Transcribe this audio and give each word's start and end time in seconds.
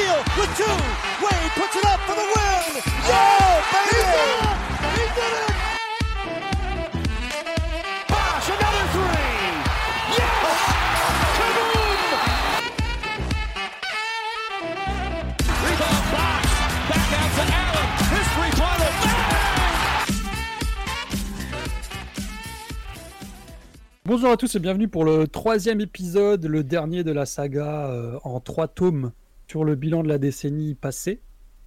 Beal 0.00 0.16
with 0.38 0.52
two. 0.56 0.76
Wade 1.20 1.52
puts 1.60 1.76
it 1.76 1.84
up 1.84 2.00
for 2.08 2.14
the 2.14 2.24
win. 2.32 2.80
Yeah, 3.06 3.60
baby! 3.72 4.04
He 4.96 5.04
did 5.16 5.34
it! 5.44 5.52
Bosh, 8.08 8.48
another 8.48 8.86
three. 8.94 9.36
Yes! 10.16 10.60
Kaboom! 11.36 12.00
Rebound 15.64 16.04
box. 16.14 16.48
Back 16.88 17.10
out 17.20 17.30
to 17.36 17.44
Allen. 17.60 17.88
His 18.14 18.26
three-pointer. 18.34 18.92
Bonjour 24.06 24.30
à 24.30 24.36
tous 24.38 24.54
et 24.54 24.60
bienvenue 24.60 24.88
pour 24.88 25.04
le 25.04 25.28
troisième 25.28 25.82
épisode, 25.82 26.46
le 26.46 26.64
dernier 26.64 27.04
de 27.04 27.12
la 27.12 27.26
saga 27.26 27.88
euh, 27.90 28.18
en 28.24 28.40
trois 28.40 28.66
tomes 28.66 29.12
sur 29.50 29.64
le 29.64 29.74
bilan 29.74 30.04
de 30.04 30.08
la 30.08 30.18
décennie 30.18 30.76
passée. 30.76 31.18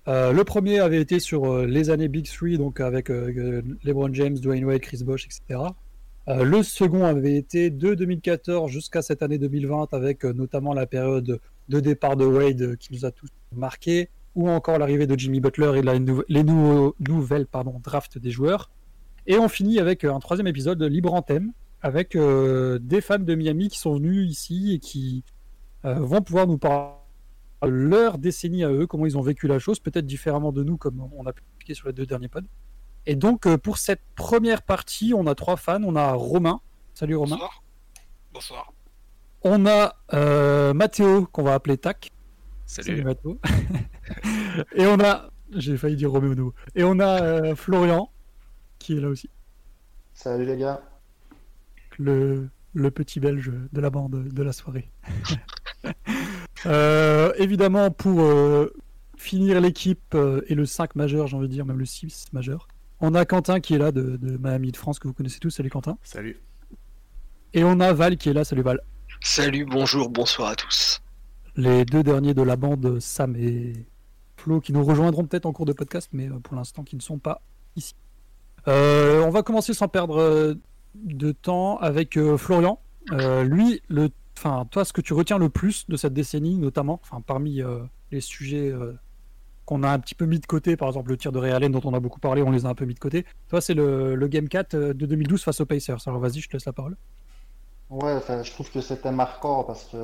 Euh, 0.07 0.31
le 0.31 0.45
premier 0.45 0.79
avait 0.79 1.01
été 1.01 1.19
sur 1.19 1.51
euh, 1.51 1.65
les 1.65 1.89
années 1.89 2.07
Big 2.07 2.25
Three, 2.25 2.57
donc 2.57 2.79
avec 2.79 3.09
euh, 3.09 3.61
LeBron 3.83 4.13
James, 4.13 4.37
Dwayne 4.37 4.63
Wade, 4.63 4.79
Chris 4.79 5.03
Bosh, 5.03 5.25
etc. 5.25 5.59
Le 6.27 6.63
second 6.63 7.03
avait 7.03 7.35
été 7.35 7.69
de 7.69 7.93
2014 7.95 8.71
jusqu'à 8.71 9.01
cette 9.01 9.21
année 9.21 9.37
2020 9.37 9.93
avec 9.93 10.23
notamment 10.23 10.73
la 10.73 10.85
période 10.85 11.41
de 11.67 11.79
départ 11.81 12.15
de 12.15 12.23
Wade 12.25 12.77
qui 12.77 12.93
nous 12.93 13.05
a 13.05 13.11
tous 13.11 13.27
marqué, 13.53 14.07
ou 14.33 14.49
encore 14.49 14.79
l'arrivée 14.79 15.05
de 15.05 15.19
Jimmy 15.19 15.41
Butler 15.41 15.79
et 15.79 15.81
la 15.81 15.95
les 15.95 16.43
nou- 16.45 16.93
nouvelles 17.05 17.45
pardon, 17.45 17.81
drafts 17.83 18.17
des 18.17 18.31
joueurs. 18.31 18.71
Et 19.27 19.37
on 19.37 19.49
finit 19.49 19.81
avec 19.81 20.05
un 20.05 20.17
troisième 20.21 20.47
épisode 20.47 20.77
de 20.77 20.85
libre 20.85 21.13
antenne 21.13 21.51
avec 21.81 22.15
euh, 22.15 22.79
des 22.81 23.01
fans 23.01 23.19
de 23.19 23.35
Miami 23.35 23.67
qui 23.67 23.79
sont 23.79 23.95
venus 23.95 24.31
ici 24.31 24.71
et 24.75 24.79
qui 24.79 25.25
vont 25.83 26.21
pouvoir 26.21 26.47
nous 26.47 26.57
parler 26.57 27.02
leur 27.67 28.17
décennie 28.17 28.63
à 28.63 28.69
eux, 28.71 28.87
comment 28.87 29.05
ils 29.05 29.17
ont 29.17 29.21
vécu 29.21 29.47
la 29.47 29.59
chose, 29.59 29.79
peut-être 29.79 30.05
différemment 30.05 30.51
de 30.51 30.63
nous, 30.63 30.77
comme 30.77 31.07
on 31.15 31.25
a 31.25 31.33
pu 31.33 31.43
expliquer 31.43 31.73
sur 31.73 31.87
les 31.87 31.93
deux 31.93 32.05
derniers 32.05 32.29
pods. 32.29 32.41
Et 33.05 33.15
donc, 33.15 33.45
euh, 33.45 33.57
pour 33.57 33.77
cette 33.77 34.01
première 34.15 34.61
partie, 34.61 35.13
on 35.15 35.27
a 35.27 35.35
trois 35.35 35.57
fans. 35.57 35.81
On 35.83 35.95
a 35.95 36.13
Romain. 36.13 36.61
Salut 36.93 37.15
Romain. 37.15 37.35
Bonsoir. 37.35 37.63
Bonsoir. 38.33 38.73
On 39.41 39.65
a 39.65 39.95
euh, 40.13 40.73
Mathéo, 40.73 41.25
qu'on 41.27 41.43
va 41.43 41.53
appeler 41.53 41.77
Tac. 41.77 42.09
Salut. 42.65 43.03
Mathéo. 43.03 43.39
et 44.75 44.85
on 44.85 44.99
a. 45.01 45.29
J'ai 45.51 45.77
failli 45.77 45.95
dire 45.95 46.11
Roméo 46.11 46.33
Nouveau. 46.33 46.53
Et 46.75 46.83
on 46.83 46.99
a 46.99 47.21
euh, 47.21 47.55
Florian, 47.55 48.09
qui 48.79 48.97
est 48.97 49.01
là 49.01 49.09
aussi. 49.09 49.29
Salut 50.13 50.45
les 50.45 50.57
gars. 50.57 50.81
le, 51.99 52.49
le 52.73 52.91
petit 52.91 53.19
belge 53.19 53.51
de 53.71 53.81
la 53.81 53.89
bande 53.89 54.29
de 54.29 54.43
la 54.43 54.53
soirée. 54.53 54.89
Euh, 56.65 57.33
évidemment, 57.37 57.91
pour 57.91 58.21
euh, 58.21 58.73
finir 59.17 59.59
l'équipe 59.61 60.15
euh, 60.15 60.41
et 60.47 60.55
le 60.55 60.65
5 60.65 60.95
majeur, 60.95 61.27
j'ai 61.27 61.35
envie 61.35 61.47
de 61.47 61.53
dire, 61.53 61.65
même 61.65 61.79
le 61.79 61.85
6 61.85 62.27
majeur, 62.33 62.67
on 62.99 63.15
a 63.15 63.25
Quentin 63.25 63.59
qui 63.59 63.75
est 63.75 63.77
là 63.77 63.91
de, 63.91 64.17
de 64.17 64.37
Miami 64.37 64.71
de 64.71 64.77
France, 64.77 64.99
que 64.99 65.07
vous 65.07 65.13
connaissez 65.13 65.39
tous. 65.39 65.49
Salut 65.49 65.69
Quentin. 65.69 65.97
Salut. 66.03 66.39
Et 67.53 67.63
on 67.63 67.79
a 67.79 67.93
Val 67.93 68.17
qui 68.17 68.29
est 68.29 68.33
là. 68.33 68.43
Salut 68.43 68.61
Val. 68.61 68.79
Salut, 69.21 69.65
bonjour, 69.65 70.09
bonsoir 70.09 70.49
à 70.49 70.55
tous. 70.55 71.01
Les 71.55 71.85
deux 71.85 72.03
derniers 72.03 72.33
de 72.33 72.41
la 72.41 72.55
bande, 72.55 72.99
Sam 72.99 73.35
et 73.35 73.73
Flo, 74.37 74.59
qui 74.59 74.73
nous 74.73 74.83
rejoindront 74.83 75.25
peut-être 75.25 75.45
en 75.45 75.53
cours 75.53 75.65
de 75.65 75.73
podcast, 75.73 76.09
mais 76.13 76.29
pour 76.43 76.55
l'instant 76.55 76.83
qui 76.83 76.95
ne 76.95 77.01
sont 77.01 77.19
pas 77.19 77.41
ici. 77.75 77.95
Euh, 78.67 79.23
on 79.23 79.29
va 79.29 79.43
commencer 79.43 79.73
sans 79.73 79.87
perdre 79.87 80.55
de 80.95 81.31
temps 81.31 81.77
avec 81.77 82.17
euh, 82.17 82.37
Florian. 82.37 82.79
Euh, 83.11 83.43
lui, 83.43 83.81
le, 83.89 84.09
toi, 84.69 84.85
ce 84.85 84.93
que 84.93 85.01
tu 85.01 85.13
retiens 85.13 85.37
le 85.37 85.49
plus 85.49 85.87
de 85.89 85.97
cette 85.97 86.13
décennie, 86.13 86.55
notamment, 86.55 86.99
enfin, 87.01 87.21
parmi 87.21 87.61
euh, 87.61 87.79
les 88.11 88.21
sujets 88.21 88.69
euh, 88.69 88.93
qu'on 89.65 89.83
a 89.83 89.89
un 89.89 89.99
petit 89.99 90.15
peu 90.15 90.25
mis 90.25 90.39
de 90.39 90.45
côté, 90.45 90.75
par 90.75 90.89
exemple 90.89 91.09
le 91.09 91.17
tir 91.17 91.31
de 91.31 91.39
Ray 91.39 91.51
Allen 91.51 91.71
dont 91.71 91.81
on 91.83 91.93
a 91.93 91.99
beaucoup 91.99 92.19
parlé, 92.19 92.41
on 92.41 92.51
les 92.51 92.65
a 92.65 92.69
un 92.69 92.75
peu 92.75 92.85
mis 92.85 92.93
de 92.93 92.99
côté. 92.99 93.25
Toi, 93.49 93.61
c'est 93.61 93.73
le, 93.73 94.15
Game 94.27 94.49
4 94.49 94.73
euh, 94.73 94.93
de 94.93 95.05
2012 95.05 95.43
face 95.43 95.61
aux 95.61 95.65
Pacers. 95.65 95.99
Alors 96.07 96.19
vas-y, 96.19 96.39
je 96.39 96.47
te 96.47 96.53
laisse 96.53 96.65
la 96.65 96.73
parole. 96.73 96.97
Ouais, 97.89 98.19
je 98.43 98.51
trouve 98.51 98.71
que 98.71 98.81
c'était 98.81 99.11
marquant 99.11 99.63
parce 99.63 99.85
que 99.85 99.97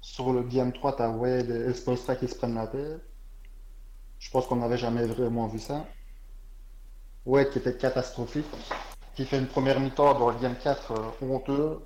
sur 0.00 0.32
le 0.32 0.42
Game 0.42 0.72
3, 0.72 0.96
t'as 0.96 1.08
Wade 1.08 1.50
et 1.50 1.72
Spoelstra 1.72 2.16
qui 2.16 2.28
se 2.28 2.34
prennent 2.34 2.54
la 2.54 2.66
tête. 2.66 3.00
Je 4.18 4.30
pense 4.30 4.46
qu'on 4.46 4.56
n'avait 4.56 4.78
jamais 4.78 5.06
vraiment 5.06 5.46
vu 5.46 5.58
ça. 5.58 5.86
Wade 7.24 7.50
qui 7.50 7.58
était 7.58 7.76
catastrophique, 7.76 8.46
qui 9.14 9.24
fait 9.24 9.38
une 9.38 9.46
première 9.46 9.80
mi-temps 9.80 10.18
dans 10.18 10.30
le 10.30 10.38
Game 10.38 10.56
4 10.62 10.92
euh, 10.92 11.26
honteux. 11.26 11.78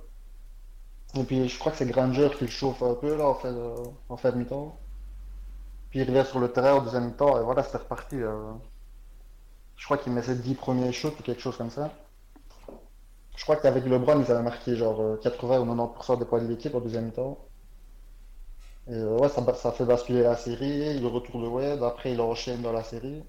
Et 1.15 1.23
puis 1.23 1.47
je 1.47 1.59
crois 1.59 1.71
que 1.71 1.77
c'est 1.77 1.85
Granger 1.85 2.31
qui 2.35 2.45
le 2.45 2.49
chauffe 2.49 2.81
un 2.81 2.95
peu 2.95 3.15
là 3.15 3.27
en 3.27 3.35
fait, 3.35 3.49
euh, 3.49 3.75
en 4.09 4.17
fin 4.17 4.31
de 4.31 4.37
mi-temps. 4.37 4.75
Puis 5.91 5.99
il 5.99 6.03
revient 6.09 6.25
sur 6.27 6.39
le 6.39 6.51
terrain 6.51 6.73
en 6.73 6.81
deuxième 6.81 7.05
mi-temps 7.05 7.39
et 7.39 7.43
voilà, 7.43 7.61
c'était 7.61 7.77
reparti. 7.77 8.15
euh. 8.15 8.53
Je 9.77 9.85
crois 9.85 9.97
qu'il 9.97 10.13
met 10.13 10.21
ses 10.21 10.35
10 10.35 10.53
premiers 10.53 10.91
shots 10.91 11.15
ou 11.19 11.23
quelque 11.23 11.41
chose 11.41 11.57
comme 11.57 11.71
ça. 11.71 11.91
Je 13.35 13.41
crois 13.43 13.55
qu'avec 13.55 13.85
LeBron, 13.85 14.21
ils 14.21 14.31
avaient 14.31 14.43
marqué 14.43 14.75
genre 14.75 15.01
euh, 15.01 15.17
80 15.17 15.61
ou 15.61 15.65
90% 15.65 16.15
des 16.19 16.25
points 16.25 16.43
de 16.43 16.47
l'équipe 16.47 16.75
en 16.75 16.79
deuxième 16.79 17.05
mi-temps. 17.05 17.39
Et 18.87 18.93
euh, 18.93 19.17
ouais, 19.17 19.29
ça, 19.29 19.53
ça 19.55 19.71
fait 19.71 19.85
basculer 19.85 20.23
la 20.23 20.35
série, 20.35 20.99
le 20.99 21.07
retour 21.07 21.41
de 21.41 21.47
Wade, 21.47 21.81
après 21.81 22.11
il 22.11 22.19
enchaîne 22.19 22.61
dans 22.61 22.73
la 22.73 22.83
série. 22.83 23.23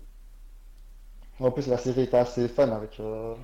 En 1.41 1.51
plus, 1.51 1.67
la 1.67 1.77
série 1.77 2.03
était 2.03 2.19
assez 2.19 2.47
fun 2.47 2.69
avec 2.71 3.01
euh, 3.01 3.35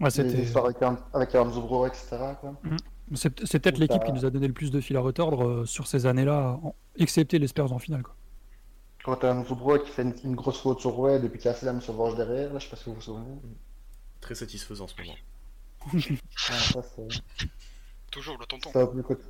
Ouais, 0.00 0.10
c'était. 0.10 0.44
avec, 0.56 0.82
Ham- 0.82 0.98
avec 1.12 1.34
etc. 1.34 2.36
quoi. 2.40 2.54
C'est 2.64 2.97
c'est 3.14 3.30
peut-être 3.30 3.78
l'équipe 3.78 4.02
qui 4.04 4.12
nous 4.12 4.24
a 4.24 4.30
donné 4.30 4.46
le 4.46 4.52
plus 4.52 4.70
de 4.70 4.80
fil 4.80 4.96
à 4.96 5.00
retordre 5.00 5.46
euh, 5.46 5.64
sur 5.66 5.86
ces 5.86 6.06
années-là, 6.06 6.58
excepté 6.96 7.38
les 7.38 7.46
Spurs 7.46 7.72
en 7.72 7.78
finale. 7.78 8.02
Quoi. 8.02 8.14
Quand 9.04 9.16
t'as 9.16 9.30
Hamzo 9.30 9.54
Bro 9.54 9.78
qui 9.78 9.90
fait 9.90 10.02
une, 10.02 10.14
une 10.24 10.34
grosse 10.34 10.60
faute 10.60 10.80
sur 10.80 10.98
Wade 10.98 11.24
et 11.24 11.28
puis 11.28 11.38
qui 11.38 11.48
a 11.48 11.54
Slam 11.54 11.80
se 11.80 11.92
venge 11.92 12.16
derrière, 12.16 12.52
là, 12.52 12.58
je 12.58 12.64
sais 12.64 12.70
pas 12.70 12.76
si 12.76 12.84
vous 12.86 12.94
vous 12.96 13.00
souvenez. 13.00 13.36
Très 14.20 14.34
satisfaisant 14.34 14.84
en 14.84 14.88
ce 14.88 14.94
moment. 15.00 15.14
Ouais, 15.94 16.00
ça, 16.48 16.82
c'est- 16.82 17.48
Toujours 18.10 18.36
le 18.38 18.46
tonton. 18.46 18.70
c'est 18.72 18.80
un 18.82 18.86
côté- 19.02 19.22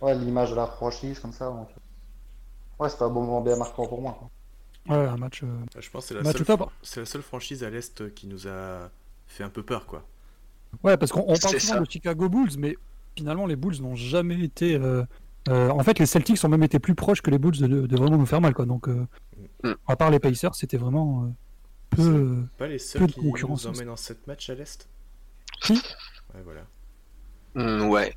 Ouais, 0.00 0.14
l'image 0.14 0.50
de 0.50 0.56
la 0.56 0.66
franchise 0.66 1.18
comme 1.18 1.32
ça. 1.32 1.46
donc. 1.46 1.68
Ouais, 2.78 2.88
c'était 2.88 3.02
un 3.02 3.08
bon 3.08 3.22
moment 3.22 3.40
bien 3.40 3.56
marquant 3.56 3.86
pour 3.86 4.00
moi. 4.00 4.16
quoi. 4.18 4.30
Ouais, 4.96 5.06
un 5.06 5.16
match. 5.16 5.42
euh, 5.42 5.46
Ah, 5.74 5.80
Je 5.80 5.90
pense 5.90 6.04
que 6.04 6.08
c'est 6.08 6.14
la, 6.14 6.22
Match 6.22 6.36
seule 6.36 6.46
top. 6.46 6.60
fran- 6.60 6.72
c'est 6.82 7.00
la 7.00 7.06
seule 7.06 7.22
franchise 7.22 7.64
à 7.64 7.70
l'Est 7.70 8.14
qui 8.14 8.26
nous 8.28 8.46
a 8.46 8.90
fait 9.26 9.42
un 9.42 9.48
peu 9.50 9.62
peur, 9.64 9.86
quoi. 9.86 10.04
Ouais, 10.84 10.96
parce 10.96 11.10
qu'on 11.12 11.22
on 11.22 11.36
parle 11.36 11.38
C'est 11.54 11.58
souvent 11.58 11.74
ça. 11.74 11.80
de 11.80 11.90
Chicago 11.90 12.28
Bulls, 12.28 12.52
mais 12.58 12.76
finalement, 13.16 13.46
les 13.46 13.56
Bulls 13.56 13.80
n'ont 13.80 13.94
jamais 13.96 14.40
été. 14.42 14.74
euh, 14.76 15.04
euh, 15.48 15.70
en 15.70 15.80
fait, 15.80 15.98
les 15.98 16.06
Celtics 16.06 16.42
ont 16.44 16.48
même 16.48 16.62
été 16.62 16.78
plus 16.78 16.94
proches 16.94 17.22
que 17.22 17.30
les 17.30 17.38
Bulls 17.38 17.56
de, 17.58 17.86
de 17.86 17.96
vraiment 17.96 18.16
nous 18.18 18.26
faire 18.26 18.40
mal. 18.40 18.54
Quoi. 18.54 18.66
Donc, 18.66 18.88
euh, 18.88 19.06
Mm. 19.62 19.72
à 19.86 19.96
part 19.96 20.10
les 20.10 20.18
Pacers, 20.18 20.54
c'était 20.54 20.76
vraiment 20.76 21.24
euh, 21.24 21.28
peu. 21.90 22.44
Pas 22.58 22.66
les 22.66 22.74
Peu 22.74 22.78
seuls 22.78 23.06
de 23.06 23.12
qui 23.12 23.20
concurrence 23.20 23.64
nous 23.64 23.70
aussi. 23.70 23.80
emmènent 23.80 23.92
en 23.92 23.96
7 23.96 24.26
matchs 24.26 24.50
à 24.50 24.54
l'Est 24.54 24.88
Si. 25.62 25.72
Ouais, 26.34 26.42
voilà. 26.44 26.62
Hmm, 27.54 27.88
ouais. 27.88 28.14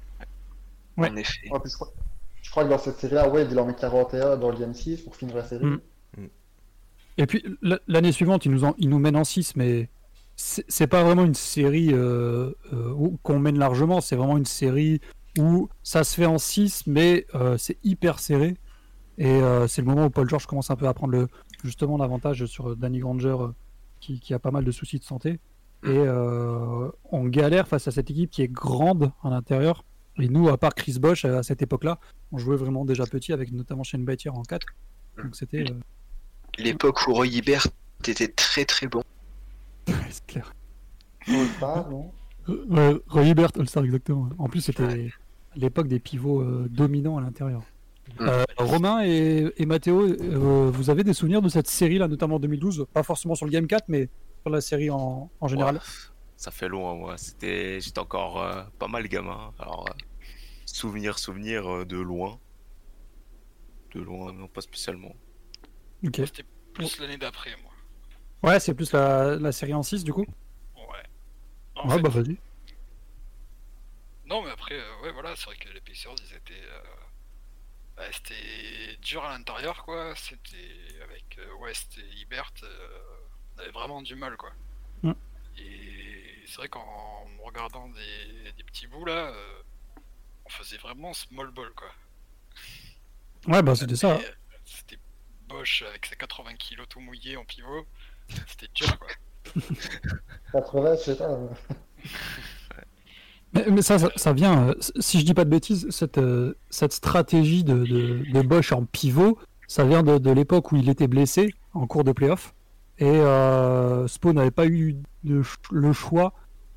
Ouais. 0.98 1.10
En 1.10 1.16
effet. 1.16 1.50
Ouais, 1.52 1.60
je, 1.66 1.74
crois... 1.76 1.92
je 2.42 2.52
crois 2.52 2.64
que 2.66 2.70
dans 2.70 2.78
cette 2.78 2.98
série-là, 2.98 3.30
Wade 3.30 3.48
il 3.52 3.60
en 3.60 3.66
met 3.66 3.76
41 3.76 4.38
dans 4.38 4.50
le 4.52 4.58
Game 4.58 4.74
6 4.74 5.02
pour 5.02 5.16
finir 5.16 5.36
la 5.36 5.44
série. 5.46 5.66
Mm. 5.66 5.80
Et 7.18 7.26
puis, 7.26 7.44
l'année 7.88 8.12
suivante, 8.12 8.46
ils 8.46 8.52
nous, 8.52 8.64
en- 8.64 8.76
ils 8.78 8.90
nous 8.90 9.00
mènent 9.00 9.16
en 9.18 9.24
6, 9.26 9.56
mais 9.56 9.90
c'est 10.42 10.88
pas 10.88 11.04
vraiment 11.04 11.26
une 11.26 11.36
série 11.36 11.90
euh, 11.92 12.52
euh, 12.72 13.10
qu'on 13.24 13.40
mène 13.40 13.60
largement. 13.60 14.00
C'est 14.00 14.16
vraiment 14.16 14.38
une 14.38 14.46
série 14.46 15.02
où 15.38 15.68
ça 15.84 16.06
se 16.06 16.16
fait 16.16 16.26
en 16.26 16.38
6, 16.38 16.88
mais 16.88 17.26
euh, 17.36 17.58
c'est 17.58 17.78
hyper 17.84 18.20
serré. 18.20 18.56
Et 19.18 19.42
c'est 19.68 19.82
le 19.82 19.88
moment 19.88 20.06
où 20.06 20.10
Paul 20.10 20.30
George 20.30 20.46
commence 20.46 20.72
un 20.72 20.78
peu 20.78 20.88
à 20.88 20.94
prendre 20.94 21.12
le, 21.12 21.28
justement 21.66 21.98
l'avantage 21.98 22.46
sur 22.46 22.78
Danny 22.78 23.00
Granger, 23.00 23.36
qui, 24.00 24.22
qui 24.22 24.34
a 24.34 24.40
pas 24.40 24.50
mal 24.50 24.64
de 24.64 24.72
soucis 24.72 24.98
de 24.98 25.04
santé. 25.04 25.42
Et 25.84 25.90
euh, 25.90 26.90
on 27.12 27.26
galère 27.26 27.68
face 27.68 27.86
à 27.90 27.92
cette 27.92 28.10
équipe 28.10 28.32
qui 28.32 28.44
est 28.44 28.48
grande 28.48 29.12
à 29.22 29.30
l'intérieur. 29.30 29.84
Et 30.18 30.30
nous, 30.30 30.48
à 30.48 30.58
part 30.58 30.74
Chris 30.74 31.00
Bosch, 31.00 31.26
à 31.26 31.44
cette 31.44 31.62
époque-là, 31.62 32.00
on 32.32 32.38
jouait 32.38 32.56
vraiment 32.56 32.86
déjà 32.86 33.06
petit, 33.06 33.34
avec 33.34 33.52
notamment 33.52 33.84
Shane 33.84 34.06
Battier 34.06 34.32
en 34.32 34.42
4. 34.44 34.66
Donc 35.22 35.36
c'était. 35.36 35.66
L'époque 36.58 37.06
où 37.08 37.14
Roy 37.14 37.28
Hibbert 37.28 37.68
était 38.08 38.30
très 38.30 38.64
très 38.64 38.88
bon. 38.88 39.04
C'est 40.10 40.26
clair. 40.26 40.54
All-Star, 41.28 41.90
non? 41.90 42.12
Euh, 42.50 42.66
Ouais, 42.70 43.00
Roy 43.08 43.24
Hibbert, 43.26 43.52
All-Star, 43.60 43.84
exactement. 43.84 44.30
En 44.38 44.48
plus, 44.48 44.62
c'était 44.62 45.10
l'époque 45.56 45.88
des 45.88 46.00
pivots 46.00 46.42
euh, 46.42 46.68
dominants 46.70 47.18
à 47.18 47.22
l'intérieur. 47.22 47.62
Mm. 48.20 48.24
Euh, 48.24 48.44
Romain 48.58 49.04
et, 49.06 49.52
et 49.58 49.66
Mathéo, 49.66 50.02
euh, 50.02 50.72
vous 50.72 50.90
avez 50.90 51.04
des 51.04 51.14
souvenirs 51.14 51.42
de 51.42 51.50
cette 51.50 51.68
série-là, 51.68 52.08
notamment 52.08 52.36
en 52.36 52.40
2012 52.40 52.88
Pas 52.94 53.04
forcément 53.04 53.36
sur 53.36 53.46
le 53.46 53.52
Game 53.52 53.68
4, 53.68 53.86
mais 53.88 54.10
sur 54.42 54.50
la 54.50 54.62
série 54.62 54.90
en, 54.90 55.30
en 55.40 55.48
général. 55.48 55.76
Ouais, 55.76 55.82
ça 56.38 56.52
fait 56.52 56.68
loin, 56.70 56.96
moi. 56.96 57.18
C'était, 57.18 57.80
j'étais 57.82 58.00
encore 58.00 58.42
euh, 58.42 58.64
pas 58.80 58.88
mal 58.88 59.08
gamin. 59.08 59.54
Alors, 59.60 59.86
euh, 59.90 59.94
souvenir, 60.66 61.20
souvenir 61.20 61.68
euh, 61.68 61.86
de 61.86 61.98
loin. 61.98 62.40
De 63.94 64.02
loin, 64.02 64.34
non 64.34 64.48
pas 64.48 64.62
spécialement. 64.62 65.14
Ok. 66.06 66.16
C'était 66.16 66.46
plus 66.74 67.00
l'année 67.00 67.18
d'après, 67.18 67.52
moi. 67.62 67.69
Ouais, 68.44 68.60
c'est 68.60 68.74
plus 68.74 68.92
la, 68.94 69.36
la 69.38 69.52
série 69.52 69.74
en 69.74 69.84
6 69.84 70.04
du 70.04 70.14
coup 70.14 70.26
Ouais. 70.76 71.04
En 71.76 71.90
Ouais, 71.90 71.98
fait, 71.98 72.02
bah 72.02 72.10
vas-y. 72.10 72.38
Non, 74.26 74.44
mais 74.44 74.52
après, 74.52 74.76
euh, 74.76 75.02
ouais, 75.02 75.12
voilà, 75.12 75.36
c'est 75.36 75.46
vrai 75.46 75.56
que 75.58 75.70
les 75.70 75.82
Pacers, 75.82 76.16
ils 76.20 76.36
étaient. 76.36 76.54
euh, 76.64 76.82
bah, 77.98 78.04
c'était 78.12 78.98
dur 79.02 79.24
à 79.26 79.38
l'intérieur, 79.38 79.84
quoi. 79.84 80.16
C'était 80.16 81.02
avec 81.04 81.38
euh, 81.40 81.54
West 81.60 81.98
et 81.98 82.16
Ibert, 82.22 82.52
euh, 82.64 83.00
on 83.58 83.62
avait 83.62 83.72
vraiment 83.72 84.02
du 84.02 84.16
mal, 84.16 84.38
quoi. 84.38 84.52
Mm. 85.04 85.14
Et 85.58 86.44
c'est 86.48 86.56
vrai 86.58 86.70
qu'en 86.70 87.26
regardant 87.44 87.90
des, 87.90 88.52
des 88.54 88.64
petits 88.64 88.88
bouts 88.88 89.06
là, 89.06 89.30
euh, 89.34 89.62
on 90.46 90.50
faisait 90.50 90.78
vraiment 90.78 91.14
small 91.14 91.52
ball, 91.52 91.74
quoi. 91.76 91.92
Ouais, 93.48 93.62
bah 93.64 93.76
c'était 93.76 93.96
ça. 93.96 94.20
C'était 94.66 95.00
Bosch 95.48 95.82
avec 95.84 96.06
ses 96.06 96.16
80 96.16 96.56
kilos 96.56 96.88
tout 96.90 97.00
mouillé 97.00 97.38
en 97.38 97.46
pivot. 97.46 97.88
C'était 98.48 98.68
dur, 98.74 98.98
quoi. 99.00 99.62
80, 100.54 100.96
c'est 101.04 101.16
ça. 101.16 101.30
hein. 101.30 101.50
Mais, 103.54 103.66
mais 103.72 103.82
ça, 103.82 103.98
ça, 103.98 104.10
ça 104.16 104.34
vient, 104.34 104.70
euh, 104.70 104.74
si 105.00 105.20
je 105.20 105.26
dis 105.26 105.34
pas 105.34 105.44
de 105.44 105.50
bêtises, 105.50 105.88
cette, 105.90 106.20
euh, 106.20 106.54
cette 106.70 106.94
stratégie 106.94 107.64
de, 107.64 107.84
de, 107.84 108.24
de 108.32 108.42
Bosch 108.42 108.72
en 108.72 108.86
pivot, 108.86 109.40
ça 109.68 109.84
vient 109.86 110.04
de, 110.04 110.18
de 110.20 110.32
l'époque 110.32 110.72
où 110.72 110.76
il 110.76 110.88
était 110.90 111.08
blessé 111.08 111.54
en 111.74 111.88
cours 111.88 112.04
de 112.04 112.12
playoff. 112.12 112.54
Et 113.00 113.06
euh, 113.08 114.08
Spo 114.08 114.34
n'avait 114.34 114.52
pas 114.52 114.68
eu 114.68 114.98
de 115.24 115.42
ch- 115.42 115.58
le 115.72 115.94
choix, 115.94 116.34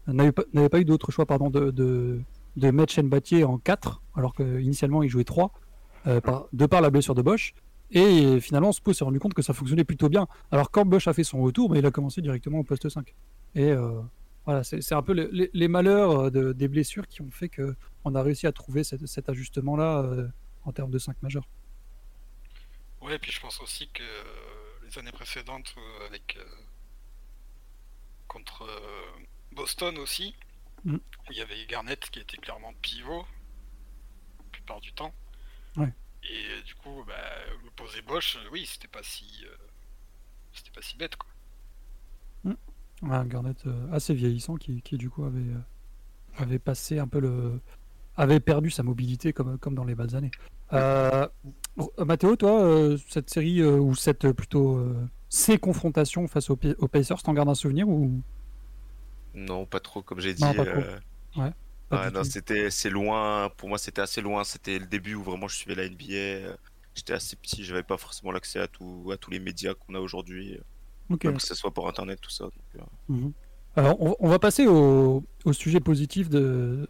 n'avait 0.06 0.32
pas, 0.32 0.44
n'avait 0.54 0.68
pas 0.70 0.80
eu 0.80 0.84
d'autre 0.86 1.10
choix 1.12 1.26
pardon, 1.26 1.50
de, 1.50 1.70
de, 1.70 2.20
de 2.56 2.70
mettre 2.70 3.00
Batier 3.02 3.44
en 3.44 3.58
4, 3.58 4.00
alors 4.16 4.32
qu'initialement 4.34 5.02
il 5.02 5.10
jouait 5.10 5.24
3, 5.24 5.52
euh, 6.06 6.20
par, 6.22 6.46
de 6.52 6.64
par 6.66 6.80
la 6.80 6.88
blessure 6.90 7.14
de 7.14 7.22
Bosch. 7.22 7.54
Et 7.92 8.40
finalement, 8.40 8.72
Spo 8.72 8.92
s'est 8.92 9.04
rendu 9.04 9.18
compte 9.20 9.34
que 9.34 9.42
ça 9.42 9.52
fonctionnait 9.52 9.84
plutôt 9.84 10.08
bien. 10.08 10.26
Alors 10.50 10.70
quand 10.70 10.84
Bosch 10.86 11.06
a 11.08 11.12
fait 11.12 11.24
son 11.24 11.40
retour, 11.42 11.68
bah, 11.68 11.78
il 11.78 11.84
a 11.86 11.90
commencé 11.90 12.22
directement 12.22 12.58
au 12.60 12.64
poste 12.64 12.88
5. 12.88 13.14
Et 13.54 13.70
euh, 13.70 14.00
voilà, 14.46 14.64
c'est 14.64 14.92
un 14.92 15.02
peu 15.02 15.12
le- 15.12 15.28
les, 15.32 15.50
les 15.52 15.68
malheurs 15.68 16.10
euh, 16.26 16.30
de- 16.30 16.52
des 16.52 16.68
blessures 16.68 17.06
qui 17.06 17.20
ont 17.22 17.30
fait 17.30 17.48
que 17.50 17.76
on 18.04 18.14
a 18.14 18.22
réussi 18.22 18.46
à 18.46 18.52
trouver 18.52 18.82
cet, 18.82 19.06
cet 19.06 19.28
ajustement-là 19.28 20.00
euh, 20.02 20.28
en 20.64 20.72
termes 20.72 20.90
de 20.90 20.98
5 20.98 21.20
majeurs. 21.22 21.46
Ouais, 23.02 23.16
et 23.16 23.18
puis 23.18 23.30
je 23.32 23.40
pense 23.40 23.60
aussi 23.60 23.88
que 23.88 24.02
les 24.86 24.98
années 24.98 25.12
précédentes, 25.12 25.74
avec 26.08 26.36
euh, 26.38 26.44
contre 28.28 28.66
Boston 29.52 29.98
aussi, 29.98 30.34
Mm. 30.84 30.94
où 30.96 30.98
il 31.30 31.36
y 31.36 31.40
avait 31.40 31.64
Garnett 31.68 32.10
qui 32.10 32.18
était 32.18 32.36
clairement 32.38 32.72
pivot 32.82 33.24
la 34.40 34.44
plupart 34.50 34.80
du 34.80 34.92
temps. 34.92 35.12
Ouais. 35.76 35.92
Et 36.24 36.34
euh, 36.50 36.62
du 36.64 36.74
coup, 36.76 37.04
bah, 37.06 37.14
le 37.64 37.70
poser 37.70 38.00
Bosch, 38.02 38.36
euh, 38.36 38.48
oui, 38.52 38.64
c'était 38.66 38.88
pas 38.88 39.02
si, 39.02 39.26
euh, 39.44 39.54
c'était 40.52 40.70
pas 40.70 40.82
si 40.82 40.96
bête 40.96 41.16
quoi. 41.16 41.28
Un 43.10 43.24
Garnett 43.24 43.56
euh, 43.66 43.92
assez 43.92 44.14
vieillissant 44.14 44.54
qui, 44.54 44.80
qui, 44.82 44.96
du 44.96 45.10
coup 45.10 45.24
avait, 45.24 45.40
euh, 45.40 45.58
avait 46.38 46.60
passé 46.60 47.00
un 47.00 47.08
peu 47.08 47.18
le. 47.18 47.60
avait 48.16 48.38
perdu 48.38 48.70
sa 48.70 48.84
mobilité 48.84 49.32
comme, 49.32 49.58
comme 49.58 49.74
dans 49.74 49.84
les 49.84 49.96
belles 49.96 50.14
années. 50.14 50.30
Euh, 50.72 51.26
Mathéo, 51.98 52.36
toi, 52.36 52.62
euh, 52.62 52.96
cette 53.08 53.28
série, 53.28 53.60
euh, 53.60 53.76
ou 53.78 53.94
cette 53.96 54.30
plutôt. 54.32 54.76
euh, 54.76 55.08
ces 55.28 55.58
confrontations 55.58 56.28
face 56.28 56.48
aux, 56.50 56.58
aux 56.78 56.88
Pacers, 56.88 57.22
t'en 57.22 57.32
gardes 57.34 57.48
un 57.48 57.54
souvenir 57.54 57.88
ou? 57.88 58.22
Non, 59.34 59.66
pas 59.66 59.80
trop, 59.80 60.02
comme 60.02 60.20
j'ai 60.20 60.34
dit. 60.34 60.42
Non, 60.44 60.54
pas 60.54 60.64
trop. 60.66 60.78
euh, 60.78 60.98
Ouais, 61.36 61.52
non, 62.12 62.24
c'était 62.24 62.70
c'est 62.70 62.90
loin. 62.90 63.50
Pour 63.56 63.68
moi, 63.68 63.78
c'était 63.78 64.00
assez 64.02 64.20
loin. 64.20 64.44
C'était 64.44 64.78
le 64.78 64.86
début 64.86 65.14
où 65.14 65.22
vraiment 65.22 65.48
je 65.48 65.56
suivais 65.56 65.74
la 65.74 65.88
NBA. 65.88 66.56
J'étais 66.94 67.12
assez 67.14 67.36
petit, 67.36 67.64
j'avais 67.64 67.82
pas 67.82 67.96
forcément 67.96 68.32
l'accès 68.32 68.58
à, 68.60 68.68
tout, 68.68 69.10
à 69.12 69.16
tous 69.16 69.30
les 69.30 69.38
médias 69.40 69.72
qu'on 69.74 69.94
a 69.94 69.98
aujourd'hui, 69.98 70.58
Ok. 71.08 71.24
même 71.24 71.36
que 71.38 71.42
ce 71.42 71.54
soit 71.54 71.70
pour 71.72 71.88
internet, 71.88 72.20
tout 72.20 72.30
ça. 72.30 72.44
donc, 72.44 72.52
euh, 72.76 72.80
Mhm. 73.08 73.32
Alors, 73.76 73.96
on, 74.02 74.14
on 74.20 74.28
va 74.28 74.38
passer 74.38 74.66
au, 74.66 75.24
au 75.46 75.52
sujet 75.54 75.80
positif 75.80 76.28
de. 76.28 76.88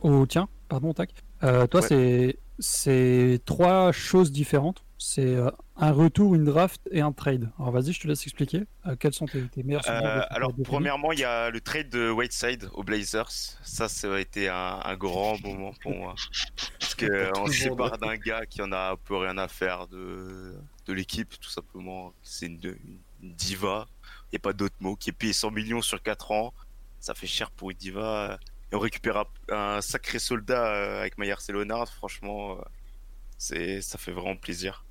Au 0.00 0.24
tien, 0.26 0.48
pardon, 0.70 0.94
tac. 0.94 1.10
Euh, 1.42 1.66
toi, 1.66 1.80
Ouais. 1.82 1.86
c'est 1.88 2.38
c'est 2.58 3.40
trois 3.44 3.92
choses 3.92 4.32
différentes. 4.32 4.82
C'est 4.98 5.34
euh, 5.34 5.50
un 5.76 5.92
retour, 5.92 6.34
une 6.34 6.44
draft 6.44 6.80
et 6.90 7.02
un 7.02 7.12
trade. 7.12 7.50
Alors, 7.58 7.70
vas-y, 7.70 7.92
je 7.92 8.00
te 8.00 8.08
laisse 8.08 8.22
expliquer. 8.22 8.64
Euh, 8.86 8.96
quels 8.98 9.12
sont 9.12 9.26
tes, 9.26 9.46
tes 9.48 9.62
meilleurs 9.62 9.84
souvenirs 9.84 10.06
Euh, 10.06 10.22
alors, 10.30 10.52
premièrement, 10.64 11.12
il 11.12 11.18
y 11.20 11.24
a 11.24 11.50
le 11.50 11.60
trade 11.60 11.90
de 11.90 12.10
Whiteside 12.10 12.68
aux 12.72 12.82
Blazers. 12.82 13.30
Ça, 13.30 13.88
ça 13.88 14.14
a 14.14 14.18
été 14.18 14.48
un, 14.48 14.80
un 14.82 14.96
grand 14.96 15.38
moment 15.42 15.72
pour 15.82 15.94
moi. 15.94 16.14
Parce 16.80 16.94
qu'on 16.94 17.46
se 17.46 17.52
sépare 17.52 17.98
d'un 17.98 18.16
gars 18.16 18.46
qui 18.46 18.62
en 18.62 18.72
a 18.72 18.92
un 18.92 18.96
peu 18.96 19.16
rien 19.16 19.36
à 19.36 19.48
faire 19.48 19.86
de, 19.88 20.54
de 20.86 20.92
l'équipe, 20.94 21.38
tout 21.40 21.50
simplement. 21.50 22.14
C'est 22.22 22.46
une, 22.46 22.58
une 23.22 23.34
diva. 23.34 23.86
Il 24.24 24.36
n'y 24.36 24.36
a 24.36 24.40
pas 24.40 24.54
d'autre 24.54 24.76
mot. 24.80 24.96
Qui 24.96 25.10
est 25.10 25.12
payé 25.12 25.34
100 25.34 25.50
millions 25.50 25.82
sur 25.82 26.02
4 26.02 26.30
ans. 26.30 26.54
Ça 27.00 27.14
fait 27.14 27.26
cher 27.26 27.50
pour 27.50 27.70
une 27.70 27.76
diva. 27.76 28.38
Et 28.72 28.74
on 28.74 28.78
récupère 28.78 29.26
un, 29.50 29.82
sacré 29.82 30.18
soldat 30.18 30.72
euh, 30.74 31.00
avec 31.00 31.18
Myers 31.18 31.34
et 31.46 31.52
Leonard. 31.52 31.92
Franchement, 31.92 32.56
c'est, 33.36 33.82
ça 33.82 33.98
fait 33.98 34.12
vraiment 34.12 34.36
plaisir. 34.36 34.85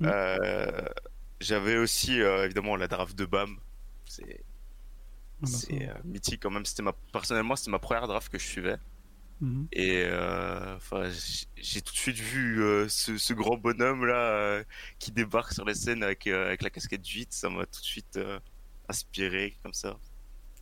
Mm. 0.00 0.06
Euh, 0.06 0.82
j'avais 1.40 1.76
aussi, 1.78 2.20
euh, 2.20 2.44
évidemment, 2.44 2.76
la 2.76 2.88
draft 2.88 3.16
de 3.16 3.24
BAM. 3.26 3.56
C'est 4.06 4.40
Ah 4.42 4.44
bah, 5.42 5.48
c'est 5.48 5.88
euh, 5.88 5.94
mythique 6.04 6.42
quand 6.42 6.50
même. 6.50 6.64
C'était 6.64 6.82
ma 6.82 6.92
personnellement, 7.12 7.56
c'était 7.56 7.70
ma 7.70 7.78
première 7.78 8.06
draft 8.06 8.30
que 8.30 8.38
je 8.38 8.44
suivais. 8.46 8.76
mhm. 9.40 9.68
Et 9.72 10.04
euh, 10.06 10.78
j'ai 11.56 11.80
tout 11.82 11.92
de 11.92 11.98
suite 11.98 12.18
vu 12.18 12.62
euh, 12.62 12.88
ce, 12.88 13.18
ce 13.18 13.32
grand 13.34 13.56
bonhomme 13.58 14.06
là 14.06 14.62
qui 14.98 15.12
débarque 15.12 15.52
sur 15.52 15.64
la 15.64 15.74
scène 15.74 16.02
avec 16.02 16.26
avec 16.26 16.62
la 16.62 16.70
casquette 16.70 17.06
8 17.06 17.32
Ça 17.32 17.50
m'a 17.50 17.66
tout 17.66 17.80
de 17.80 17.84
suite 17.86 18.18
inspiré 18.88 19.56
comme 19.62 19.74
ça. 19.74 19.96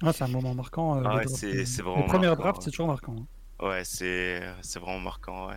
Ah, 0.03 0.13
c'est 0.13 0.25
un 0.25 0.29
moment 0.29 0.55
marquant. 0.55 1.03
Ah 1.05 1.17
ouais, 1.17 1.27
c'est- 1.29 1.53
Les 1.53 1.65
vraiment 1.83 2.03
premières 2.05 2.31
marquant, 2.31 2.43
drafts, 2.43 2.59
ouais. 2.59 2.65
c'est 2.65 2.71
toujours 2.71 2.89
marquant. 2.89 3.17
hein. 3.61 3.67
Ouais, 3.67 3.85
c'est 3.85 4.43
c'est 4.63 4.81
vraiment 4.81 5.01
marquant. 5.01 5.49
Ouais. 5.49 5.57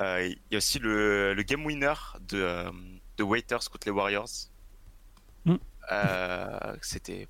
Euh, 0.00 0.26
Il 0.26 0.38
y 0.50 0.54
a 0.54 0.58
aussi 0.58 0.78
le, 0.78 1.34
le 1.34 1.42
game 1.42 1.64
winner 1.64 1.94
de 2.20 2.38
euh, 2.38 2.70
de 3.16 3.22
Waiters 3.22 3.68
contre 3.70 3.86
les 3.86 3.92
Warriors. 3.92 4.28
Mm. 5.44 5.56
Euh, 5.92 6.76
C'était 6.82 7.26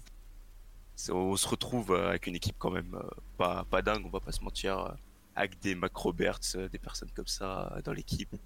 on 1.11 1.35
se 1.37 1.49
retrouve 1.49 1.94
avec 1.94 2.26
une 2.29 2.37
équipe 2.37 2.55
quand 2.59 2.70
même 2.70 2.97
pas, 3.37 3.64
pas 3.64 3.82
dingue, 3.82 4.05
on 4.06 4.11
va 4.11 4.20
pas 4.20 4.31
se 4.31 4.44
mentir, 4.44 4.94
avec 5.35 5.59
des 5.61 5.75
Mac 5.75 5.97
Roberts, 5.97 6.38
des 6.70 6.79
personnes 6.79 7.11
comme 7.11 7.26
ça 7.26 7.76
dans 7.85 7.93
l'équipe, 7.93 8.37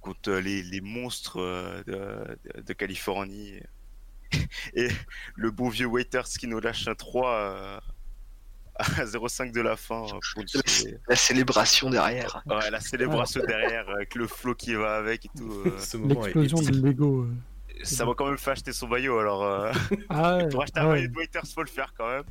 contre 0.00 0.30
les, 0.32 0.62
les 0.62 0.80
monstres 0.80 1.38
de, 1.86 2.38
de- 2.54 2.60
de 2.62 2.72
Californie. 2.72 3.60
Et 4.74 4.88
le 5.34 5.50
bon 5.50 5.68
vieux 5.68 5.86
Waiters 5.86 6.28
qui 6.28 6.46
nous 6.46 6.60
lâche 6.60 6.88
un 6.88 6.94
3 6.94 7.30
euh, 7.34 7.80
à 9.00 9.04
0,5 9.04 9.52
de 9.52 9.60
la 9.60 9.76
fin 9.76 10.02
euh, 10.04 10.18
pour 10.34 10.48
sauver. 10.48 10.98
La 11.08 11.16
célébration 11.16 11.88
derrière. 11.90 12.42
Ouais, 12.46 12.70
la 12.70 12.80
célébration 12.80 13.40
derrière, 13.46 13.88
avec 13.90 14.14
le 14.14 14.26
flow 14.26 14.54
qui 14.54 14.74
va 14.74 14.96
avec 14.96 15.24
et 15.26 15.30
tout. 15.36 15.50
euh, 15.66 15.78
Ce 15.78 15.96
moment 15.96 16.22
est 16.26 16.34
L'explosion 16.34 16.58
épique. 16.58 16.70
de 16.82 16.86
Lego. 16.86 17.22
euh. 17.22 17.34
ça 17.84 18.04
m'a 18.04 18.14
quand 18.14 18.26
même 18.26 18.38
fait 18.38 18.50
acheter 18.52 18.72
son 18.72 18.88
maillot, 18.88 19.18
alors 19.18 19.42
euh, 19.44 19.72
Ah 20.08 20.36
ouais, 20.38 20.48
pour 20.48 20.62
acheter 20.62 20.80
ah 20.80 20.84
un 20.84 20.88
ouais. 20.88 20.94
maillot 20.96 21.08
de 21.08 21.16
Waiters, 21.16 21.42
faut 21.54 21.62
le 21.62 21.68
faire 21.68 21.92
quand 21.96 22.08
même. 22.08 22.24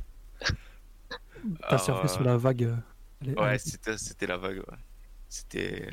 T'as 1.68 1.78
surfé 1.78 2.04
euh, 2.04 2.08
sur 2.08 2.22
la 2.24 2.36
vague. 2.36 2.64
euh, 2.64 2.76
est- 3.26 3.38
Ouais, 3.38 3.54
est- 3.56 3.58
c'était 3.58 3.98
c'était 3.98 4.26
la 4.26 4.36
vague. 4.36 4.58
ouais. 4.58 4.76
C'était. 5.28 5.88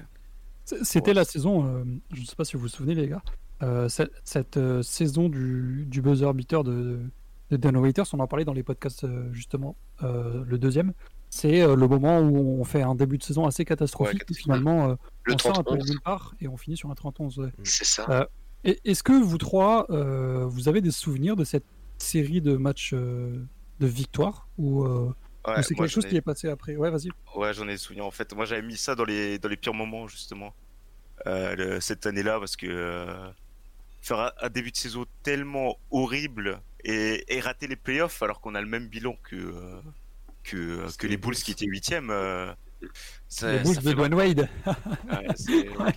C'était 0.66 1.10
Ouais. 1.10 1.14
la 1.14 1.26
saison, 1.26 1.66
euh, 1.66 1.84
je 2.14 2.22
ne 2.22 2.26
sais 2.26 2.36
pas 2.36 2.46
si 2.46 2.56
vous 2.56 2.62
vous 2.64 2.68
souvenez 2.70 2.96
les 2.96 3.10
gars, 3.10 3.22
euh, 3.64 3.90
cette, 3.90 4.12
cette, 4.24 4.56
euh, 4.58 4.82
saison 4.82 5.28
du, 5.30 5.84
du 5.88 6.02
buzzer 6.02 6.32
beater 6.34 6.64
de, 6.64 7.02
de 7.52 7.58
Dan 7.58 7.76
Waiters, 7.78 8.06
on 8.14 8.20
en 8.20 8.28
parlait 8.28 8.46
dans 8.46 8.54
les 8.54 8.64
podcasts 8.64 9.04
euh, 9.04 9.28
justement, 9.34 9.76
euh, 10.04 10.44
le 10.46 10.58
deuxième, 10.58 10.94
c'est 11.30 11.62
euh, 11.62 11.76
le 11.76 11.88
moment 11.88 12.20
où 12.20 12.60
on 12.60 12.64
fait 12.64 12.82
un 12.82 12.96
début 12.96 13.18
de 13.18 13.24
saison 13.24 13.46
assez 13.46 13.66
catastrophique, 13.66 14.22
Ouais, 14.22 14.26
et 14.32 14.34
finalement 14.40 14.90
euh, 14.90 14.96
Le 15.24 15.34
on 15.34 15.38
sort 15.38 15.58
un 15.60 15.64
peu 15.64 15.72
de 15.76 15.78
31, 15.80 15.94
nulle 15.94 16.02
part 16.02 16.36
et 16.42 16.48
on 16.48 16.58
finit 16.58 16.78
sur 16.78 16.92
un 16.92 16.96
31. 16.96 17.30
ouais. 17.44 17.52
c'est 17.64 17.86
ça. 17.86 18.28
Est-ce 18.64 19.04
que 19.04 19.12
vous 19.14 19.38
trois, 19.38 19.88
vous 19.90 20.68
avez 20.70 20.82
des 20.82 20.92
souvenirs 20.92 21.36
de 21.36 21.44
cette 21.44 21.66
série 21.98 22.42
de 22.42 22.56
matchs 22.56 22.94
de 22.94 23.48
victoire 23.80 24.48
ou 24.58 24.86
Ouais, 25.46 25.62
c'est 25.62 25.76
quelque 25.76 25.90
chose 25.90 26.06
ai- 26.06 26.10
qui 26.10 26.16
est 26.16 26.22
passé 26.22 26.48
après? 26.48 26.78
Ouais, 26.78 26.90
vas-y. 26.90 27.10
Ouais, 27.36 27.54
j'en 27.54 27.68
ai 27.68 27.76
souvenir. 27.78 28.06
En 28.06 28.12
fait, 28.12 28.34
moi, 28.34 28.46
j'avais 28.46 28.62
mis 28.62 28.78
ça 28.78 28.96
dans 28.96 29.04
les, 29.04 29.40
dans 29.40 29.50
les 29.50 29.58
pires 29.58 29.74
moments, 29.74 30.08
justement, 30.08 30.54
le- 31.26 31.80
cette 31.82 32.06
année-là, 32.06 32.40
parce 32.40 32.56
que 32.56 33.16
faire 34.02 34.32
un 34.42 34.50
début 34.50 34.72
de 34.72 34.78
saison 34.78 35.06
tellement 35.24 35.76
horrible 35.92 36.62
et, 36.84 37.24
et 37.36 37.40
rater 37.40 37.68
les 37.68 37.76
playoffs 37.76 38.22
alors 38.22 38.42
qu'on 38.42 38.56
a 38.56 38.62
le 38.62 38.68
même 38.68 38.88
bilan 38.88 39.16
que, 39.24 39.36
euh, 39.36 39.82
que, 40.44 40.98
que 40.98 41.08
les 41.08 41.18
Bulls 41.18 41.36
qui 41.36 41.52
étaient 41.52 41.66
huitièmes. 41.66 42.10
Euh, 42.10 42.54
ça, 43.28 43.54
Les 43.54 43.60
Bulls 43.60 43.78
de 43.78 43.94
Dwayne 43.94 44.14
Wade. 44.14 44.50
Ouais, 44.66 45.94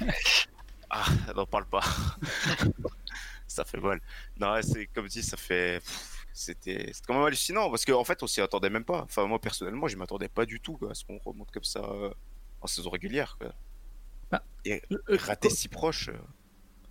ah, 0.90 1.04
n'en 1.34 1.46
parle 1.46 1.66
pas. 1.66 1.82
ça 3.46 3.64
fait 3.64 3.80
mal. 3.80 4.00
Non, 4.38 4.54
c'est 4.62 4.86
comme 4.86 5.08
dit, 5.08 5.22
ça 5.22 5.36
fait. 5.36 5.82
C'était 6.32 6.92
quand 7.06 7.14
même 7.14 7.24
hallucinant 7.24 7.70
parce 7.70 7.84
qu'en 7.84 8.04
fait, 8.04 8.22
on 8.22 8.26
s'y 8.26 8.40
attendait 8.40 8.70
même 8.70 8.84
pas. 8.84 9.02
Enfin, 9.02 9.26
moi 9.26 9.40
personnellement, 9.40 9.88
je 9.88 9.96
m'attendais 9.96 10.28
pas 10.28 10.44
du 10.44 10.60
tout 10.60 10.76
quoi, 10.76 10.90
à 10.90 10.94
ce 10.94 11.04
qu'on 11.04 11.18
remonte 11.18 11.50
comme 11.50 11.64
ça 11.64 11.80
euh, 11.80 12.12
en 12.60 12.66
saison 12.66 12.90
régulière. 12.90 13.36
Quoi. 13.40 13.54
Bah, 14.30 14.44
Et 14.64 14.82
Euh, 14.92 14.98
rater 15.08 15.48
si 15.50 15.68
proche. 15.68 16.10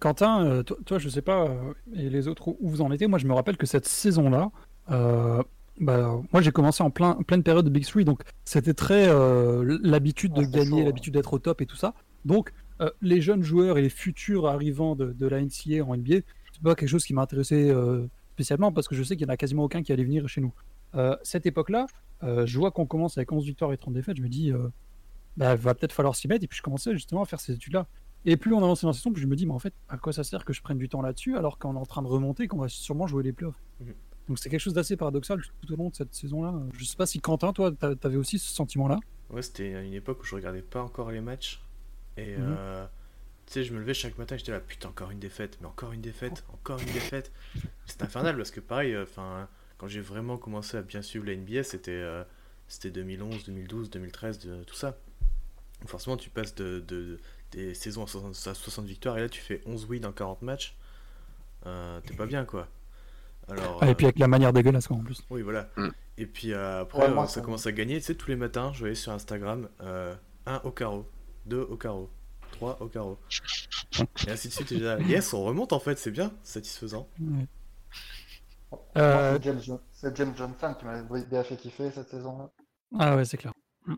Quentin, 0.05 0.45
euh, 0.45 0.61
toi, 0.61 0.77
toi, 0.85 0.99
je 0.99 1.09
sais 1.09 1.23
pas, 1.23 1.47
euh, 1.47 1.73
et 1.95 2.11
les 2.11 2.27
autres, 2.27 2.49
où 2.49 2.69
vous 2.69 2.81
en 2.81 2.91
étiez 2.91 3.07
Moi, 3.07 3.17
je 3.17 3.25
me 3.25 3.33
rappelle 3.33 3.57
que 3.57 3.65
cette 3.65 3.87
saison-là, 3.87 4.51
euh, 4.91 5.41
bah, 5.79 6.21
moi, 6.31 6.43
j'ai 6.43 6.51
commencé 6.51 6.83
en 6.83 6.91
plein, 6.91 7.15
pleine 7.23 7.41
période 7.41 7.65
de 7.65 7.71
Big 7.71 7.87
Three, 7.87 8.05
donc 8.05 8.21
c'était 8.43 8.75
très 8.75 9.07
euh, 9.07 9.79
l'habitude 9.81 10.33
de 10.33 10.41
Ah, 10.41 10.45
c'est 10.45 10.59
gagner, 10.59 10.81
chaud, 10.81 10.85
l'habitude 10.85 11.13
d'être 11.15 11.33
au 11.33 11.39
top 11.39 11.59
et 11.61 11.65
tout 11.65 11.75
ça. 11.75 11.95
Donc, 12.23 12.53
euh, 12.81 12.91
les 13.01 13.19
jeunes 13.19 13.41
joueurs 13.41 13.79
et 13.79 13.81
les 13.81 13.89
futurs 13.89 14.45
arrivants 14.45 14.95
de, 14.95 15.11
de 15.11 15.27
la 15.27 15.41
NCA 15.41 15.83
en 15.83 15.97
NBA, 15.97 16.17
c'est 16.53 16.61
pas 16.61 16.75
quelque 16.75 16.87
chose 16.87 17.03
qui 17.03 17.15
m'intéressait 17.15 17.71
euh, 17.71 18.05
spécialement 18.35 18.71
parce 18.71 18.87
que 18.87 18.93
je 18.93 19.01
sais 19.01 19.15
qu'il 19.15 19.25
y 19.25 19.29
en 19.31 19.33
a 19.33 19.37
quasiment 19.37 19.63
aucun 19.63 19.81
qui 19.81 19.91
allait 19.91 20.03
venir 20.03 20.27
chez 20.27 20.41
nous. 20.41 20.53
Cette 21.23 21.45
époque-là, 21.45 21.87
je 22.21 22.57
vois 22.57 22.71
qu'on 22.71 22.85
commence 22.85 23.17
avec 23.17 23.29
11 23.29 23.43
victoires 23.43 23.73
et 23.73 23.77
30 23.77 23.93
défaites, 23.95 24.15
je 24.15 24.21
me 24.21 24.29
dis, 24.29 24.53
bah, 25.35 25.55
va 25.55 25.75
peut-être 25.75 25.91
falloir 25.91 26.15
s'y 26.15 26.29
mettre, 26.29 26.45
et 26.45 26.47
puis 26.47 26.57
je 26.57 26.63
commençais 26.63 26.93
justement 26.93 27.23
à 27.23 27.25
faire 27.25 27.41
ces 27.41 27.51
études-là. 27.51 27.85
Et 28.25 28.37
plus 28.37 28.53
on 28.53 28.57
avançait 28.57 28.83
dans 28.83 28.89
la 28.89 28.93
saison, 28.93 29.11
plus 29.11 29.21
je 29.21 29.27
me 29.27 29.35
dis, 29.35 29.45
mais 29.45 29.53
en 29.53 29.59
fait, 29.59 29.73
à 29.87 29.97
quoi 29.97 30.11
ça 30.11 30.23
sert 30.23 30.45
que 30.45 30.53
je 30.53 30.61
prenne 30.61 30.77
du 30.79 30.89
temps 30.89 31.01
là-dessus 31.01 31.37
alors 31.37 31.59
qu'on 31.59 31.75
est 31.75 31.79
en 31.79 31.85
train 31.85 32.01
de 32.01 32.07
remonter, 32.07 32.47
qu'on 32.47 32.57
va 32.57 32.67
sûrement 32.67 33.07
jouer 33.07 33.23
les 33.23 33.33
playoffs 33.33 33.55
Mhm. 33.79 33.93
Donc 34.29 34.39
c'est 34.39 34.49
quelque 34.49 34.59
chose 34.61 34.73
d'assez 34.73 34.97
paradoxal 34.97 35.39
tout 35.61 35.73
au 35.73 35.75
long 35.75 35.89
de 35.89 35.95
cette 35.95 36.13
saison-là. 36.15 36.53
Je 36.73 36.83
sais 36.85 36.95
pas 36.95 37.05
si 37.05 37.19
Quentin, 37.19 37.53
toi, 37.53 37.71
t'a- 37.71 37.95
t'avais 37.95 38.15
aussi 38.15 38.39
ce 38.39 38.51
sentiment-là? 38.53 38.99
Ouais, 39.29 39.41
c'était 39.43 39.75
à 39.75 39.81
une 39.81 39.93
époque 39.93 40.21
où 40.21 40.25
je 40.25 40.33
regardais 40.33 40.63
pas 40.63 40.81
encore 40.81 41.11
les 41.11 41.21
matchs. 41.21 41.61
Et 42.17 42.35
Mhm. 42.37 42.45
euh, 42.47 42.85
tu 43.45 43.53
sais, 43.53 43.63
je 43.63 43.73
me 43.73 43.79
levais 43.79 43.93
chaque 43.93 44.17
matin, 44.17 44.35
j'étais 44.37 44.51
là, 44.51 44.59
putain, 44.59 44.89
encore 44.89 45.11
une 45.11 45.19
défaite, 45.19 45.57
mais 45.61 45.67
encore 45.67 45.91
une 45.91 46.01
défaite, 46.01 46.43
encore 46.53 46.79
une 46.79 46.91
défaite. 46.93 47.31
C'était 47.85 48.05
infernal 48.05 48.35
parce 48.37 48.49
que 48.49 48.59
pareil, 48.61 48.97
enfin, 48.97 49.47
quand 49.77 49.87
j'ai 49.87 50.01
vraiment 50.01 50.37
commencé 50.37 50.75
à 50.77 50.81
bien 50.81 51.03
suivre 51.03 51.25
la 51.27 51.33
NBA, 51.33 51.63
c'était 51.63 51.91
euh, 51.91 52.23
c'était 52.67 52.89
2011, 52.89 53.43
2012, 53.45 53.91
2013, 53.91 54.39
de, 54.39 54.63
tout 54.63 54.73
ça. 54.75 54.97
Donc 55.81 55.89
forcément, 55.89 56.17
tu 56.17 56.31
passes 56.31 56.55
de, 56.55 56.79
de- 56.87 57.19
des 57.55 57.73
saisons 57.73 58.03
à 58.03 58.07
60, 58.07 58.47
à 58.47 58.53
60 58.53 58.85
victoires 58.85 59.17
et 59.17 59.21
là 59.21 59.29
tu 59.29 59.41
fais 59.41 59.61
11 59.65 59.85
wins 59.89 60.05
en 60.05 60.11
40 60.11 60.41
matchs. 60.41 60.75
Euh, 61.65 61.99
T'es 62.01 62.13
pas 62.13 62.25
bien 62.25 62.45
quoi. 62.45 62.67
Alors, 63.47 63.77
Ah, 63.81 63.85
euh, 63.85 63.91
et 63.91 63.95
puis 63.95 64.05
avec 64.07 64.17
la 64.19 64.27
manière 64.27 64.53
dégueulasse, 64.53 64.87
quoi, 64.87 64.97
en 64.97 65.03
plus. 65.03 65.21
oui, 65.29 65.41
voilà. 65.43 65.69
Mm. 65.77 65.89
Et 66.17 66.25
puis 66.25 66.51
euh, 66.53 66.81
après, 66.81 66.99
Ouais, 67.03 67.13
moi, 67.13 67.23
euh, 67.23 67.27
ça 67.27 67.35
ça- 67.35 67.41
commence 67.41 67.67
à 67.67 67.71
gagner. 67.71 67.97
Tu 67.99 68.05
sais, 68.05 68.15
tous 68.15 68.29
les 68.29 68.35
matins, 68.35 68.71
je 68.73 68.79
voyais 68.79 68.95
sur 68.95 69.11
Instagram 69.11 69.69
1 70.47 70.61
au 70.63 70.71
carreau, 70.71 71.05
2 71.45 71.61
au 71.61 71.77
carreau, 71.77 72.09
3 72.53 72.81
au 72.81 72.87
carreau. 72.87 73.19
Et 74.27 74.31
ainsi 74.31 74.47
de 74.47 74.53
suite. 74.53 74.71
Et 74.71 74.77
yes, 75.07 75.33
on 75.33 75.43
remonte 75.43 75.73
en 75.73 75.79
fait, 75.79 75.97
c'est 75.99 76.11
bien, 76.11 76.31
satisfaisant. 76.43 77.07
Ouais. 77.19 77.47
Euh, 78.97 79.35
c'est 79.37 79.43
James, 79.43 79.61
Jo- 79.61 79.81
c'est 79.93 80.17
James 80.17 80.33
Johnson 80.35 80.75
qui 80.77 80.85
m'a 80.85 81.01
bien 81.01 81.43
fait 81.43 81.55
kiffer 81.55 81.91
cette 81.91 82.09
saison-là. 82.09 82.49
Ah 82.99 83.15
ouais, 83.15 83.25
c'est 83.25 83.37
clair. 83.37 83.53
Mm. 83.85 83.93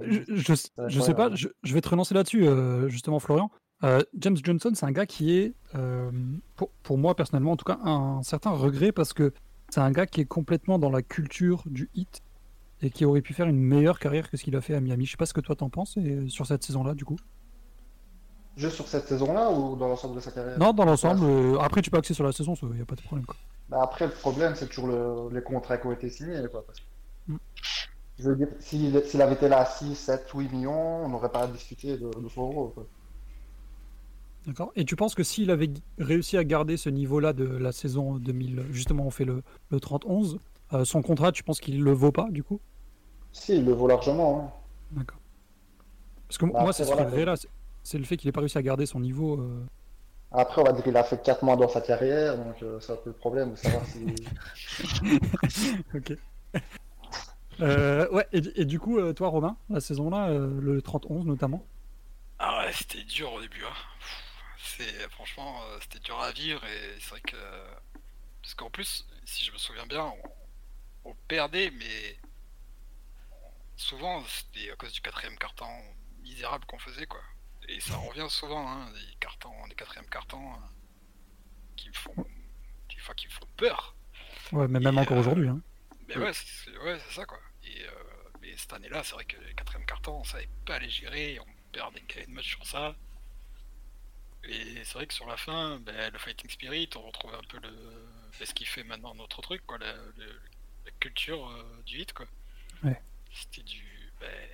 Je, 0.00 0.20
je, 0.28 0.54
je 0.88 1.00
sais 1.00 1.14
pas, 1.14 1.34
je, 1.34 1.48
je 1.62 1.74
vais 1.74 1.80
te 1.80 1.88
relancer 1.88 2.14
là-dessus, 2.14 2.46
euh, 2.46 2.88
justement, 2.88 3.18
Florian. 3.18 3.50
Euh, 3.84 4.00
James 4.18 4.36
Johnson, 4.42 4.70
c'est 4.74 4.86
un 4.86 4.92
gars 4.92 5.06
qui 5.06 5.36
est, 5.36 5.54
euh, 5.74 6.10
pour, 6.56 6.70
pour 6.84 6.98
moi 6.98 7.16
personnellement 7.16 7.52
en 7.52 7.56
tout 7.56 7.64
cas, 7.64 7.78
un 7.84 8.22
certain 8.22 8.50
regret 8.50 8.92
parce 8.92 9.12
que 9.12 9.32
c'est 9.70 9.80
un 9.80 9.90
gars 9.90 10.06
qui 10.06 10.20
est 10.20 10.24
complètement 10.24 10.78
dans 10.78 10.90
la 10.90 11.02
culture 11.02 11.62
du 11.66 11.90
hit 11.94 12.22
et 12.80 12.90
qui 12.90 13.04
aurait 13.04 13.22
pu 13.22 13.32
faire 13.34 13.46
une 13.48 13.58
meilleure 13.58 13.98
carrière 13.98 14.30
que 14.30 14.36
ce 14.36 14.44
qu'il 14.44 14.54
a 14.56 14.60
fait 14.60 14.74
à 14.74 14.80
Miami. 14.80 15.06
Je 15.06 15.10
sais 15.12 15.16
pas 15.16 15.26
ce 15.26 15.34
que 15.34 15.40
toi 15.40 15.56
t'en 15.56 15.68
penses 15.68 15.96
et, 15.96 16.28
sur 16.28 16.46
cette 16.46 16.62
saison-là, 16.62 16.94
du 16.94 17.04
coup. 17.04 17.16
Juste 18.56 18.74
sur 18.76 18.86
cette 18.86 19.08
saison-là 19.08 19.50
ou 19.50 19.76
dans 19.76 19.88
l'ensemble 19.88 20.14
de 20.14 20.20
sa 20.20 20.30
carrière? 20.30 20.58
Non, 20.58 20.72
dans 20.72 20.84
l'ensemble. 20.84 21.24
euh, 21.24 21.58
après, 21.58 21.80
tu 21.82 21.90
peux 21.90 21.96
axer 21.98 22.14
sur 22.14 22.24
la 22.24 22.32
saison, 22.32 22.54
il 22.62 22.68
n'y 22.68 22.82
a 22.82 22.84
pas 22.84 22.94
de 22.96 23.00
problème. 23.02 23.24
Quoi. 23.26 23.36
Bah 23.68 23.80
après, 23.82 24.06
le 24.06 24.12
problème, 24.12 24.54
c'est 24.54 24.68
toujours 24.68 24.86
le- 24.88 25.34
les 25.34 25.42
contrats 25.42 25.78
qui 25.78 25.86
ont 25.86 25.92
été 25.92 26.08
signés. 26.10 26.36
Quoi, 26.50 26.64
parce 26.66 26.78
Mm. 27.28 27.36
Je 28.22 28.30
veux 28.30 28.36
dire, 28.36 28.48
s'il 28.60 29.20
avait 29.22 29.34
été 29.34 29.48
là 29.48 29.58
à 29.60 29.64
6, 29.66 29.96
7, 29.96 30.28
8 30.32 30.48
millions, 30.52 31.04
on 31.04 31.08
n'aurait 31.08 31.28
pas 31.30 31.42
à 31.42 31.46
discuter 31.48 31.96
de, 31.98 32.08
de 32.08 32.28
son 32.28 32.48
rôle. 32.50 32.72
quoi. 32.72 32.86
D'accord. 34.46 34.72
Et 34.76 34.84
tu 34.84 34.96
penses 34.96 35.14
que 35.14 35.22
s'il 35.22 35.50
avait 35.50 35.70
réussi 35.98 36.36
à 36.36 36.44
garder 36.44 36.76
ce 36.76 36.88
niveau-là 36.88 37.32
de 37.32 37.44
la 37.44 37.72
saison 37.72 38.16
2000, 38.18 38.64
justement, 38.70 39.04
on 39.06 39.10
fait 39.10 39.24
le, 39.24 39.42
le 39.70 39.78
30-11, 39.78 40.38
euh, 40.72 40.84
son 40.84 41.02
contrat, 41.02 41.32
tu 41.32 41.42
penses 41.42 41.60
qu'il 41.60 41.82
le 41.82 41.92
vaut 41.92 42.12
pas, 42.12 42.28
du 42.30 42.42
coup? 42.44 42.60
Si, 43.32 43.56
il 43.56 43.64
le 43.64 43.72
vaut 43.72 43.88
largement. 43.88 44.40
hein. 44.40 44.98
D'accord. 44.98 45.18
Parce 46.28 46.38
que 46.38 46.46
Bah, 46.46 46.62
moi, 46.62 46.72
c'est 46.72 46.84
ce 46.84 46.88
voilà, 46.92 47.04
regret-là, 47.08 47.36
c'est- 47.36 47.48
c'est 47.82 47.98
le 47.98 48.04
fait 48.04 48.16
qu'il 48.16 48.28
n'ait 48.28 48.32
pas 48.32 48.40
réussi 48.40 48.58
à 48.58 48.62
garder 48.62 48.86
son 48.86 49.00
niveau. 49.00 49.40
euh, 49.40 49.64
Après, 50.32 50.60
on 50.60 50.64
va 50.64 50.72
dire 50.72 50.82
qu'il 50.84 50.96
a 50.96 51.04
fait 51.04 51.22
4 51.22 51.44
mois 51.44 51.56
dans 51.56 51.68
sa 51.68 51.80
carrière, 51.80 52.36
donc 52.36 52.62
euh, 52.62 52.78
c'est 52.80 52.92
un 52.92 52.96
peu 52.96 53.10
le 53.10 53.16
problème 53.16 53.50
de 53.52 53.56
savoir 53.56 53.84
si. 53.86 54.00
ok. 55.94 56.16
Euh, 57.62 58.08
ouais, 58.10 58.26
et, 58.32 58.42
et 58.60 58.64
du 58.64 58.78
coup, 58.78 58.98
euh, 58.98 59.12
toi, 59.12 59.28
Romain, 59.28 59.56
la 59.70 59.80
saison-là, 59.80 60.28
euh, 60.28 60.60
le 60.60 60.80
30-11 60.80 61.24
notamment 61.24 61.64
Ah 62.38 62.58
ouais, 62.64 62.72
c'était 62.72 63.04
dur 63.04 63.32
au 63.32 63.40
début. 63.40 63.64
Hein. 63.64 63.74
C'est 64.58 65.10
franchement, 65.10 65.60
euh, 65.62 65.78
c'était 65.80 66.00
dur 66.00 66.20
à 66.20 66.32
vivre 66.32 66.64
et 66.64 67.00
c'est 67.00 67.10
vrai 67.10 67.20
que 67.20 67.36
parce 68.42 68.54
qu'en 68.54 68.70
plus, 68.70 69.06
si 69.24 69.44
je 69.44 69.52
me 69.52 69.58
souviens 69.58 69.86
bien, 69.86 70.04
on, 71.04 71.10
on 71.10 71.14
perdait, 71.28 71.70
mais 71.70 72.18
souvent 73.76 74.22
c'était 74.24 74.70
à 74.70 74.76
cause 74.76 74.92
du 74.92 75.00
quatrième 75.00 75.36
carton 75.38 75.66
misérable 76.22 76.64
qu'on 76.66 76.78
faisait 76.78 77.06
quoi. 77.06 77.20
Et 77.68 77.80
ça 77.80 77.96
revient 77.96 78.26
souvent, 78.28 78.68
hein, 78.68 78.88
les 78.94 79.14
cartons, 79.20 79.52
les 79.68 79.74
quatrièmes 79.74 80.08
cartons 80.10 80.52
euh, 80.52 80.56
qui 81.76 81.88
me 81.88 81.94
font, 81.94 82.14
des 82.16 83.00
fois 83.00 83.14
qui 83.14 83.26
me 83.28 83.32
font 83.32 83.46
peur. 83.56 83.94
Ouais, 84.52 84.66
mais 84.68 84.80
même 84.80 84.98
Et, 84.98 85.00
encore 85.00 85.16
euh, 85.16 85.20
aujourd'hui. 85.20 85.48
Hein. 85.48 85.60
Mais 86.08 86.16
ouais, 86.16 86.32
c'est 86.32 86.76
ouais, 86.78 86.98
c'est 87.06 87.14
ça 87.20 87.24
quoi. 87.24 87.38
Et, 88.52 88.56
cette 88.56 88.72
année-là, 88.72 89.02
c'est 89.04 89.14
vrai 89.14 89.24
que 89.24 89.36
les 89.40 89.54
quatrième 89.54 89.86
carton, 89.86 90.20
on 90.20 90.24
savait 90.24 90.48
pas 90.66 90.78
les 90.78 90.90
gérer, 90.90 91.38
on 91.40 91.46
perdait 91.72 92.00
des 92.14 92.26
de 92.26 92.30
match 92.32 92.48
sur 92.50 92.66
ça. 92.66 92.94
Et 94.44 94.84
c'est 94.84 94.94
vrai 94.94 95.06
que 95.06 95.14
sur 95.14 95.26
la 95.26 95.36
fin, 95.36 95.78
ben, 95.80 96.12
le 96.12 96.18
fighting 96.18 96.50
spirit, 96.50 96.88
on 96.96 97.02
retrouve 97.02 97.34
un 97.34 97.42
peu 97.48 97.58
le 97.60 97.70
ben, 98.38 98.46
ce 98.46 98.54
qui 98.54 98.64
fait 98.64 98.82
maintenant 98.84 99.14
notre 99.14 99.40
truc, 99.42 99.64
quoi, 99.66 99.78
la, 99.78 99.92
le- 100.16 100.40
la 100.84 100.90
culture 101.00 101.48
euh, 101.48 101.82
du 101.86 101.98
hit, 102.00 102.12
quoi. 102.12 102.26
Ouais. 102.82 103.00
C'était 103.32 103.62
du 103.62 104.12
ben, 104.20 104.48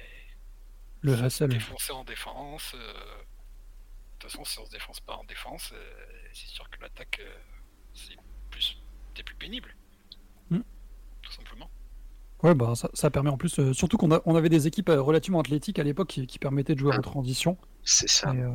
Le 1.00 1.14
hustle. 1.24 1.48
défoncer 1.48 1.92
en 1.92 2.04
défense. 2.04 2.72
euh, 2.74 2.92
De 2.92 4.18
toute 4.20 4.30
façon, 4.30 4.44
si 4.44 4.58
on 4.58 4.66
se 4.66 4.70
défonce 4.70 5.00
pas 5.00 5.16
en 5.16 5.24
défense, 5.24 5.70
euh, 5.72 6.28
c'est 6.32 6.48
sûr 6.48 6.68
que 6.70 6.80
l'attaque, 6.80 7.20
c'est 7.94 8.16
plus, 8.50 8.78
c'est 9.16 9.22
plus 9.22 9.36
pénible. 9.36 9.74
Ouais, 12.42 12.54
bah 12.54 12.75
ça, 12.76 12.88
ça 12.95 13.11
permet 13.11 13.30
en 13.30 13.37
plus, 13.37 13.59
euh, 13.59 13.73
surtout 13.73 13.97
qu'on 13.97 14.11
on 14.25 14.35
avait 14.37 14.49
des 14.49 14.66
équipes 14.68 14.90
euh, 14.90 15.02
relativement 15.02 15.40
athlétiques 15.40 15.78
à 15.78 15.83
l'époque 15.83 16.09
qui, 16.09 16.26
qui 16.26 16.38
permettaient 16.38 16.75
de 16.75 16.78
jouer 16.80 16.95
en 16.97 17.00
transition. 17.00 17.57
C'est 17.83 18.09
ça. 18.09 18.33
Et, 18.35 18.38
euh, 18.38 18.50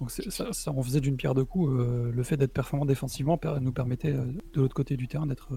donc 0.00 0.10
ça, 0.10 0.52
ça, 0.52 0.70
on 0.72 0.82
faisait 0.82 1.00
d'une 1.00 1.16
pierre 1.16 1.34
deux 1.34 1.44
coups. 1.44 1.70
le 1.72 2.22
fait 2.24 2.36
d'être 2.36 2.52
performant 2.52 2.84
défensivement 2.84 3.40
nous 3.60 3.72
permettait 3.72 4.12
de 4.12 4.34
l'autre 4.60 4.74
côté 4.74 4.96
du 4.96 5.08
terrain 5.08 5.26
d'être, 5.26 5.48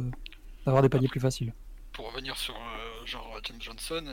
d'avoir 0.66 0.82
des 0.84 0.90
paliers 0.90 1.08
plus 1.08 1.20
faciles. 1.20 1.54
pour 1.92 2.08
revenir 2.12 2.38
sur 2.38 2.56
genre 3.06 3.40
James 3.44 3.58
Johnson 3.60 4.04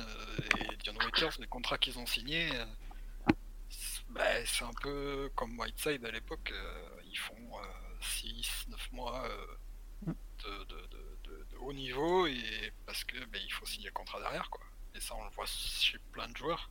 et 0.58 0.76
Dion 0.82 0.94
Waiters, 1.04 1.36
les 1.40 1.46
contrats 1.46 1.76
qu'ils 1.78 1.98
ont 1.98 2.06
signés, 2.06 2.48
c'est 3.68 4.02
bah, 4.10 4.22
c'est 4.46 4.64
un 4.64 4.70
peu 4.82 5.28
comme 5.36 5.58
Whiteside 5.58 6.04
à 6.06 6.10
l'époque, 6.10 6.52
ils 7.12 7.18
font 7.18 7.34
6-9 8.00 8.76
mois 8.92 9.22
de- 10.06 10.12
de 10.12 10.83
haut 11.64 11.72
niveau 11.72 12.26
et 12.26 12.42
parce 12.86 13.04
que 13.04 13.16
bah, 13.26 13.38
il 13.44 13.52
faut 13.52 13.66
signer 13.66 13.86
le 13.86 13.92
contrat 13.92 14.20
derrière 14.20 14.48
quoi. 14.50 14.62
Et 14.94 15.00
ça 15.00 15.14
on 15.18 15.24
le 15.24 15.30
voit 15.30 15.46
chez 15.46 15.98
plein 16.12 16.28
de 16.28 16.36
joueurs. 16.36 16.70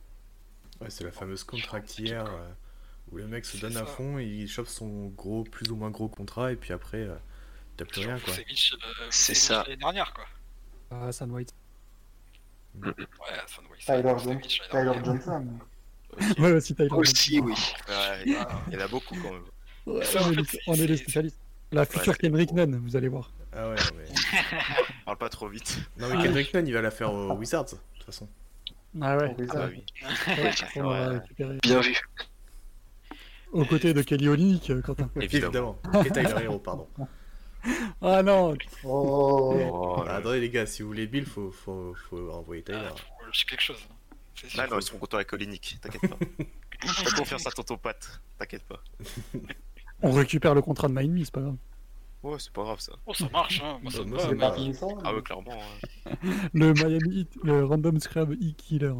Ouais, 0.80 0.90
c'est 0.90 1.04
la 1.04 1.12
fameuse 1.12 1.44
contractière 1.44 2.26
euh, 2.26 2.48
où 3.12 3.16
le 3.16 3.26
mec 3.26 3.44
se 3.44 3.56
donne 3.58 3.76
à 3.76 3.84
fond, 3.84 4.18
il 4.18 4.48
chope 4.48 4.66
son 4.68 5.06
gros, 5.08 5.44
plus 5.44 5.70
ou 5.70 5.76
moins 5.76 5.90
gros 5.90 6.08
contrat, 6.08 6.52
et 6.52 6.56
puis 6.56 6.72
après, 6.72 7.02
euh, 7.02 7.14
t'as 7.76 7.84
plus 7.84 8.00
rien 8.00 8.18
quoi. 8.18 8.32
Euh, 8.32 8.36
C'est 9.10 9.32
Vucevic 9.32 9.36
ça. 9.36 9.62
l'année 9.64 9.76
dernière 9.76 10.12
quoi. 10.14 10.26
Ah, 10.90 11.12
Sam 11.12 11.32
White. 11.32 11.52
Ouais, 12.82 12.92
ça 13.46 13.62
doit 13.62 13.76
Tyler, 13.78 14.14
Johnson- 14.18 14.40
Tyler. 14.70 14.90
Aussi. 16.16 16.40
Ouais, 16.40 16.52
aussi 16.52 16.74
Tyler. 16.74 16.88
Aussi, 16.92 17.40
oui. 17.40 17.52
Ouais, 17.88 18.22
il 18.26 18.32
y 18.32 18.76
en 18.76 18.80
a- 18.80 18.88
beaucoup 18.88 19.14
quand 19.20 19.32
même. 19.32 19.44
Ouais, 19.86 20.04
Ça, 20.04 20.22
en 20.22 20.28
on, 20.28 20.32
est 20.32 20.44
fait, 20.44 20.58
on 20.66 20.74
est 20.74 20.86
des 20.86 20.96
spécialistes. 20.96 21.38
La 21.74 21.84
future 21.84 22.16
Kendrick 22.16 22.52
Nunn, 22.52 22.76
vous 22.84 22.96
allez 22.96 23.08
voir. 23.08 23.30
Ah 23.52 23.68
ouais, 23.70 23.76
mais, 23.96 24.04
Parle 25.04 25.18
pas 25.18 25.28
trop 25.28 25.48
vite. 25.48 25.78
non, 25.98 26.08
mais 26.08 26.22
Kendrick 26.22 26.52
Nunn, 26.54 26.66
il 26.66 26.72
va 26.74 26.80
la 26.82 26.90
faire 26.90 27.12
aux 27.12 27.34
Wizards, 27.34 27.64
de 27.64 27.70
toute 27.94 28.04
façon. 28.04 28.28
Ah 29.00 29.16
ouais. 29.16 29.34
Ah 29.50 29.54
bah 29.54 29.68
oui. 29.70 29.84
Ouais, 30.28 30.50
on 30.76 30.82
va 30.88 31.08
Ouais. 31.10 31.18
récupérer. 31.18 31.58
Bien 31.62 31.80
vu. 31.80 31.96
Aux 33.52 33.64
côtés 33.64 33.92
de 33.94 34.02
Kelly 34.02 34.28
Olynyk, 34.28 34.70
euh, 34.70 34.82
Quentin. 34.82 35.10
Évidemment. 35.20 35.80
Et 36.06 36.10
Tyler 36.10 36.34
Hero, 36.42 36.58
pardon. 36.58 36.88
Ah 38.02 38.22
non, 38.22 38.54
Oh, 38.84 39.56
Oh, 39.72 40.04
Ah, 40.06 40.16
attendez 40.16 40.38
les 40.40 40.50
gars, 40.50 40.66
si 40.66 40.82
vous 40.82 40.88
voulez 40.88 41.06
Bill, 41.06 41.24
faut, 41.24 41.50
faut, 41.50 41.94
faut 42.10 42.30
envoyer 42.30 42.62
Tyler. 42.62 42.88
Ah, 42.90 43.30
quelque 43.48 43.62
chose. 43.62 43.78
hein. 43.90 44.16
Là, 44.56 44.66
non, 44.66 44.78
ils 44.78 44.82
seront 44.82 44.98
contents 44.98 45.16
avec 45.16 45.32
Olinik, 45.32 45.78
t'inquiète 45.80 46.06
pas. 46.10 46.18
Fais 46.86 47.10
confiance 47.16 47.46
à 47.46 47.50
tonton 47.52 47.78
Pat, 47.78 48.20
t'inquiète 48.38 48.64
pas. 48.64 48.82
On 50.04 50.12
récupère 50.12 50.54
le 50.54 50.62
contrat 50.62 50.88
de 50.88 50.92
Miami, 50.92 51.24
c'est 51.24 51.34
pas 51.34 51.40
grave. 51.40 51.56
Ouais, 52.22 52.36
c'est 52.38 52.52
pas 52.52 52.62
grave 52.62 52.80
ça. 52.80 52.92
Oh, 53.06 53.12
ça 53.12 53.28
marche, 53.30 53.60
hein. 53.62 53.78
moi 53.82 53.92
ça 53.92 53.98
Bah, 53.98 54.04
me 54.04 54.10
moi, 54.10 54.22
va. 54.24 54.32
mais- 54.32 54.38
pas 54.38 54.52
finissant. 54.54 54.98
Ah 55.04 55.14
ouais, 55.14 55.22
clairement. 55.22 55.52
hein. 56.06 56.10
Le 56.54 56.72
Miami 56.72 57.18
Heat, 57.20 57.36
le 57.42 57.64
Random 57.64 57.98
Scrub 58.00 58.32
Heat 58.40 58.56
Killer. 58.56 58.94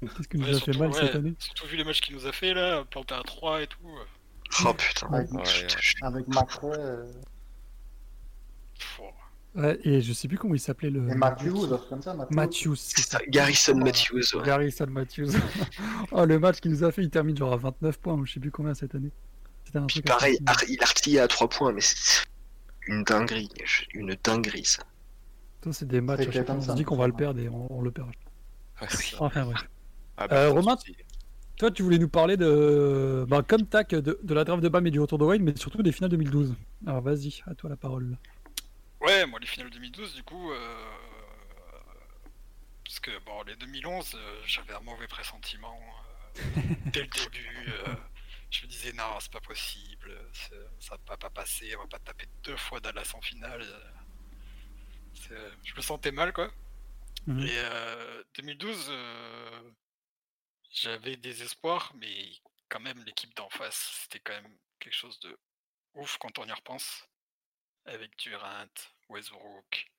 Qu'est-ce 0.00 0.28
que 0.28 0.36
nous 0.36 0.44
Ouais, 0.44 0.50
a 0.50 0.52
fait 0.54 0.58
surtout, 0.60 0.78
mal 0.78 0.90
ouais, 0.90 0.94
cette 1.06 1.16
année 1.16 1.34
Surtout 1.40 1.66
vu 1.66 1.76
les 1.76 1.82
matchs 1.82 2.00
qu'il 2.00 2.14
nous 2.14 2.26
a 2.26 2.30
fait 2.32 2.54
là, 2.54 2.84
planté 2.84 3.14
à 3.14 3.22
3 3.24 3.62
et 3.62 3.66
tout. 3.66 3.78
euh, 3.88 4.64
Oh 4.64 4.72
putain. 4.74 5.08
Avec, 5.12 5.32
Ouais, 5.32 5.42
avec 6.02 6.28
Macron, 6.28 6.72
euh, 6.72 7.04
pff, 8.78 9.00
oh. 9.02 9.58
Ouais, 9.60 9.78
et 9.82 10.00
je 10.00 10.12
sais 10.12 10.28
plus 10.28 10.38
comment 10.38 10.54
il 10.54 10.60
s'appelait 10.60 10.90
le. 10.90 11.08
Et 11.10 11.14
Matthews, 11.16 11.64
un 11.72 11.76
truc 11.78 11.88
comme 11.88 12.02
ça, 12.02 12.14
Matthews. 12.14 12.34
Matthews, 12.36 12.76
c'est 12.76 13.00
ça. 13.02 13.18
Garrison. 13.28 13.74
Matthews. 13.76 14.36
ouais. 14.36 14.42
Garrison 14.46 14.86
Matthews. 14.88 15.30
oh, 16.12 16.24
le 16.24 16.38
match 16.38 16.60
qu'il 16.60 16.70
nous 16.70 16.84
a 16.84 16.92
fait, 16.92 17.02
il 17.02 17.10
termine 17.10 17.36
genre 17.36 17.52
à 17.52 17.56
29 17.56 17.98
points, 17.98 18.14
ou 18.14 18.24
je 18.24 18.34
sais 18.34 18.40
plus 18.40 18.52
combien 18.52 18.74
cette 18.74 18.94
année. 18.94 19.10
Un 19.74 19.86
Puis 19.86 20.00
truc 20.00 20.06
pareil, 20.06 20.38
il 20.68 20.80
a 20.80 20.82
artillé 20.82 21.20
à 21.20 21.28
3 21.28 21.48
points, 21.48 21.72
mais 21.72 21.80
c'est 21.80 22.24
une 22.86 23.04
dinguerie. 23.04 23.50
Une 23.94 24.16
dinguerie, 24.22 24.64
ça. 24.64 24.82
Ça, 25.64 25.72
c'est 25.72 25.88
des 25.88 26.00
matchs, 26.00 26.20
à 26.36 26.52
on 26.52 26.60
se 26.60 26.72
dit 26.72 26.84
qu'on 26.84 26.96
va 26.96 27.06
le 27.06 27.12
perdre 27.12 27.40
et 27.40 27.48
on, 27.48 27.66
on 27.72 27.82
le 27.82 27.90
perd. 27.90 28.08
Ouais, 28.80 28.86
Enfin 29.18 29.44
bref. 29.44 29.68
Ah, 30.16 30.26
Euh, 30.32 30.50
Romain. 30.50 30.76
Toi, 31.58 31.72
tu 31.72 31.82
voulais 31.82 31.98
nous 31.98 32.08
parler 32.08 32.36
de, 32.36 33.26
bah, 33.28 33.42
comme 33.46 33.66
tac, 33.66 33.90
de, 33.90 34.18
de 34.22 34.34
la 34.34 34.44
draft 34.44 34.62
de 34.62 34.68
Bam 34.68 34.86
et 34.86 34.92
du 34.92 35.00
retour 35.00 35.18
de 35.18 35.24
Wayne, 35.24 35.42
mais 35.42 35.56
surtout 35.56 35.82
des 35.82 35.90
finales 35.90 36.10
2012. 36.10 36.54
Alors 36.86 37.02
vas-y, 37.02 37.42
à 37.46 37.54
toi 37.54 37.68
la 37.68 37.76
parole. 37.76 38.16
Ouais, 39.00 39.26
moi 39.26 39.40
les 39.40 39.46
finales 39.46 39.70
2012, 39.70 40.14
du 40.14 40.22
coup, 40.22 40.52
euh, 40.52 40.56
parce 42.84 43.00
que 43.00 43.10
bon, 43.26 43.42
les 43.46 43.56
2011, 43.56 44.14
euh, 44.14 44.18
j'avais 44.46 44.72
un 44.74 44.80
mauvais 44.80 45.08
pressentiment 45.08 45.78
euh, 46.36 46.40
dès 46.92 47.02
le 47.02 47.06
début. 47.08 47.72
Euh, 48.48 48.52
je 48.52 48.62
me 48.62 48.68
disais 48.68 48.92
non, 48.92 49.18
c'est 49.20 49.32
pas 49.32 49.40
possible, 49.40 50.16
ça 50.80 50.96
va 51.06 51.16
pas 51.16 51.30
passer, 51.30 51.74
on 51.76 51.82
va 51.82 51.88
pas 51.88 51.98
taper 51.98 52.26
deux 52.42 52.56
fois 52.56 52.80
Dallas 52.80 53.12
en 53.14 53.20
finale. 53.20 53.62
euh, 55.30 55.50
Je 55.64 55.74
me 55.74 55.80
sentais 55.80 56.12
mal 56.12 56.32
quoi. 56.32 56.50
Mhm. 57.26 57.42
Et 57.42 57.58
euh, 57.58 58.24
2012, 58.34 58.86
euh, 58.90 59.70
j'avais 60.70 61.16
des 61.16 61.42
espoirs, 61.42 61.92
mais 61.96 62.32
quand 62.68 62.80
même 62.80 63.02
l'équipe 63.04 63.34
d'en 63.36 63.50
face, 63.50 64.02
c'était 64.02 64.20
quand 64.20 64.34
même 64.40 64.56
quelque 64.78 64.94
chose 64.94 65.18
de 65.20 65.38
ouf 65.94 66.16
quand 66.18 66.38
on 66.38 66.46
y 66.46 66.52
repense 66.52 67.06
avec 67.86 68.16
Durant, 68.18 68.66
Westbrook, 69.08 69.90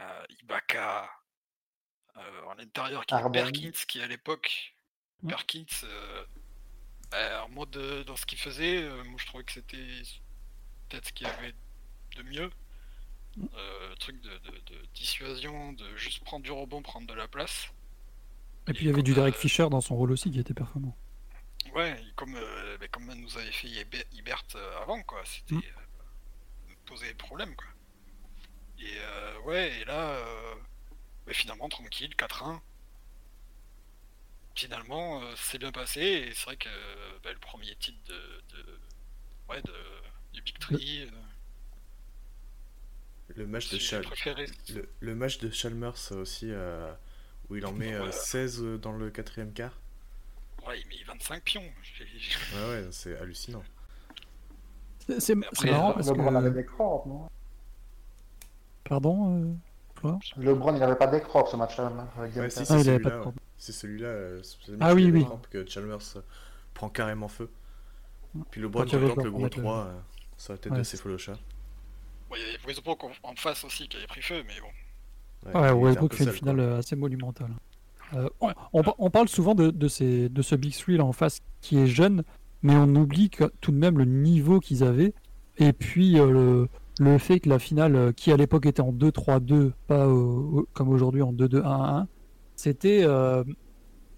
euh, 0.00 0.26
Ibaka, 0.42 1.10
euh, 2.16 2.42
en 2.44 2.58
intérieur 2.58 3.04
qui. 3.06 3.14
Perkins 3.32 3.70
qui 3.88 4.02
à 4.02 4.06
l'époque, 4.06 4.74
Ouais. 5.22 5.30
Perkins, 5.30 5.64
euh, 7.14 7.38
bah, 7.40 7.48
mode 7.50 7.76
euh, 7.76 8.04
dans 8.04 8.16
ce 8.16 8.26
qu'il 8.26 8.38
faisait, 8.38 8.82
euh, 8.82 9.02
moi 9.04 9.16
je 9.18 9.26
trouvais 9.26 9.44
que 9.44 9.52
c'était 9.52 9.76
peut-être 10.88 11.06
ce 11.08 11.12
qu'il 11.12 11.26
y 11.26 11.30
avait 11.30 11.54
de 12.16 12.22
mieux. 12.22 12.50
Euh, 13.38 13.94
truc 13.96 14.20
de, 14.20 14.28
de- 14.28 14.60
de 14.74 14.86
dissuasion, 14.94 15.72
de 15.72 15.96
juste 15.96 16.22
prendre 16.22 16.44
du 16.44 16.50
rebond, 16.52 16.82
prendre 16.82 17.06
de 17.06 17.14
la 17.14 17.26
place. 17.28 17.68
Et 18.68 18.74
puis 18.74 18.84
il 18.84 18.88
y 18.88 18.92
avait 18.92 19.02
du 19.02 19.14
Derek 19.14 19.34
euh, 19.34 19.38
Fisher 19.38 19.68
dans 19.70 19.80
son 19.80 19.96
rôle 19.96 20.12
aussi 20.12 20.30
qui 20.30 20.38
était 20.38 20.52
performant. 20.54 20.94
Ouais, 21.74 21.98
comme, 22.16 22.34
euh, 22.36 22.76
bah, 22.78 22.88
comme 22.88 23.10
nous 23.14 23.38
avait 23.38 23.50
fait 23.52 23.68
Ibe- 23.68 24.04
Ibert 24.12 24.42
euh, 24.56 24.82
avant, 24.82 25.02
quoi. 25.02 25.22
C'était 25.24 25.54
Mm. 25.54 25.62
poser 26.84 27.14
problème, 27.14 27.54
quoi. 27.56 27.66
Et 28.78 28.98
euh, 28.98 29.40
ouais, 29.42 29.80
et 29.80 29.84
là, 29.86 30.10
euh, 30.10 30.54
bah, 31.26 31.32
finalement, 31.32 31.68
tranquille, 31.70 32.14
4-1. 32.16 32.60
Finalement, 34.54 35.22
euh, 35.22 35.32
c'est 35.36 35.58
bien 35.58 35.72
passé, 35.72 36.00
et 36.00 36.32
c'est 36.34 36.44
vrai 36.44 36.56
que 36.56 36.68
bah, 37.24 37.32
le 37.32 37.38
premier 37.38 37.74
titre 37.76 37.98
de, 38.06 38.14
de- 38.56 38.78
ouais, 39.48 39.62
de, 39.62 39.72
du 40.34 40.42
Big 40.42 40.58
Tree, 40.58 41.04
euh, 41.10 41.10
Le 43.34 43.46
match 43.46 43.70
de 43.70 43.78
Chal... 43.78 44.02
préféré. 44.02 44.46
le, 44.74 44.88
le 45.00 45.14
match 45.14 45.38
de 45.38 45.50
Chalmers 45.50 46.12
aussi, 46.12 46.48
euh, 46.50 46.92
où 47.48 47.56
il 47.56 47.64
en 47.64 47.72
met 47.72 47.94
euh, 47.94 48.04
Ouais. 48.04 48.12
16 48.12 48.62
dans 48.80 48.92
le 48.92 49.10
quatrième 49.10 49.52
quart. 49.54 49.78
Ouais, 50.66 50.80
il 50.80 50.86
met 50.88 51.02
25 51.06 51.42
pions. 51.42 51.62
Ouais, 52.54 52.68
ouais, 52.68 52.88
c'est 52.92 53.16
hallucinant. 53.18 53.62
C'est 55.18 55.34
marrant 55.34 55.90
euh, 55.90 55.94
parce 55.94 56.08
LeBron 56.08 56.34
avait 56.36 56.50
des 56.50 56.64
crocs, 56.66 57.06
non? 57.06 57.28
Pardon, 58.84 59.36
euh, 59.42 59.54
Florent? 59.96 60.20
LeBron, 60.36 60.74
il 60.74 60.80
n'avait 60.80 60.96
pas 60.96 61.06
des 61.06 61.20
crocs 61.20 61.48
ce 61.48 61.56
match-là. 61.56 61.86
hein, 61.86 62.08
Ouais, 62.36 62.50
si, 62.50 62.64
Ah, 62.68 62.78
il 62.78 62.88
avait 62.88 62.98
pas 63.00 63.10
de 63.10 63.16
ouais. 63.16 63.32
C'est 63.64 63.70
celui-là. 63.70 64.08
euh, 64.08 64.40
c'est 64.42 64.56
celui 64.66 64.78
Ah 64.80 64.92
oui, 64.92 65.08
oui. 65.12 65.24
que 65.48 65.64
Chalmers 65.68 65.98
euh, 66.16 66.20
prend 66.74 66.88
carrément 66.88 67.28
feu. 67.28 67.48
Puis 68.50 68.60
le 68.60 68.66
il 68.66 68.70
qui 68.86 68.96
tente 69.14 69.24
le 69.24 69.30
gros 69.30 69.42
mettre 69.42 69.58
le- 69.58 69.62
3 69.62 69.76
euh, 69.84 69.92
sur 70.36 70.52
la 70.54 70.58
tête 70.58 70.72
Ouais, 70.72 70.78
de. 70.78 71.34
Bon, 72.28 72.34
il 72.34 72.40
y 72.40 72.44
avait 72.44 72.58
Westbrook 72.66 73.04
en, 73.04 73.10
en 73.22 73.34
face 73.36 73.62
aussi 73.62 73.86
qui 73.86 73.98
avait 73.98 74.08
pris 74.08 74.20
feu, 74.20 74.42
mais 74.48 74.54
bon. 74.60 75.60
Ouais, 75.60 75.70
Westbrook 75.70 76.12
fait 76.14 76.24
une 76.24 76.30
finale 76.32 76.56
quoi. 76.56 76.76
assez 76.78 76.96
monumentale. 76.96 77.52
Euh, 78.14 78.28
on, 78.40 78.52
on 78.72 78.82
par- 78.82 78.96
on 78.98 79.10
parle 79.10 79.28
souvent 79.28 79.54
de, 79.54 79.70
de, 79.70 79.86
ces, 79.86 80.28
de 80.28 80.42
ce 80.42 80.56
Big 80.56 80.74
Three 80.76 80.96
là 80.96 81.04
en 81.04 81.12
face 81.12 81.38
qui 81.60 81.78
est 81.78 81.86
jeune, 81.86 82.24
mais 82.62 82.74
on 82.74 82.92
oublie 82.96 83.30
que, 83.30 83.44
tout 83.60 83.70
de 83.70 83.76
même 83.76 83.96
le 83.96 84.06
niveau 84.06 84.58
qu'ils 84.58 84.82
avaient. 84.82 85.14
Et 85.58 85.72
puis 85.72 86.18
euh, 86.18 86.32
le, 86.32 86.68
le 86.98 87.18
fait 87.18 87.38
que 87.38 87.48
la 87.48 87.60
finale, 87.60 88.12
qui 88.14 88.32
à 88.32 88.36
l'époque 88.36 88.66
était 88.66 88.82
en 88.82 88.92
2-3-2, 88.92 89.70
pas 89.86 90.08
au- 90.08 90.58
au- 90.62 90.68
comme 90.72 90.88
aujourd'hui 90.88 91.22
en 91.22 91.32
2-2-1-1, 91.32 92.06
c'était. 92.62 93.02
euh, 93.04 93.44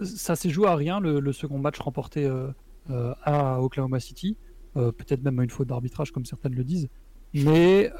ça 0.00 0.36
s'est 0.36 0.50
joué 0.50 0.66
à 0.66 0.74
rien 0.74 1.00
le, 1.00 1.20
le 1.20 1.32
second 1.32 1.58
match 1.58 1.78
remporté 1.78 2.26
euh, 2.26 2.48
euh, 2.90 3.14
à 3.22 3.62
Oklahoma 3.62 4.00
City. 4.00 4.36
Peut-être 4.74 5.22
même 5.22 5.38
à 5.38 5.44
une 5.44 5.50
faute 5.50 5.68
d'arbitrage, 5.68 6.10
comme 6.10 6.24
certaines 6.24 6.56
le 6.56 6.64
disent. 6.64 6.88
Mais 7.32 7.92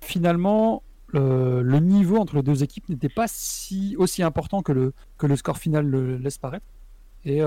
finalement, 0.00 0.82
le, 1.08 1.60
le 1.62 1.78
niveau 1.80 2.16
entre 2.16 2.36
les 2.36 2.42
deux 2.42 2.62
équipes 2.62 2.88
n'était 2.88 3.10
pas 3.10 3.26
si 3.28 3.94
aussi 3.98 4.22
important 4.22 4.62
que 4.62 4.72
le, 4.72 4.94
que 5.18 5.26
le 5.26 5.36
score 5.36 5.58
final 5.58 5.86
le 5.86 6.16
laisse 6.16 6.38
paraître. 6.38 6.64
Et, 7.26 7.42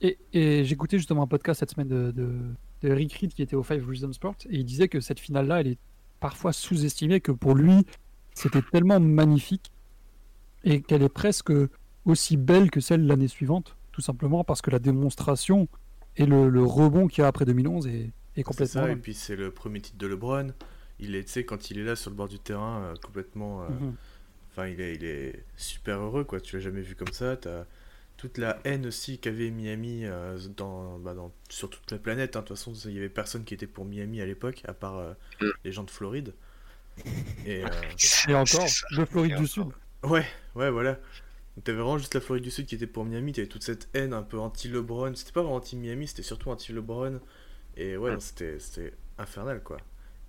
et, 0.00 0.18
et 0.32 0.64
j'écoutais 0.64 0.98
justement 0.98 1.22
un 1.22 1.26
podcast 1.28 1.60
cette 1.60 1.70
semaine 1.70 1.86
de, 1.86 2.10
de, 2.10 2.32
de 2.82 2.92
Rick 2.92 3.12
Reed 3.14 3.32
qui 3.32 3.42
était 3.42 3.54
au 3.56 3.62
Five 3.62 3.86
Reasons 3.88 4.12
Sport 4.12 4.34
et 4.48 4.56
il 4.58 4.64
disait 4.64 4.88
que 4.88 4.98
cette 4.98 5.20
finale-là, 5.20 5.60
elle 5.60 5.68
est 5.68 5.78
parfois 6.18 6.52
sous-estimée, 6.52 7.20
que 7.20 7.32
pour 7.32 7.54
lui, 7.54 7.86
c'était 8.34 8.62
tellement 8.62 9.00
magnifique 9.00 9.70
et 10.64 10.82
qu'elle 10.82 11.02
est 11.02 11.08
presque 11.08 11.52
aussi 12.04 12.36
belle 12.36 12.70
que 12.70 12.80
celle 12.80 13.02
de 13.04 13.08
l'année 13.08 13.28
suivante, 13.28 13.76
tout 13.92 14.00
simplement 14.00 14.44
parce 14.44 14.62
que 14.62 14.70
la 14.70 14.78
démonstration 14.78 15.68
et 16.16 16.26
le, 16.26 16.48
le 16.48 16.62
rebond 16.64 17.06
qu'il 17.08 17.22
y 17.22 17.24
a 17.24 17.28
après 17.28 17.44
2011 17.44 17.86
est, 17.86 17.90
est 17.90 18.12
C'est 18.36 18.42
complètement. 18.42 18.82
ça, 18.82 18.90
et 18.90 18.96
puis 18.96 19.14
c'est 19.14 19.36
le 19.36 19.50
premier 19.50 19.80
titre 19.80 19.98
de 19.98 20.06
LeBron. 20.06 20.52
Il 20.98 21.14
est, 21.14 21.24
tu 21.24 21.32
sais, 21.32 21.44
quand 21.44 21.70
il 21.70 21.78
est 21.78 21.84
là 21.84 21.96
sur 21.96 22.10
le 22.10 22.16
bord 22.16 22.28
du 22.28 22.38
terrain, 22.38 22.82
euh, 22.82 22.94
complètement. 23.02 23.62
euh, 23.62 23.68
Mhm. 23.68 23.94
Enfin, 24.52 24.66
il 24.66 24.80
est, 24.80 24.94
il 24.96 25.04
est 25.04 25.44
super 25.56 25.98
heureux, 26.00 26.24
quoi. 26.24 26.40
Tu 26.40 26.56
l'as 26.56 26.62
jamais 26.62 26.80
vu 26.82 26.94
comme 26.96 27.12
ça. 27.12 27.36
T'as 27.36 27.64
toute 28.16 28.36
la 28.36 28.58
haine 28.64 28.84
aussi 28.86 29.18
qu'avait 29.18 29.50
Miami 29.50 30.04
euh, 30.04 30.36
dans, 30.56 30.98
bah, 30.98 31.14
dans- 31.14 31.32
sur 31.48 31.70
toute 31.70 31.90
la 31.92 31.98
planète. 31.98 32.34
hein. 32.36 32.40
De 32.40 32.46
toute 32.46 32.56
façon, 32.58 32.72
il 32.86 32.92
y 32.94 32.98
avait 32.98 33.08
personne 33.08 33.44
qui 33.44 33.54
était 33.54 33.68
pour 33.68 33.84
Miami 33.84 34.20
à 34.20 34.26
l'époque, 34.26 34.62
à 34.66 34.74
part 34.74 34.98
euh, 34.98 35.12
Mm. 35.40 35.46
les 35.64 35.72
gens 35.72 35.84
de 35.84 35.90
Floride. 35.90 36.34
Et 37.46 37.64
euh, 37.64 37.68
Et 38.28 38.34
encore, 38.34 38.66
de 38.96 39.04
Floride 39.04 39.36
du. 39.36 39.46
Sud. 39.46 39.68
ouais, 40.04 40.24
ouais, 40.54 40.70
voilà. 40.70 40.94
Donc, 41.56 41.64
T'avais 41.64 41.78
vraiment 41.78 41.98
juste 41.98 42.14
la 42.14 42.20
Floride 42.20 42.44
du 42.44 42.50
Sud 42.50 42.66
qui 42.66 42.74
était 42.74 42.86
pour 42.86 43.04
Miami. 43.04 43.32
T'avais 43.32 43.48
toute 43.48 43.62
cette 43.62 43.88
haine 43.94 44.12
un 44.12 44.22
peu 44.22 44.38
anti-LeBron. 44.38 45.14
C'était 45.14 45.32
pas 45.32 45.40
vraiment 45.42 45.56
anti-Miami, 45.56 46.06
c'était 46.08 46.22
surtout 46.22 46.50
anti-LeBron. 46.50 47.20
Et 47.76 47.96
ouais, 47.96 48.12
non, 48.12 48.20
c'était 48.20 48.58
c'était 48.58 48.94
infernal, 49.18 49.62
quoi. 49.62 49.78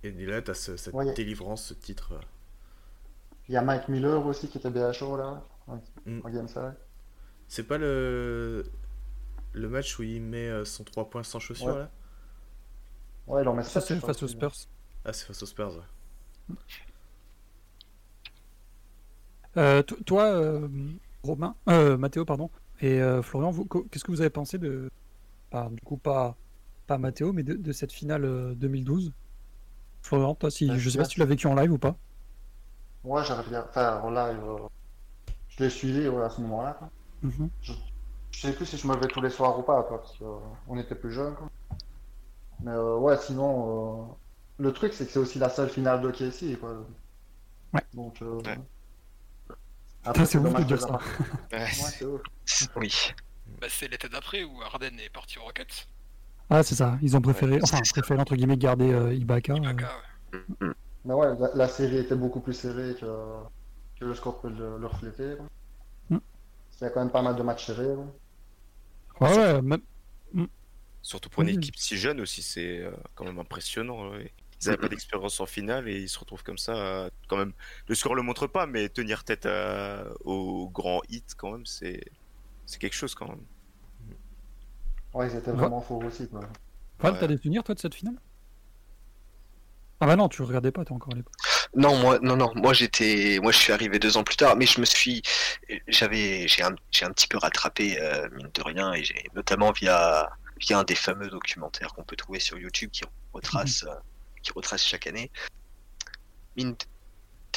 Et 0.04 0.10
là, 0.26 0.42
t'as 0.42 0.54
ce- 0.54 0.76
cette 0.76 0.94
Ouais. 0.94 1.12
délivrance, 1.14 1.64
ce 1.66 1.74
titre. 1.74 2.12
euh, 2.14 2.20
Il 3.48 3.54
y 3.54 3.56
a 3.56 3.62
Mike 3.62 3.88
Miller 3.88 4.24
aussi 4.26 4.48
qui 4.48 4.58
était 4.58 4.92
chaud 4.92 5.16
là, 5.16 5.44
en, 5.66 5.76
Mm. 6.06 6.20
en 6.24 6.30
Game 6.30 6.48
5. 6.48 6.74
C'est 7.48 7.64
pas 7.64 7.78
le 7.78 8.64
le 9.54 9.68
match 9.68 9.98
où 9.98 10.02
il 10.02 10.22
met 10.22 10.48
euh, 10.48 10.64
son 10.64 10.82
3 10.84 11.10
points 11.10 11.22
sans 11.22 11.38
chaussures 11.38 11.66
Ouais. 11.66 11.78
là? 11.80 11.90
Ouais, 13.26 13.42
il 13.42 13.48
en 13.48 13.54
met 13.54 13.62
Ça, 13.62 13.80
c'est 13.80 13.98
face 14.00 14.22
aux. 14.22 14.28
Spurs. 14.28 14.52
Ah, 15.04 15.12
c'est 15.12 15.26
face 15.26 15.42
aux 15.42 15.46
Spurs. 15.46 15.76
ouais. 15.76 15.82
Euh, 19.56 19.82
to- 19.82 20.02
toi, 20.04 20.24
euh, 20.24 20.68
Romain, 21.22 21.54
euh, 21.68 21.96
Mathéo, 21.98 22.24
pardon, 22.24 22.50
et 22.80 23.00
Florian, 23.22 23.52
qu'est-ce 23.90 24.02
que 24.04 24.10
vous 24.10 24.20
avez 24.20 24.30
pensé 24.30 24.58
de, 24.58 24.90
enfin, 25.52 25.70
du 25.70 25.80
coup 25.82 25.96
pas, 25.96 26.36
pas 26.86 26.98
Mathéo, 26.98 27.32
mais 27.32 27.42
de, 27.42 27.54
de 27.54 27.72
cette 27.72 27.92
finale 27.92 28.24
euh, 28.24 28.54
2012 28.54 29.12
Florian, 30.02 30.34
toi, 30.34 30.50
si, 30.50 30.68
je 30.78 30.90
sais 30.90 30.98
pas 30.98 31.04
si 31.04 31.14
tu 31.14 31.20
l'as 31.20 31.26
vécu 31.26 31.46
en 31.46 31.54
live 31.54 31.72
ou 31.72 31.78
pas. 31.78 31.94
Ouais, 33.04 33.22
j'aurais 33.24 33.44
bien. 33.48 33.64
Enfin, 33.68 34.00
en 34.02 34.10
live, 34.10 34.40
je 35.48 35.62
l'ai 35.62 35.70
suivi 35.70 36.08
ouais, 36.08 36.22
à 36.24 36.30
ce 36.30 36.40
moment-là. 36.40 36.72
quoi. 36.74 36.90
Mhm. 37.22 37.50
Je 38.32 38.40
sais 38.40 38.52
plus 38.52 38.66
si 38.66 38.76
je 38.76 38.86
me 38.88 38.94
levais 38.94 39.06
tous 39.06 39.20
les 39.20 39.30
soirs 39.30 39.56
ou 39.58 39.62
pas, 39.62 39.82
quoi, 39.84 39.98
parce 40.00 40.18
qu'on 40.18 40.76
était 40.78 40.94
plus 40.96 41.12
jeunes. 41.12 41.34
Quoi. 41.36 41.48
Mais 42.64 42.76
ouais, 42.76 43.16
sinon, 43.18 44.16
le 44.62 44.72
truc, 44.72 44.92
c'est 44.94 45.06
que 45.06 45.12
c'est 45.12 45.18
aussi 45.18 45.38
la 45.38 45.48
seule 45.48 45.68
finale 45.68 46.00
de 46.02 46.10
KC, 46.10 46.56
quoi. 46.58 46.86
Ouais. 47.74 47.80
Donc, 47.94 48.20
euh, 48.22 48.40
Ouais. 48.46 48.58
après, 50.04 50.26
c'est 50.26 50.38
ouf 50.38 50.54
de 50.54 50.62
dire 50.64 50.76
que 50.76 50.82
ça. 50.82 50.98
Ouais, 51.52 51.66
c'est 51.70 52.04
ouf. 52.04 52.20
Oui. 52.76 52.92
Bah, 53.60 53.66
c'est 53.70 53.88
l'été 53.88 54.08
d'après 54.08 54.44
où 54.44 54.62
Harden 54.62 54.98
est 54.98 55.10
parti 55.10 55.38
aux 55.38 55.42
Rockets. 55.44 55.86
Ah, 56.50 56.62
c'est 56.62 56.74
ça. 56.74 56.98
Ils 57.02 57.16
ont 57.16 57.20
préféré, 57.20 57.54
Ouais, 57.56 57.60
enfin, 57.62 57.80
préféré 57.80 58.20
entre 58.20 58.34
guillemets 58.36 58.56
garder 58.56 58.92
euh, 58.92 59.14
Ibaka. 59.14 59.54
euh, 59.54 59.56
Ibaka, 59.58 59.90
ouais. 60.32 60.68
Mais 61.04 61.14
ouais, 61.14 61.28
la, 61.38 61.50
la 61.54 61.68
série 61.68 61.98
était 61.98 62.14
beaucoup 62.14 62.40
plus 62.40 62.52
serrée 62.54 62.94
que, 63.00 63.06
que 63.98 64.04
le 64.04 64.14
score 64.14 64.40
peut 64.40 64.50
le, 64.50 64.78
le 64.78 64.86
refléter. 64.86 65.34
Mm. 66.10 66.18
Il 66.80 66.84
y 66.84 66.86
a 66.86 66.90
quand 66.90 67.00
même 67.00 67.10
pas 67.10 67.22
mal 67.22 67.36
de 67.36 67.42
matchs 67.42 67.66
serrés. 67.66 67.94
quoi. 69.14 69.28
Ouais, 69.30 69.36
ouais, 69.36 69.62
même- 69.62 69.82
Surtout 71.04 71.28
pour 71.30 71.42
une 71.42 71.48
équipe 71.48 71.74
si 71.76 71.96
jeune 71.96 72.20
aussi, 72.20 72.42
c'est 72.42 72.78
euh, 72.78 72.92
quand 73.16 73.24
même 73.24 73.38
impressionnant. 73.40 74.10
ouais. 74.12 74.32
Ils 74.62 74.66
n'avaient 74.66 74.76
pas 74.80 74.88
d'expérience 74.88 75.40
en 75.40 75.46
finale 75.46 75.88
et 75.88 75.98
ils 76.00 76.08
se 76.08 76.18
retrouvent 76.18 76.42
comme 76.44 76.58
ça. 76.58 76.74
euh, 76.74 77.10
Quand 77.28 77.36
même, 77.36 77.52
le 77.88 77.94
score 77.94 78.14
le 78.14 78.22
montre 78.22 78.46
pas, 78.46 78.66
mais 78.66 78.88
tenir 78.88 79.24
tête 79.24 79.46
à- 79.46 80.04
au 80.24 80.68
grand 80.68 81.00
hit, 81.08 81.34
quand 81.36 81.52
même, 81.52 81.66
c'est 81.66 82.02
c'est 82.66 82.78
quelque 82.78 82.94
chose 82.94 83.14
quand 83.14 83.28
même. 83.28 83.44
Ouais, 85.14 85.28
ils 85.30 85.36
étaient 85.36 85.50
Ouais. 85.50 85.56
vraiment 85.56 85.80
forts 85.82 86.04
aussi. 86.04 86.28
Quoi. 86.28 86.40
Val, 87.00 87.12
Ouais. 87.14 87.18
t'as 87.18 87.26
des 87.26 87.36
souvenirs 87.36 87.64
toi 87.64 87.74
de 87.74 87.80
cette 87.80 87.94
finale? 87.94 88.14
Ah 90.00 90.06
bah 90.06 90.16
non, 90.16 90.28
tu 90.28 90.42
regardais 90.42 90.72
pas, 90.72 90.84
t'es 90.84 90.92
encore 90.92 91.12
à 91.12 91.16
l'époque. 91.16 91.34
Non, 91.76 91.96
moi, 91.96 92.18
non, 92.22 92.36
non, 92.36 92.52
moi 92.56 92.72
j'étais, 92.72 93.38
moi 93.42 93.52
je 93.52 93.58
suis 93.58 93.72
arrivé 93.72 93.98
deux 93.98 94.16
ans 94.16 94.24
plus 94.24 94.36
tard, 94.36 94.56
mais 94.56 94.66
je 94.66 94.80
me 94.80 94.84
suis, 94.84 95.22
j'avais, 95.88 96.46
j'ai 96.48 96.62
un, 96.62 96.74
j'ai 96.90 97.04
un 97.04 97.10
petit 97.10 97.28
peu 97.28 97.38
rattrapé 97.38 98.00
euh, 98.00 98.28
mine 98.32 98.50
de 98.52 98.62
rien, 98.62 98.92
et 98.92 99.04
j'ai 99.04 99.24
notamment 99.34 99.70
via, 99.72 100.28
via 100.60 100.78
un 100.80 100.84
des 100.84 100.94
fameux 100.96 101.28
documentaires 101.28 101.92
qu'on 101.94 102.02
peut 102.04 102.16
trouver 102.16 102.40
sur 102.40 102.58
YouTube 102.58 102.90
qui 102.90 103.04
retrace, 103.32 103.84
euh, 103.84 103.94
qui 104.42 104.52
retrace 104.52 104.84
chaque 104.84 105.06
année. 105.06 105.30
Mine, 106.56 106.76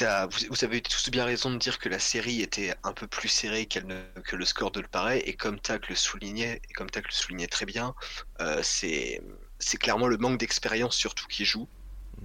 vous, 0.00 0.46
vous 0.50 0.64
avez 0.64 0.82
tous 0.82 1.10
bien 1.10 1.24
raison 1.24 1.50
de 1.50 1.56
dire 1.56 1.78
que 1.78 1.88
la 1.88 1.98
série 1.98 2.42
était 2.42 2.74
un 2.82 2.92
peu 2.92 3.06
plus 3.06 3.28
serrée 3.28 3.66
qu'elle 3.66 3.86
ne, 3.86 4.02
que 4.24 4.36
le 4.36 4.44
score 4.44 4.70
de 4.70 4.80
le 4.80 4.88
paraît, 4.88 5.20
et 5.20 5.34
comme 5.34 5.58
Tac 5.58 5.88
le 5.88 5.94
soulignait, 5.94 6.60
et 6.68 6.72
comme 6.74 6.90
Tac 6.90 7.06
le 7.06 7.12
soulignait 7.12 7.46
très 7.46 7.66
bien, 7.66 7.94
euh, 8.40 8.60
c'est, 8.62 9.22
c'est 9.58 9.78
clairement 9.78 10.06
le 10.06 10.18
manque 10.18 10.38
d'expérience 10.38 10.96
surtout 10.96 11.26
qui 11.26 11.44
joue 11.44 11.68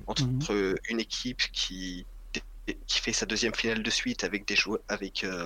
entre 0.07 0.75
une 0.89 0.99
équipe 0.99 1.41
qui 1.51 2.05
qui 2.87 2.99
fait 2.99 3.13
sa 3.13 3.25
deuxième 3.25 3.55
finale 3.55 3.83
de 3.83 3.89
suite 3.89 4.23
avec 4.23 4.47
des 4.47 4.55
joueurs 4.55 4.79
avec 4.87 5.23
euh, 5.23 5.45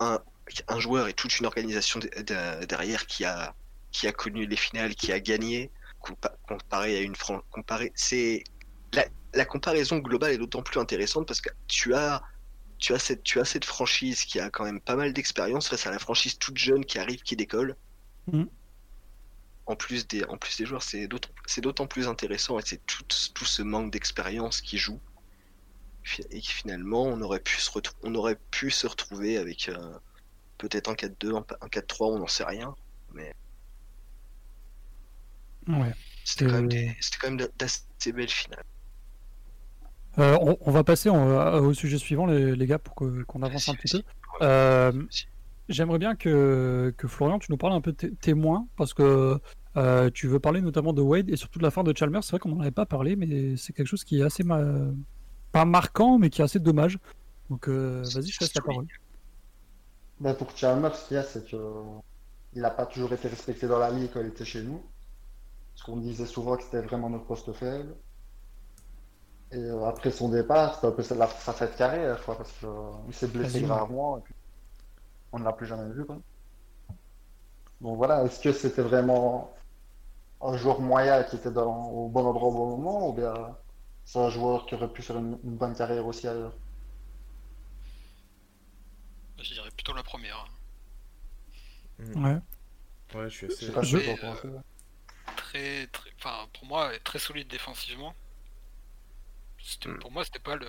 un 0.00 0.22
un 0.68 0.80
joueur 0.80 1.08
et 1.08 1.12
toute 1.12 1.38
une 1.38 1.46
organisation 1.46 2.00
de- 2.00 2.08
de- 2.08 2.64
derrière 2.66 3.06
qui 3.06 3.24
a 3.24 3.54
qui 3.90 4.06
a 4.06 4.12
connu 4.12 4.46
les 4.46 4.56
finales 4.56 4.94
qui 4.94 5.12
a 5.12 5.20
gagné 5.20 5.70
comparé 6.48 6.96
à 6.96 7.00
une 7.02 7.16
Fran- 7.16 7.42
comparé 7.50 7.92
c'est 7.94 8.44
la, 8.92 9.06
la 9.34 9.44
comparaison 9.44 9.98
globale 9.98 10.32
est 10.32 10.38
d'autant 10.38 10.62
plus 10.62 10.80
intéressante 10.80 11.26
parce 11.26 11.40
que 11.40 11.50
tu 11.68 11.94
as 11.94 12.22
tu 12.78 12.94
as 12.94 12.98
cette 12.98 13.22
tu 13.24 13.40
as 13.40 13.44
cette 13.44 13.64
franchise 13.64 14.24
qui 14.24 14.40
a 14.40 14.50
quand 14.50 14.64
même 14.64 14.80
pas 14.80 14.96
mal 14.96 15.12
d'expérience 15.12 15.68
face 15.68 15.86
à 15.86 15.90
la 15.90 15.98
franchise 15.98 16.38
toute 16.38 16.58
jeune 16.58 16.84
qui 16.86 16.98
arrive 16.98 17.22
qui 17.22 17.36
décolle 17.36 17.76
Mhm. 18.26 18.46
en 19.66 19.76
plus 19.76 20.08
des 20.08 20.24
en 20.24 20.36
plus 20.38 20.56
des 20.56 20.66
joueurs 20.66 20.82
c'est 20.82 21.06
d'autant 21.08 21.30
c'est 21.46 21.60
d'autant 21.60 21.86
plus 21.86 22.08
intéressant 22.08 22.58
et 22.58 22.62
c'est 22.64 22.84
tout, 22.86 23.04
tout 23.34 23.44
ce 23.44 23.62
manque 23.62 23.92
d'expérience 23.92 24.60
qui 24.60 24.76
joue 24.78 25.00
et 26.30 26.40
qui, 26.40 26.52
finalement 26.52 27.02
on 27.04 27.20
aurait 27.20 27.40
pu 27.40 27.60
se 27.60 27.70
on 28.02 28.14
aurait 28.14 28.38
pu 28.50 28.70
se 28.70 28.86
retrouver 28.86 29.36
avec 29.38 29.68
euh, 29.68 29.98
peut-être 30.58 30.88
un 30.90 30.94
4-2 30.94 31.34
un, 31.36 31.46
un 31.62 31.68
4-3 31.68 32.08
on 32.08 32.18
n'en 32.20 32.26
sait 32.28 32.44
rien 32.44 32.74
mais 33.10 33.34
Ouais. 35.68 35.92
c'était 36.24 36.46
quand 36.46 36.52
même 36.62 36.68
Euh, 36.72 36.92
quand 37.20 37.36
d'assez 37.58 38.12
belles 38.12 38.28
finales 38.28 38.64
Euh, 40.18 40.38
on, 40.40 40.56
on 40.60 40.70
va 40.70 40.82
passer 40.84 41.10
en- 41.10 41.58
au 41.58 41.74
sujet 41.74 41.98
suivant, 41.98 42.24
les, 42.26 42.56
les 42.56 42.66
gars, 42.66 42.78
pour 42.78 42.94
que- 42.94 43.22
qu'on 43.24 43.42
avance 43.42 43.68
un 43.68 43.74
petit 43.74 44.02
peu. 44.02 44.02
Euh. 44.42 44.92
J'aimerais 45.68 45.98
bien 45.98 46.14
que, 46.14 46.94
que 46.96 47.08
Florian, 47.08 47.38
tu 47.40 47.50
nous 47.50 47.56
parles 47.58 47.72
un 47.72 47.80
peu 47.80 47.90
de 47.90 47.96
tes 47.96 48.12
témoins, 48.14 48.66
parce 48.76 48.94
que 48.94 49.40
euh, 49.76 50.10
tu 50.10 50.28
veux 50.28 50.38
parler 50.38 50.60
notamment 50.60 50.92
de 50.92 51.02
Wade 51.02 51.28
et 51.28 51.36
surtout 51.36 51.58
de 51.58 51.64
la 51.64 51.70
fin 51.72 51.82
de 51.82 51.92
Chalmers. 51.94 52.22
C'est 52.22 52.30
vrai 52.30 52.38
qu'on 52.38 52.50
n'en 52.50 52.60
avait 52.60 52.70
pas 52.70 52.86
parlé, 52.86 53.16
mais 53.16 53.56
c'est 53.56 53.72
quelque 53.74 53.88
chose 53.88 54.04
qui 54.04 54.20
est 54.20 54.22
assez 54.22 54.44
ma- 54.44 54.62
pas 55.52 55.64
marquant, 55.64 56.18
mais 56.18 56.30
qui 56.30 56.40
est 56.40 56.44
assez 56.44 56.60
dommage. 56.60 56.98
Donc 57.50 57.68
euh, 57.68 58.02
vas-y, 58.14 58.28
je 58.28 58.38
te 58.38 58.44
laisse 58.44 58.54
la 58.54 58.62
parole. 58.62 58.86
Ben, 60.20 60.34
pour 60.34 60.56
Chalmers, 60.56 60.94
ce 60.96 61.08
qu'il 61.08 61.16
y 61.16 61.18
a, 61.20 61.24
c'est 61.24 61.46
que 61.50 61.56
il 62.54 62.62
n'a 62.62 62.70
pas 62.70 62.86
toujours 62.86 63.12
été 63.12 63.26
respecté 63.28 63.66
dans 63.66 63.78
la 63.80 63.90
ligue 63.90 64.10
quand 64.14 64.20
il 64.20 64.28
était 64.28 64.44
chez 64.46 64.62
nous. 64.62 64.80
Parce 65.76 65.84
qu'on 65.84 65.98
disait 65.98 66.26
souvent 66.26 66.56
que 66.56 66.64
c'était 66.64 66.80
vraiment 66.82 67.08
notre 67.08 67.26
poste 67.26 67.52
faible. 67.52 67.94
Et 69.52 69.56
euh, 69.58 69.84
après 69.86 70.10
son 70.12 70.28
départ, 70.28 70.74
c'était 70.76 70.86
un 70.88 70.92
peu 70.92 71.02
sa, 71.02 71.14
la- 71.16 71.26
sa 71.28 71.52
fête 71.52 71.76
carrière, 71.76 72.22
quoi, 72.24 72.36
parce 72.36 72.52
qu'il 72.52 73.14
s'est 73.14 73.28
blessé 73.28 73.60
gravement 73.60 74.18
et 74.18 74.20
puis 74.22 74.34
on 75.32 75.38
ne 75.38 75.44
l'a 75.44 75.52
plus 75.52 75.66
jamais 75.66 75.92
vu. 75.92 76.04
Quoi. 76.04 76.18
Donc 77.80 77.96
voilà, 77.96 78.24
est-ce 78.24 78.40
que 78.42 78.52
c'était 78.52 78.82
vraiment 78.82 79.54
un 80.42 80.56
joueur 80.58 80.80
moyen 80.80 81.24
qui 81.24 81.36
était 81.36 81.50
dans, 81.52 81.86
au 81.90 82.08
bon 82.08 82.26
endroit 82.26 82.48
au 82.48 82.52
bon 82.52 82.76
moment 82.78 83.10
ou 83.10 83.12
bien 83.14 83.34
c'est 84.04 84.18
un 84.20 84.30
joueur 84.30 84.66
qui 84.66 84.74
aurait 84.76 84.92
pu 84.92 85.02
faire 85.02 85.18
une, 85.18 85.38
une 85.44 85.56
bonne 85.56 85.74
carrière 85.76 86.06
aussi 86.06 86.28
ailleurs? 86.28 86.54
Je 89.38 89.52
dirais 89.54 89.70
plutôt 89.70 89.92
la 89.94 90.02
première. 90.02 90.46
Ouais. 92.14 92.38
Ouais, 93.14 93.28
je 93.30 93.34
suis 93.36 93.46
Je 93.48 93.52
assez. 93.52 93.66
sais 93.66 93.72
pas 93.72 93.82
Je- 93.82 93.98
que 93.98 94.02
vous 94.04 94.10
en 94.12 94.16
pensez. 94.16 94.48
Très, 95.50 95.86
très, 95.88 96.10
enfin, 96.18 96.48
pour 96.54 96.64
moi, 96.66 96.98
très 97.00 97.18
solide 97.20 97.46
défensivement. 97.48 98.14
C'était- 99.58 99.88
Mm. 99.88 99.98
Pour 100.00 100.10
moi, 100.10 100.24
c'était 100.24 100.40
pas 100.40 100.56
le. 100.56 100.68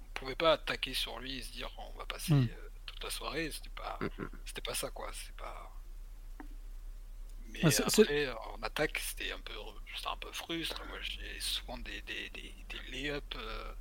On 0.00 0.08
pouvait 0.14 0.34
pas 0.34 0.52
attaquer 0.54 0.94
sur 0.94 1.18
lui 1.18 1.38
et 1.38 1.42
se 1.42 1.52
dire 1.52 1.70
on 1.78 1.98
va 1.98 2.06
passer 2.06 2.32
Mm. 2.34 2.48
euh, 2.50 2.68
toute 2.86 3.04
la 3.04 3.10
soirée. 3.10 3.50
C'était 3.50 3.68
pas, 3.70 3.98
c'était 4.46 4.62
pas 4.62 4.74
ça 4.74 4.90
quoi. 4.90 5.10
C'est 5.12 5.36
pas. 5.36 5.70
Mais 7.48 7.70
c'est- 7.70 7.82
après, 8.00 8.30
en 8.30 8.62
attaque, 8.62 8.98
c'était 8.98 9.32
un 9.32 9.40
peu, 9.40 9.54
c'était 9.94 10.08
un 10.08 10.16
peu 10.16 10.32
frustre. 10.32 10.82
Moi, 10.88 10.98
j'ai 11.02 11.38
souvent 11.40 11.76
des, 11.78 12.00
des, 12.02 12.30
des, 12.30 12.54
des 12.68 12.78
lay-up 12.90 13.34
euh, 13.36 13.74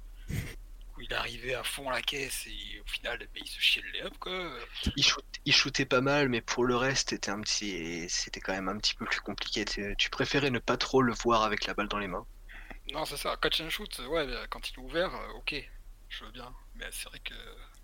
où 1.00 1.04
il 1.04 1.14
arrivait 1.16 1.56
à 1.56 1.64
fond 1.64 1.90
la 1.90 2.02
caisse 2.04 2.48
et 2.48 2.82
au 2.82 2.88
final, 2.88 3.20
ben, 3.20 3.44
il 3.44 3.48
se 3.50 3.60
chiait 3.62 3.82
le 3.84 3.92
lay-up 3.92 4.16
quoi. 4.20 4.60
il, 4.96 5.04
shoot- 5.04 5.26
il 5.46 5.52
shootait 5.54 5.88
pas 5.88 6.00
mal, 6.02 6.30
mais 6.30 6.42
pour 6.42 6.64
le 6.64 6.76
reste, 6.76 7.10
c'était 7.10 7.32
un 7.32 7.42
petit, 7.42 8.08
c'était 8.10 8.40
quand 8.40 8.54
même 8.54 8.70
un 8.70 8.78
petit 8.78 8.94
peu 8.94 9.06
plus 9.08 9.20
compliqué. 9.22 9.66
Tu, 9.66 9.96
tu 9.98 10.10
préférais 10.12 10.52
ne 10.52 10.60
pas 10.60 10.78
trop 10.78 11.02
le 11.02 11.14
voir 11.14 11.42
avec 11.44 11.66
la 11.66 11.74
balle 11.74 11.88
dans 11.88 11.98
les 12.00 12.08
mains? 12.08 12.28
Non, 12.92 13.06
c'est 13.06 13.18
ça. 13.18 13.38
Catch 13.38 13.62
and 13.62 13.70
shoot, 13.70 14.00
ouais, 14.10 14.28
quand 14.50 14.70
il 14.70 14.74
est 14.74 14.78
ouvert, 14.84 15.14
euh, 15.16 15.30
ok, 15.38 15.56
je 16.10 16.24
veux 16.26 16.32
bien. 16.32 16.54
Mais 16.76 16.88
c'est 16.92 17.08
vrai 17.10 17.20
que 17.20 17.34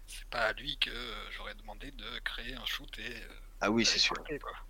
c'est 0.08 0.28
pas 0.30 0.47
à 0.47 0.54
lui 0.54 0.78
que 0.78 0.91
j'aurais 1.32 1.56
demandé 1.56 1.91
de 1.91 2.19
créer 2.19 2.56
un 2.56 2.65
shoot 2.65 2.97
et. 2.99 3.23
euh, 3.23 3.30
Ah 3.60 3.69
oui, 3.69 3.86
c'est 3.86 3.99
sûr. 3.99 4.15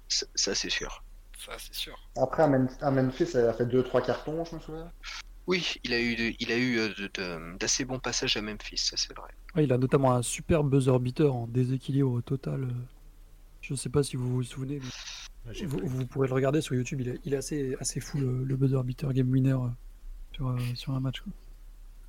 Ça, 0.08 0.25
ça, 0.34 0.55
c'est 0.55 0.71
sûr. 0.71 1.03
Ça, 1.38 1.58
c'est 1.60 1.73
sûr. 1.75 1.97
Après, 2.17 2.43
à 2.43 2.91
Memphis, 2.91 3.29
elle 3.36 3.47
a 3.47 3.53
fait 3.53 3.65
2-3 3.65 4.01
cartons, 4.01 4.43
je 4.43 4.55
me 4.55 4.60
souviens. 4.60 4.91
Oui, 5.47 5.75
il 5.84 5.93
a 5.93 6.01
eu, 6.01 6.15
de- 6.15 6.34
il 6.39 6.51
a 6.51 6.58
eu 6.58 6.79
euh, 6.79 6.89
de- 6.97 7.10
de- 7.13 7.58
d'assez 7.58 7.86
bons 7.86 7.99
passages 7.99 8.36
à 8.38 8.41
Memphis, 8.41 8.77
ça 8.77 8.97
c'est 8.97 9.15
vrai. 9.15 9.29
Ouais, 9.55 9.63
il 9.65 9.71
a 9.73 9.77
notamment 9.77 10.13
un 10.13 10.21
super 10.23 10.63
buzzer 10.63 10.99
beater 10.99 11.34
en 11.34 11.47
déséquilibre 11.47 12.21
total. 12.23 12.63
euh, 12.63 12.67
Je 13.62 13.73
sais 13.75 13.89
pas 13.89 14.03
si 14.03 14.15
vous 14.15 14.27
vous 14.31 14.43
souvenez, 14.43 14.79
mais 14.81 14.89
Ah, 15.47 15.51
vous, 15.67 15.79
vous 15.84 16.05
pourrez 16.08 16.27
le 16.27 16.34
regarder 16.34 16.62
sur 16.62 16.73
YouTube. 16.75 17.01
Il 17.01 17.10
est, 17.10 17.19
il 17.25 17.34
est 17.34 17.38
assez, 17.38 17.75
assez 17.79 17.99
fou 17.99 18.17
le, 18.19 18.43
le 18.43 18.55
buzzer 18.55 18.84
beater 18.84 19.13
game 19.13 19.29
winner 19.29 19.51
euh, 19.53 19.67
sur, 20.36 20.47
euh, 20.49 20.58
sur 20.73 20.93
un 20.93 20.99
match. 20.99 21.21
quoi. 21.21 21.31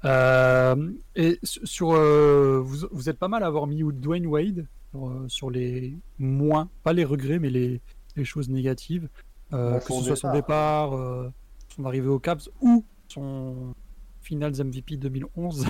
Euh, 0.05 0.93
et 1.15 1.39
su- 1.43 1.61
sur, 1.67 1.93
euh, 1.93 2.61
vous, 2.65 2.87
vous 2.91 3.09
êtes 3.09 3.19
pas 3.19 3.29
mal 3.29 3.43
à 3.43 3.47
avoir 3.47 3.67
mis 3.67 3.83
Dwayne 3.83 4.27
Wade 4.27 4.67
sur, 4.93 5.09
euh, 5.09 5.25
sur 5.29 5.51
les 5.51 5.97
moins, 6.19 6.69
pas 6.85 6.93
les 6.93 7.05
regrets, 7.05 7.39
mais 7.39 7.51
les, 7.51 7.81
les 8.17 8.25
choses 8.25 8.49
négatives. 8.49 9.09
Euh, 9.53 9.79
que 9.79 9.85
son 9.87 10.01
ce 10.01 10.07
soit 10.07 10.17
son 10.17 10.33
départ. 10.33 10.95
euh, 10.95 11.31
son 11.75 11.85
arrivée 11.85 12.09
au 12.09 12.19
Cavs 12.19 12.49
ou 12.63 12.85
son 13.17 13.75
Finals 14.21 14.63
MVP 14.63 14.97
2011 14.97 15.67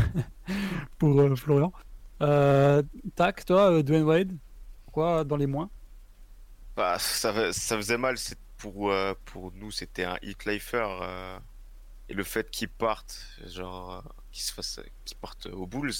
pour 0.98 1.20
euh, 1.20 1.36
Florian. 1.36 1.72
Euh, 2.22 2.82
tac, 3.14 3.44
toi, 3.44 3.70
euh, 3.70 3.82
Dwayne 3.82 4.04
Wade, 4.04 4.36
pourquoi 4.84 5.24
dans 5.24 5.36
les 5.36 5.46
moins? 5.46 5.70
Bah, 6.76 6.98
ça, 6.98 7.52
ça 7.52 7.76
faisait 7.76 7.98
mal. 7.98 8.16
Pour, 8.58 8.90
pour 9.26 9.52
nous, 9.52 9.70
c'était 9.70 10.04
un 10.04 10.16
hit 10.22 10.46
lifer. 10.46 10.88
et 12.08 12.14
le 12.14 12.24
fait 12.24 12.50
qu'il 12.50 12.70
parte, 12.70 13.22
genre, 13.44 14.02
qu'il 14.32 14.42
se 14.42 14.52
fasse, 14.52 14.80
qu'il 15.04 15.18
parte 15.18 15.46
aux 15.46 15.66
Bulls, 15.66 15.92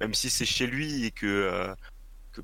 même 0.00 0.14
si 0.14 0.30
c'est 0.30 0.44
chez 0.44 0.68
lui 0.68 1.04
et 1.04 1.10
que, 1.10 1.74
que 2.30 2.42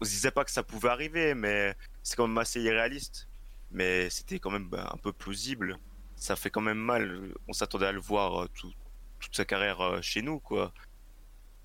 on 0.00 0.04
se 0.04 0.10
disait 0.10 0.30
pas 0.30 0.44
que 0.44 0.50
ça 0.50 0.62
pouvait 0.62 0.90
arriver, 0.90 1.34
mais 1.34 1.74
c'est 2.02 2.16
quand 2.16 2.28
même 2.28 2.36
assez 2.36 2.60
irréaliste. 2.60 3.28
Mais 3.72 4.10
c'était 4.10 4.38
quand 4.38 4.50
même 4.50 4.68
bah, 4.68 4.90
un 4.92 4.98
peu 4.98 5.12
plausible. 5.12 5.78
Ça 6.20 6.36
fait 6.36 6.50
quand 6.50 6.60
même 6.60 6.78
mal. 6.78 7.34
On 7.48 7.52
s'attendait 7.52 7.86
à 7.86 7.92
le 7.92 8.00
voir 8.00 8.42
euh, 8.44 8.48
tout- 8.54 8.72
toute 9.18 9.34
sa 9.34 9.44
carrière 9.44 9.80
euh, 9.80 10.00
chez 10.02 10.22
nous, 10.22 10.38
quoi. 10.38 10.72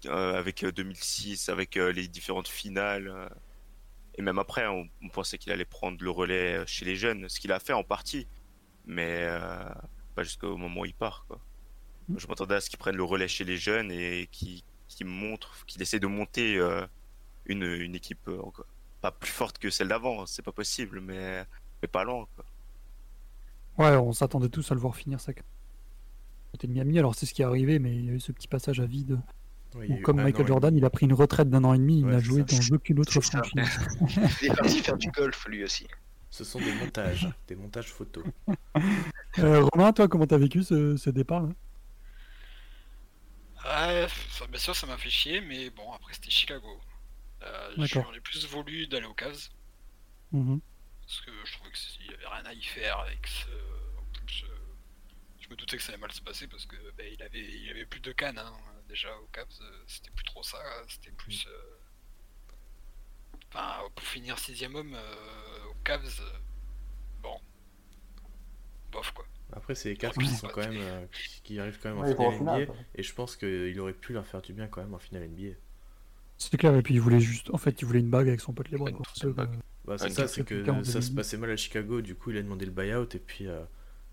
Euh, 0.05 0.35
avec 0.37 0.63
euh, 0.63 0.71
2006, 0.71 1.49
avec 1.49 1.77
euh, 1.77 1.91
les 1.91 2.07
différentes 2.07 2.47
finales. 2.47 3.07
euh, 3.09 3.29
et 4.17 4.21
même 4.21 4.39
après, 4.39 4.65
on, 4.67 4.87
on 5.03 5.09
pensait 5.09 5.37
qu'il 5.37 5.51
allait 5.51 5.65
prendre 5.65 6.01
le 6.03 6.09
relais 6.09 6.65
chez 6.67 6.85
les 6.85 6.95
jeunes, 6.95 7.27
ce 7.29 7.39
qu'il 7.39 7.51
a 7.51 7.59
fait 7.59 7.73
en 7.73 7.83
partie, 7.83 8.27
mais 8.85 9.27
pas 10.15 10.23
jusqu'au 10.23 10.55
moment 10.57 10.81
où 10.81 10.85
il 10.85 10.93
part. 10.93 11.25
Quoi. 11.27 11.41
Mm. 12.09 12.19
Je 12.19 12.27
m'attendais 12.27 12.55
à 12.55 12.61
ce 12.61 12.69
qu'il 12.69 12.79
prenne 12.79 12.95
le 12.95 13.03
relais 13.03 13.27
chez 13.27 13.43
les 13.43 13.57
jeunes 13.57 13.91
et 13.91 14.27
qu'il 14.31 14.63
montre, 15.05 15.65
qu'il 15.65 15.81
essaie 15.81 15.99
de 15.99 16.07
monter 16.07 16.55
une, 17.45 17.63
une 17.63 17.95
équipe 17.95 18.27
encore- 18.29 18.67
pas 19.01 19.11
plus 19.11 19.31
forte 19.31 19.57
que 19.59 19.69
celle 19.69 19.89
d'avant, 19.89 20.21
hein, 20.21 20.25
c'est 20.27 20.43
pas 20.43 20.53
possible, 20.53 21.01
mais, 21.01 21.45
mais 21.81 21.87
pas 21.89 22.05
loin. 22.05 22.25
Quoi. 22.35 22.45
Ouais, 23.77 23.95
on 23.97 24.13
s'attendait 24.13 24.49
tous 24.49 24.71
à 24.71 24.75
le 24.75 24.79
voir 24.81 24.95
finir 24.95 25.19
sa 25.19 25.33
carrière. 25.33 25.51
Côté 26.51 26.67
de 26.67 26.73
Miami, 26.73 26.97
alors 26.99 27.15
c'est 27.15 27.25
ce 27.25 27.33
qui 27.33 27.41
est 27.41 27.45
arrivé, 27.45 27.79
mais 27.79 27.93
il 27.95 28.05
y 28.05 28.09
a 28.09 28.13
eu 28.13 28.19
ce 28.19 28.31
petit 28.31 28.47
passage 28.47 28.79
à 28.79 28.85
vide. 28.85 29.19
Où, 29.75 29.97
comme 30.03 30.21
Michael 30.21 30.45
et 30.45 30.47
Jordan, 30.47 30.77
il 30.77 30.85
a 30.85 30.89
pris 30.89 31.05
une 31.05 31.11
retraite 31.13 31.49
d'un 31.49 31.65
an 31.65 31.73
et 31.73 31.77
demi, 31.77 31.99
il 31.99 32.05
n'a 32.05 32.19
joué 32.19 32.45
ça. 32.47 32.57
dans 32.69 32.75
aucune 32.75 32.99
autre 32.99 33.11
franchise. 33.19 33.51
Il 34.41 34.47
est 34.51 34.55
parti 34.55 34.79
faire 34.79 34.95
du 34.97 35.09
golf 35.11 35.45
lui 35.47 35.65
aussi. 35.65 35.85
Ce 36.29 36.45
sont 36.45 36.59
des 36.59 36.73
montages, 36.75 37.27
des 37.47 37.55
montages 37.55 37.91
photos. 37.91 38.23
Euh, 39.39 39.65
Romain, 39.73 39.91
toi, 39.91 40.07
comment 40.07 40.25
t'as 40.25 40.38
vécu 40.38 40.63
ce, 40.63 40.95
ce 40.95 41.09
départ 41.09 41.41
là 41.43 41.49
Ouais, 43.65 44.07
ça, 44.31 44.47
bien 44.47 44.59
sûr, 44.59 44.73
ça 44.75 44.88
m'a 44.88 44.97
fait 44.97 45.09
chier, 45.09 45.41
mais 45.41 45.69
bon, 45.71 45.91
après, 45.91 46.13
c'était 46.13 46.29
Chicago. 46.29 46.79
Euh, 47.43 47.85
plus 48.23 48.45
voulu 48.47 48.88
d'aller 48.88 49.07
aux 49.07 49.13
Cavs, 49.13 49.49
Mhm. 50.31 50.61
parce 51.01 51.19
que 51.21 51.31
je 51.43 51.53
trouvais 51.53 51.71
qu'il 51.71 52.05
y 52.05 52.13
avait 52.13 52.27
rien 52.27 52.45
à 52.45 52.53
y 52.53 52.61
faire 52.63 52.97
avec 52.99 53.27
ce. 53.27 53.47
Je 55.45 55.49
me 55.51 55.55
doutais 55.55 55.77
que 55.77 55.84
ça 55.84 55.91
allait 55.93 56.01
mal 56.01 56.12
se 56.12 56.21
passer 56.21 56.47
parce 56.47 56.65
que 56.65 56.75
ben, 56.97 57.08
il, 57.13 57.21
avait, 57.23 57.39
il 57.39 57.69
avait 57.69 57.86
plus 57.86 57.99
de 58.01 58.12
cannes, 58.12 58.38
hein, 58.39 58.53
déjà 58.89 59.15
aux 59.19 59.27
Cavs, 59.27 59.47
euh, 59.62 59.84
c'était 59.88 60.12
plus 60.12 60.25
trop 60.25 60.43
ça, 60.43 60.58
c'était 60.88 61.12
plus. 61.12 61.45
euh, 61.47 61.77
Enfin, 63.53 63.89
pour 63.95 64.05
finir 64.05 64.38
sixième 64.38 64.75
homme 64.75 64.93
euh, 64.95 65.65
aux 65.71 65.75
Cavs, 65.84 66.19
euh, 66.21 66.38
bon. 67.21 67.39
Bof 68.91 69.12
quoi. 69.12 69.25
Après, 69.53 69.75
c'est 69.75 69.89
les 69.89 69.97
Cavs 69.97 70.17
Oui, 70.17 70.25
qui 70.27 70.34
sont 70.36 70.47
quand 70.49 70.62
même, 70.62 70.77
euh, 70.81 71.05
qui 71.43 71.60
arrivent 71.60 71.79
quand 71.81 71.89
même 71.89 71.99
en 71.99 72.03
Ouais, 72.03 72.13
finale 72.15 72.31
NBA, 72.31 72.67
finale, 72.67 72.69
et 72.95 73.03
je 73.03 73.13
pense 73.13 73.36
qu'il 73.38 73.79
aurait 73.79 73.93
pu 73.93 74.13
leur 74.13 74.25
faire 74.25 74.41
du 74.41 74.53
bien 74.53 74.67
quand 74.67 74.81
même 74.81 74.93
en 74.93 74.99
finale 74.99 75.23
NBA. 75.23 75.55
C'est 76.38 76.58
clair, 76.58 76.75
et 76.75 76.81
puis 76.81 76.93
il 76.95 77.01
voulait 77.01 77.19
juste. 77.19 77.49
En 77.53 77.58
fait, 77.58 77.81
il 77.81 77.86
voulait 77.86 77.99
une 78.01 78.10
bague 78.10 78.27
avec 78.27 78.41
son 78.41 78.53
pote 78.53 78.69
Lebron. 78.69 78.91
Bah, 79.86 79.97
c'est 79.97 80.10
ça, 80.10 80.27
c'est 80.27 80.43
que 80.43 80.84
ça 80.84 81.01
se 81.01 81.10
2010. 81.10 81.10
passait 81.12 81.38
mal 81.38 81.51
à 81.51 81.58
Chicago, 81.58 82.01
du 82.01 82.15
coup 82.15 82.31
il 82.31 82.38
a 82.38 82.41
demandé 82.41 82.65
le 82.65 82.71
buyout, 82.71 83.15
et 83.15 83.19
puis 83.19 83.47
euh, 83.47 83.63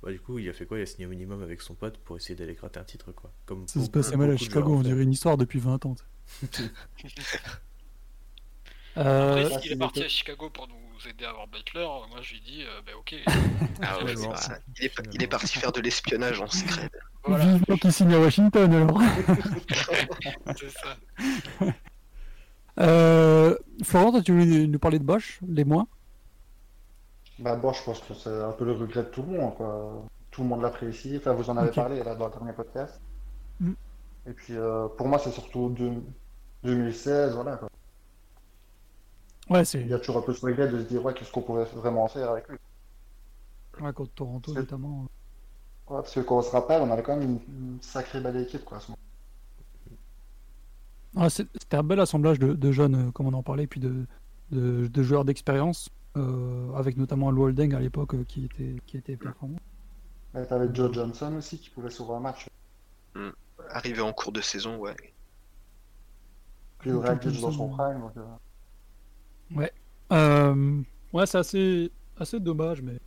bah, 0.02 0.10
du 0.10 0.20
coup 0.20 0.38
il 0.38 0.48
a 0.48 0.52
fait 0.52 0.66
quoi? 0.66 0.78
Il 0.78 0.82
a 0.82 0.86
signé 0.86 1.06
au 1.06 1.10
minimum 1.10 1.42
avec 1.42 1.60
son 1.60 1.74
pote 1.74 1.98
pour 1.98 2.16
essayer 2.16 2.34
d'aller 2.34 2.54
gratter 2.54 2.80
un 2.80 2.84
titre, 2.84 3.12
quoi. 3.12 3.32
Comme 3.46 3.66
Ça 3.68 3.80
se 3.82 3.90
passait 3.90 4.16
mal 4.16 4.30
à 4.30 4.36
Chicago, 4.36 4.66
joueurs 4.66 4.78
on 4.80 4.82
dirait 4.82 5.02
une 5.02 5.12
histoire 5.12 5.36
depuis 5.36 5.58
20 5.60 5.86
ans. 5.86 5.94
Après, 8.94 9.06
Euh, 9.06 9.48
ça, 9.48 9.60
s'il 9.60 9.70
c'est 9.70 9.74
est 9.74 9.78
parti 9.78 10.02
à 10.02 10.08
Chicago 10.08 10.50
pour 10.50 10.68
nous 10.68 11.08
aider 11.08 11.24
à 11.24 11.30
avoir 11.30 11.46
Butler, 11.48 11.86
moi 12.10 12.20
je 12.20 12.34
lui 12.34 12.40
dis, 12.42 12.62
euh, 12.62 12.80
ben 12.84 12.94
ok. 12.94 13.14
Ah 13.82 14.04
ouais, 14.04 14.14
Ça, 14.16 14.58
il, 14.78 14.84
est, 14.84 14.92
il 15.14 15.22
est 15.22 15.26
parti 15.26 15.58
faire 15.58 15.72
de 15.72 15.80
l'espionnage 15.80 16.40
en 16.40 16.46
secret. 16.46 16.90
voilà, 17.24 17.46
Vivement 17.56 17.76
qu'il 17.76 17.92
signe 17.92 18.12
à 18.12 18.20
Washington 18.20 18.72
alors. 18.72 19.00
c'est 20.56 20.70
ça. 20.70 20.96
Euh, 22.80 23.56
Florent, 23.82 24.12
toi, 24.12 24.22
tu 24.22 24.32
voulais 24.32 24.66
nous 24.66 24.78
parler 24.78 24.98
de 24.98 25.04
Bosch, 25.04 25.38
les 25.46 25.64
mois 25.64 25.86
Bah, 27.42 27.56
bon, 27.56 27.72
je 27.72 27.82
pense 27.82 28.00
que 28.00 28.14
c'est 28.14 28.30
un 28.30 28.52
peu 28.52 28.64
le 28.64 28.72
regret 28.72 29.02
de 29.02 29.08
tout 29.08 29.22
le 29.22 29.38
monde, 29.38 29.54
quoi. 29.56 30.04
Tout 30.30 30.42
le 30.42 30.48
monde 30.48 30.62
l'apprécie. 30.62 31.16
Enfin, 31.16 31.32
vous 31.32 31.50
en 31.50 31.56
avez 31.56 31.70
parlé 31.72 32.02
là 32.02 32.14
dans 32.14 32.26
le 32.26 32.32
dernier 32.32 32.52
podcast. 32.52 33.00
Mm. 33.60 33.72
Et 34.28 34.32
puis, 34.32 34.56
euh, 34.56 34.86
pour 34.88 35.08
moi, 35.08 35.18
c'est 35.18 35.32
surtout 35.32 35.68
deux- 35.70 36.02
2016, 36.62 37.34
voilà, 37.34 37.56
quoi. 37.56 37.68
Ouais, 39.50 39.64
c'est 39.64 39.80
Il 39.80 39.88
y 39.88 39.94
a 39.94 39.98
toujours 39.98 40.18
un 40.18 40.22
peu 40.22 40.32
ce 40.32 40.46
regret 40.46 40.68
de 40.68 40.78
se 40.78 40.84
dire, 40.84 41.04
ouais, 41.04 41.12
qu'est-ce 41.12 41.32
qu'on 41.32 41.42
pourrait 41.42 41.64
vraiment 41.74 42.06
faire 42.06 42.30
avec 42.30 42.48
lui. 42.48 42.56
ouais, 43.80 43.92
contre 43.92 44.12
Toronto 44.14 44.54
notamment. 44.54 45.00
Ouais, 45.88 45.96
parce 46.00 46.14
que 46.14 46.20
quand 46.20 46.38
on 46.38 46.42
se 46.42 46.50
rappelle, 46.50 46.80
on 46.80 46.90
avait 46.92 47.02
quand 47.02 47.16
même 47.16 47.40
une, 47.48 47.78
sacrée 47.82 48.20
belle 48.20 48.36
équipe, 48.36 48.64
quoi. 48.64 48.76
à 48.78 48.80
ce 48.80 48.92
moment. 48.92 48.98
Ah, 51.16 51.28
C'était 51.28 51.76
un 51.76 51.82
bel 51.82 51.98
assemblage 52.00 52.38
de, 52.38 52.54
de 52.54 52.72
jeunes, 52.72 53.08
euh, 53.08 53.10
comme 53.10 53.26
on 53.26 53.32
en 53.34 53.42
parlait, 53.42 53.66
puis 53.66 53.80
de, 53.80 54.06
de, 54.52 54.86
de 54.86 55.02
joueurs 55.02 55.24
d'expérience, 55.24 55.90
avec 56.14 56.96
notamment 56.96 57.30
Lou 57.30 57.44
Holding 57.44 57.74
à 57.74 57.80
l'époque 57.80 58.14
euh, 58.14 58.24
qui 58.24 58.44
était, 58.44 58.76
qui 58.86 58.96
était 58.96 59.16
performant. 59.16 59.58
Ouais, 60.34 60.46
T'avais 60.46 60.74
Joe 60.74 60.92
Johnson 60.92 61.34
aussi 61.36 61.58
qui 61.58 61.70
pouvait 61.70 61.90
sauver 61.90 62.14
un 62.14 62.20
match. 62.20 62.48
Arrivé 63.70 64.00
en 64.00 64.12
cours 64.12 64.32
de 64.32 64.40
saison, 64.40 64.76
ouais. 64.78 64.96
Puis 66.78 66.90
Joe 66.90 67.02
Dragic 67.04 67.40
dans 67.40 67.52
son 67.52 67.68
prime. 67.68 68.00
donc, 68.00 68.16
euh, 68.16 69.68
Euh, 70.12 70.82
ouais, 71.12 71.26
c'est 71.26 71.38
assez, 71.38 71.92
assez 72.18 72.40
dommage, 72.40 72.82
mais 72.82 72.98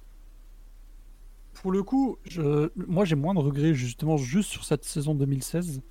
pour 1.54 1.72
le 1.72 1.84
coup, 1.84 2.18
je, 2.26 2.70
moi 2.76 3.06
j'ai 3.06 3.16
moins 3.16 3.34
de 3.34 3.40
regrets 3.40 3.74
justement 3.74 4.18
juste 4.18 4.50
sur 4.50 4.64
cette 4.64 4.84
saison 4.86 5.16
2016. 5.16 5.82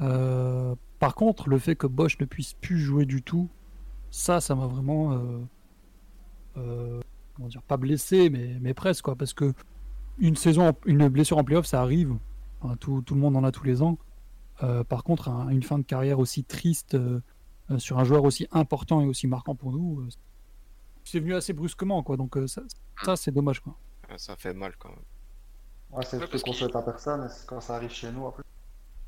Euh, 0.00 0.74
par 0.98 1.14
contre, 1.14 1.48
le 1.48 1.58
fait 1.58 1.76
que 1.76 1.86
Bosch 1.86 2.18
ne 2.18 2.26
puisse 2.26 2.54
plus 2.54 2.78
jouer 2.78 3.06
du 3.06 3.22
tout, 3.22 3.48
ça, 4.10 4.40
ça 4.40 4.54
m'a 4.54 4.66
vraiment, 4.66 5.12
euh, 5.12 5.16
euh, 5.16 5.44
comment 7.34 7.48
dire, 7.48 7.62
pas 7.62 7.76
blessé, 7.76 8.30
mais, 8.30 8.56
mais 8.60 8.74
presque 8.74 9.04
quoi, 9.04 9.16
parce 9.16 9.32
que 9.34 9.52
une 10.18 10.36
saison, 10.36 10.72
une 10.86 11.08
blessure 11.08 11.38
en 11.38 11.44
playoff, 11.44 11.66
ça 11.66 11.82
arrive. 11.82 12.16
Enfin, 12.60 12.76
tout, 12.76 13.02
tout 13.02 13.14
le 13.14 13.20
monde 13.20 13.36
en 13.36 13.44
a 13.44 13.52
tous 13.52 13.64
les 13.64 13.82
ans. 13.82 13.98
Euh, 14.62 14.82
par 14.84 15.04
contre, 15.04 15.28
un- 15.28 15.48
une 15.50 15.62
fin 15.62 15.78
de 15.78 15.84
carrière 15.84 16.18
aussi 16.18 16.42
triste 16.44 16.94
euh, 16.94 17.20
euh, 17.70 17.78
sur 17.78 17.98
un 17.98 18.04
joueur 18.04 18.24
aussi 18.24 18.46
important 18.52 19.02
et 19.02 19.06
aussi 19.06 19.26
marquant 19.26 19.54
pour 19.54 19.72
nous, 19.72 20.00
euh, 20.00 20.08
c'est 21.04 21.20
venu 21.20 21.34
assez 21.34 21.52
brusquement, 21.52 22.02
quoi. 22.02 22.16
Donc 22.16 22.36
euh, 22.38 22.46
ça, 22.46 22.62
ça, 23.04 23.16
c'est 23.16 23.30
dommage, 23.32 23.60
quoi. 23.60 23.76
Ça 24.16 24.34
fait 24.36 24.54
mal 24.54 24.74
quand 24.78 24.88
même. 24.88 24.98
Ouais, 25.90 26.04
c'est 26.04 26.18
ce 26.38 26.42
qu'on 26.42 26.52
souhaite 26.54 26.74
à 26.74 26.82
personne, 26.82 27.28
quand 27.46 27.60
ça 27.60 27.76
arrive 27.76 27.90
chez 27.90 28.10
nous, 28.10 28.24
en 28.24 28.32
plus. 28.32 28.42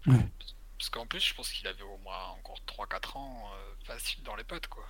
Parce 0.04 0.90
qu'en 0.90 1.06
plus, 1.06 1.20
je 1.20 1.34
pense 1.34 1.50
qu'il 1.50 1.66
avait 1.66 1.82
au 1.82 1.98
moins 2.04 2.14
encore 2.38 2.58
3-4 2.66 3.16
ans 3.16 3.36
euh, 3.54 3.74
facile 3.84 4.22
dans 4.24 4.36
les 4.36 4.44
pattes, 4.44 4.66
quoi. 4.68 4.84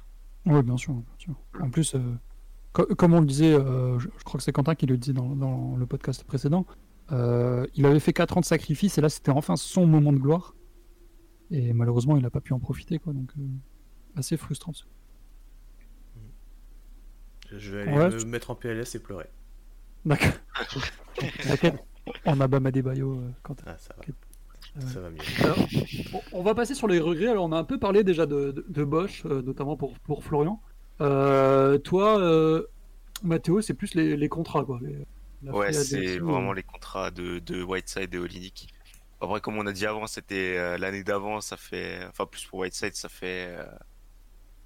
Oui, 0.45 0.63
bien 0.63 0.77
sûr, 0.77 0.93
bien 0.95 1.05
sûr. 1.19 1.35
En 1.61 1.71
plus, 1.71 1.95
euh, 1.95 2.19
comme 2.85 3.15
on 3.15 3.21
le 3.21 3.27
disait, 3.27 3.53
euh, 3.55 3.99
je, 3.99 4.09
je 4.19 4.25
crois 4.25 4.39
que 4.39 4.45
c'est 4.45 4.53
Quentin 4.53 4.75
qui 4.75 4.87
le 4.87 4.97
disait 4.97 5.13
dans, 5.13 5.35
dans 5.37 5.77
le 5.77 5.87
podcast 5.87 6.25
précédent, 6.25 6.67
euh, 7.13 7.67
il 7.75 7.87
avait 7.87 8.01
fait 8.01 8.13
4 8.13 8.37
ans 8.37 8.41
de 8.41 8.45
sacrifice 8.45 8.99
et 8.99 9.01
là, 9.01 9.09
c'était 9.09 9.31
enfin 9.31 9.57
son 9.57 9.87
moment 9.87 10.13
de 10.13 10.19
gloire. 10.19 10.55
Et 11.51 11.73
malheureusement, 11.73 12.17
il 12.17 12.23
n'a 12.23 12.31
pas 12.31 12.41
pu 12.41 12.53
en 12.53 12.59
profiter, 12.59 12.99
quoi. 12.99 13.13
Donc, 13.15 13.31
euh, 13.39 13.43
assez 14.17 14.37
frustrant. 14.37 14.73
ça. 14.75 14.85
Je 17.51 17.71
vais 17.77 17.83
aller 17.83 17.93
Ouais, 17.97 18.11
me 18.11 18.25
mettre 18.25 18.51
en 18.51 18.55
PLS 18.55 18.95
et 18.95 18.99
pleurer. 18.99 19.27
D'accord. 20.05 20.29
T'inquiète, 21.43 21.83
on 22.27 22.41
a 22.41 22.47
Bam 22.47 22.67
Adebayo, 22.67 23.15
euh, 23.15 23.31
Quentin. 23.43 23.65
Ah, 23.67 23.77
ça 23.79 23.95
va. 23.97 24.03
Ça 24.87 25.01
va 25.01 25.11
mieux. 25.11 25.19
Alors, 25.43 25.59
on- 26.33 26.43
va 26.43 26.55
passer 26.55 26.75
sur 26.75 26.87
les 26.89 27.01
regrets. 27.01 27.29
Alors, 27.29 27.47
on 27.47 27.53
a 27.53 27.59
un 27.59 27.65
peu 27.65 27.79
parlé 27.79 28.05
déjà 28.05 28.27
de, 28.27 28.53
de, 28.53 28.65
de 28.69 28.85
Bosch, 28.85 29.25
euh, 29.25 29.41
notamment 29.43 29.77
pour, 29.77 29.99
pour 30.01 30.23
Florian. 30.23 30.61
Euh, 31.01 31.79
toi, 31.79 32.19
euh, 32.21 32.67
Mathéo, 33.23 33.61
c'est 33.61 33.75
plus 33.75 33.95
les, 33.95 34.17
les 34.17 34.29
contrats, 34.29 34.65
quoi. 34.65 34.79
les- 34.83 35.07
Ouais, 35.53 35.73
c'est 35.73 36.19
vraiment 36.19 36.51
euh, 36.51 36.55
les 36.55 36.65
contrats 36.65 37.11
de, 37.13 37.39
de 37.39 37.63
Whiteside 37.63 38.13
et 38.15 38.19
Olinik. 38.19 38.75
Après, 39.21 39.41
comme 39.41 39.57
on 39.59 39.67
a 39.67 39.73
dit 39.73 39.87
avant, 39.87 40.07
c'était 40.09 40.79
l'année 40.79 41.05
d'avant, 41.05 41.41
ça 41.41 41.57
fait, 41.57 42.05
enfin 42.09 42.27
plus 42.27 42.45
pour 42.47 42.61
Whiteside, 42.61 42.95
ça 42.95 43.09
fait, 43.09 43.57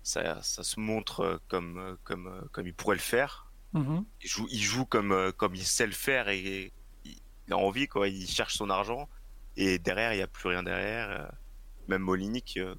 ça, 0.02 0.42
ça 0.42 0.62
se 0.62 0.80
montre 0.80 1.40
comme, 1.48 1.96
comme, 2.04 2.48
comme 2.52 2.66
il 2.66 2.74
pourrait 2.74 2.96
le 2.96 3.02
faire. 3.02 3.52
mhm. 3.72 4.04
Il 4.22 4.28
joue, 4.28 4.46
il 4.50 4.60
joue 4.62 4.84
comme, 4.86 5.32
comme 5.36 5.54
il 5.54 5.64
sait 5.64 5.86
le 5.86 5.92
faire 5.92 6.28
et 6.28 6.72
il, 7.04 7.52
a 7.52 7.56
envie, 7.56 7.88
quoi. 7.88 8.08
Il 8.08 8.26
cherche 8.28 8.54
son 8.56 8.70
argent 8.70 9.08
et 9.56 9.78
derrière, 9.78 10.12
il 10.12 10.16
n'y 10.16 10.22
a 10.22 10.26
plus 10.26 10.48
rien 10.48 10.62
derrière. 10.62 11.32
Même 11.88 12.08
Olinik, 12.08 12.56
euh, 12.58 12.74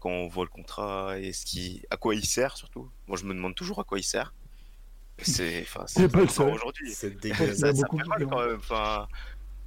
quand 0.00 0.10
on 0.10 0.28
voit 0.28 0.44
le 0.44 0.50
contrat 0.50 1.18
et 1.18 1.32
ce 1.32 1.44
qui, 1.46 1.82
à 1.90 1.96
quoi 1.96 2.14
il 2.14 2.24
sert 2.26 2.56
surtout. 2.56 2.90
Moi, 3.06 3.16
je 3.18 3.24
me 3.24 3.34
demande 3.34 3.54
toujours 3.54 3.80
à 3.80 3.84
quoi 3.84 3.98
il 3.98 4.04
sert. 4.04 4.34
C'est, 5.20 5.62
enfin, 5.62 5.84
C'est 5.86 6.08
pas 6.12 6.20
le 6.20 6.26
aujourd'hui. 6.52 6.92
C'est 6.92 7.18
dégueulasse. 7.20 7.58
Ça, 7.58 7.72
fait 7.74 8.04
mal 8.06 8.26
quand 8.28 8.46
même. 8.46 8.56
Enfin, 8.56 9.08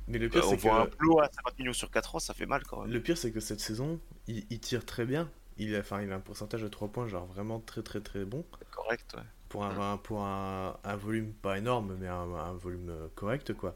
Mais 0.07 0.17
le 0.19 0.29
pire, 0.29 0.47
on 0.47 0.51
c'est 0.51 0.57
voit 0.57 0.81
un 0.81 0.85
que... 0.85 0.95
plot 0.95 1.19
à 1.21 1.29
50 1.31 1.59
millions 1.59 1.73
sur 1.73 1.91
4 1.91 2.15
ans, 2.15 2.19
ça 2.19 2.33
fait 2.33 2.45
mal 2.45 2.63
quand 2.63 2.81
même. 2.81 2.91
Le 2.91 3.01
pire, 3.01 3.17
c'est 3.17 3.31
que 3.31 3.39
cette 3.39 3.59
saison, 3.59 3.99
il, 4.27 4.45
il 4.49 4.59
tire 4.59 4.85
très 4.85 5.05
bien. 5.05 5.29
Il 5.57 5.75
a, 5.75 5.79
enfin, 5.79 6.01
il 6.01 6.11
a 6.11 6.15
un 6.15 6.19
pourcentage 6.19 6.61
de 6.61 6.67
3 6.67 6.87
points, 6.91 7.07
genre 7.07 7.25
vraiment 7.25 7.59
très 7.59 7.83
très 7.83 8.01
très 8.01 8.25
bon. 8.25 8.45
Correct, 8.71 9.13
ouais. 9.15 9.23
Pour 9.49 9.65
un, 9.65 9.93
un- 9.93 9.97
pour 9.97 10.21
un, 10.23 10.77
un 10.83 10.95
volume 10.95 11.33
pas 11.33 11.57
énorme, 11.57 11.97
mais 11.99 12.07
un, 12.07 12.13
un 12.33 12.53
volume 12.53 12.89
euh, 12.89 13.07
correct, 13.15 13.53
quoi. 13.53 13.75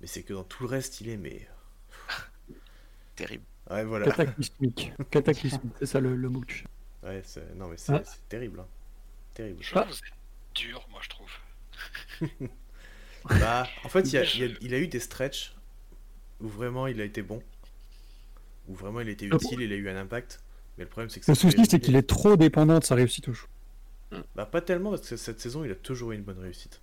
Mais 0.00 0.06
c'est 0.06 0.22
que 0.22 0.32
dans 0.34 0.44
tout 0.44 0.62
le 0.64 0.68
reste, 0.70 1.00
il 1.00 1.08
est, 1.10 1.16
mais. 1.18 1.48
Terrible. 3.16 3.49
Ouais, 3.70 3.84
voilà. 3.84 4.06
Cataclysmique. 4.06 4.92
Cataclysmique, 5.10 5.72
c'est 5.78 5.86
ça 5.86 6.00
le, 6.00 6.16
le 6.16 6.28
mot 6.28 6.40
que 6.40 6.46
tu 6.46 6.54
cherches. 6.56 6.68
Ouais, 7.02 7.22
c'est... 7.24 7.54
Non, 7.56 7.68
mais 7.68 7.76
c'est, 7.76 7.92
Ah. 7.92 8.02
c'est 8.04 8.28
terrible. 8.28 8.60
hein. 8.60 8.66
Terrible. 9.34 9.58
Je 9.62 9.70
trouve 9.70 9.82
que 9.84 9.88
vous 9.88 9.94
êtes 9.94 10.54
dur, 10.54 10.86
moi, 10.90 11.00
je 11.02 11.08
trouve. 11.08 11.30
Bah, 13.28 13.66
en 13.84 13.88
fait, 13.90 14.00
il, 14.00 14.12
y 14.14 14.16
a, 14.18 14.24
il, 14.34 14.40
y 14.40 14.44
a, 14.44 14.48
il 14.62 14.74
a 14.74 14.78
eu 14.78 14.88
des 14.88 14.98
stretches 14.98 15.54
où 16.40 16.48
vraiment 16.48 16.86
il 16.86 17.00
a 17.00 17.04
été 17.04 17.20
bon. 17.22 17.42
Où 18.66 18.74
vraiment 18.74 19.00
il 19.00 19.08
a 19.08 19.10
été 19.10 19.26
Le 19.26 19.36
utile, 19.36 19.60
il 19.60 19.72
a 19.72 19.76
eu 19.76 19.88
un 19.90 19.96
impact. 19.96 20.40
Mais 20.78 20.84
le 20.84 20.90
problème, 20.90 21.10
c'est 21.10 21.20
que 21.20 21.30
Le 21.30 21.34
souci, 21.34 21.66
c'est 21.68 21.80
qu'il 21.80 21.96
est 21.96 22.08
trop 22.08 22.36
dépendant 22.36 22.78
de 22.78 22.84
sa 22.84 22.94
réussite 22.94 23.28
au 23.28 23.34
shoot. 23.34 23.50
Bah, 24.34 24.46
pas 24.46 24.60
tellement, 24.62 24.90
parce 24.90 25.06
que 25.08 25.16
cette 25.16 25.38
saison, 25.40 25.64
il 25.64 25.70
a 25.70 25.74
toujours 25.74 26.12
eu 26.12 26.14
une 26.16 26.22
bonne 26.22 26.38
réussite. 26.38 26.80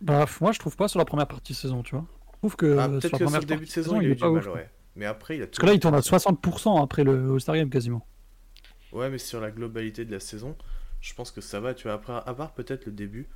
Bah, 0.00 0.24
moi, 0.40 0.52
je 0.52 0.58
trouve 0.58 0.74
pas 0.74 0.88
sur 0.88 0.98
la 0.98 1.04
première 1.04 1.26
partie 1.28 1.52
de 1.52 1.58
saison, 1.58 1.82
tu 1.82 1.94
vois. 1.94 2.06
Je 2.32 2.38
trouve 2.38 2.56
que 2.56 2.78
Ah, 2.78 2.88
peut-être 2.88 3.02
sur 3.08 3.10
la 3.12 3.18
que 3.18 3.18
sur 3.18 3.24
première 3.26 3.40
le 3.40 3.46
début 3.46 3.60
de 3.60 3.66
partie 3.66 3.72
saison, 3.72 4.00
il 4.00 4.06
a 4.06 4.08
est 4.08 4.12
eu 4.12 4.14
du 4.16 4.20
pas 4.20 4.30
mal, 4.30 4.48
ouf, 4.48 4.54
ouais. 4.54 4.70
Mais 4.96 5.06
après, 5.06 5.36
il 5.36 5.42
a 5.42 5.46
Parce 5.46 5.58
que 5.58 5.66
là, 5.66 5.74
il 5.74 5.80
tourne 5.80 5.94
à 5.94 6.00
60% 6.00 6.82
après 6.82 7.04
le 7.04 7.32
All-Star 7.32 7.56
Game 7.56 7.70
quasiment. 7.70 8.06
Ouais, 8.92 9.10
mais 9.10 9.18
sur 9.18 9.40
la 9.40 9.50
globalité 9.50 10.04
de 10.04 10.12
la 10.12 10.20
saison, 10.20 10.56
je 11.00 11.14
pense 11.14 11.30
que 11.30 11.40
ça 11.40 11.60
va. 11.60 11.74
Tu 11.74 11.84
vois, 11.84 11.94
après, 11.94 12.12
à 12.12 12.34
part 12.34 12.52
peut-être 12.54 12.86
le 12.86 12.92
début, 12.92 13.28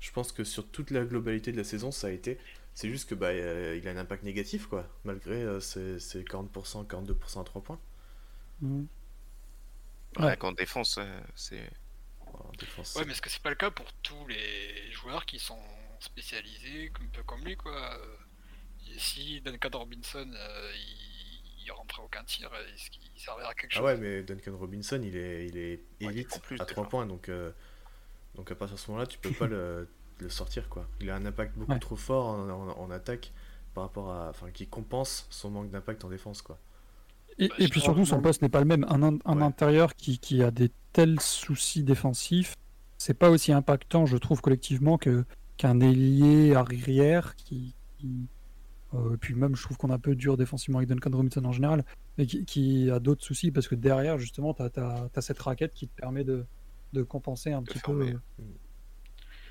je 0.00 0.10
pense 0.12 0.32
que 0.32 0.44
sur 0.44 0.66
toute 0.66 0.90
la 0.90 1.04
globalité 1.04 1.52
de 1.52 1.56
la 1.56 1.64
saison, 1.64 1.90
ça 1.90 2.06
a 2.06 2.10
été. 2.10 2.38
C'est 2.74 2.88
juste 2.88 3.08
que 3.08 3.14
bah, 3.14 3.28
euh, 3.28 3.78
il 3.80 3.86
a 3.88 3.90
un 3.90 3.96
impact 3.96 4.22
négatif, 4.22 4.66
quoi. 4.66 4.88
Malgré 5.04 5.42
euh, 5.42 5.60
ses, 5.60 5.98
ses 5.98 6.22
40%, 6.22 6.86
42% 6.86 7.40
à 7.40 7.44
3 7.44 7.62
points. 7.62 7.80
Mhm. 8.62 8.86
Ouais. 10.18 10.24
Ouais. 10.24 10.36
Qu'en 10.36 10.52
défense, 10.52 10.96
ouais, 10.96 11.08
c'est. 11.34 11.70
défense. 12.58 12.94
Ouais, 12.94 13.04
mais 13.04 13.12
est-ce 13.12 13.20
que 13.20 13.28
c'est 13.30 13.42
pas 13.42 13.50
le 13.50 13.56
cas 13.56 13.70
pour 13.70 13.92
tous 14.02 14.26
les 14.26 14.90
joueurs 14.92 15.26
qui 15.26 15.38
sont 15.38 15.58
spécialisés, 16.00 16.92
un 17.00 17.06
peu 17.12 17.22
comme 17.24 17.44
lui, 17.44 17.56
quoi 17.56 17.72
euh, 17.72 18.16
Si 18.98 19.40
Duncan 19.40 19.70
Robinson, 19.78 20.28
euh, 20.34 20.70
il, 20.76 21.64
il 21.66 21.70
rentrait 21.72 22.02
aucun 22.02 22.24
tir, 22.24 22.50
est-ce 22.74 22.90
qu'il 22.90 23.00
servait 23.16 23.44
à 23.44 23.54
quelque 23.54 23.72
Ah 23.74 23.76
chose 23.78 23.84
ouais, 23.84 23.96
mais 23.96 24.22
Duncan 24.22 24.56
Robinson, 24.58 25.00
il 25.02 25.16
est, 25.16 25.46
il 25.48 25.56
est 25.56 25.80
élite 26.00 26.40
plus 26.42 26.56
à 26.60 26.64
des 26.64 26.72
3 26.72 26.84
fois. 26.84 26.90
points, 26.90 27.06
donc, 27.06 27.28
euh, 27.28 27.50
donc 28.34 28.50
à 28.50 28.54
partir 28.54 28.76
de 28.76 28.80
ce 28.80 28.90
moment-là, 28.90 29.06
tu 29.06 29.18
peux 29.18 29.30
pas 29.30 29.46
le, 29.46 29.88
le 30.20 30.28
sortir, 30.28 30.68
quoi. 30.68 30.88
Il 31.00 31.10
a 31.10 31.16
un 31.16 31.26
impact 31.26 31.56
beaucoup 31.56 31.72
Ouais. 31.72 31.78
trop 31.78 31.96
fort 31.96 32.26
en, 32.26 32.48
en- 32.48 32.78
en 32.78 32.90
attaque 32.90 33.32
par 33.74 33.84
rapport 33.84 34.10
à... 34.12 34.30
Enfin, 34.30 34.50
qui 34.50 34.66
compense 34.66 35.26
son 35.30 35.50
manque 35.50 35.70
d'impact 35.70 36.04
en 36.04 36.08
défense, 36.08 36.42
quoi. 36.42 36.58
Et, 37.38 37.48
Bah, 37.48 37.54
et 37.58 37.68
puis 37.68 37.80
surtout, 37.80 38.04
son 38.06 38.20
poste 38.20 38.42
n'est 38.42 38.48
pas 38.48 38.58
le 38.60 38.64
même. 38.66 38.84
Un, 38.88 39.02
in- 39.02 39.18
un 39.24 39.36
Ouais. 39.38 39.42
intérieur 39.44 39.94
qui, 39.94 40.18
qui 40.18 40.42
a 40.42 40.50
des 40.50 40.70
tels 40.92 41.20
soucis 41.20 41.84
défensifs, 41.84 42.54
c'est 42.96 43.14
pas 43.14 43.30
aussi 43.30 43.52
impactant, 43.52 44.06
je 44.06 44.16
trouve, 44.16 44.40
collectivement, 44.40 44.98
que 44.98 45.24
qu'un 45.56 45.78
ailier 45.80 46.54
arrière 46.54 47.36
qui. 47.36 47.74
qui- 47.98 48.26
euh, 48.94 49.14
et 49.14 49.16
puis 49.18 49.34
même, 49.34 49.54
je 49.56 49.62
trouve 49.62 49.76
qu'on 49.76 49.90
est 49.90 49.94
un 49.94 49.98
peu 49.98 50.14
dur 50.14 50.36
défensivement 50.36 50.78
avec 50.78 50.88
Duncan 50.88 51.10
Robinson 51.16 51.44
en 51.44 51.52
général, 51.52 51.84
mais 52.16 52.26
qui, 52.26 52.44
qui 52.44 52.90
a 52.90 52.98
d'autres 53.00 53.22
soucis 53.24 53.50
parce 53.50 53.68
que 53.68 53.74
derrière, 53.74 54.18
justement, 54.18 54.54
tu 54.54 54.62
as, 54.62 55.10
cette 55.20 55.38
raquette 55.40 55.74
qui 55.74 55.88
te 55.88 55.94
permet 55.94 56.24
de, 56.24 56.46
de 56.92 57.02
compenser 57.02 57.52
un 57.52 57.60
De 57.62 57.66
petit 57.66 57.78
fermer. 57.80 58.12
peu. 58.12 58.18
euh, 58.42 58.44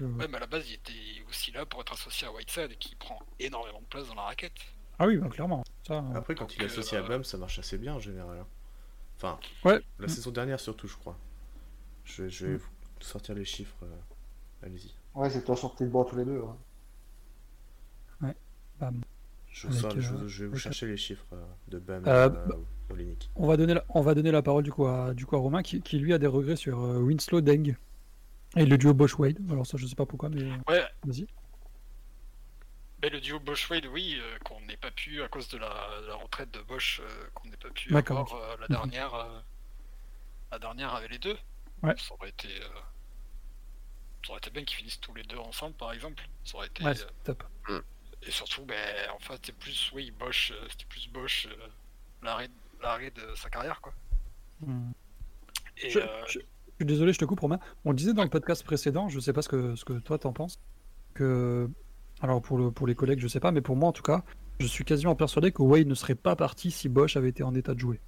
euh, 0.01 0.07
Ouais, 0.17 0.27
mais 0.27 0.37
à 0.37 0.39
la 0.41 0.47
base, 0.47 0.69
il 0.69 0.75
était 0.75 0.93
aussi 1.29 1.51
là 1.51 1.65
pour 1.65 1.81
être 1.81 1.93
associé 1.93 2.27
à 2.27 2.31
Whiteside, 2.31 2.77
qui 2.79 2.95
prend 2.95 3.19
énormément 3.39 3.81
de 3.81 3.85
place 3.87 4.07
dans 4.07 4.15
la 4.15 4.23
raquette. 4.23 4.53
Ah 4.99 5.07
oui, 5.07 5.17
bah, 5.17 5.29
clairement. 5.29 5.63
Ça, 5.87 5.95
euh, 5.95 6.13
Après, 6.15 6.35
quand 6.35 6.55
il 6.55 6.61
est 6.61 6.65
associé 6.65 6.97
à 6.97 7.01
euh, 7.01 7.07
Bam, 7.07 7.23
ça 7.23 7.37
marche 7.37 7.59
assez 7.59 7.77
bien 7.77 7.93
en 7.95 7.99
général. 7.99 8.39
hein. 8.39 8.47
Enfin, 9.17 9.39
Ouais. 9.63 9.79
la 9.99 10.05
Mm. 10.05 10.09
saison 10.09 10.31
dernière 10.31 10.59
surtout, 10.59 10.87
je 10.87 10.95
crois. 10.97 11.17
Je, 12.05 12.27
je 12.29 12.45
vais 12.47 12.53
Mm. 12.53 12.57
vous 12.57 12.69
sortir 12.99 13.33
les 13.35 13.45
chiffres. 13.45 13.75
Allez-y. 14.63 14.93
Ouais, 15.15 15.29
c'est 15.29 15.43
toi 15.43 15.55
sorti 15.55 15.83
de 15.83 15.89
bois 15.89 16.05
tous 16.05 16.15
les 16.15 16.25
deux. 16.25 16.41
hein. 16.43 18.33
bam. 18.79 19.01
Je, 19.59 19.67
Avec, 19.67 19.79
sors- 19.81 19.99
je- 19.99 20.13
euh, 20.13 20.27
je 20.27 20.43
vais 20.43 20.49
vous 20.51 20.57
chercher 20.57 20.85
les 20.85 20.97
chiffres 20.97 21.25
euh, 21.33 21.43
de 21.69 21.79
Bam 21.79 22.03
Euh, 22.05 22.29
euh, 22.29 22.93
Olynyk. 22.93 23.29
On 23.35 23.47
va 23.47 23.57
donner 23.57 23.73
la, 23.73 23.83
on 23.89 24.01
va 24.01 24.13
donner 24.13 24.31
la 24.31 24.43
parole 24.43 24.63
du 24.63 24.71
coup 24.71 24.85
à, 24.85 25.15
du 25.15 25.25
coup, 25.25 25.35
à 25.35 25.39
Romain 25.39 25.63
qui, 25.63 25.81
qui, 25.81 25.97
lui 25.97 26.13
a 26.13 26.19
des 26.19 26.27
regrets 26.27 26.55
sur 26.55 26.79
euh, 26.79 26.99
Winslow 26.99 27.41
Deng 27.41 27.75
et 28.55 28.65
le 28.67 28.77
duo 28.77 28.93
Bosch-Wade. 28.93 29.39
Alors 29.49 29.65
ça 29.65 29.77
je 29.77 29.87
sais 29.87 29.95
pas 29.95 30.05
pourquoi 30.05 30.29
mais 30.29 30.43
Ouais, 30.67 30.83
vas-y. 31.05 31.25
mais 33.01 33.09
le 33.09 33.19
duo 33.19 33.39
Bosch-Wade, 33.39 33.87
oui, 33.87 34.17
euh, 34.19 34.37
qu'on 34.45 34.61
n'ait 34.67 34.77
pas 34.77 34.91
pu, 34.91 35.21
à 35.23 35.27
cause 35.27 35.47
de 35.49 35.57
la, 35.57 35.73
retraite 36.21 36.51
de 36.51 36.61
Bosch, 36.61 37.01
euh, 37.03 37.27
qu'on 37.33 37.49
n'ait 37.49 37.57
pas 37.57 37.69
pu 37.71 37.91
D'accord, 37.91 38.19
avoir 38.19 38.41
euh, 38.43 38.55
la 38.59 38.65
Mhm. 38.65 38.67
dernière. 38.69 39.13
euh, 39.15 39.39
la 40.51 40.59
dernière 40.59 40.93
avec 40.93 41.09
les 41.11 41.19
deux. 41.19 41.37
Ouais. 41.83 41.95
Ça 41.97 42.13
aurait 42.13 42.29
été. 42.29 42.47
euh, 42.47 42.67
ça 44.25 44.31
aurait 44.31 44.37
été 44.39 44.49
bien 44.51 44.63
qu'ils 44.63 44.77
finissent 44.77 44.99
tous 45.01 45.13
les 45.15 45.23
deux 45.23 45.37
ensemble, 45.37 45.73
par 45.75 45.91
exemple. 45.93 46.23
Ça 46.45 46.57
aurait 46.57 46.67
été. 46.67 46.83
Ouais, 46.83 46.91
euh, 47.01 47.05
top. 47.23 47.43
Et 48.23 48.31
surtout, 48.31 48.65
ben, 48.65 48.75
en 49.15 49.19
fait, 49.19 49.33
c'était 49.35 49.51
plus, 49.53 49.91
oui, 49.93 50.11
Bosch, 50.11 50.51
euh, 50.51 50.65
c'était 50.69 50.85
plus 50.85 51.07
Bosch, 51.09 51.47
euh, 51.49 51.67
l'arrêt, 52.23 52.49
l'arrêt 52.81 53.11
de 53.11 53.35
sa 53.35 53.49
carrière, 53.49 53.79
quoi. 53.81 53.93
Hmm. 54.65 54.91
Et 55.77 55.89
Je, 55.91 55.99
euh, 55.99 56.05
je- 56.27 56.39
je 56.39 56.75
suis 56.77 56.85
désolé, 56.85 57.13
je 57.13 57.19
te 57.19 57.25
coupe 57.25 57.39
Romain. 57.39 57.59
On 57.85 57.91
le 57.91 57.95
disait 57.95 58.13
dans 58.13 58.23
le 58.23 58.29
podcast 58.29 58.63
précédent, 58.63 59.07
je 59.09 59.19
sais 59.19 59.33
pas 59.33 59.41
ce 59.41 59.49
que, 59.49 59.75
ce 59.75 59.85
que 59.85 59.93
toi 59.93 60.17
t'en 60.17 60.33
penses, 60.33 60.59
que 61.13 61.69
alors 62.21 62.41
pour, 62.41 62.57
le, 62.57 62.71
pour 62.71 62.87
les 62.87 62.95
collègues 62.95 63.19
je 63.19 63.27
sais 63.27 63.39
pas, 63.39 63.51
mais 63.51 63.61
pour 63.61 63.75
moi 63.75 63.89
en 63.89 63.93
tout 63.93 64.01
cas, 64.03 64.23
je 64.59 64.65
suis 64.65 64.83
quasiment 64.83 65.15
persuadé 65.15 65.51
que 65.51 65.61
Wade 65.61 65.85
ne 65.87 65.93
serait 65.95 66.15
pas 66.15 66.35
parti 66.35 66.71
si 66.71 66.89
Bosch 66.89 67.15
avait 67.15 67.29
été 67.29 67.43
en 67.43 67.53
état 67.55 67.73
de 67.75 67.79
jouer. 67.79 67.99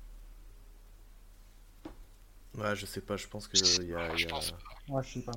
Ouais, 2.57 2.75
je 2.75 2.85
sais 2.85 3.01
pas, 3.01 3.15
je 3.17 3.27
pense 3.27 3.47
que 3.47 3.57
il 3.81 3.89
y 3.89 3.93
a. 3.95 4.15
y 4.15 4.25
a- 4.25 4.27
pense. 4.27 4.53
Ouais, 4.89 5.03
je 5.03 5.13
sais 5.13 5.21
pas. 5.21 5.31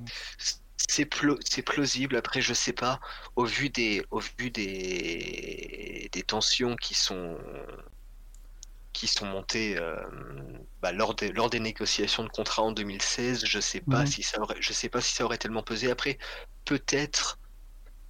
C'est 0.93 1.63
plausible. 1.63 2.15
Après, 2.15 2.41
je 2.41 2.53
sais 2.53 2.73
pas. 2.73 2.99
Au 3.35 3.45
vu 3.45 3.69
des, 3.69 4.05
au 4.11 4.19
vu 4.19 4.51
des, 4.51 6.07
des 6.11 6.23
tensions 6.23 6.75
qui 6.75 6.93
sont, 6.93 7.37
qui 8.93 9.07
sont 9.07 9.25
montées 9.25 9.75
euh, 9.77 9.95
bah, 10.81 10.91
lors 10.91 11.15
des, 11.15 11.31
lors 11.31 11.49
des 11.49 11.59
négociations 11.59 12.23
de 12.23 12.29
contrat 12.29 12.61
en 12.61 12.71
2016, 12.71 13.43
je 13.45 13.59
sais 13.59 13.81
pas 13.81 14.05
si 14.05 14.21
ça 14.21 14.39
aurait, 14.39 14.57
je 14.59 14.71
sais 14.71 14.89
pas 14.89 15.01
si 15.01 15.15
ça 15.15 15.25
aurait 15.25 15.39
tellement 15.39 15.63
pesé. 15.63 15.89
Après, 15.89 16.19
peut-être, 16.63 17.39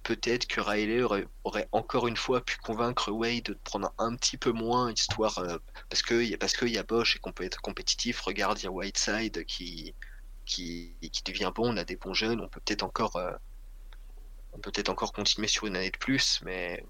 peut-être 0.02 0.46
que 0.46 0.60
Riley 0.60 1.02
aurait, 1.02 1.26
aurait 1.44 1.68
encore 1.72 2.06
une 2.06 2.18
fois 2.18 2.44
pu 2.44 2.58
convaincre 2.58 3.10
Wade 3.10 3.44
de 3.44 3.58
prendre 3.64 3.94
un 3.96 4.14
petit 4.14 4.36
peu 4.36 4.52
moins, 4.52 4.92
histoire 4.92 5.38
euh, 5.38 5.56
parce 5.88 6.02
que 6.02 6.36
parce 6.36 6.54
qu'il 6.54 6.68
y 6.68 6.78
a 6.78 6.82
Bosch 6.82 7.16
et 7.16 7.18
qu'on 7.18 7.32
peut 7.32 7.44
être 7.44 7.62
compétitif. 7.62 8.20
Regarde, 8.20 8.60
il 8.60 8.64
y 8.64 8.66
a 8.66 8.70
Whiteside 8.70 9.46
qui 9.46 9.94
qui, 10.44 10.96
qui 11.12 11.22
devient 11.24 11.52
bon, 11.54 11.72
on 11.74 11.76
a 11.76 11.84
des 11.84 11.96
bons 11.96 12.14
jeunes, 12.14 12.40
on 12.40 12.48
peut 12.48 12.60
peut-être 12.64 12.82
encore, 12.82 13.16
euh, 13.16 13.32
on 14.52 14.58
peut 14.58 14.70
peut-être 14.70 14.88
encore 14.88 15.12
continuer 15.12 15.48
sur 15.48 15.66
une 15.66 15.76
année 15.76 15.90
de 15.90 15.98
plus, 15.98 16.40
mais 16.44 16.82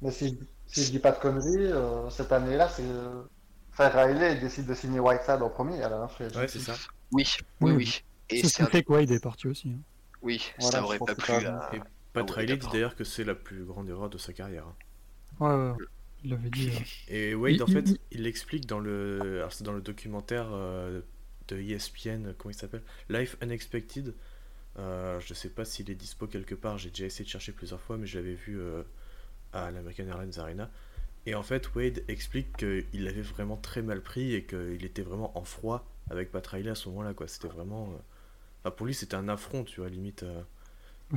Mais 0.00 0.10
si, 0.10 0.38
si 0.66 0.84
je 0.84 0.90
dis 0.90 0.98
pas 0.98 1.12
de 1.12 1.18
conneries, 1.18 1.66
euh, 1.72 2.10
cette 2.10 2.32
année-là, 2.32 2.68
c'est. 2.68 2.82
euh, 2.84 3.22
Enfin, 3.74 3.88
Riley 3.88 4.34
décide 4.38 4.66
de 4.66 4.74
signer 4.74 5.00
Whiteside 5.00 5.40
en 5.40 5.48
premier, 5.48 5.82
alors. 5.82 6.02
hein, 6.20 6.28
Ouais, 6.36 6.46
c'est 6.46 6.58
ça. 6.60 6.74
oui, 7.10 7.24
oui, 7.62 7.72
Oui, 7.72 7.72
oui. 7.72 8.00
Et 8.28 8.42
C'est 8.42 8.64
fait 8.66 8.82
que 8.82 8.92
Wade 8.92 9.10
est 9.10 9.18
parti 9.20 9.48
aussi. 9.48 9.70
hein. 9.70 9.80
oui, 10.22 10.52
Voilà, 10.58 10.78
ça 10.78 10.84
aurait 10.84 10.98
pas 10.98 11.14
plu 11.14 11.32
à. 11.46 11.70
Et 11.74 11.80
Pat 12.12 12.30
Riley 12.30 12.56
dit 12.56 12.68
d'ailleurs 12.68 12.96
que 12.96 13.04
c'est 13.04 13.24
la 13.24 13.34
plus 13.34 13.64
grande 13.64 13.88
erreur 13.88 14.10
de 14.10 14.18
sa 14.18 14.32
carrière. 14.32 14.66
hein. 14.66 14.76
Ouais, 15.40 15.48
ouais, 15.48 15.70
ouais. 15.70 15.76
Il 16.24 16.30
l'avait 16.30 16.50
dit. 16.50 16.68
euh. 16.70 16.80
Et 17.08 17.34
Wade, 17.34 17.54
Il- 17.54 17.62
en 17.62 17.66
il- 17.66 17.72
fait, 17.72 17.98
il- 18.12 18.22
l'explique 18.22 18.66
dans 18.66 18.78
le, 18.80 19.46
dans 19.62 19.72
le 19.72 19.80
documentaire 19.82 20.48
euh, 21.52 21.56
de 21.56 21.62
ESPN, 21.62 22.32
comment 22.38 22.50
il 22.50 22.54
s'appelle? 22.58 22.82
Life 23.08 23.36
Unexpected. 23.42 24.14
Euh, 24.78 25.20
je 25.20 25.34
sais 25.34 25.50
pas 25.50 25.64
s'il 25.66 25.90
est 25.90 25.94
dispo 25.94 26.26
quelque 26.26 26.54
part, 26.54 26.78
j'ai 26.78 26.88
déjà 26.90 27.04
essayé 27.06 27.24
de 27.24 27.30
chercher 27.30 27.52
plusieurs 27.52 27.80
fois, 27.80 27.98
mais 27.98 28.06
je 28.06 28.18
l'avais 28.18 28.34
vu 28.34 28.58
euh, 28.60 28.82
à 29.52 29.70
l'American 29.70 30.06
Airlines 30.08 30.38
Arena. 30.38 30.70
Et 31.26 31.34
en 31.34 31.42
fait, 31.42 31.74
Wade 31.74 32.02
explique 32.08 32.56
qu'il 32.56 33.04
l'avait 33.04 33.22
vraiment 33.22 33.56
très 33.56 33.82
mal 33.82 34.02
pris 34.02 34.34
et 34.34 34.44
qu'il 34.44 34.84
était 34.84 35.02
vraiment 35.02 35.36
en 35.38 35.44
froid 35.44 35.86
avec 36.10 36.32
Pat 36.32 36.44
Riley 36.46 36.70
à 36.70 36.74
ce 36.74 36.88
moment-là, 36.88 37.14
quoi. 37.14 37.28
C'était 37.28 37.48
vraiment. 37.48 37.90
euh, 37.92 37.96
enfin, 38.64 38.70
pour 38.76 38.86
lui, 38.86 38.94
c'était 38.94 39.14
un 39.16 39.28
affront, 39.28 39.64
tu 39.64 39.80
vois, 39.80 39.88
limite. 39.90 40.22
euh, 40.24 40.42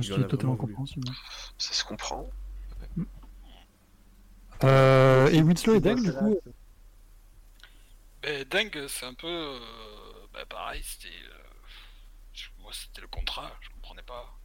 Il 0.00 0.02
qui 0.06 0.12
en 0.12 0.20
est 0.20 0.24
a 0.24 0.28
totalement 0.28 0.56
compréhensible. 0.56 1.08
Ça 1.58 1.72
se 1.72 1.84
comprend. 1.84 2.28
Euh, 4.64 5.28
et 5.28 5.42
Winslow 5.42 5.74
et 5.74 5.80
Deng, 5.80 5.96
du 6.02 6.12
coup, 6.12 6.38
c'est- 6.44 6.52
Ben, 8.22 8.44
dingue, 8.44 8.86
c'est 8.88 9.06
un 9.06 9.14
peu. 9.14 9.58
Ben, 10.36 10.46
pareil, 10.46 10.82
c'était. 10.82 11.08
euh, 11.08 11.42
moi, 12.58 12.72
c'était 12.72 13.00
le 13.00 13.08
contrat, 13.08 13.56
je 13.62 13.68
comprenais 13.70 14.02
pas. 14.02 14.38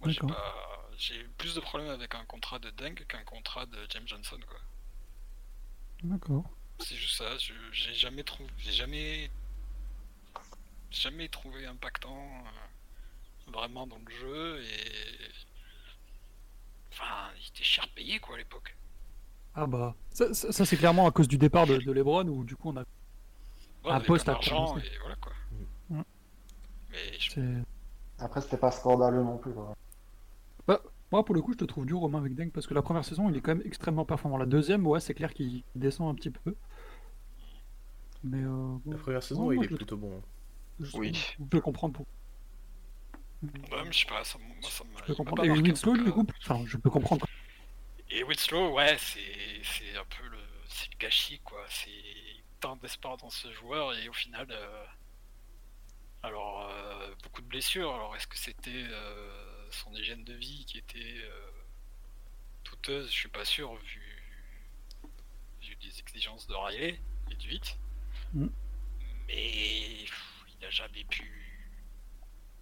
Moi, 0.00 0.10
j'ai 0.10 0.20
pas. 0.20 0.88
J'ai 0.96 1.20
eu 1.20 1.28
plus 1.38 1.54
de 1.54 1.60
problèmes 1.60 1.90
avec 1.90 2.14
un 2.14 2.24
contrat 2.24 2.58
de 2.58 2.70
dingue 2.70 3.04
qu'un 3.06 3.24
contrat 3.24 3.66
de 3.66 3.78
James 3.90 4.06
Johnson, 4.06 4.38
quoi. 4.46 4.60
D'accord. 6.02 6.44
C'est 6.80 6.96
juste 6.96 7.16
ça, 7.16 7.36
je- 7.38 7.52
j'ai 7.72 7.94
jamais 7.94 8.22
trouvé. 8.24 8.48
J'ai 8.58 8.72
jamais. 8.72 9.30
Jamais 10.90 11.28
trouvé 11.28 11.66
impactant 11.66 12.16
euh, 12.46 13.50
vraiment 13.52 13.86
dans 13.86 13.98
le 13.98 14.10
jeu 14.16 14.62
et. 14.62 15.30
Enfin, 16.92 17.30
il 17.40 17.46
était 17.48 17.64
cher 17.64 17.86
payé, 17.88 18.18
quoi, 18.18 18.34
à 18.34 18.38
l'époque. 18.38 18.74
Ah 19.54 19.66
bah, 19.66 19.94
ça, 20.10 20.32
ça- 20.34 20.52
ça, 20.52 20.64
c'est 20.64 20.76
clairement 20.76 21.06
à 21.06 21.10
cause 21.12 21.28
du 21.28 21.38
départ 21.38 21.66
de, 21.66 21.78
de 21.78 21.92
LeBron 21.92 22.26
où 22.28 22.44
du 22.44 22.56
coup 22.56 22.70
on 22.70 22.76
a. 22.76 22.84
Ouais, 23.88 23.94
Un 23.94 24.00
poste 24.00 24.26
commencer. 24.26 24.86
et 24.86 24.98
voilà, 25.00 25.16
quoi. 25.16 25.32
Mm. 25.90 26.02
Mais 26.90 27.18
je- 27.18 27.30
c'est- 27.32 27.62
Après, 28.18 28.40
c'était 28.40 28.56
pas 28.56 28.70
scandaleux 28.70 29.22
non 29.22 29.38
plus. 29.38 29.52
Quoi. 29.52 29.74
Moi 31.10 31.24
pour 31.24 31.34
le 31.34 31.40
coup 31.40 31.52
je 31.54 31.56
te 31.58 31.64
trouve 31.64 31.86
dur 31.86 32.00
Romain 32.00 32.18
avec 32.18 32.34
Deng 32.34 32.50
parce 32.50 32.66
que 32.66 32.74
la 32.74 32.82
première 32.82 33.02
saison 33.02 33.30
il 33.30 33.36
est 33.38 33.40
quand 33.40 33.54
même 33.54 33.62
extrêmement 33.66 34.04
performant. 34.04 34.36
La 34.36 34.44
deuxième 34.44 34.86
ouais 34.86 35.00
c'est 35.00 35.14
clair 35.14 35.32
qu'il 35.32 35.62
descend 35.74 36.10
un 36.10 36.14
petit 36.14 36.28
peu. 36.28 36.54
Mais 38.24 38.42
euh, 38.42 38.76
bon, 38.84 38.92
La 38.92 38.98
première 38.98 39.22
saison, 39.22 39.46
Ouais, 39.46 39.54
il 39.54 39.56
moi, 39.56 39.64
est 39.64 39.68
plutôt 39.74 39.96
bon. 39.96 40.18
hein. 40.18 40.22
je, 40.80 40.94
Oui. 40.98 41.14
je 41.38 41.42
peux 41.44 41.60
comprendre 41.62 41.94
pour. 41.94 42.04
Ouais, 43.42 43.84
mais 43.86 43.90
je 43.92 44.00
sais 44.00 44.06
pas, 44.06 44.22
ça, 44.22 44.38
m- 44.38 44.48
moi 44.60 44.70
ça 44.70 44.84
m'a. 44.84 45.00
Je 45.00 45.04
peux 45.06 45.14
comprendre. 45.14 45.42
pas 45.42 45.46
Et 45.46 45.50
Winslow 45.50 45.96
du 45.96 46.12
coup, 46.12 46.26
enfin 46.42 46.62
je 46.66 46.76
peux 46.76 46.90
comprendre. 46.90 47.26
Et 48.10 48.22
Winslow, 48.24 48.74
ouais, 48.74 48.96
c'est 48.98 49.20
c'est 49.62 49.96
un 49.98 50.04
peu 50.04 50.28
le, 50.28 50.36
c'est 50.68 50.90
le 50.92 50.98
gâchis, 50.98 51.40
quoi. 51.42 51.60
C'est 51.70 51.88
tant 52.60 52.76
d'espoir 52.76 53.16
dans 53.16 53.30
ce 53.30 53.52
joueur 53.52 53.94
et 53.94 54.08
au 54.08 54.12
final, 54.12 54.46
euh, 54.50 54.84
alors 56.22 56.68
euh, 56.68 57.14
beaucoup 57.22 57.42
de 57.42 57.46
blessures. 57.46 57.92
Alors 57.94 58.14
est-ce 58.16 58.26
que 58.26 58.38
c'était 58.38 58.70
euh, 58.70 59.70
son 59.70 59.94
hygiène 59.94 60.24
de 60.24 60.34
vie 60.34 60.64
qui 60.66 60.78
était 60.78 61.22
douteuse? 62.64 63.10
Je 63.10 63.16
suis 63.16 63.28
pas 63.28 63.44
sûr 63.44 63.74
vu, 63.76 64.22
vu 65.62 65.76
des 65.76 65.98
exigences 66.00 66.46
de 66.46 66.54
Riley 66.54 67.00
et 67.30 67.34
du 67.34 67.48
8. 67.48 67.78
Mm. 68.34 68.46
Mais 69.28 70.04
pff, 70.04 70.44
il 70.48 70.58
n'a 70.60 70.70
jamais 70.70 71.04
pu. 71.04 71.48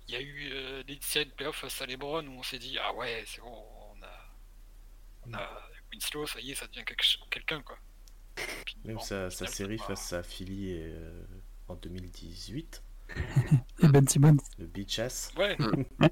Il 0.08 0.14
y 0.14 0.16
a 0.16 0.20
eu 0.20 0.50
euh, 0.52 0.82
des 0.84 0.98
séries 1.00 1.26
de 1.26 1.32
playoffs 1.32 1.56
face 1.56 1.80
à 1.82 1.86
LeBron 1.86 2.26
où 2.26 2.38
on 2.38 2.42
s'est 2.42 2.58
dit 2.58 2.78
ah 2.78 2.94
ouais 2.94 3.24
c'est 3.26 3.40
bon 3.40 3.66
on 3.96 4.02
a 4.02 4.34
on 5.26 5.34
a 5.34 5.70
Winslow 5.92 6.26
ça 6.26 6.40
y 6.40 6.52
est 6.52 6.54
ça 6.54 6.68
devient 6.68 6.84
quelqu'un 7.30 7.62
quoi. 7.62 7.78
Même 8.86 8.96
bon, 8.96 9.02
sa, 9.02 9.30
série 9.30 9.78
face 9.78 10.12
à 10.12 10.22
Philly 10.22 10.74
euh, 10.78 11.24
en 11.68 11.74
2018, 11.74 12.82
Et 13.82 13.88
Ben 13.88 14.06
Simmons. 14.08 14.36
Le 14.58 14.66
beach 14.66 14.98
ass. 14.98 15.32
Ouais, 15.36 15.56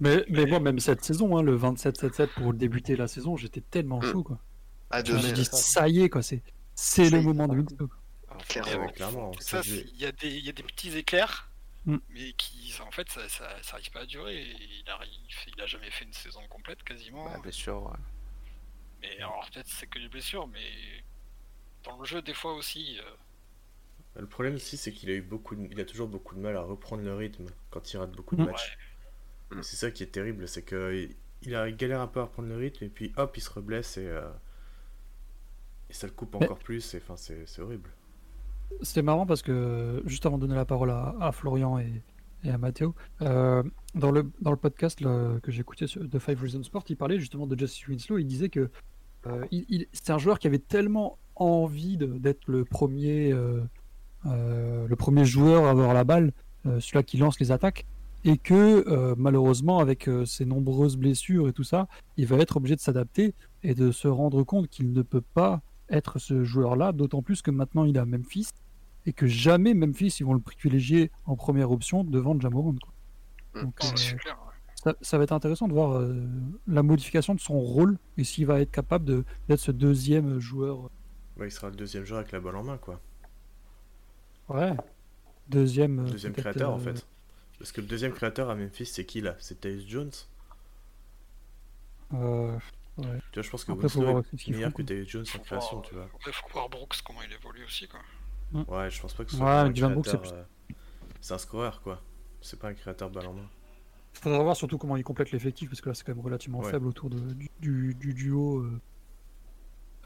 Mais, 0.00 0.24
mais 0.28 0.44
moi, 0.46 0.58
même 0.60 0.80
cette 0.80 1.04
saison, 1.04 1.36
hein, 1.38 1.42
le 1.42 1.56
27-7-7 1.56 2.26
pour 2.34 2.52
débuter 2.52 2.96
la 2.96 3.06
saison, 3.06 3.36
j'étais 3.36 3.60
tellement 3.60 3.98
Mm. 4.00 4.12
chaud. 4.12 4.22
Quoi. 4.24 4.38
À 4.90 4.98
Je 4.98 5.04
deux 5.12 5.14
me 5.14 5.22
suis 5.22 5.32
dit, 5.32 5.44
ça. 5.44 5.88
y 5.88 6.02
est, 6.02 6.08
quoi. 6.10 6.22
C'est, 6.22 6.42
c'est 6.74 7.10
le 7.10 7.20
moment 7.22 7.46
de 7.46 7.54
Winslow. 7.56 7.88
Clairement. 8.48 8.86
Ouais, 8.86 8.92
clairement. 8.92 9.32
ça, 9.38 9.60
il 9.64 9.96
y, 9.96 10.04
a 10.04 10.10
des- 10.12 10.28
il 10.36 10.44
y 10.44 10.48
a 10.48 10.52
des 10.52 10.64
petits 10.64 10.96
éclairs, 10.96 11.48
Mm. 11.86 11.98
mais 12.10 12.32
qui, 12.32 12.70
ça, 12.72 12.82
en 12.84 12.90
fait, 12.90 13.08
ça, 13.10 13.20
ça, 13.28 13.46
ça 13.62 13.74
arrive 13.76 13.90
pas 13.92 14.00
à 14.00 14.06
durer. 14.06 14.42
Il 14.42 14.90
a, 14.90 14.98
il 15.56 15.60
a 15.62 15.66
jamais 15.66 15.90
fait 15.90 16.04
une 16.06 16.12
saison 16.12 16.40
complète 16.50 16.82
quasiment. 16.82 17.24
Ouais, 17.26 17.40
bien 17.42 17.52
sûr. 17.52 17.82
ouais. 17.84 17.98
Mais 19.16 19.22
alors 19.22 19.46
peut-être 19.52 19.66
c'est 19.68 19.86
que 19.86 19.98
des 19.98 20.08
blessures, 20.08 20.46
mais 20.48 20.60
dans 21.84 21.98
le 21.98 22.04
jeu 22.04 22.22
des 22.22 22.34
fois 22.34 22.54
aussi. 22.54 22.98
euh, 23.00 24.20
Le 24.20 24.26
problème 24.26 24.54
aussi, 24.54 24.76
c'est 24.76 24.92
qu'il 24.92 25.10
a 25.10 25.14
eu 25.14 25.22
beaucoup, 25.22 25.56
de- 25.56 25.66
il 25.70 25.80
a 25.80 25.84
toujours 25.84 26.08
beaucoup 26.08 26.34
de 26.34 26.40
mal 26.40 26.56
à 26.56 26.62
reprendre 26.62 27.02
le 27.02 27.14
rythme 27.14 27.46
quand 27.70 27.92
il 27.92 27.96
rate 27.98 28.12
beaucoup 28.12 28.36
de 28.36 28.42
Mm. 28.42 28.46
matchs. 28.46 28.78
Ouais. 29.50 29.62
C'est 29.62 29.76
ça 29.76 29.90
qui 29.90 30.02
est 30.02 30.06
terrible, 30.06 30.46
c'est 30.48 30.62
que 30.62 31.08
il 31.42 31.54
a 31.54 31.70
galère 31.70 32.00
un 32.00 32.06
peu 32.06 32.20
à 32.20 32.24
reprendre 32.24 32.48
le 32.48 32.56
rythme 32.56 32.84
et 32.84 32.88
puis 32.88 33.12
hop, 33.16 33.36
il 33.36 33.40
se 33.40 33.50
reblesse 33.50 33.96
et, 33.98 34.06
euh, 34.06 34.30
et 35.90 35.92
ça 35.92 36.06
le 36.06 36.12
coupe 36.12 36.34
Mais- 36.34 36.44
encore 36.44 36.58
plus. 36.58 36.94
Et 36.94 36.98
enfin, 36.98 37.16
c'est 37.16 37.46
c'est 37.46 37.60
horrible. 37.60 37.90
C'était 38.82 39.02
marrant 39.02 39.26
parce 39.26 39.42
que, 39.42 40.02
juste 40.06 40.24
avant 40.26 40.38
de 40.38 40.42
donner 40.46 40.54
la 40.56 40.64
parole 40.64 40.90
à, 40.90 41.14
à 41.20 41.32
Florian 41.32 41.78
et, 41.78 42.02
et 42.44 42.50
à 42.50 42.58
Mathéo, 42.58 42.94
euh, 43.20 43.62
dans, 43.94 44.10
le, 44.10 44.30
dans 44.40 44.50
le 44.50 44.56
podcast 44.56 45.00
là, 45.00 45.38
que 45.42 45.52
j'écoutais 45.52 45.84
de 45.96 46.18
Five 46.18 46.40
Reasons 46.40 46.62
Sport, 46.62 46.84
il 46.88 46.96
parlait 46.96 47.18
justement 47.20 47.46
de 47.46 47.56
Justice 47.58 47.86
Winslow. 47.88 48.18
Il 48.18 48.26
disait 48.26 48.48
que 48.48 48.70
euh, 49.26 49.44
il, 49.50 49.64
il- 49.68 49.86
c'est 49.92 50.10
un 50.10 50.18
joueur 50.18 50.38
qui 50.38 50.46
avait 50.46 50.58
tellement 50.58 51.18
envie 51.36 51.96
d'être 51.96 52.42
le 52.48 52.64
premier, 52.64 53.32
euh, 53.32 53.60
euh, 54.26 54.86
le 54.86 54.96
premier 54.96 55.24
joueur 55.24 55.64
à 55.64 55.70
avoir 55.70 55.92
la 55.94 56.04
balle, 56.04 56.32
celui-là 56.64 57.02
qui 57.02 57.16
lance 57.18 57.38
les 57.40 57.52
attaques, 57.52 57.86
et 58.24 58.38
que 58.38 59.14
malheureusement, 59.18 59.80
avec 59.80 60.08
ses 60.24 60.46
nombreuses 60.46 60.96
blessures 60.96 61.48
et 61.48 61.52
tout 61.52 61.64
ça, 61.64 61.88
il 62.16 62.26
va 62.26 62.36
être 62.38 62.56
obligé 62.56 62.74
de 62.74 62.80
s'adapter 62.80 63.34
et 63.62 63.74
de 63.74 63.90
se 63.90 64.08
rendre 64.08 64.42
compte 64.44 64.68
qu'il 64.68 64.92
ne 64.92 65.02
peut 65.02 65.20
pas 65.20 65.60
être 65.90 66.18
ce 66.18 66.42
joueur-là, 66.42 66.92
d'autant 66.92 67.20
plus 67.20 67.42
que 67.42 67.50
maintenant 67.50 67.84
il 67.84 67.98
à 67.98 68.06
Memphis 68.06 68.48
et 69.04 69.12
que 69.12 69.26
jamais 69.26 69.74
Memphis 69.74 70.16
ils 70.20 70.24
vont 70.24 70.32
le 70.32 70.40
privilégier 70.40 71.10
en 71.26 71.36
première 71.36 71.70
option 71.70 72.02
devant 72.02 72.38
Jamoran. 72.40 72.74
quoi. 72.82 73.62
Donc, 73.62 73.74
c'est 73.96 74.16
clair. 74.16 74.38
Ouais. 74.86 74.92
ça, 74.92 74.96
ça 75.00 75.18
va 75.18 75.24
être 75.24 75.32
intéressant 75.32 75.68
de 75.68 75.72
voir 75.72 75.98
euh, 75.98 76.24
la 76.66 76.82
modification 76.82 77.34
de 77.34 77.40
son 77.40 77.58
rôle 77.60 77.98
et 78.16 78.24
s'il 78.24 78.46
va 78.46 78.60
être 78.60 78.70
capable 78.70 79.04
de- 79.04 79.24
d'être 79.48 79.60
ce 79.60 79.70
deuxième 79.72 80.38
joueur. 80.38 80.90
Ouais, 81.36 81.48
il 81.48 81.52
sera 81.52 81.68
le 81.70 81.76
deuxième 81.76 82.04
joueur 82.04 82.20
avec 82.20 82.32
la 82.32 82.40
balle 82.40 82.56
en 82.56 82.62
main, 82.64 82.78
quoi. 82.78 83.00
Ouais. 84.48 84.74
Deuxième. 85.48 86.00
euh, 86.00 86.10
Deuxième 86.10 86.32
créateur, 86.32 86.72
en 86.72 86.76
euh, 86.76 86.78
fait. 86.78 87.06
Parce 87.58 87.72
que 87.72 87.80
le 87.80 87.86
deuxième 87.86 88.12
créateur 88.12 88.50
à 88.50 88.54
Memphis, 88.54 88.86
c'est 88.86 89.04
qui 89.06 89.20
là? 89.20 89.36
C'est 89.38 89.60
Tyus 89.60 89.86
Jones? 89.86 90.10
Euh, 92.12 92.58
Tu 92.96 93.02
vois, 93.02 93.42
je 93.42 93.50
pense 93.50 93.64
que 93.64 93.72
Après, 93.72 93.82
Winslow 93.84 94.02
voir 94.02 94.24
est 94.32 94.50
meilleur 94.50 94.72
que. 94.72 94.82
Tyus 94.82 95.08
Jones 95.08 95.24
en 95.34 95.38
création, 95.40 95.80
tu 95.80 95.94
vois. 95.94 96.04
Ouais, 96.26 96.32
faut 96.32 96.48
voir 96.52 96.68
Brooks 96.68 96.96
comment 97.04 97.22
il 97.22 97.32
évolue 97.32 97.64
aussi 97.64 97.88
quoi. 97.88 98.00
Ouais, 98.68 98.90
je 98.90 99.00
pense 99.00 99.14
pas 99.14 99.24
que 99.24 99.30
ce 99.32 99.36
Ouais, 99.36 99.40
soit 99.42 99.64
mais 99.70 99.82
un 99.82 99.90
Brooks, 99.90 100.06
c'est 100.06 100.32
euh, 100.32 100.42
C'est 101.20 101.34
un 101.34 101.38
scoreur, 101.38 101.80
quoi. 101.82 102.00
C'est 102.40 102.58
pas 102.58 102.68
un 102.68 102.74
créateur 102.74 103.10
balle 103.10 103.26
en 103.26 103.32
main. 103.34 103.50
Faudra 104.24 104.42
voir 104.42 104.56
surtout 104.56 104.78
comment 104.78 104.96
il 104.96 105.04
complète 105.04 105.30
l'effectif 105.30 105.68
parce 105.70 105.80
que 105.80 105.88
là 105.90 105.94
c'est 105.94 106.04
quand 106.04 106.14
même 106.14 106.24
relativement 106.24 106.58
Ouais. 106.60 106.70
faible 106.70 106.86
autour 106.86 107.10
de, 107.10 107.18
du, 107.34 107.48
du- 107.60 107.94
du 107.94 108.14
duo. 108.14 108.58
euh. 108.58 108.80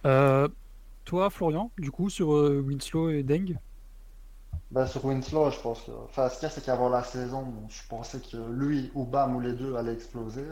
Euh, 0.05 0.49
toi, 1.05 1.31
Florian, 1.31 1.71
du 1.79 1.91
coup, 1.91 2.11
sur 2.11 2.35
euh, 2.35 2.61
Winslow 2.61 3.11
et 3.11 3.23
Deng? 3.23 3.57
Ben, 4.71 4.87
sur 4.87 5.05
Winslow, 5.05 5.51
je 5.51 5.59
pense 5.61 5.81
que. 5.83 5.91
Enfin, 6.05 6.29
ce 6.29 6.35
qu'il 6.35 6.43
y 6.45 6.47
a, 6.47 6.51
c'est 6.51 6.65
qu'avant 6.65 6.89
la 6.91 7.03
saison, 7.03 7.43
bon, 7.43 7.67
je 7.69 7.81
pensais 7.89 8.21
que 8.21 8.37
lui 8.53 8.91
ou 8.95 9.05
Bam 9.05 9.35
ou 9.37 9.41
les 9.41 9.53
deux 9.55 9.75
allaient 9.77 9.95
exploser. 9.95 10.45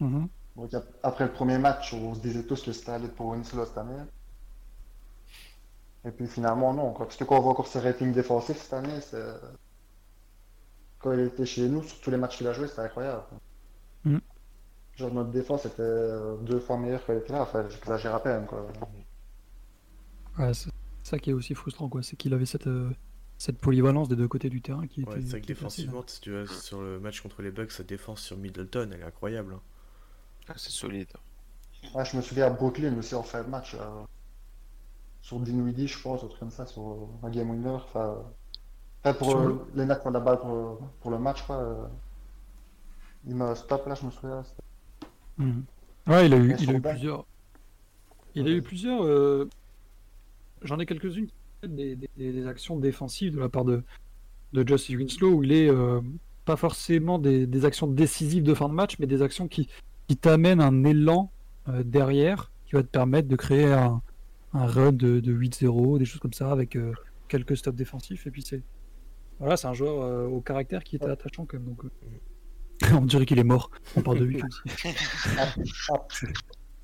Mhm. 0.00 0.28
Donc, 0.56 0.74
ap- 0.74 0.86
après 1.02 1.24
le 1.26 1.32
premier 1.32 1.58
match, 1.58 1.94
on 1.94 2.14
se 2.14 2.20
disait 2.20 2.42
tous 2.44 2.62
que 2.62 2.72
c'était 2.72 2.90
allé 2.92 3.08
pour 3.08 3.26
Winslow 3.28 3.64
cette 3.64 3.78
année. 3.78 4.02
Et 6.04 6.10
puis 6.10 6.26
finalement, 6.26 6.74
non. 6.74 6.92
Quoi. 6.92 7.06
Parce 7.06 7.16
que 7.16 7.24
quand 7.24 7.38
on 7.38 7.40
voit 7.40 7.52
encore 7.52 7.66
ses 7.68 7.80
ratings 7.80 8.12
défensifs 8.12 8.58
cette 8.58 8.72
année, 8.74 9.00
c'est. 9.00 9.22
Quand 11.04 11.12
il 11.12 11.20
était 11.20 11.44
chez 11.44 11.68
nous, 11.68 11.82
sur 11.82 12.00
tous 12.00 12.10
les 12.10 12.16
matchs 12.16 12.38
qu'il 12.38 12.46
a 12.46 12.54
joué, 12.54 12.66
c'était 12.66 12.80
incroyable. 12.80 13.24
Mhm. 14.04 14.20
Genre, 14.96 15.12
notre 15.12 15.30
défense 15.30 15.66
était 15.66 15.82
euh, 15.82 16.36
deux 16.38 16.60
fois 16.60 16.78
meilleure 16.78 17.04
qu'elle 17.04 17.18
était 17.18 17.34
là. 17.34 17.42
Enfin, 17.42 17.68
j'exagère 17.68 18.14
à 18.14 18.22
peine. 18.22 18.46
Quoi. 18.46 18.66
Ouais, 20.38 20.54
c'est 20.54 20.70
ça 21.02 21.18
qui 21.18 21.28
est 21.28 21.32
aussi 21.34 21.54
frustrant, 21.54 21.90
quoi. 21.90 22.02
C'est 22.02 22.16
qu'il 22.16 22.32
avait 22.32 22.46
cette, 22.46 22.68
euh, 22.68 22.90
cette 23.36 23.58
polyvalence 23.58 24.08
des 24.08 24.16
deux 24.16 24.28
côtés 24.28 24.48
du 24.48 24.62
terrain 24.62 24.86
qui 24.86 25.02
était. 25.02 25.10
Ouais, 25.10 25.20
c'est 25.20 25.28
vrai 25.28 25.40
que 25.40 25.44
assez 25.44 25.54
défensivement, 25.54 26.02
si 26.06 26.20
tu 26.22 26.30
vois, 26.32 26.46
sur 26.46 26.80
le 26.80 26.98
match 27.00 27.20
contre 27.20 27.42
les 27.42 27.50
Bucks, 27.50 27.72
sa 27.72 27.82
défense 27.84 28.22
sur 28.22 28.38
Middleton, 28.38 28.88
elle 28.94 29.00
est 29.00 29.04
incroyable. 29.04 29.52
hein. 29.54 29.60
Ah, 30.48 30.54
c'est 30.56 30.70
solide. 30.70 31.08
Ouais, 31.94 32.04
je 32.06 32.16
me 32.16 32.22
souviens 32.22 32.46
à 32.46 32.50
Brooklyn 32.50 32.96
aussi 32.96 33.14
en 33.14 33.22
fin 33.22 33.42
de 33.44 33.48
match. 33.50 33.74
euh, 33.74 34.04
sur 35.20 35.40
Dinwiddie, 35.40 35.88
je 35.88 36.00
pense, 36.00 36.22
un 36.22 36.28
truc 36.28 36.40
comme 36.40 36.50
ça, 36.50 36.66
sur 36.66 37.08
un 37.22 37.30
game 37.30 37.50
winner. 37.50 37.68
Enfin, 37.70 38.22
enfin, 39.10 39.18
pour 39.18 39.36
euh, 39.36 39.48
le- 39.74 39.82
les 39.82 39.86
la 39.86 40.20
balle 40.20 40.38
pour, 40.40 40.78
pour 41.00 41.10
le 41.10 41.18
match, 41.18 41.42
quoi. 41.42 41.56
euh, 41.56 41.74
il 43.26 43.34
me 43.34 43.54
stop 43.54 43.86
là, 43.86 43.94
je 43.94 44.06
me 44.06 44.10
souviens. 44.10 44.42
Mhm. 45.38 45.64
Ouais, 46.06 46.26
il 46.26 46.34
a 46.34 46.36
eu, 46.36 46.54
il 46.60 46.70
a 46.70 46.72
eu 46.74 46.80
plusieurs. 46.80 47.26
Il 48.34 48.46
a 48.46 48.50
eu 48.50 48.62
plusieurs. 48.62 49.04
euh, 49.04 49.48
J'en 50.62 50.78
ai 50.78 50.86
quelques-unes. 50.86 51.28
Des, 51.66 51.96
des- 51.96 52.08
des 52.16 52.46
actions 52.46 52.78
défensives 52.78 53.34
de 53.36 53.40
la 53.40 53.48
part 53.48 53.64
de, 53.64 53.82
de 54.52 54.68
Justice 54.68 54.96
Winslow 54.96 55.30
où 55.30 55.42
il 55.42 55.52
est 55.52 55.70
euh, 55.70 56.00
pas 56.44 56.56
forcément 56.56 57.18
des, 57.18 57.46
des 57.46 57.64
actions 57.64 57.86
décisives 57.86 58.42
de 58.42 58.52
fin 58.52 58.68
de 58.68 58.74
match, 58.74 58.98
mais 58.98 59.06
des 59.06 59.22
actions 59.22 59.48
qui, 59.48 59.68
qui 60.06 60.16
t'amènent 60.16 60.60
un 60.60 60.84
élan 60.84 61.30
euh, 61.68 61.82
derrière 61.82 62.50
qui 62.66 62.74
va 62.74 62.82
te 62.82 62.88
permettre 62.88 63.28
de 63.28 63.36
créer 63.36 63.72
un, 63.72 64.02
un 64.52 64.66
run 64.66 64.92
de, 64.92 65.20
de 65.20 65.32
8-0, 65.32 65.98
des 65.98 66.04
choses 66.04 66.20
comme 66.20 66.34
ça 66.34 66.50
avec 66.52 66.76
euh, 66.76 66.92
quelques 67.28 67.56
stops 67.56 67.76
défensifs. 67.76 68.26
Et 68.26 68.30
puis 68.30 68.42
c'est. 68.42 68.62
Voilà, 69.38 69.56
c'est 69.56 69.66
un 69.66 69.74
joueur 69.74 70.02
euh, 70.02 70.26
au 70.26 70.40
caractère 70.40 70.82
qui 70.84 70.96
était 70.96 71.08
attachant 71.10 71.44
quand 71.46 71.58
même. 71.58 71.66
Donc, 71.66 71.84
euh, 71.84 71.88
On 72.92 73.04
dirait 73.06 73.26
qu'il 73.26 73.38
est 73.38 73.44
mort. 73.44 73.70
On 73.96 74.02
parle 74.02 74.18
de 74.20 74.24
lui 74.24 74.40
aussi. 74.66 74.88
Ap- 75.38 75.58
ap- 75.92 76.12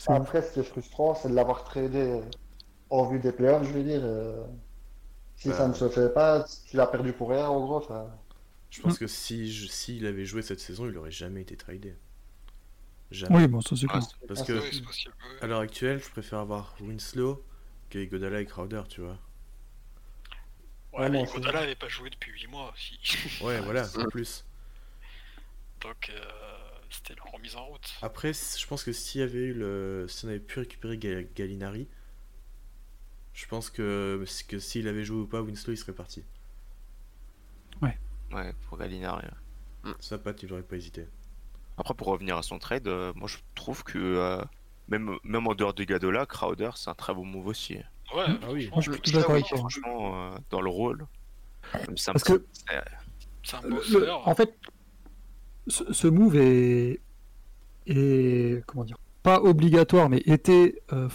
Après, 0.08 0.42
ce 0.42 0.54
qui 0.54 0.60
est 0.60 0.64
frustrant, 0.64 1.14
c'est 1.14 1.28
de 1.28 1.34
l'avoir 1.34 1.64
tradé 1.64 2.20
en 2.90 3.08
vue 3.08 3.18
des 3.18 3.32
playoffs, 3.32 3.66
je 3.66 3.72
veux 3.72 3.82
dire. 3.84 4.00
euh, 4.02 4.44
Si 5.36 5.48
Bah. 5.48 5.56
ça 5.56 5.68
ne 5.68 5.74
se 5.74 5.88
fait 5.88 6.12
pas, 6.12 6.44
tu 6.68 6.76
l'as 6.76 6.86
perdu 6.86 7.12
pour 7.12 7.30
rien, 7.30 7.48
en 7.48 7.60
gros. 7.64 7.82
Je 8.70 8.82
pense 8.82 8.98
que 8.98 9.06
si 9.06 9.50
je- 9.52 9.66
s'il 9.68 10.06
avait 10.06 10.24
joué 10.24 10.42
cette 10.42 10.60
saison, 10.60 10.86
il 10.88 10.96
aurait 10.96 11.10
jamais 11.10 11.40
été 11.42 11.56
tradé. 11.56 11.94
Jamais. 13.10 13.36
Oui, 13.38 13.48
bon, 13.48 13.60
ça 13.60 13.74
c'est 13.74 13.86
Ah, 13.88 13.94
clair. 13.98 14.02
c'est- 14.04 14.26
Parce 14.28 14.40
Ah, 14.42 14.44
que 14.44 14.52
Oui, 14.52 14.82
à 15.40 15.46
l'heure 15.48 15.60
actuelle, 15.60 16.00
je 16.04 16.10
préfère 16.10 16.38
avoir 16.40 16.76
Winslow 16.80 17.42
que 17.88 18.04
Godala 18.04 18.40
et 18.40 18.46
Crowder, 18.46 18.82
tu 18.88 19.00
vois. 19.00 19.18
Ouais, 20.92 21.00
Ouais, 21.00 21.10
mais 21.10 21.22
Iguodala 21.22 21.60
n'avait 21.60 21.74
pas 21.76 21.88
joué 21.88 22.10
depuis 22.10 22.32
8 22.32 22.46
mois 22.48 22.72
aussi. 22.72 22.98
Ouais, 23.44 23.60
voilà, 23.60 23.86
en 23.96 24.08
plus. 24.08 24.44
Donc 25.80 26.10
euh, 26.10 26.20
c'était 26.90 27.14
la 27.14 27.30
remise 27.30 27.56
en 27.56 27.64
route. 27.66 27.94
Après, 28.02 28.32
je 28.32 28.66
pense 28.66 28.84
que 28.84 28.92
s'il 28.92 29.20
y 29.20 29.24
avait 29.24 29.38
eu 29.38 29.54
le, 29.54 30.06
si 30.08 30.24
on 30.26 30.28
avait 30.28 30.40
pu 30.40 30.58
récupérer 30.58 30.98
Ga- 30.98 31.22
Gallinari, 31.34 31.88
je 33.32 33.46
pense 33.46 33.70
que, 33.70 34.24
que 34.48 34.58
s'il 34.58 34.88
avait 34.88 35.04
joué 35.04 35.20
ou 35.20 35.26
pas, 35.26 35.40
Winslow 35.40 35.72
il 35.72 35.76
serait 35.78 35.94
parti. 35.94 36.22
Ouais, 38.32 38.52
pour 38.68 38.78
Gallinari. 38.78 39.26
ouais. 39.84 39.92
Ça, 39.98 40.16
Pat, 40.18 40.40
il 40.42 40.52
aurait 40.52 40.62
pas 40.62 40.76
hésité. 40.76 41.08
Après, 41.78 41.94
pour 41.94 42.06
revenir 42.08 42.36
à 42.36 42.42
son 42.42 42.58
trade, 42.58 42.86
euh, 42.86 43.12
moi 43.16 43.26
je 43.26 43.38
trouve 43.54 43.82
que 43.82 43.98
euh, 43.98 44.40
même, 44.88 45.16
même 45.24 45.46
en 45.48 45.54
dehors 45.54 45.74
de 45.74 45.82
Gadola, 45.82 46.26
Crowder 46.26 46.70
c'est 46.76 46.90
un 46.90 46.94
très 46.94 47.12
bon 47.14 47.24
move 47.24 47.46
aussi. 47.48 47.78
Ouais, 48.14 48.24
Ah 48.42 48.46
oui. 48.52 48.68
Moi, 48.72 48.80
je 48.80 48.90
suis 48.92 49.00
plutôt 49.00 49.18
d'accord 49.18 49.30
avec 49.32 49.46
toi. 49.46 49.58
Franchement, 49.58 50.32
euh, 50.32 50.36
dans 50.50 50.60
le 50.60 50.70
rôle. 50.70 51.06
Même 51.86 51.96
ça 51.96 52.12
Parce 52.12 52.24
que- 52.24 52.44
un 53.52 53.68
Le- 53.68 54.10
en 54.10 54.34
fait, 54.34 54.54
ce, 55.66 55.92
ce 55.92 56.06
move 56.08 56.36
est, 56.36 57.00
est 57.86 58.64
comment 58.66 58.84
dire, 58.84 58.96
pas 59.22 59.40
obligatoire, 59.42 60.08
mais 60.08 60.22
était 60.26 60.82
euh, 60.92 61.08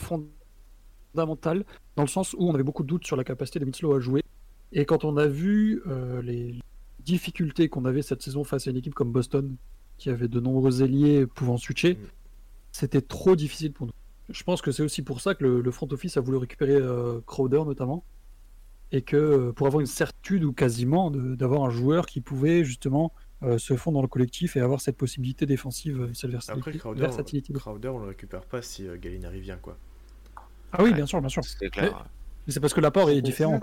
fondamental 1.14 1.66
dans 1.96 2.04
le 2.04 2.08
sens 2.10 2.34
où 2.34 2.48
on 2.50 2.54
avait 2.54 2.64
beaucoup 2.64 2.84
de 2.84 2.88
doutes 2.88 3.06
sur 3.06 3.16
la 3.16 3.24
capacité 3.24 3.60
de 3.60 3.66
Winslow 3.66 3.94
à 3.96 4.00
jouer. 4.00 4.24
Et 4.72 4.86
quand 4.86 5.06
on 5.06 5.18
a 5.18 5.28
vu 5.28 5.82
euh, 5.88 6.22
les 6.22 6.60
difficultés 7.00 7.70
qu'on 7.70 7.86
avait 7.86 8.02
cette 8.02 8.22
saison 8.22 8.44
face 8.44 8.68
à 8.68 8.72
une 8.72 8.78
équipe 8.78 8.94
comme 8.96 9.12
Boston, 9.12 9.56
qui 9.98 10.10
avait 10.10 10.28
de 10.28 10.40
nombreux 10.40 10.84
ailiers 10.84 11.26
pouvant 11.26 11.58
switcher, 11.58 11.94
Mm. 11.96 12.08
c'était 12.72 13.02
trop 13.02 13.36
difficile 13.36 13.72
pour 13.72 13.88
nous. 13.88 13.94
Je 14.30 14.44
pense 14.44 14.62
que 14.62 14.72
c'est 14.72 14.84
aussi 14.84 15.02
pour 15.04 15.22
ça 15.22 15.36
que 15.36 15.44
le, 15.44 15.62
le 15.62 15.72
front 15.72 15.88
office 15.92 16.18
a 16.18 16.22
voulu 16.22 16.38
récupérer 16.38 16.76
euh, 16.76 17.22
Crowder 17.26 17.64
notamment, 17.66 18.06
et 18.92 19.02
que 19.04 19.16
euh, 19.18 19.54
pour 19.54 19.68
avoir 19.68 19.82
une 19.82 19.88
certitude 19.88 20.44
ou 20.44 20.54
quasiment 20.54 21.12
d'avoir 21.12 21.64
un 21.64 21.70
joueur 21.70 22.06
qui 22.06 22.22
pouvait 22.22 22.64
justement 22.64 23.14
euh, 23.44 23.58
se 23.58 23.76
fondre 23.76 23.98
dans 23.98 24.02
le 24.02 24.08
collectif 24.08 24.56
et 24.56 24.62
avoir 24.62 24.82
cette 24.82 24.98
possibilité 24.98 25.46
défensive, 25.46 26.10
cette 26.14 26.32
Après, 26.54 26.74
versatilité. 26.74 26.80
Crowder, 26.80 27.02
versatilité. 27.02 27.54
Crowder, 27.54 27.90
on 27.90 28.00
le 28.00 28.08
récupère 28.08 28.46
pas 28.46 28.62
si 28.62 28.88
euh, 28.88 28.98
Gallinari 28.98 29.42
vient, 29.42 29.58
quoi. 29.58 29.78
Ah 30.72 30.84
oui, 30.84 30.92
Ouais. 30.92 30.94
bien 30.94 31.06
sûr, 31.06 31.20
bien 31.20 31.30
sûr. 31.30 31.44
c'est 31.44 31.70
clair. 31.70 32.06
Mais 32.48 32.54
c'est 32.54 32.60
parce 32.60 32.74
que 32.74 32.82
l'apport 32.82 33.10
est 33.10 33.22
différent. 33.22 33.60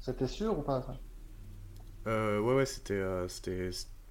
C'était 0.00 0.26
sûr 0.26 0.58
ou 0.58 0.62
pas 0.62 0.82
ça? 0.82 0.96
Euh, 2.06 2.40
ouais, 2.40 2.54
ouais, 2.54 2.66
c'était, 2.66 2.94
euh, 2.94 3.28
c'était, 3.28 3.70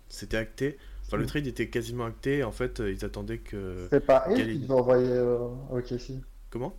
c'était 0.10 0.38
acté. 0.38 0.78
Enfin, 1.16 1.22
le 1.22 1.28
trade 1.28 1.48
était 1.48 1.70
quasiment 1.70 2.06
acté. 2.06 2.44
En 2.44 2.52
fait, 2.52 2.80
euh, 2.80 2.92
ils 2.92 3.04
attendaient 3.06 3.40
que. 3.40 3.84
C'était 3.86 4.00
pas 4.06 4.26
elle 4.30 4.52
qui 4.54 4.60
devait 4.60 4.74
envoyer 4.74 5.08
euh, 5.10 5.48
à 5.72 5.74
OKC. 5.76 6.14
Comment? 6.50 6.76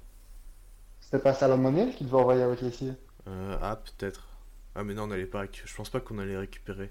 C'était 1.00 1.18
pas 1.18 1.34
Salomon 1.34 1.76
Hill 1.76 1.94
qui 1.94 2.04
devait 2.04 2.16
envoyer 2.16 2.42
à 2.42 2.48
OKC. 2.50 2.92
Euh, 3.28 3.56
Ah, 3.60 3.76
peut-être. 3.76 4.28
Ah, 4.74 4.84
mais 4.84 4.94
non, 4.94 5.04
on 5.04 5.10
allait 5.10 5.26
pas. 5.26 5.44
Je 5.52 5.74
pense 5.74 5.88
pas 5.90 6.00
qu'on 6.00 6.18
allait 6.18 6.36
récupérer 6.36 6.90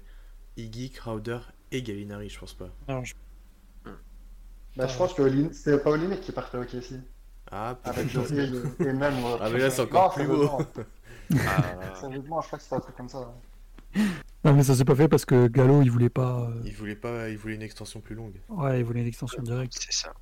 Iggy, 0.56 0.90
Crowder 0.90 1.38
et 1.72 1.82
Gallinari. 1.82 2.28
Je 2.28 2.38
pense 2.40 2.54
pas. 2.54 2.70
Alors, 2.88 3.04
je- 3.04 3.14
Bah, 4.76 4.86
je 4.86 4.96
pense 4.98 5.14
que 5.14 5.22
Olin- 5.22 5.52
c'était 5.52 5.78
pas 5.78 5.90
Olinik 5.90 6.20
qui 6.20 6.32
partait 6.32 6.58
à 6.58 6.60
OKC. 6.60 6.96
Ah, 7.50 7.78
Avec 7.84 8.08
peut-être. 8.12 8.30
Hill 8.32 8.62
et 8.80 8.92
même. 8.92 9.14
euh, 9.24 9.36
Ah, 9.40 9.48
mais 9.50 9.58
là, 9.58 9.70
c'est 9.70 9.80
encore 9.82 10.08
Non, 10.18 10.24
plus 10.24 10.26
beau. 10.26 10.46
sérieusement. 10.48 10.58
Ah, 11.48 11.94
Sérieusement, 12.00 12.40
je 12.40 12.46
crois 12.46 12.58
que 12.58 12.62
c'était 12.64 12.76
un 12.76 12.80
truc 12.80 12.96
comme 12.96 13.08
ça. 13.08 13.34
Non, 14.46 14.54
mais 14.54 14.62
ça 14.62 14.74
s'est 14.76 14.84
pas 14.84 14.94
fait 14.94 15.08
parce 15.08 15.24
que 15.24 15.48
Gallo, 15.48 15.82
il 15.82 15.90
voulait 15.90 16.08
pas. 16.08 16.48
euh, 16.48 16.62
Il 16.64 16.72
voulait 16.74 16.94
pas. 16.96 17.28
Il 17.28 17.36
voulait 17.36 17.56
une 17.56 17.62
extension 17.62 18.00
plus 18.00 18.14
longue. 18.14 18.40
Ouais, 18.48 18.78
il 18.80 18.84
voulait 18.84 19.00
une 19.00 19.06
extension 19.08 19.42
directe. 19.42 19.74
C'est 19.78 19.92
ça. 19.92 20.14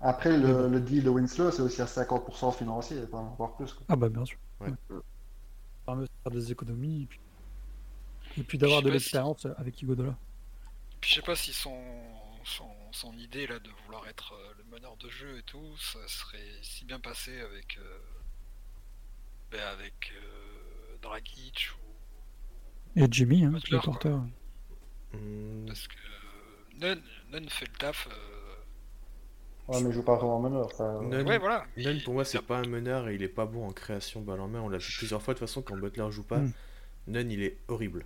Après, 0.00 0.38
le, 0.38 0.68
le 0.68 0.80
deal 0.80 1.02
de 1.04 1.10
Winslow, 1.10 1.50
c'est 1.50 1.60
aussi 1.60 1.82
à 1.82 1.86
50% 1.86 2.56
financier, 2.56 2.98
enfin, 3.06 3.34
voire 3.36 3.56
plus. 3.56 3.72
Quoi. 3.72 3.84
Ah 3.88 3.96
bah 3.96 4.08
bien 4.08 4.24
sûr. 4.24 4.38
Ouais. 4.60 4.70
Ça 4.88 4.94
permet 5.84 6.04
de 6.04 6.08
faire 6.22 6.32
des 6.32 6.52
économies 6.52 7.02
et 7.02 7.06
puis, 7.06 7.20
et 8.38 8.42
puis 8.44 8.56
d'avoir 8.56 8.80
de 8.82 8.86
pas 8.86 8.90
si- 8.98 9.04
l'expérience 9.04 9.46
avec 9.58 9.82
Igodola. 9.82 10.16
Puis 11.00 11.10
je 11.10 11.14
sais 11.16 11.22
pas 11.22 11.34
si 11.36 11.52
son, 11.52 11.76
son, 12.44 12.68
son 12.92 13.12
idée 13.14 13.46
là 13.46 13.58
de 13.58 13.68
vouloir 13.84 14.06
être 14.08 14.32
euh, 14.34 14.52
le 14.58 14.64
meneur 14.76 14.96
de 14.96 15.08
jeu 15.10 15.38
et 15.38 15.42
tout, 15.42 15.76
ça 15.78 15.98
serait 16.06 16.38
si 16.62 16.84
bien 16.84 17.00
passé 17.00 17.38
avec 17.40 17.78
euh, 17.78 17.98
ben, 19.50 19.60
avec 19.72 20.12
euh, 20.14 20.96
Dragic 21.02 21.68
ou 21.76 21.79
Et 22.96 23.06
Jimmy, 23.10 23.44
hein, 23.44 23.50
Butler, 23.50 23.76
le 23.76 23.82
porteur. 23.82 24.18
Hmm, 25.12 25.66
parce 25.66 25.86
que 25.88 25.94
euh, 25.94 26.94
Nunn, 26.94 27.00
Nunn 27.32 27.48
fait 27.48 27.66
le 27.66 27.78
taf. 27.78 28.08
euh, 28.10 28.14
Ouais, 29.68 29.80
mais 29.82 29.90
il 29.90 29.92
joue 29.92 30.02
pas 30.02 30.16
vraiment 30.16 30.40
meneur. 30.40 30.72
ça. 30.72 30.98
Nunn, 31.02 31.26
Ouais 31.26 31.38
voilà. 31.38 31.64
Nunn, 31.76 32.00
pour 32.02 32.14
moi, 32.14 32.24
c'est 32.24 32.38
a- 32.38 32.42
pas 32.42 32.58
un 32.58 32.66
meneur 32.66 33.08
et 33.08 33.14
il 33.14 33.22
est 33.22 33.28
pas 33.28 33.46
bon 33.46 33.66
en 33.66 33.72
création 33.72 34.20
balle 34.20 34.40
en 34.40 34.48
main. 34.48 34.60
On 34.60 34.68
l'a 34.68 34.78
vu 34.78 34.92
plusieurs 34.98 35.22
fois 35.22 35.34
de 35.34 35.38
toute 35.38 35.46
façon 35.48 35.62
quand 35.62 35.76
Butler 35.76 36.10
joue 36.10 36.24
pas. 36.24 36.38
Mm. 36.38 36.52
Nunn, 37.08 37.30
il 37.30 37.42
est 37.42 37.58
horrible. 37.68 38.04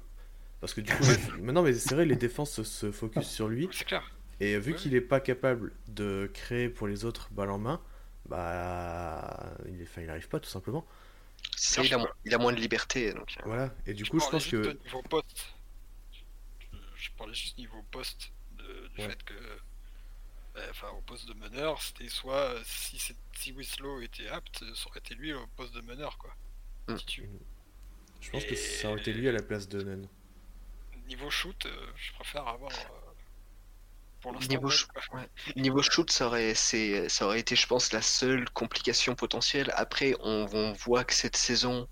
Parce 0.61 0.75
que 0.75 0.81
du 0.83 0.93
coup, 0.97 1.05
maintenant, 1.41 1.63
mais 1.63 1.73
c'est 1.75 1.95
vrai, 1.95 2.05
les 2.05 2.17
défenses 2.17 2.53
se- 2.53 2.65
se 2.65 2.91
focus 2.93 3.27
sur 3.29 3.49
lui. 3.49 3.69
C'est 3.73 3.85
clair. 3.87 4.03
Et 4.41 4.59
vu 4.59 4.73
Ouais. 4.73 4.79
qu'il 4.79 4.95
est 4.95 5.01
pas 5.01 5.21
capable 5.21 5.73
de 5.89 6.31
créer 6.35 6.69
pour 6.69 6.87
les 6.89 7.05
autres 7.05 7.29
balle 7.33 7.51
en 7.51 7.59
main, 7.59 7.81
bah, 8.29 9.55
il, 9.69 9.81
est, 9.81 9.85
enfin, 9.85 10.03
il 10.03 10.11
arrive 10.11 10.29
pas 10.29 10.41
tout 10.41 10.51
simplement. 10.51 10.85
Ça, 11.57 11.83
il, 11.83 11.95
a, 11.95 11.99
mo- 11.99 12.09
il 12.25 12.35
a 12.35 12.39
moins 12.39 12.53
de 12.53 12.61
liberté. 12.61 13.13
Donc, 13.13 13.35
euh, 13.39 13.43
Voilà. 13.47 13.75
Et 13.87 13.95
du 13.95 14.05
Je 14.05 14.11
coup, 14.11 14.19
je 14.19 14.25
parlais 14.25 14.39
pense 14.39 14.43
juste 14.43 14.63
que 14.63 14.69
de 14.69 14.79
niveau 14.85 15.03
poste. 15.03 15.55
Je, 16.13 16.77
je 16.97 17.11
parlais 17.17 17.35
juste 17.35 17.59
niveau 17.59 17.83
poste 17.91 18.33
de- 18.59 18.89
du 18.95 19.01
Ouais. 19.03 19.09
fait 19.11 19.23
que 19.25 19.35
ben, 20.55 20.63
enfin 20.71 20.89
au 20.91 21.01
poste 21.03 21.27
de 21.27 21.35
meneur, 21.35 21.81
c'était 21.83 22.09
soit 22.09 22.37
euh, 22.37 22.63
si 22.65 22.99
si 23.37 23.53
Winslow 23.53 24.01
était 24.03 24.29
apte, 24.29 24.65
ça 24.75 24.87
aurait 24.89 25.01
été 25.01 25.15
lui 25.15 25.33
au 25.33 25.47
poste 25.57 25.75
de 25.75 25.81
meneur 25.81 26.17
quoi. 26.19 26.35
Mm. 26.89 26.95
Titu. 26.97 27.29
je 28.21 28.31
pense 28.31 28.45
que 28.45 28.55
ça 28.55 28.91
aurait 28.91 29.01
été 29.01 29.13
lui 29.13 29.29
à 29.29 29.33
la 29.33 29.43
place 29.43 29.69
de 29.69 29.83
Nunn. 29.83 30.09
Niveau 31.09 31.29
shoot, 31.31 31.67
euh, 31.67 31.87
je 31.97 32.13
préfère 32.13 32.47
avoir 32.47 32.71
euh, 32.71 33.04
pour 34.25 34.33
l'instant. 34.33 34.55
Niveau 34.55 34.69
ouais, 34.69 34.73
shoot, 34.73 34.89
quoi. 34.91 35.21
ouais. 35.21 35.29
Niveau 35.57 35.83
shoot, 35.83 36.11
ça 36.11 36.27
aurait, 36.27 36.55
c'est, 36.55 37.11
ça 37.11 37.27
aurait 37.27 37.41
été, 37.41 37.55
je 37.55 37.67
pense, 37.67 37.93
la 37.93 38.01
seule 38.01 38.49
complication 38.51 39.15
potentielle. 39.15 39.71
Après, 39.77 40.15
on, 40.21 40.47
on 40.51 40.73
voit 40.73 41.05
que 41.05 41.13
cette 41.13 41.37
saison, 41.37 41.87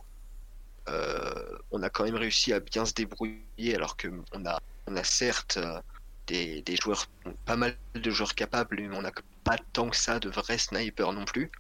euh, 0.89 1.59
on 1.71 1.83
a 1.83 1.91
quand 1.91 2.05
même 2.05 2.17
réussi 2.17 2.55
à 2.55 2.61
bien 2.61 2.87
se 2.87 2.95
débrouiller, 2.95 3.75
alors 3.75 3.99
que 3.99 4.09
on 4.33 4.47
a, 4.47 4.59
on 4.87 4.97
a 4.97 5.05
certes 5.05 5.59
euh, 5.59 5.79
des, 6.27 6.63
des 6.63 6.77
joueurs, 6.77 7.07
pas 7.45 7.57
mal 7.57 7.77
de 7.95 8.11
joueurs 8.11 8.35
capables, 8.35 8.81
mais 8.81 8.97
on 8.97 9.03
n'a 9.03 9.13
pas 9.45 9.59
tant 9.75 9.91
que 9.91 9.97
ça 9.97 10.19
de 10.19 10.31
vrais 10.31 10.57
snipers 10.57 11.13
non 11.13 11.27
plus. 11.27 11.51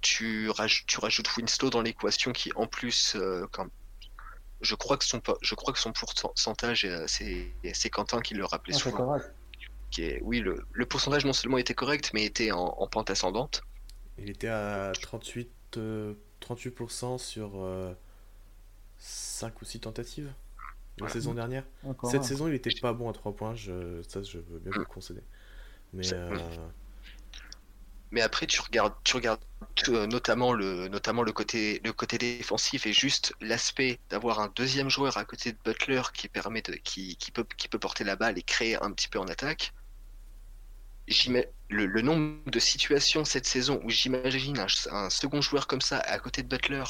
Tu, 0.00 0.48
raj- 0.50 0.84
tu 0.86 1.00
rajoutes 1.00 1.36
Winslow 1.36 1.70
dans 1.70 1.82
l'équation 1.82 2.30
qui, 2.32 2.52
en 2.54 2.68
plus, 2.68 3.16
euh, 3.16 3.46
quand, 3.50 3.66
je 4.60 4.76
crois 4.76 4.96
que 4.96 5.04
son, 5.04 5.20
je 5.42 5.54
crois 5.56 5.72
que 5.72 5.80
son 5.80 5.92
pourcentage, 5.92 6.86
c'est, 7.08 7.90
Quentin 7.90 8.20
qui 8.20 8.34
le 8.34 8.44
rappelait 8.44 8.74
Ah, 8.74 8.78
c'est 8.78 8.90
souvent 8.90 8.96
correct. 9.08 9.26
Qui 9.92 10.04
est, 10.04 10.20
oui, 10.22 10.40
le, 10.40 10.66
le 10.72 10.86
pourcentage 10.86 11.24
non 11.26 11.32
seulement 11.34 11.58
était 11.58 11.74
correct, 11.74 12.12
mais 12.14 12.24
était 12.24 12.52
en, 12.52 12.64
en 12.78 12.88
pente 12.88 13.10
ascendante. 13.10 13.62
Il 14.18 14.30
était 14.30 14.48
à 14.48 14.92
38, 15.00 15.50
euh, 15.76 16.14
38% 16.40 17.18
sur 17.18 17.62
euh, 17.62 17.92
5 18.98 19.60
ou 19.62 19.64
6 19.64 19.80
tentatives 19.80 20.32
la 20.98 21.08
saison 21.08 21.34
dernière. 21.34 21.64
Encore 21.82 22.10
Cette 22.10 22.20
un. 22.20 22.24
saison, 22.24 22.48
il 22.48 22.54
était 22.54 22.72
pas 22.72 22.92
bon 22.92 23.10
à 23.10 23.12
3 23.12 23.34
points, 23.36 23.54
je, 23.54 24.02
ça 24.08 24.22
je 24.22 24.38
veux 24.38 24.58
bien 24.60 24.72
vous 24.72 24.80
le 24.80 24.86
concéder. 24.86 25.22
Mais 25.92 26.04
C'est- 26.04 26.14
euh, 26.14 26.68
Mais 28.12 28.20
après, 28.20 28.46
tu 28.46 28.60
regardes, 28.60 28.94
tu 29.04 29.16
regardes 29.16 29.40
euh, 29.88 30.06
notamment 30.06 30.52
le, 30.52 30.86
notamment 30.88 31.22
le 31.22 31.32
côté, 31.32 31.80
le 31.84 31.92
côté 31.92 32.18
défensif 32.18 32.86
et 32.86 32.92
juste 32.92 33.34
l'aspect 33.40 33.98
d'avoir 34.10 34.38
un 34.40 34.52
deuxième 34.54 34.88
joueur 34.90 35.16
à 35.16 35.24
côté 35.24 35.52
de 35.52 35.58
Butler 35.64 36.02
qui 36.14 36.28
permet 36.28 36.62
de, 36.62 36.74
qui, 36.74 37.16
qui 37.16 37.30
peut, 37.32 37.44
qui 37.56 37.68
peut 37.68 37.78
porter 37.78 38.04
la 38.04 38.14
balle 38.16 38.38
et 38.38 38.42
créer 38.42 38.76
un 38.82 38.92
petit 38.92 39.08
peu 39.08 39.18
en 39.18 39.26
attaque. 39.28 39.72
Le, 41.68 41.86
le 41.86 42.02
nombre 42.02 42.36
de 42.50 42.58
situations 42.58 43.24
cette 43.24 43.46
saison 43.46 43.80
où 43.84 43.90
j'imagine 43.90 44.58
un, 44.58 44.66
un 44.90 45.10
second 45.10 45.40
joueur 45.40 45.66
comme 45.66 45.80
ça 45.80 45.98
à 45.98 46.18
côté 46.18 46.42
de 46.42 46.48
Butler, 46.48 46.84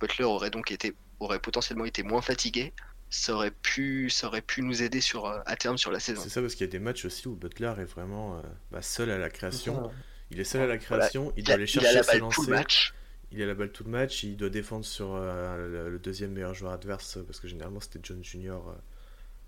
Butler 0.00 0.24
aurait 0.24 0.50
donc 0.50 0.70
été, 0.72 0.94
aurait 1.20 1.38
potentiellement 1.40 1.84
été 1.86 2.02
moins 2.02 2.20
fatigué, 2.22 2.74
ça 3.08 3.34
aurait 3.34 3.50
pu, 3.50 4.10
ça 4.10 4.26
aurait 4.26 4.42
pu 4.42 4.62
nous 4.62 4.82
aider 4.82 5.00
sur, 5.00 5.26
euh, 5.26 5.40
à 5.46 5.56
terme 5.56 5.78
sur 5.78 5.90
la 5.90 6.00
saison. 6.00 6.22
c'est 6.22 6.28
ça 6.28 6.40
parce 6.42 6.54
qu'il 6.54 6.66
y 6.66 6.68
a 6.68 6.72
des 6.72 6.78
matchs 6.78 7.04
aussi 7.06 7.28
où 7.28 7.34
Butler 7.36 7.72
est 7.78 7.84
vraiment 7.84 8.36
euh, 8.38 8.42
bah, 8.70 8.82
seul 8.82 9.10
à 9.10 9.18
la 9.18 9.30
création. 9.30 9.90
Il 10.30 10.40
est 10.40 10.44
seul 10.44 10.62
à 10.62 10.66
la 10.66 10.78
création, 10.78 11.32
il 11.36 11.44
Il 11.44 11.44
doit 11.44 11.54
a, 11.54 11.54
aller 11.54 11.66
il 11.74 11.84
a 11.86 11.90
chercher 11.90 11.92
la 11.92 12.02
ses 12.02 12.18
balle 12.18 12.26
tout 12.28 12.42
lancers. 12.42 12.44
le 12.44 12.48
match. 12.48 12.94
Il 13.32 13.42
a 13.42 13.46
la 13.46 13.54
balle 13.54 13.72
tout 13.72 13.84
le 13.84 13.90
match, 13.90 14.22
il 14.24 14.36
doit 14.36 14.50
défendre 14.50 14.84
sur 14.84 15.14
euh, 15.14 15.88
le, 15.90 15.98
deuxième 15.98 16.32
meilleur 16.32 16.54
joueur 16.54 16.72
adverse, 16.72 17.18
parce 17.26 17.40
que 17.40 17.48
généralement 17.48 17.80
c'était 17.80 18.00
John 18.02 18.22
Junior 18.24 18.68
euh, 18.68 18.74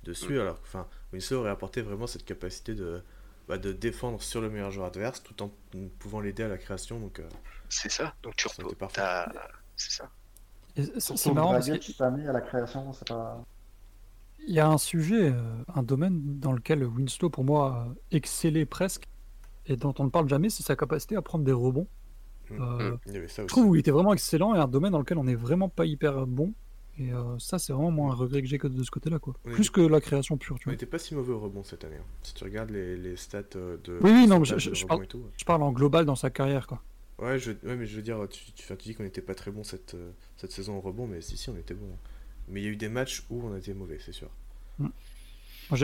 dessus, 0.05 0.35
Mm. 0.35 0.41
alors 0.41 0.61
que 0.63 0.67
enfin, 0.67 0.89
Winslow 1.13 1.41
aurait 1.41 1.51
apporté 1.51 1.81
vraiment 1.83 2.07
cette 2.07 2.25
capacité 2.25 2.75
de, 2.75 3.03
bah, 3.49 3.59
de 3.59 3.73
défendre 3.73 4.23
sur 4.23 4.41
le 4.41 4.51
meilleur 4.51 4.71
joueur 4.71 4.87
adverse 4.89 5.23
tout 5.23 5.43
en 5.43 5.51
pouvant 5.99 6.21
l'aider 6.21 6.43
à 6.43 6.49
la 6.49 6.59
création. 6.59 7.01
Donc, 7.01 7.19
euh, 7.21 7.29
C'est 7.69 7.91
ça. 7.91 8.15
Donc 8.23 8.37
tu 8.37 8.49
Ça 8.49 8.55
aurait 8.55 8.63
repos- 8.65 8.69
été 8.73 8.77
parfait. 8.79 9.01
t'as- 9.01 9.33
C'est 9.77 9.91
ça. 9.93 10.11
C'est 11.17 11.33
marrant 11.33 11.53
parce 11.53 11.69
à 11.69 12.33
la 12.33 12.41
création, 12.41 12.93
c'est 12.93 13.09
pas. 13.09 13.45
y 14.47 14.61
a 14.61 14.69
un 14.69 14.79
sujet, 14.79 15.31
euh, 15.33 15.63
un 15.75 15.83
domaine 15.83 16.39
dans 16.39 16.53
lequel 16.53 16.85
Winslow, 16.85 17.31
pour 17.31 17.45
moi, 17.45 17.71
a 17.71 17.89
excellé 18.13 18.65
presque, 18.67 19.09
et 19.67 19.77
dont 19.77 19.95
on 19.99 20.05
ne 20.05 20.11
parle 20.11 20.29
jamais, 20.29 20.51
c'est 20.51 20.63
sa 20.63 20.77
capacité 20.77 21.17
à 21.17 21.23
prendre 21.23 21.45
des 21.45 21.53
rebonds. 21.53 21.89
mm, 22.51 22.61
Euh, 22.63 22.97
il 23.07 23.13
y 23.13 23.17
avait 23.17 23.29
ça 23.29 23.43
Je 23.43 23.49
trouve 23.49 23.71
qu'il 23.73 23.81
était 23.81 23.91
vraiment 23.91 24.13
excellent 24.15 24.55
et 24.55 24.59
un 24.59 24.69
domaine 24.69 24.93
dans 24.93 25.01
lequel 25.01 25.19
on 25.19 25.25
n'est 25.25 25.35
vraiment 25.35 25.69
pas 25.69 25.85
hyper 25.85 26.27
bon. 26.27 26.53
Et 27.01 27.13
euh, 27.13 27.39
ça, 27.39 27.59
c'est 27.59 27.73
vraiment 27.73 27.91
moi 27.93 28.11
un 28.11 28.15
regret 28.15 28.43
que 28.43 28.49
j'ai 28.49 28.59
que 28.59 28.67
de 28.67 28.83
ce 28.83 28.91
côté-là, 28.91 29.19
quoi. 29.21 29.35
On 29.47 29.51
Plus 29.51 29.71
que 29.71 29.81
la 29.81 30.01
création 30.01 30.37
pure, 30.37 30.59
tu 30.59 30.69
On 30.69 30.73
n'était 30.73 30.87
pas 30.87 30.99
si 30.99 31.15
mauvais 31.15 31.33
au 31.33 31.39
rebond 31.39 31.63
cette 31.63 31.85
année. 31.85 31.97
hein. 31.97 32.05
Si 32.25 32.35
tu 32.35 32.43
regardes 32.45 32.71
les, 32.71 32.97
les 32.97 33.17
stats 33.17 33.43
euh, 33.57 33.77
de. 33.85 33.99
Oui, 34.03 34.11
oui, 34.11 34.27
non, 34.27 34.41
mais 34.41 34.45
je- 34.47 34.59
je 34.75 34.85
parle- 34.87 35.05
et 35.05 35.07
tout, 35.07 35.19
ouais. 35.19 35.31
Je 35.37 35.45
parle 35.45 35.63
en 35.63 35.71
global 35.73 36.05
dans 36.07 36.17
sa 36.17 36.31
carrière, 36.31 36.67
quoi. 36.67 36.83
Ouais, 37.21 37.39
je, 37.39 37.53
ouais, 37.53 37.77
mais 37.77 37.87
je 37.87 37.97
veux 37.97 38.03
dire, 38.03 38.27
tu, 38.31 38.53
tu, 38.53 38.73
dis 38.77 38.95
qu'on 38.95 39.03
n'était 39.05 39.21
pas 39.23 39.35
très 39.35 39.51
bon 39.51 39.65
cette, 39.65 39.95
euh, 39.95 40.11
cette 40.37 40.53
saison 40.53 40.77
au 40.77 40.81
rebond, 40.81 41.07
mais 41.07 41.21
si, 41.21 41.37
si, 41.37 41.49
on 41.51 41.57
était 41.57 41.75
bon. 41.75 41.87
Mais 42.49 42.61
il 42.61 42.65
y 42.65 42.67
a 42.69 42.71
eu 42.71 42.77
des 42.77 42.89
matchs 42.89 43.25
où 43.31 43.43
on 43.45 43.57
était 43.57 43.75
mauvais, 43.75 43.99
c'est 44.05 44.13
sûr. 44.13 44.29
Moi, 44.79 44.91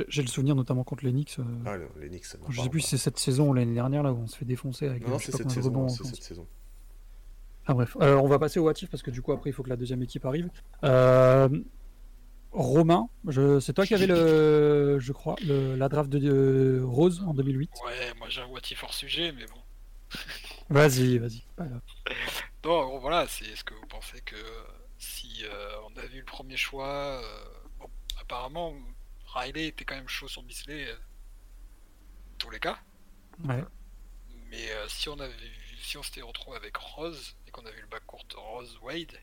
J'ai 0.09 0.23
le 0.23 0.29
souvenir 0.29 0.55
notamment 0.55 0.83
contre 0.83 1.05
les 1.05 1.13
Knicks. 1.13 1.37
euh, 1.39 1.43
Ah 1.67 1.77
non, 1.77 1.87
Knicks, 2.09 2.25
ça 2.25 2.39
je 2.49 2.61
sais 2.63 2.69
plus 2.71 2.81
si 2.81 2.89
c'est 2.91 2.97
cette 2.99 3.19
saison 3.19 3.51
ou 3.51 3.55
l'année 3.55 3.75
dernière, 3.75 4.03
là, 4.03 4.13
où 4.13 4.17
on 4.17 4.27
se 4.27 4.37
fait 4.37 4.45
défoncer 4.47 4.87
avec 4.87 5.03
Non, 5.03 5.11
non, 5.11 5.19
sais 5.19 5.31
c'est 5.33 5.39
cette 5.39 5.51
saison. 5.51 5.89
cette 5.89 6.23
saison. 6.23 6.47
Ah 7.67 7.75
bref, 7.75 7.97
Alors, 8.01 8.23
on 8.25 8.29
va 8.29 8.39
passer 8.39 8.59
au 8.61 8.65
Watif 8.65 8.91
parce 8.91 9.03
que 9.03 9.11
du 9.11 9.23
coup 9.23 9.33
après 9.33 9.51
il 9.51 9.53
faut 9.53 9.63
que 9.63 9.71
la 9.71 9.77
deuxième 9.77 10.03
équipe 10.03 10.25
arrive. 10.27 10.51
Euh, 10.85 11.49
Romain, 12.53 13.09
c'est 13.61 13.73
toi 13.73 13.85
qui 13.87 13.95
avais 13.95 14.07
le, 14.07 14.99
je 15.01 15.13
crois, 15.13 15.35
le... 15.45 15.75
la 15.75 15.89
draft 15.89 16.09
de 16.09 16.19
de 16.19 16.83
Rose 16.85 17.23
en 17.27 17.35
2008. 17.35 17.71
Ouais, 17.85 18.15
moi 18.19 18.29
j'ai 18.29 18.43
un 18.43 18.47
what 18.47 18.61
if 18.71 18.83
hors 18.83 18.95
sujet, 18.95 19.33
mais 19.33 19.47
bon. 19.47 19.61
Vas-y, 20.71 21.19
vas-y. 21.19 21.43
Non, 22.65 22.71
en 22.71 22.87
gros, 22.87 23.01
voilà, 23.01 23.27
c'est 23.27 23.45
est-ce 23.47 23.65
que 23.65 23.75
vous 23.75 23.87
pensez 23.87 24.21
que 24.21 24.37
euh, 24.37 24.65
si 24.99 25.43
euh, 25.45 25.71
on 25.91 25.97
avait 25.99 26.15
eu 26.15 26.21
le 26.21 26.25
premier 26.25 26.57
choix, 26.57 27.21
euh, 27.23 27.45
bon, 27.81 27.91
apparemment 28.21 28.73
Riley 29.27 29.67
était 29.69 29.85
quand 29.85 29.97
même 29.97 30.09
chaud 30.09 30.29
sur 30.29 30.43
Bisley, 30.43 30.87
euh, 30.89 30.95
tous 32.39 32.51
les 32.51 32.61
cas. 32.61 32.79
Ouais. 33.45 33.65
Mais 34.51 34.71
euh, 34.71 34.87
si 34.89 35.09
on 35.09 35.19
avait 35.19 35.33
vu- 35.33 35.77
si 35.83 35.99
on 35.99 36.03
s'était 36.03 36.23
retrouvé 36.23 36.57
avec 36.57 36.77
Rose 36.77 37.35
qu'on 37.55 37.63
eu 37.63 37.81
le 37.81 37.89
backcourt 37.91 38.27
Rose 38.37 38.79
Wade, 38.83 39.17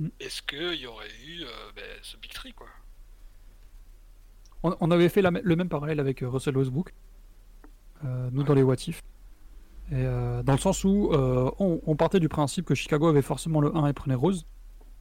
Mm. 0.00 0.08
est-ce 0.18 0.42
qu'il 0.42 0.80
y 0.80 0.86
aurait 0.86 1.06
eu 1.24 1.42
euh, 1.42 1.72
ben, 1.76 1.84
ce 2.02 2.16
big 2.16 2.32
tree 2.32 2.52
quoi? 2.52 2.66
On, 4.62 4.76
on 4.80 4.90
avait 4.90 5.08
fait 5.08 5.22
la 5.22 5.30
le 5.30 5.56
même 5.56 5.68
parallèle 5.68 6.00
avec 6.00 6.22
euh, 6.22 6.28
Russell 6.28 6.56
Westbrook, 6.56 6.92
euh, 8.04 8.28
nous 8.32 8.42
dans 8.42 8.54
les. 8.54 8.62
Et 9.92 9.92
euh, 9.92 10.42
dans 10.42 10.54
le 10.54 10.58
sens 10.58 10.82
où 10.82 11.10
on, 11.12 11.80
on 11.86 11.96
partait 11.96 12.18
du 12.18 12.28
principe 12.28 12.64
que 12.64 12.74
Chicago 12.74 13.06
avait 13.06 13.22
forcément 13.22 13.60
le 13.60 13.76
1 13.76 13.86
et 13.86 13.92
prenait 13.92 14.14
Rose, 14.14 14.46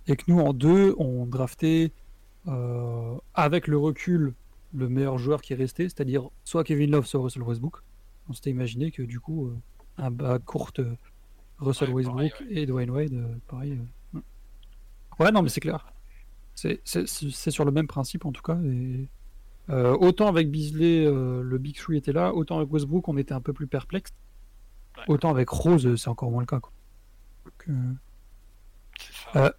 et 0.07 0.15
que 0.15 0.25
nous 0.27 0.39
en 0.39 0.53
2 0.53 0.95
on 0.97 1.25
draftait 1.25 1.91
avec 3.33 3.67
le 3.67 3.77
recul, 3.77 4.33
le 4.73 4.89
meilleur 4.89 5.17
joueur 5.17 5.41
qui 5.41 5.53
est 5.53 5.55
resté, 5.55 5.83
c'est-à-dire 5.83 6.29
soit 6.43 6.65
Kevin 6.65 6.91
Love, 6.91 7.05
soit 7.05 7.21
Russell 7.21 7.43
Westbrook. 7.43 7.77
On 8.27 8.33
s'était 8.33 8.49
imaginé 8.49 8.91
que 8.91 9.01
du 9.01 9.21
coup, 9.21 9.53
un 9.97 10.11
bas 10.11 10.39
courte 10.39 10.81
Russell 11.63 11.89
Ouais, 11.91 12.03
pareil, 12.03 12.29
Westbrook 12.31 12.47
et 12.51 12.65
Dwayne 12.65 12.89
Wade, 12.89 13.13
euh, 13.13 13.35
pareil. 13.47 13.79
euh, 14.15 14.19
Ouais, 15.19 15.31
non, 15.31 15.41
mais 15.43 15.49
c'est 15.49 15.61
clair. 15.61 15.85
C'est 16.55 16.81
sur 17.51 17.65
le 17.65 17.71
même 17.71 17.87
principe 17.87 18.25
en 18.25 18.31
tout 18.31 18.41
cas. 18.41 18.57
Et, 18.63 19.07
euh, 19.69 19.95
autant 19.99 20.27
avec 20.27 20.51
Beasley, 20.51 21.05
euh, 21.05 21.41
le 21.41 21.57
Big 21.57 21.75
Three 21.75 21.97
était 21.97 22.11
là, 22.13 22.33
autant 22.33 22.57
avec 22.57 22.71
Westbrook, 22.71 23.07
on 23.07 23.17
était 23.17 23.33
un 23.33 23.41
peu 23.41 23.53
plus 23.53 23.67
perplexe. 23.67 24.11
Ouais. 24.97 25.03
Autant 25.07 25.29
avec 25.31 25.49
Rose, 25.49 25.95
c'est 25.95 26.09
encore 26.09 26.29
moins 26.31 26.41
le 26.41 26.45
cas. 26.47 26.59
C'est. 29.31 29.37
Euh. 29.37 29.49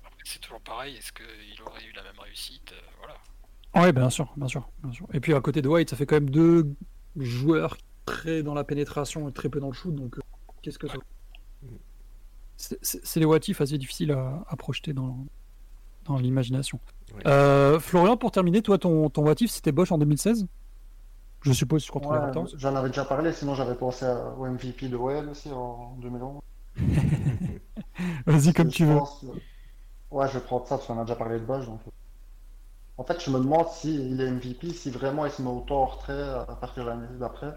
Toujours 0.40 0.60
pareil. 0.60 0.96
Est-ce 0.96 1.12
qu'il 1.12 1.62
aurait 1.66 1.84
eu 1.84 1.92
la 1.94 2.02
même 2.02 2.18
réussite 2.18 2.72
Voilà. 2.98 3.86
Ouais, 3.86 3.92
bien 3.92 4.08
sûr, 4.10 4.32
bien 4.36 4.48
sûr, 4.48 4.68
bien 4.82 4.92
sûr. 4.92 5.06
Et 5.12 5.20
puis 5.20 5.34
à 5.34 5.40
côté 5.40 5.60
de 5.62 5.68
White, 5.68 5.90
ça 5.90 5.96
fait 5.96 6.06
quand 6.06 6.16
même 6.16 6.30
deux 6.30 6.72
joueurs 7.16 7.76
très 8.06 8.42
dans 8.42 8.54
la 8.54 8.64
pénétration 8.64 9.28
et 9.28 9.32
très 9.32 9.48
peu 9.48 9.60
dans 9.60 9.66
le 9.68 9.72
shoot, 9.72 9.94
donc 9.94 10.16
qu'est-ce 10.62 10.78
que 10.78 10.86
ça 10.88 10.94
C'est- 12.56 13.18
des 13.18 13.24
what 13.24 13.38
if 13.48 13.60
assez 13.60 13.78
difficiles 13.78 14.12
à, 14.12 14.44
à 14.48 14.56
projeter 14.56 14.92
dans, 14.92 15.18
dans 16.04 16.16
l'imagination. 16.18 16.78
Euh, 17.26 17.78
Florian, 17.80 18.16
pour 18.16 18.30
terminer, 18.30 18.62
toi, 18.62 18.78
ton, 18.78 19.08
ton 19.10 19.22
what 19.24 19.34
if, 19.40 19.50
c'était 19.50 19.72
Bosch 19.72 19.90
en 19.92 19.98
2016 19.98 20.46
Je 21.42 21.52
suppose 21.52 21.88
contre 21.90 22.10
Ouais. 22.10 22.18
J'en 22.56 22.74
avais 22.76 22.88
déjà 22.88 23.04
parlé, 23.04 23.32
sinon 23.32 23.54
j'avais 23.54 23.74
pensé 23.74 24.04
à- 24.06 24.30
au 24.38 24.46
MVP 24.46 24.88
de 24.88 24.96
OL 24.96 25.28
aussi 25.28 25.50
en 25.52 25.96
2011. 26.00 26.40
Vas-y, 28.26 28.52
comme 28.52 28.68
tu 28.68 28.84
veux. 28.84 28.96
pense- 28.98 29.24
Ouais, 30.10 30.28
je 30.28 30.34
vais 30.34 30.44
prendre 30.44 30.66
ça 30.66 30.76
parce 30.76 30.86
qu'on 30.86 30.98
a 30.98 31.02
déjà 31.02 31.16
parlé 31.16 31.40
de 31.40 31.44
Bosch. 31.44 31.66
Donc... 31.66 31.80
En 32.96 33.02
fait, 33.04 33.20
je 33.20 33.30
me 33.30 33.38
demande 33.38 33.66
s'il 33.70 34.20
est 34.20 34.30
MVP, 34.30 34.70
si 34.72 34.90
vraiment 34.90 35.26
il 35.26 35.32
se 35.32 35.42
met 35.42 35.50
autant 35.50 35.82
en 35.82 35.86
retrait 35.86 36.22
à 36.22 36.56
partir 36.60 36.84
de 36.84 36.90
l'année 36.90 37.06
d'après. 37.18 37.52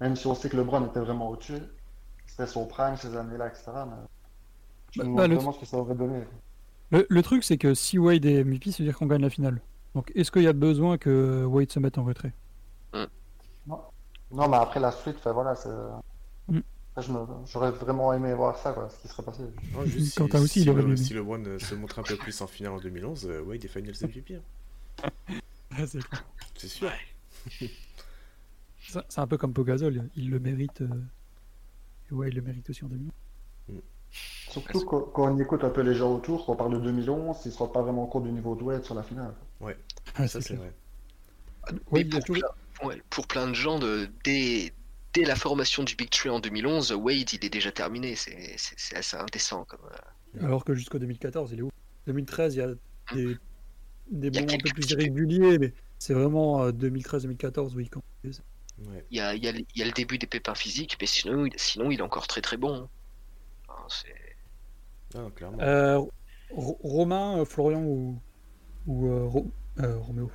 Même 0.00 0.16
si 0.16 0.26
on 0.26 0.34
sait 0.34 0.48
que 0.48 0.56
LeBron 0.56 0.84
était 0.86 0.98
vraiment 1.00 1.28
au-dessus. 1.30 1.62
C'était 2.26 2.48
son 2.48 2.66
prime 2.66 2.96
ces 2.96 3.16
années-là, 3.16 3.46
etc. 3.46 3.64
Mais... 3.86 3.96
Je 4.94 5.00
Bah, 5.00 5.04
me 5.08 5.16
bah, 5.16 5.22
demande 5.22 5.30
le- 5.30 5.36
vraiment 5.36 5.52
ce 5.52 5.60
que 5.60 5.66
ça 5.66 5.76
aurait 5.76 5.94
donné. 5.94 6.22
Le, 6.90 7.06
le 7.08 7.22
truc, 7.22 7.42
c'est 7.44 7.58
que 7.58 7.74
si 7.74 7.98
Wade 7.98 8.24
est 8.24 8.44
MVP, 8.44 8.70
ça 8.70 8.78
veut 8.78 8.84
dire 8.88 8.96
qu'on 8.96 9.06
gagne 9.06 9.22
la 9.22 9.30
finale. 9.30 9.60
Donc 9.94 10.10
est-ce 10.14 10.30
qu'il 10.30 10.42
y 10.42 10.46
a 10.48 10.52
besoin 10.52 10.98
que 10.98 11.44
Wade 11.44 11.70
se 11.72 11.78
mette 11.80 11.98
en 11.98 12.04
retrait? 12.04 12.32
Non, 13.66 14.48
mais 14.48 14.56
après 14.56 14.80
la 14.80 14.90
suite, 14.90 15.16
voilà, 15.24 15.54
c'est. 15.54 15.68
Mm. 16.48 16.60
J'aurais 17.46 17.70
vraiment 17.72 18.12
aimé 18.12 18.34
voir 18.34 18.56
ça, 18.56 18.72
quoi, 18.72 18.88
ce 18.88 19.00
qui 19.02 19.08
serait 19.08 19.22
passé. 19.24 19.42
Non, 19.72 19.84
juste 19.84 20.16
Quant 20.16 20.26
si, 20.28 20.36
à 20.36 20.40
aussi, 20.40 20.52
si 20.54 20.60
il 20.62 20.70
aurait 20.70 20.82
le- 20.82 20.96
si 20.96 21.12
LeBron 21.14 21.44
euh, 21.44 21.58
se 21.58 21.74
montre 21.74 21.98
un 21.98 22.02
peu 22.02 22.16
plus 22.16 22.40
en 22.40 22.46
finale 22.46 22.72
en 22.72 22.78
2011, 22.78 23.26
euh, 23.26 23.42
ouais, 23.42 23.58
des 23.58 23.66
Finals 23.68 23.94
MVP. 24.02 24.36
hein. 24.36 25.10
C'est 25.86 25.98
C'est 26.56 26.68
sûr. 26.68 26.90
C'est 29.08 29.18
un 29.18 29.26
peu 29.26 29.36
comme 29.38 29.52
Pogazol, 29.52 30.08
il 30.16 30.30
le 30.30 30.38
mérite. 30.38 30.82
euh, 30.82 30.88
et 32.10 32.14
ouais, 32.14 32.28
il 32.28 32.34
le 32.36 32.42
mérite 32.42 32.68
aussi 32.70 32.84
en 32.84 32.88
2000. 32.88 33.10
Surtout 34.50 34.84
quand, 34.84 35.00
quand 35.12 35.32
on 35.32 35.38
écoute 35.38 35.64
un 35.64 35.70
peu 35.70 35.80
les 35.80 35.94
gens 35.94 36.14
autour, 36.14 36.46
quand 36.46 36.52
on 36.52 36.56
parle 36.56 36.74
de 36.74 36.78
2011, 36.80 37.36
ils 37.44 37.52
se 37.52 37.58
rendent 37.58 37.72
pas 37.72 37.82
vraiment 37.82 38.06
compte 38.06 38.24
du 38.24 38.32
niveau 38.32 38.54
de 38.54 38.62
Wade 38.62 38.84
sur 38.84 38.94
la 38.94 39.02
finale. 39.02 39.34
Ah, 40.14 40.28
Ça, 40.28 40.40
c'est 40.40 40.54
vrai. 40.54 40.72
Ouais, 41.90 42.04
a 42.04 42.20
pour, 42.20 42.20
plein, 42.36 42.86
ouais, 42.86 43.02
pour 43.10 43.26
plein 43.26 43.48
de 43.48 43.54
gens, 43.54 43.78
de, 43.78 44.08
dès, 44.22 44.72
dès 45.14 45.24
la 45.24 45.34
formation 45.34 45.82
du 45.82 45.96
Big 45.96 46.10
Tree 46.10 46.28
en 46.28 46.40
2011, 46.40 46.92
Wade, 46.92 47.32
il 47.32 47.44
est 47.44 47.48
déjà 47.48 47.72
terminé. 47.72 48.14
C'est 48.16 48.56
assez 48.94 49.16
indécent. 49.16 49.64
Comme, 49.64 49.80
euh, 49.86 50.44
Alors 50.44 50.64
que 50.64 50.74
jusqu'au 50.74 50.98
2014, 50.98 51.52
il 51.52 51.58
est 51.60 51.62
où? 51.62 51.70
2013, 52.06 52.54
il 52.54 52.58
y 52.58 52.62
a 52.62 52.68
des, 53.14 53.36
des 54.10 54.28
a 54.38 54.40
moments 54.42 54.52
un 54.54 54.58
peu 54.58 54.70
plus 54.70 54.90
irréguliers, 54.90 55.58
mais 55.58 55.72
c'est 55.98 56.14
vraiment 56.14 56.62
euh, 56.64 56.70
2013-2014 56.70 57.74
où 57.74 57.80
il 57.80 57.88
compte. 57.90 58.04
Ouais. 58.24 59.04
Il 59.10 59.16
y, 59.16 59.20
a, 59.20 59.34
il, 59.34 59.42
y 59.42 59.48
a, 59.48 59.52
le- 59.52 59.60
il 59.74 59.78
y 59.78 59.82
a 59.82 59.86
le 59.86 59.92
début 59.92 60.18
des 60.18 60.26
pépins 60.26 60.54
physiques, 60.54 60.96
mais 61.00 61.06
sinon, 61.06 61.46
il- 61.46 61.52
sinon 61.56 61.90
il 61.90 62.00
est 62.00 62.02
encore 62.02 62.26
très 62.26 62.40
très 62.42 62.56
bon. 62.56 62.88
Ah. 65.14 65.28
Euh, 65.60 65.98
Ro- 66.50 66.78
Romain, 66.82 67.38
euh, 67.38 67.44
Florian 67.44 67.82
ou, 67.82 68.18
ou 68.86 69.06
euh, 69.06 69.24
Ro- 69.26 69.50
euh, 69.80 69.98
Roméo 69.98 70.30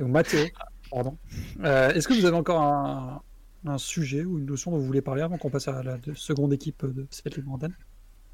ou 0.00 0.06
Mathéo, 0.06 0.46
pardon. 0.90 1.16
Euh, 1.64 1.90
Est-ce 1.90 2.08
que 2.08 2.14
vous 2.14 2.24
avez 2.24 2.36
encore 2.36 2.62
un, 2.62 3.22
un 3.66 3.78
sujet 3.78 4.24
ou 4.24 4.38
une 4.38 4.46
notion 4.46 4.70
dont 4.70 4.78
vous 4.78 4.86
voulez 4.86 5.02
parler 5.02 5.22
avant 5.22 5.38
qu'on 5.38 5.50
passe 5.50 5.68
à 5.68 5.82
la 5.82 5.98
de- 5.98 6.14
seconde 6.14 6.52
équipe 6.52 6.84
de 6.84 7.06
cette 7.10 7.38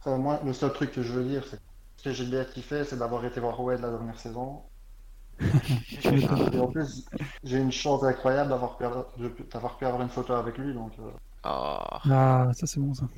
Après, 0.01 0.18
moi, 0.18 0.41
le 0.45 0.53
seul 0.53 0.72
truc 0.72 0.93
que 0.93 1.03
je 1.03 1.12
veux 1.12 1.24
dire, 1.24 1.45
c'est 1.49 1.57
que 1.57 1.62
ce 1.97 2.05
que 2.05 2.12
j'ai 2.12 2.26
bien 2.26 2.45
kiffé, 2.45 2.85
c'est 2.85 2.99
d'avoir 2.99 3.24
été 3.24 3.41
voir 3.41 3.61
Wade 3.61 3.80
la 3.80 3.91
dernière 3.91 4.18
saison. 4.18 4.62
Et 6.05 6.59
en 6.59 6.68
plus, 6.68 7.05
j'ai 7.43 7.59
une 7.59 7.72
chance 7.72 8.03
incroyable 8.05 8.51
d'avoir 8.51 8.76
pu, 8.76 8.85
avoir- 8.85 9.07
pu 9.78 10.03
une 10.03 10.09
photo 10.09 10.35
avec 10.35 10.59
lui. 10.59 10.72
Donc, 10.74 10.93
euh, 10.99 11.11
Ah, 11.43 12.01
Ah, 12.11 12.51
ça 12.55 12.66
c'est 12.66 12.80
bon 12.80 12.95
ça. 12.95 13.09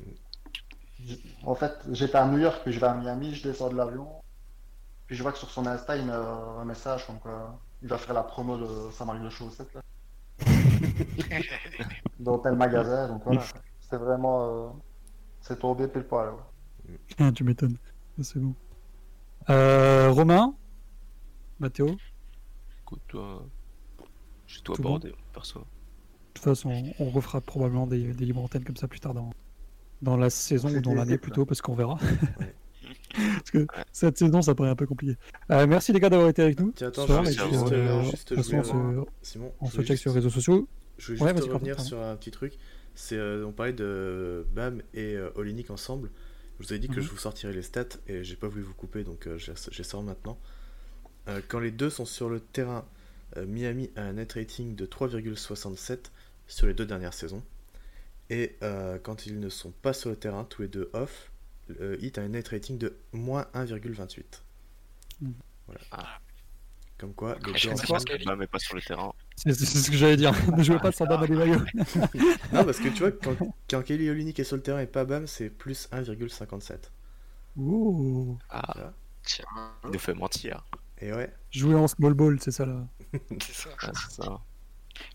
En 1.43 1.55
fait, 1.55 1.73
j'étais 1.91 2.17
à 2.17 2.25
New 2.27 2.37
York, 2.39 2.61
puis 2.63 2.73
je 2.73 2.79
vais 2.79 2.87
à 2.87 2.93
Miami, 2.95 3.33
je 3.35 3.47
descends 3.47 3.69
de 3.69 3.75
l'avion. 3.75 4.07
Puis 5.07 5.15
je 5.15 5.21
vois 5.23 5.31
que 5.31 5.37
sur 5.37 5.49
son 5.49 5.65
Insta, 5.67 5.95
il 5.97 6.05
met 6.05 6.11
euh, 6.13 6.59
un 6.59 6.65
message 6.65 7.05
comme 7.05 7.19
quoi 7.19 7.59
il 7.81 7.87
va 7.87 7.97
faire 7.97 8.13
la 8.15 8.23
promo 8.23 8.57
de 8.57 8.91
sa 8.91 9.05
marque 9.05 9.21
de 9.21 9.29
chaussettes. 9.29 9.71
Là. 9.73 9.81
Dans 12.19 12.39
tel 12.39 12.55
magasin, 12.55 13.07
donc 13.07 13.23
voilà. 13.23 13.43
C'était 13.81 13.97
vraiment. 13.97 14.47
euh, 14.47 14.69
C'est 15.41 15.59
tombé 15.59 15.87
pile 15.87 16.03
poil. 16.03 16.29
ouais. 16.33 16.97
Ah, 17.19 17.31
tu 17.31 17.43
m'étonnes. 17.43 17.77
C'est 18.21 18.39
bon. 18.39 18.55
Euh, 19.49 20.09
Romain? 20.11 20.55
Mathéo? 21.59 21.87
De 21.87 21.97
écoute, 22.81 23.01
toi, 23.07 23.43
j'ai 24.47 24.61
tout 24.61 24.73
Tout 24.73 24.81
abordé, 24.81 25.13
perso. 25.33 25.63
toute 26.33 26.43
façon, 26.43 26.83
on 26.99 27.09
refera 27.09 27.41
probablement 27.41 27.85
des, 27.87 28.13
des 28.13 28.25
libres 28.25 28.41
antennes 28.43 28.63
comme 28.63 28.77
ça 28.77 28.87
plus 28.87 28.99
tard 28.99 29.13
dans, 29.13 29.29
dans 30.01 30.17
la 30.17 30.29
saison 30.29 30.69
ou 30.69 30.81
dans 30.81 30.93
l'année 30.93 31.17
plutôt, 31.17 31.45
parce 31.45 31.61
qu'on 31.61 31.75
verra. 31.75 31.97
parce 33.15 33.51
que 33.51 33.65
cette 33.91 34.17
saison, 34.17 34.41
ça 34.41 34.55
paraît 34.55 34.69
un 34.69 34.75
peu 34.75 34.85
compliqué. 34.85 35.17
Euh, 35.51 35.65
merci 35.67 35.93
les 35.93 35.99
gars 35.99 36.09
d'avoir 36.09 36.29
été 36.29 36.41
avec 36.41 36.59
nous. 36.59 36.71
Tiens, 36.75 36.87
attends, 36.89 37.05
soir, 37.05 37.23
je 37.25 37.31
voulais 37.31 37.43
puis, 37.49 37.57
juste, 37.57 37.71
euh, 37.71 37.75
euh, 37.75 37.99
de 37.99 38.03
juste, 38.09 38.27
toute 38.27 38.37
voulais 38.39 38.57
façon, 38.57 38.75
on 38.77 38.89
avoir- 38.89 39.05
se- 39.21 39.31
Simon, 39.31 39.53
on 39.61 39.65
je 39.65 39.71
se 39.71 39.75
voulais 39.77 39.87
check 39.87 39.93
juste- 39.95 40.01
sur 40.03 40.11
les 40.11 40.15
réseaux 40.15 40.29
sociaux. 40.29 40.67
Je 40.97 41.13
veux 41.13 41.21
Ouais, 41.23 41.35
juste 41.35 41.49
revenir 41.51 41.75
pardon, 41.75 41.89
sur 41.89 42.01
un 42.01 42.15
petit 42.15 42.31
truc. 42.31 42.53
C'est, 42.93 43.17
euh, 43.17 43.45
on 43.45 43.51
parlait 43.51 43.73
de 43.73 44.45
Bam 44.55 44.81
et 44.93 45.15
euh, 45.15 45.29
Olinik 45.35 45.69
ensemble. 45.71 46.09
Je 46.59 46.65
vous 46.65 46.71
avais 46.71 46.79
dit 46.79 46.87
que 46.87 46.95
Mhm. 46.95 47.01
je 47.01 47.09
vous 47.09 47.17
sortirais 47.17 47.51
les 47.53 47.61
stats 47.63 47.83
et 48.07 48.23
j'ai 48.23 48.35
pas 48.37 48.47
voulu 48.47 48.61
vous 48.63 48.73
couper 48.73 49.03
donc 49.03 49.27
euh, 49.27 49.37
les 49.77 49.83
sors 49.83 50.03
maintenant. 50.03 50.37
Euh, 51.27 51.41
quand 51.47 51.59
les 51.59 51.71
deux 51.71 51.89
sont 51.89 52.05
sur 52.05 52.29
le 52.29 52.39
terrain, 52.39 52.85
euh, 53.35 53.45
Miami 53.45 53.89
a 53.97 54.03
un 54.03 54.13
net 54.13 54.33
rating 54.33 54.75
de 54.75 54.85
3,67 54.85 56.11
sur 56.47 56.67
les 56.67 56.73
deux 56.73 56.85
dernières 56.85 57.13
saisons. 57.13 57.43
Et 58.29 58.57
euh, 58.63 58.97
quand 59.01 59.25
ils 59.25 59.39
ne 59.39 59.49
sont 59.49 59.71
pas 59.71 59.93
sur 59.93 60.09
le 60.09 60.15
terrain, 60.15 60.45
tous 60.45 60.63
les 60.63 60.67
deux 60.67 60.89
off, 60.93 61.31
le 61.67 62.01
Heat 62.03 62.17
a 62.17 62.21
un 62.21 62.29
net 62.29 62.47
rating 62.47 62.77
de 62.77 62.97
moins 63.13 63.47
1,28. 63.53 64.23
Mhm. 65.21 65.33
Voilà. 65.67 65.81
Ah. 65.91 66.19
Comme 66.97 67.13
quoi, 67.13 67.35
les 67.45 67.57
Je 67.57 67.67
deux 67.67 67.73
ensemble- 67.73 67.87
parce 67.89 68.05
que 68.05 68.23
Bam 68.23 68.41
est 68.41 68.47
pas 68.47 68.59
sur 68.59 68.75
le 68.75 68.81
terrain. 68.81 69.11
C'est 69.35 69.53
ce 69.53 69.91
que 69.91 69.97
j'allais 69.97 70.15
dire. 70.15 70.31
ne 70.57 70.63
jouez 70.63 70.79
pas 70.79 70.91
sans 70.93 71.05
Bam 71.05 71.21
Adebayo. 71.23 71.59
Non, 72.53 72.63
parce 72.63 72.79
que 72.79 72.87
tu 72.87 72.99
vois, 72.99 73.11
quand, 73.11 73.35
quand 73.69 73.81
Kelly 73.83 74.09
Olynyk 74.09 74.39
est 74.39 74.43
sur 74.45 74.55
le 74.55 74.61
terrain 74.63 74.79
et 74.79 74.87
pas 74.87 75.03
Bam, 75.03 75.27
c'est 75.27 75.49
plus 75.49 75.89
1,57. 75.91 76.89
Ouh. 77.57 78.37
Ah, 78.49 78.93
Tiens. 79.23 79.45
il 79.85 79.91
nous 79.91 79.99
fait 79.99 80.13
mentir. 80.13 80.63
Et 81.01 81.11
ouais, 81.11 81.33
Jouer 81.51 81.75
en 81.75 81.87
small 81.87 82.13
ball, 82.13 82.39
c'est 82.39 82.51
ça 82.51 82.65
là. 82.65 82.87
C'est 83.41 83.53
ça. 83.53 83.69
Ah, 83.81 83.91
c'est 83.93 84.21
ça. 84.23 84.41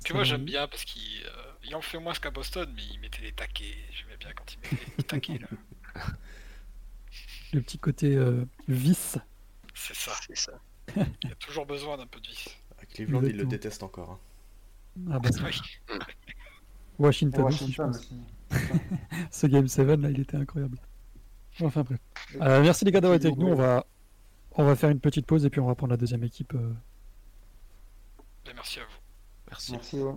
Puis 0.05 0.13
moi 0.15 0.25
j'aime 0.25 0.45
bien 0.45 0.69
parce 0.69 0.85
qu'il 0.85 1.25
il 1.65 1.75
en 1.75 1.83
fait 1.83 1.99
moins 1.99 2.13
qu'à 2.15 2.31
Boston, 2.31 2.71
mais 2.75 2.83
il 2.93 3.01
mettait 3.01 3.23
des 3.23 3.33
taquets. 3.33 3.77
J'aimais 3.93 4.17
bien 4.19 4.33
quand 4.35 4.53
il 4.55 4.59
mettait 4.61 4.97
des 4.97 5.03
taquets 5.05 5.39
là. 5.39 5.49
Le 7.53 7.61
petit 7.63 7.79
côté 7.79 8.15
euh, 8.17 8.45
vice. 8.69 9.19
C'est 9.75 9.97
ça. 9.97 10.13
C'est 10.27 10.37
ça. 10.37 10.53
Il 10.97 11.29
y 11.29 11.33
a 11.33 11.35
toujours 11.37 11.67
besoin 11.67 11.97
d'un 11.97 12.07
peu 12.07 12.21
de 12.21 12.29
vis. 12.29 12.57
à 12.81 12.87
Cleveland, 12.87 13.19
il 13.19 13.23
le 13.23 13.29
Exactement. 13.29 13.51
déteste 13.51 13.83
encore. 13.83 14.11
hein. 14.13 14.19
Ah 15.13 15.19
bah 15.19 15.31
ça. 15.33 15.43
Oui. 15.45 15.99
Washington, 16.99 17.41
Et 17.43 17.45
aussi, 17.45 17.73
je 17.73 17.83
Washington 17.83 17.87
pense. 17.93 17.99
aussi. 17.99 18.21
Ce 19.31 19.47
Game 19.47 19.67
7 19.69 19.87
là, 20.01 20.11
il 20.11 20.21
était 20.21 20.37
incroyable. 20.37 20.79
Enfin 21.63 21.83
bref. 21.83 21.99
Euh, 22.41 22.63
merci 22.63 22.85
les 22.85 22.93
gars 22.93 23.01
d'avoir 23.01 23.17
été 23.17 23.27
avec 23.29 23.39
nous. 23.39 23.49
On 23.49 23.55
va, 23.55 23.87
on 24.53 24.65
va 24.65 24.77
faire 24.77 24.91
une 24.91 25.01
petite 25.01 25.27
pause 25.27 25.45
et 25.45 25.51
puis 25.51 25.61
on 25.61 25.67
va 25.67 25.75
prendre 25.75 25.93
la 25.93 25.97
deuxième 25.97 26.23
équipe. 26.25 26.55
euh. 26.55 26.73
Et 28.49 28.55
merci 28.55 28.81
à 28.81 28.85
vous. 28.85 28.99
Merci. 29.49 29.73
Merci. 29.73 29.97
ouais. 30.01 30.15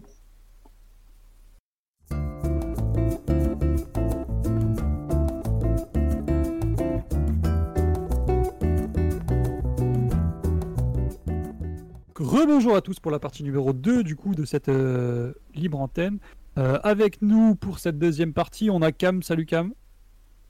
Rebonjour 12.16 12.76
à 12.76 12.82
tous 12.82 13.00
pour 13.00 13.12
la 13.12 13.20
partie 13.20 13.44
numéro 13.44 13.74
2 13.74 14.04
du 14.04 14.16
coup 14.16 14.36
de 14.36 14.46
cette 14.46 14.70
euh, 14.70 15.34
libre 15.54 15.80
antenne. 15.80 16.20
Euh, 16.58 16.80
avec 16.84 17.22
nous 17.22 17.56
pour 17.56 17.80
cette 17.80 17.98
deuxième 17.98 18.34
partie, 18.34 18.70
on 18.70 18.82
a 18.82 18.92
Cam. 18.92 19.24
Salut 19.24 19.46
Cam. 19.46 19.74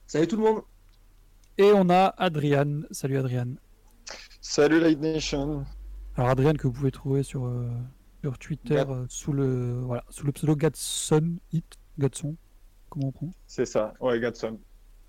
Salut 0.06 0.26
tout 0.26 0.36
le 0.36 0.42
monde. 0.42 0.62
Et 1.56 1.70
on 1.74 1.88
a 1.88 2.14
Adrian. 2.18 2.82
Salut 2.90 3.16
Adrian. 3.16 3.54
Salut 4.40 4.80
Light 4.80 5.00
Nation. 5.00 5.64
Alors 6.16 6.30
Adrien 6.30 6.52
que 6.54 6.66
vous 6.66 6.72
pouvez 6.72 6.90
trouver 6.90 7.22
sur, 7.22 7.46
euh, 7.46 7.66
sur 8.20 8.38
Twitter 8.38 8.84
euh, 8.88 9.06
sous 9.08 9.32
le 9.32 9.80
voilà 9.80 10.04
sous 10.10 10.26
le 10.26 10.32
pseudo 10.32 10.54
Gadson 10.54 11.36
Hit 11.52 11.76
Gadson 11.98 12.36
comment 12.90 13.08
on 13.08 13.12
prend 13.12 13.30
C'est 13.46 13.64
ça, 13.66 13.94
ouais, 14.00 14.20
Gatson. 14.20 14.60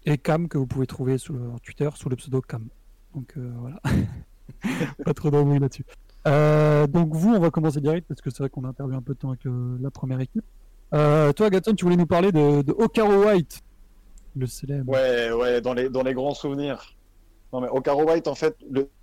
et 0.05 0.17
Cam 0.17 0.47
que 0.47 0.57
vous 0.57 0.65
pouvez 0.65 0.87
trouver 0.87 1.17
sur 1.17 1.35
Twitter 1.61 1.89
sous 1.95 2.09
le 2.09 2.15
pseudo 2.15 2.41
Cam. 2.41 2.69
Donc 3.13 3.33
euh, 3.37 3.51
voilà. 3.57 3.79
Pas 5.05 5.13
trop 5.13 5.29
d'embrouille 5.29 5.59
là-dessus. 5.59 5.85
Euh, 6.27 6.87
donc 6.87 7.13
vous, 7.13 7.33
on 7.35 7.39
va 7.39 7.51
commencer 7.51 7.81
direct 7.81 8.07
parce 8.07 8.21
que 8.21 8.29
c'est 8.29 8.39
vrai 8.39 8.49
qu'on 8.49 8.63
a 8.63 8.73
perdu 8.73 8.95
un 8.95 9.01
peu 9.01 9.13
de 9.13 9.19
temps 9.19 9.29
avec 9.29 9.43
le- 9.43 9.77
la 9.79 9.91
première 9.91 10.19
équipe. 10.19 10.43
Euh, 10.93 11.31
toi, 11.33 11.49
Gatson, 11.49 11.73
tu 11.73 11.85
voulais 11.85 11.97
nous 11.97 12.05
parler 12.07 12.31
de, 12.31 12.61
de 12.61 12.73
White, 13.25 13.61
le 14.35 14.47
célèbre. 14.47 14.91
Ouais, 14.91 15.31
ouais, 15.31 15.61
dans 15.61 15.73
les, 15.73 15.89
dans 15.89 16.03
les 16.03 16.13
grands 16.13 16.33
souvenirs. 16.33 16.95
Non, 17.53 17.61
mais 17.61 17.67
Okaro 17.69 18.03
White, 18.09 18.27
en 18.27 18.35
fait, 18.35 18.55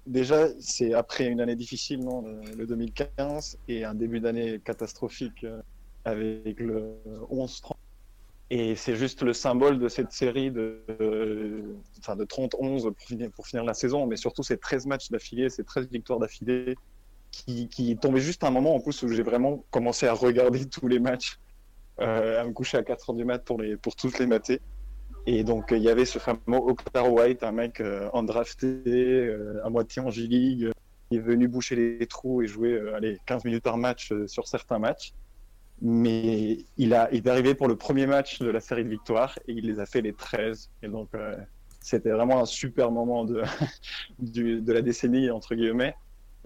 déjà, 0.07 0.49
c'est 0.59 0.95
après 0.95 1.27
une 1.27 1.41
année 1.41 1.57
difficile, 1.57 2.01
non, 2.01 2.23
le, 2.23 2.41
le 2.57 2.66
2015, 2.66 3.57
et 3.68 3.85
un 3.85 3.95
début 3.95 4.20
d'année 4.20 4.61
catastrophique 4.64 5.45
euh, 5.45 5.61
avec 6.05 6.59
le 6.61 6.95
11-30. 7.31 7.73
Et 8.51 8.77
c'est 8.77 8.97
juste 8.97 9.23
le 9.23 9.33
symbole 9.33 9.79
de 9.79 9.89
cette 9.89 10.12
série 10.12 10.51
de, 10.51 10.81
euh, 11.01 11.62
de 12.16 12.25
30-11 12.25 12.83
pour 12.93 13.07
finir, 13.07 13.31
pour 13.31 13.47
finir 13.47 13.64
la 13.64 13.73
saison, 13.75 14.07
mais 14.07 14.16
surtout 14.16 14.43
ces 14.43 14.59
13 14.59 14.87
matchs 14.87 15.11
d'affilée, 15.11 15.49
ces 15.49 15.64
13 15.64 15.89
victoires 15.91 16.18
d'affilée, 16.18 16.75
qui, 17.33 17.97
tombaient 18.01 18.20
juste 18.20 18.45
à 18.45 18.49
un 18.49 18.51
moment 18.51 18.74
en 18.74 18.80
plus 18.80 19.03
où 19.03 19.09
j'ai 19.09 19.22
vraiment 19.22 19.64
commencé 19.70 20.07
à 20.07 20.12
regarder 20.12 20.68
tous 20.68 20.87
les 20.87 21.01
matchs, 21.01 21.39
euh, 22.01 22.41
à 22.41 22.45
me 22.45 22.53
coucher 22.53 22.78
à 22.78 22.83
4 22.83 23.11
heures 23.11 23.16
du 23.16 23.24
mat 23.24 23.39
pour, 23.45 23.61
les, 23.61 23.76
pour 23.76 23.97
tous 23.97 24.18
les 24.18 24.26
mater. 24.26 24.61
Et 25.26 25.45
donc, 25.45 25.70
il 25.70 25.83
y 25.83 25.89
avait 25.89 26.05
ce 26.05 26.18
fameux 26.18 26.41
Okaro 26.49 27.20
White, 27.20 27.43
un 27.43 27.53
mec 27.53 27.80
euh, 27.80 28.09
undrafté, 28.12 28.83
euh, 28.87 29.64
à 29.64 29.70
moitié 29.70 30.03
en 30.03 30.11
G-League, 30.11 30.70
qui 31.11 31.16
est 31.16 31.20
venu 31.20 31.49
boucher 31.49 31.76
les 31.76 32.07
trous 32.07 32.43
et 32.43 32.47
jouer 32.47 32.72
euh, 32.72 32.95
allez, 32.95 33.18
15 33.26 33.45
minutes 33.45 33.64
par 33.64 33.78
match 33.78 34.12
sur 34.26 34.47
certains 34.47 34.78
matchs. 34.78 35.12
Mais 35.80 36.59
il, 36.76 36.95
a, 36.95 37.09
il 37.12 37.26
est 37.26 37.30
arrivé 37.30 37.55
pour 37.55 37.66
le 37.66 37.76
premier 37.76 38.07
match 38.07 38.41
de 38.41 38.51
la 38.51 38.61
série 38.61 38.85
de 38.85 38.89
victoires 38.89 39.37
et 39.49 39.53
il 39.53 39.66
les 39.66 39.80
a 39.80 39.87
fait 39.87 40.01
les 40.01 40.12
13. 40.12 40.70
Et 40.83 40.89
donc, 40.89 41.11
c'était 41.80 42.11
vraiment 42.11 42.41
un 42.41 42.45
super 42.45 42.93
moment 42.93 43.24
de, 43.24 43.43
du- 44.18 44.61
de 44.61 44.72
la 44.72 44.80
décennie, 44.80 45.30
entre 45.30 45.57
guillemets, 45.57 45.95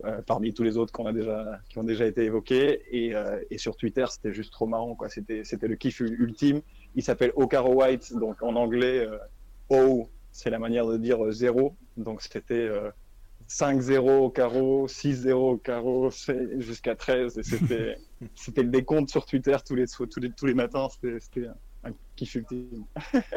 euh, 0.05 0.21
parmi 0.27 0.53
tous 0.53 0.63
les 0.63 0.77
autres 0.77 0.93
qu'on 0.93 1.07
a 1.07 1.13
déjà, 1.13 1.61
qui 1.69 1.79
ont 1.79 1.85
déjà 1.85 2.07
été 2.07 2.25
évoqués. 2.25 2.83
Et, 2.91 3.15
euh, 3.15 3.41
et 3.51 3.59
sur 3.59 3.77
Twitter, 3.77 4.05
c'était 4.11 4.33
juste 4.33 4.53
trop 4.53 4.67
marrant. 4.67 4.95
quoi. 4.95 5.09
C'était 5.09 5.43
c'était 5.45 5.69
le 5.69 5.77
kiff 5.77 6.01
ultime. 6.01 6.61
Il 6.95 7.03
s'appelle 7.03 7.33
Okaro 7.37 7.75
White, 7.75 8.13
donc 8.15 8.43
en 8.43 8.55
anglais, 8.57 9.07
euh, 9.07 9.19
O, 9.71 10.09
c'est 10.33 10.51
la 10.51 10.59
manière 10.59 10.87
de 10.87 10.97
dire 10.97 11.25
euh, 11.25 11.33
zéro. 11.33 11.77
Donc 11.97 12.23
c'était 12.23 12.55
euh, 12.55 12.91
5-0 13.49 14.19
au 14.19 14.31
carreau, 14.31 14.87
6-0 14.89 15.33
au 15.33 15.57
carreau, 15.57 16.11
jusqu'à 16.59 16.95
13. 16.97 17.39
Et 17.39 17.43
c'était 17.43 17.97
c'était 18.35 18.63
le 18.63 18.71
décompte 18.71 19.09
sur 19.11 19.25
Twitter 19.25 19.57
tous 19.67 19.75
les, 19.75 19.87
tous 19.87 20.21
les, 20.21 20.31
tous 20.33 20.47
les 20.47 20.55
matins. 20.55 20.89
C'était 20.91 21.47
un, 21.85 21.93
kiff 22.17 22.35
ultime. 22.35 22.85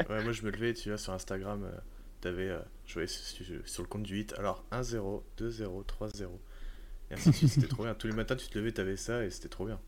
Ouais, 0.09 0.23
moi 0.23 0.31
je 0.31 0.43
me 0.43 0.49
levais, 0.51 0.73
tu 0.73 0.89
vois, 0.89 0.97
sur 0.97 1.13
Instagram, 1.13 1.63
euh, 1.63 1.77
t'avais, 2.21 2.49
euh, 2.49 2.59
je 2.85 2.93
voyais 2.93 3.07
sur, 3.07 3.45
sur- 3.65 3.83
le 3.83 3.87
compte 3.87 4.03
du 4.03 4.15
8, 4.15 4.33
alors 4.39 4.63
1-0, 4.71 5.21
2-0, 5.37 5.85
3-0, 5.85 6.23
et 6.23 6.23
ainsi 6.23 6.23
de 6.23 6.29
suite, 6.29 6.98
c'était 7.17 7.67
trop 7.67 7.83
bien. 7.83 7.93
Tous 7.95 8.07
les 8.07 8.13
matins 8.13 8.35
tu 8.35 8.47
te 8.47 8.57
levais, 8.57 8.71
t'avais 8.71 8.97
ça, 8.97 9.23
et 9.23 9.29
c'était 9.29 9.49
trop 9.49 9.65
bien. 9.65 9.79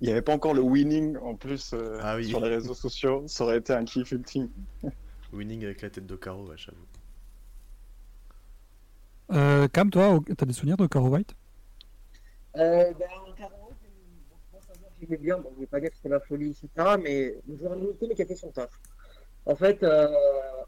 Il 0.00 0.06
n'y 0.06 0.12
avait 0.12 0.22
pas 0.22 0.32
encore 0.32 0.54
le 0.54 0.60
winning 0.62 1.16
en 1.18 1.34
plus 1.34 1.72
euh, 1.74 1.98
Ah 2.02 2.16
oui. 2.16 2.28
sur 2.28 2.40
les 2.40 2.48
réseaux 2.48 2.74
sociaux. 2.74 3.24
Ça 3.26 3.44
aurait 3.44 3.58
été 3.58 3.72
un 3.72 3.84
kiff 3.84 4.10
ultime. 4.12 4.48
Winning 5.32 5.64
avec 5.64 5.82
la 5.82 5.90
tête 5.90 6.06
de 6.06 6.16
carreau, 6.16 6.46
ouais, 6.48 6.56
j'avoue. 6.56 6.86
Euh, 9.32 9.68
Cam, 9.68 9.90
toi, 9.90 10.20
t'as 10.36 10.46
des 10.46 10.52
souvenirs 10.52 10.76
d'Okaro 10.76 11.08
White? 11.08 11.34
Euh, 12.56 12.92
ben, 12.94 13.08
en 13.26 13.32
40, 13.32 13.50
bon, 13.50 14.36
moi, 14.52 14.60
ça 14.66 14.72
va, 14.74 14.86
j'aimais 15.00 15.16
bien, 15.16 15.38
bon, 15.38 15.50
je 15.56 15.60
vais 15.60 15.66
pas 15.66 15.80
dire 15.80 15.90
que 15.90 15.96
c'était 15.96 16.08
la 16.08 16.20
folie, 16.20 16.50
etc., 16.50 16.96
mais 17.02 17.34
le 17.48 17.56
joueur 17.56 17.74
limité, 17.74 18.06
mais 18.08 18.14
qui 18.14 18.22
a 18.22 18.26
fait 18.26 18.36
son 18.36 18.50
taf. 18.52 18.70
En 19.46 19.54
fait, 19.54 19.82
euh, 19.82 20.08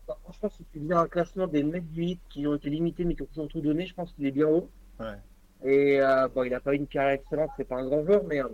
bah, 0.07 0.19
franchement, 0.23 0.51
si 0.51 0.65
tu 0.73 0.81
viens 0.81 1.01
un 1.01 1.09
classement 1.09 1.47
des 1.47 1.63
mecs 1.63 1.91
du 1.91 2.03
8 2.03 2.21
qui 2.29 2.47
ont 2.47 2.55
été 2.55 2.69
limités, 2.71 3.05
mais 3.05 3.15
qui 3.15 3.23
ont 3.23 3.27
toujours 3.27 3.49
tout 3.49 3.61
donné, 3.61 3.87
je 3.87 3.95
pense 3.95 4.13
qu'il 4.13 4.27
est 4.27 4.31
bien 4.33 4.47
haut. 4.49 4.71
Ouais. 5.01 5.17
Et 5.65 6.01
euh, 6.01 6.29
bon, 6.29 6.43
il 6.45 6.51
n'a 6.51 6.61
pas 6.61 6.75
eu 6.75 6.77
une 6.77 6.87
carrière 6.87 7.13
excellente, 7.15 7.51
c'est 7.57 7.65
pas 7.65 7.77
un 7.77 7.87
grand 7.87 8.05
joueur, 8.05 8.23
mais 8.25 8.43
euh, 8.43 8.49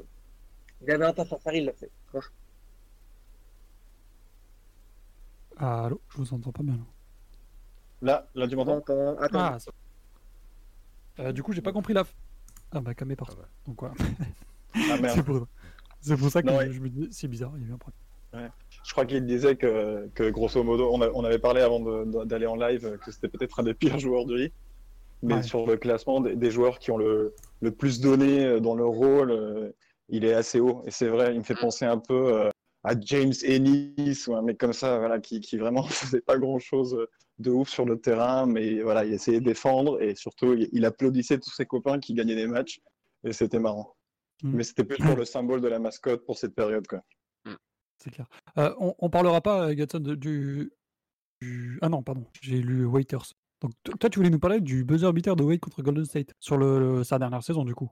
il 0.80 0.90
avait 0.90 1.04
un 1.04 1.12
taf 1.12 1.32
à 1.32 1.38
faire, 1.38 1.54
il 1.54 1.64
l'a 1.64 1.72
fait. 1.72 1.90
Franchement. 2.06 2.34
Ah, 5.56 5.84
allô, 5.86 6.00
je 6.10 6.18
vous 6.18 6.34
entends 6.34 6.52
pas 6.52 6.62
bien. 6.62 6.74
là. 6.76 6.84
Là, 8.02 8.28
là 8.34 8.48
tu 8.48 8.56
m'entends? 8.56 8.78
Attends, 8.78 9.16
attends. 9.18 9.38
Ah, 9.38 9.58
ça- 9.58 9.70
Euh, 11.18 11.32
du 11.32 11.42
coup, 11.42 11.52
j'ai 11.52 11.60
pas 11.60 11.72
compris 11.72 11.92
la. 11.92 12.02
f- 12.04 12.14
Ah 12.70 12.80
bah, 12.80 12.94
Cam 12.94 13.10
est 13.10 13.16
parti. 13.16 13.36
Ah 13.38 13.42
bah. 13.42 13.48
Donc 13.66 13.80
voilà. 13.80 13.94
Ah 14.90 14.96
merde. 14.96 15.04
c'est 16.00 16.16
pour, 16.16 16.30
ça 16.30 16.42
que 16.42 16.46
Non, 16.46 16.56
ouais. 16.56 16.70
je 16.72 16.80
me 16.80 16.88
dis, 16.88 17.08
c'est 17.12 17.28
bizarre, 17.28 17.52
il 17.56 17.62
y 17.62 17.66
a 17.66 17.68
eu 17.68 17.72
un 17.72 17.78
problème. 17.78 18.50
Je 18.84 18.92
crois 18.92 19.06
qu'il 19.06 19.24
disait 19.24 19.56
que, 19.56 20.08
que 20.14 20.28
grosso 20.30 20.62
modo, 20.64 20.90
on, 20.92 21.00
a- 21.02 21.10
on 21.14 21.24
avait 21.24 21.38
parlé 21.38 21.60
avant 21.60 22.04
d'aller 22.24 22.46
en 22.46 22.56
live 22.56 22.98
que 23.04 23.12
c'était 23.12 23.28
peut-être 23.28 23.60
un 23.60 23.62
des 23.62 23.74
pires 23.74 23.98
joueurs 23.98 24.26
du 24.26 24.36
lit. 24.36 24.52
Mais 25.24 25.34
Ouais. 25.34 25.42
sur 25.44 25.66
le 25.66 25.76
classement 25.76 26.20
des, 26.20 26.34
des 26.34 26.50
joueurs 26.50 26.80
qui 26.80 26.90
ont 26.90 26.96
le, 26.96 27.32
le 27.60 27.70
plus 27.70 28.00
donné 28.00 28.44
euh, 28.44 28.58
dans 28.60 28.74
leur 28.74 28.88
rôle, 28.88 29.30
euh, 29.30 29.70
il 30.08 30.24
est 30.24 30.34
assez 30.34 30.58
haut. 30.58 30.82
Et 30.84 30.90
c'est 30.90 31.06
vrai, 31.06 31.32
il 31.32 31.38
me 31.38 31.44
fait 31.44 31.54
penser 31.54 31.84
un 31.84 31.98
peu 31.98 32.34
euh, 32.34 32.50
à 32.82 32.94
James 33.00 33.32
Ennis 33.44 34.24
ou 34.26 34.34
un 34.34 34.42
mec 34.42 34.58
comme 34.58 34.72
ça, 34.72 34.98
voilà, 34.98 35.20
qui, 35.20 35.38
qui 35.40 35.58
vraiment 35.58 35.82
faisait 35.84 36.22
pas 36.22 36.36
grand-chose 36.38 37.06
de 37.38 37.50
ouf 37.52 37.68
sur 37.68 37.84
le 37.84 38.00
terrain, 38.00 38.46
mais 38.46 38.80
voilà, 38.82 39.04
il 39.04 39.12
essayait 39.14 39.38
de 39.38 39.44
défendre 39.44 40.02
et 40.02 40.16
surtout, 40.16 40.54
il, 40.54 40.68
il 40.72 40.84
applaudissait 40.84 41.38
tous 41.38 41.50
ses 41.54 41.66
copains 41.66 42.00
qui 42.00 42.14
gagnaient 42.14 42.34
des 42.34 42.48
matchs. 42.48 42.80
Et 43.22 43.32
c'était 43.32 43.60
marrant. 43.60 43.94
Mm. 44.42 44.56
Mais 44.56 44.64
c'était 44.64 44.82
plus 44.82 44.96
pour 45.04 45.14
le 45.14 45.24
symbole 45.24 45.60
de 45.60 45.68
la 45.68 45.78
mascotte 45.78 46.24
pour 46.26 46.36
cette 46.36 46.56
période. 46.56 46.88
Quoi. 46.88 47.00
C'est 48.03 48.11
clair. 48.11 48.26
Euh, 48.59 48.74
on, 48.78 48.94
on 48.98 49.11
parlera 49.11 49.40
pas, 49.40 49.68
euh, 49.68 49.74
Gatson, 49.74 50.00
du, 50.00 50.72
du- 51.40 51.78
Ah 51.82 51.88
non, 51.88 52.03
pardon, 52.03 52.24
j'ai 52.40 52.59
lu 52.59 52.84
Waiters. 52.84 53.32
Donc 53.61 53.72
toi, 54.00 54.11
tu 54.11 54.18
voulais 54.18 54.30
nous 54.30 54.40
parler 54.40 54.61
du 54.61 54.84
buzzer 54.84 55.12
beater 55.12 55.36
de 55.36 55.44
Wade 55.44 55.61
contre 55.61 55.82
Golden 55.82 56.05
State 56.05 56.32
sur 56.40 56.57
le, 56.57 56.78
le- 56.80 57.05
sa 57.05 57.18
dernière 57.18 57.42
saison, 57.44 57.64
du 57.64 57.74
coup. 57.74 57.90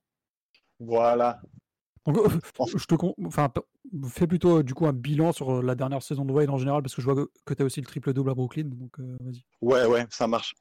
Voilà. 0.81 1.41
Donc, 2.07 2.19
euh, 2.19 2.29
je 2.77 2.85
te 2.87 2.95
con... 2.97 3.15
enfin, 3.25 3.49
p- 3.51 3.61
fais 4.09 4.27
plutôt 4.27 4.59
euh, 4.59 4.63
du 4.65 4.75
coup 4.75 4.87
un 4.87 4.93
bilan 4.93 5.33
sur 5.33 5.63
la 5.63 5.75
dernière 5.77 6.03
saison 6.03 6.25
de 6.25 6.33
Wade 6.33 6.51
en 6.51 6.59
général, 6.59 6.83
parce 6.83 6.95
que 6.95 7.03
je 7.03 7.09
vois 7.09 7.27
que, 7.45 7.55
tu 7.55 7.63
as 7.63 7.65
aussi 7.67 7.81
le 7.81 7.87
triple 7.87 8.13
double 8.13 8.31
à 8.31 8.35
Brooklyn. 8.35 8.65
Donc 8.65 8.99
vas-y. 8.99 9.45
Ouais, 9.61 9.87
ouais, 9.87 10.07
ça 10.11 10.27
marche. 10.27 10.55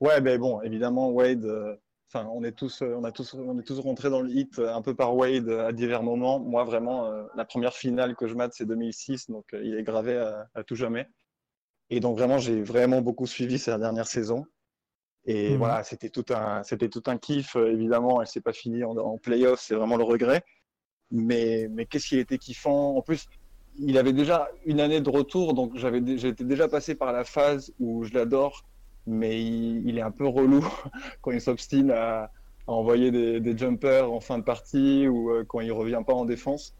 Ouais, 0.00 0.20
mais 0.22 0.38
bon, 0.38 0.62
évidemment, 0.62 1.10
Wade, 1.10 1.44
enfin, 2.12 2.28
on 2.32 2.42
est 2.44 2.52
tous, 2.52 2.82
euh, 2.82 2.94
on 2.96 3.04
a 3.04 3.12
tous, 3.12 3.34
on 3.34 3.58
est 3.58 3.62
tous 3.62 3.78
rentrés 3.80 4.10
dans 4.10 4.20
le 4.22 4.30
hit 4.30 4.58
euh, 4.58 4.74
un 4.74 4.82
peu 4.82 4.94
par 4.94 5.16
Wade 5.16 5.48
euh, 5.48 5.66
à 5.68 5.72
divers 5.72 6.02
moments. 6.02 6.38
Moi, 6.40 6.64
vraiment, 6.64 7.06
euh, 7.06 7.24
la 7.36 7.44
première 7.44 7.74
finale 7.74 8.16
que 8.16 8.26
je 8.28 8.34
mate, 8.34 8.52
c'est 8.54 8.66
2006, 8.66 9.30
donc 9.30 9.52
euh, 9.54 9.62
il 9.64 9.74
est 9.76 9.82
gravé 9.82 10.16
à, 10.16 10.48
à 10.54 10.64
tout 10.64 10.76
jamais. 10.76 11.08
Et 11.90 12.00
donc 12.00 12.18
vraiment, 12.18 12.38
j'ai 12.38 12.62
vraiment 12.62 13.02
beaucoup 13.02 13.26
suivi 13.26 13.58
sa 13.58 13.78
dernière 13.78 14.06
saison. 14.08 14.46
Et 15.26 15.56
Mhm. 15.56 15.58
voilà, 15.58 15.84
c'était 15.84 16.10
tout 16.10 16.24
un, 16.30 16.62
c'était 16.64 16.88
tout 16.88 17.02
un 17.06 17.18
kiff. 17.18 17.56
évidemment, 17.56 18.20
elle 18.20 18.28
s'est 18.28 18.40
pas 18.40 18.52
finie 18.52 18.84
en, 18.84 18.96
en 18.96 19.18
playoff, 19.18 19.60
c'est 19.60 19.74
vraiment 19.74 19.96
le 19.96 20.04
regret. 20.04 20.44
Mais, 21.10 21.68
mais 21.70 21.86
qu'est-ce 21.86 22.08
qu'il 22.08 22.18
était 22.18 22.38
kiffant. 22.38 22.96
En 22.96 23.02
plus, 23.02 23.26
il 23.78 23.98
avait 23.98 24.12
déjà 24.12 24.48
une 24.64 24.80
année 24.80 25.00
de 25.00 25.10
retour, 25.10 25.54
donc 25.54 25.76
j'avais, 25.76 26.02
j'étais 26.18 26.44
déjà 26.44 26.68
passé 26.68 26.94
par 26.94 27.12
la 27.12 27.24
phase 27.24 27.72
où 27.78 28.04
je 28.04 28.14
l'adore, 28.14 28.62
mais 29.06 29.42
il, 29.42 29.88
il 29.88 29.98
est 29.98 30.02
un 30.02 30.10
peu 30.10 30.26
relou 30.26 30.66
quand 31.22 31.30
il 31.30 31.40
s'obstine 31.40 31.90
à, 31.90 32.24
à 32.24 32.30
envoyer 32.72 33.10
des, 33.10 33.40
des 33.40 33.56
jumpers 33.56 34.10
en 34.12 34.20
fin 34.20 34.38
de 34.38 34.44
partie 34.44 35.06
ou 35.08 35.30
euh, 35.30 35.44
quand 35.46 35.60
il 35.60 35.72
revient 35.72 36.02
pas 36.06 36.14
en 36.14 36.24
défense. 36.24 36.74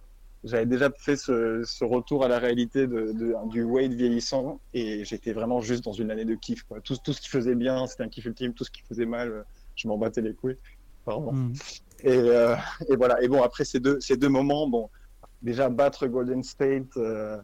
J'avais 0.45 0.67
déjà 0.67 0.91
fait 0.97 1.17
ce, 1.17 1.63
ce 1.65 1.85
retour 1.85 2.25
à 2.25 2.29
la 2.29 2.39
réalité 2.39 2.87
de, 2.87 3.13
de- 3.13 3.35
du 3.49 3.65
Wade 3.65 3.95
vieillissant 3.95 4.61
et 4.75 5.05
j'étais 5.05 5.33
vraiment 5.33 5.61
juste 5.61 5.83
dans 5.85 5.93
une 5.93 6.11
année 6.11 6.25
de 6.25 6.35
kiff. 6.37 6.63
Quoi. 6.65 6.81
Tout, 6.81 6.97
tout 7.03 7.13
ce 7.13 7.21
qui 7.21 7.29
faisait 7.29 7.55
bien, 7.57 7.87
c'était 7.87 8.05
un 8.05 8.09
kiff 8.09 8.27
ultime. 8.27 8.53
Tout 8.53 8.63
ce 8.63 8.71
qui 8.71 8.83
faisait 8.83 9.07
mal, 9.07 9.29
euh, 9.31 9.43
je 9.75 9.89
m'en 9.89 9.99
battais 9.99 10.21
les 10.21 10.35
couilles. 10.35 10.59
Pardon. 11.05 11.33
Mm. 11.33 11.53
Et, 12.05 12.11
euh, 12.17 12.55
et 12.89 12.97
voilà. 12.97 13.21
Et 13.23 13.29
bon, 13.29 13.43
après 13.43 13.65
ces 13.65 13.81
deux, 13.81 13.99
ces 14.01 14.17
deux 14.17 14.29
moments, 14.29 14.69
bon, 14.69 14.89
déjà 15.43 15.69
battre 15.69 16.07
Golden 16.07 16.45
State 16.45 16.97
euh, 16.97 17.39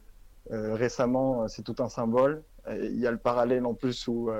récemment, 0.51 1.49
c'est 1.49 1.63
tout 1.63 1.77
un 1.81 1.89
symbole. 1.89 2.43
Il 2.71 3.01
y 3.01 3.07
a 3.07 3.11
le 3.11 3.19
parallèle 3.19 3.65
en 3.67 3.75
plus 3.75 4.07
où 4.07 4.31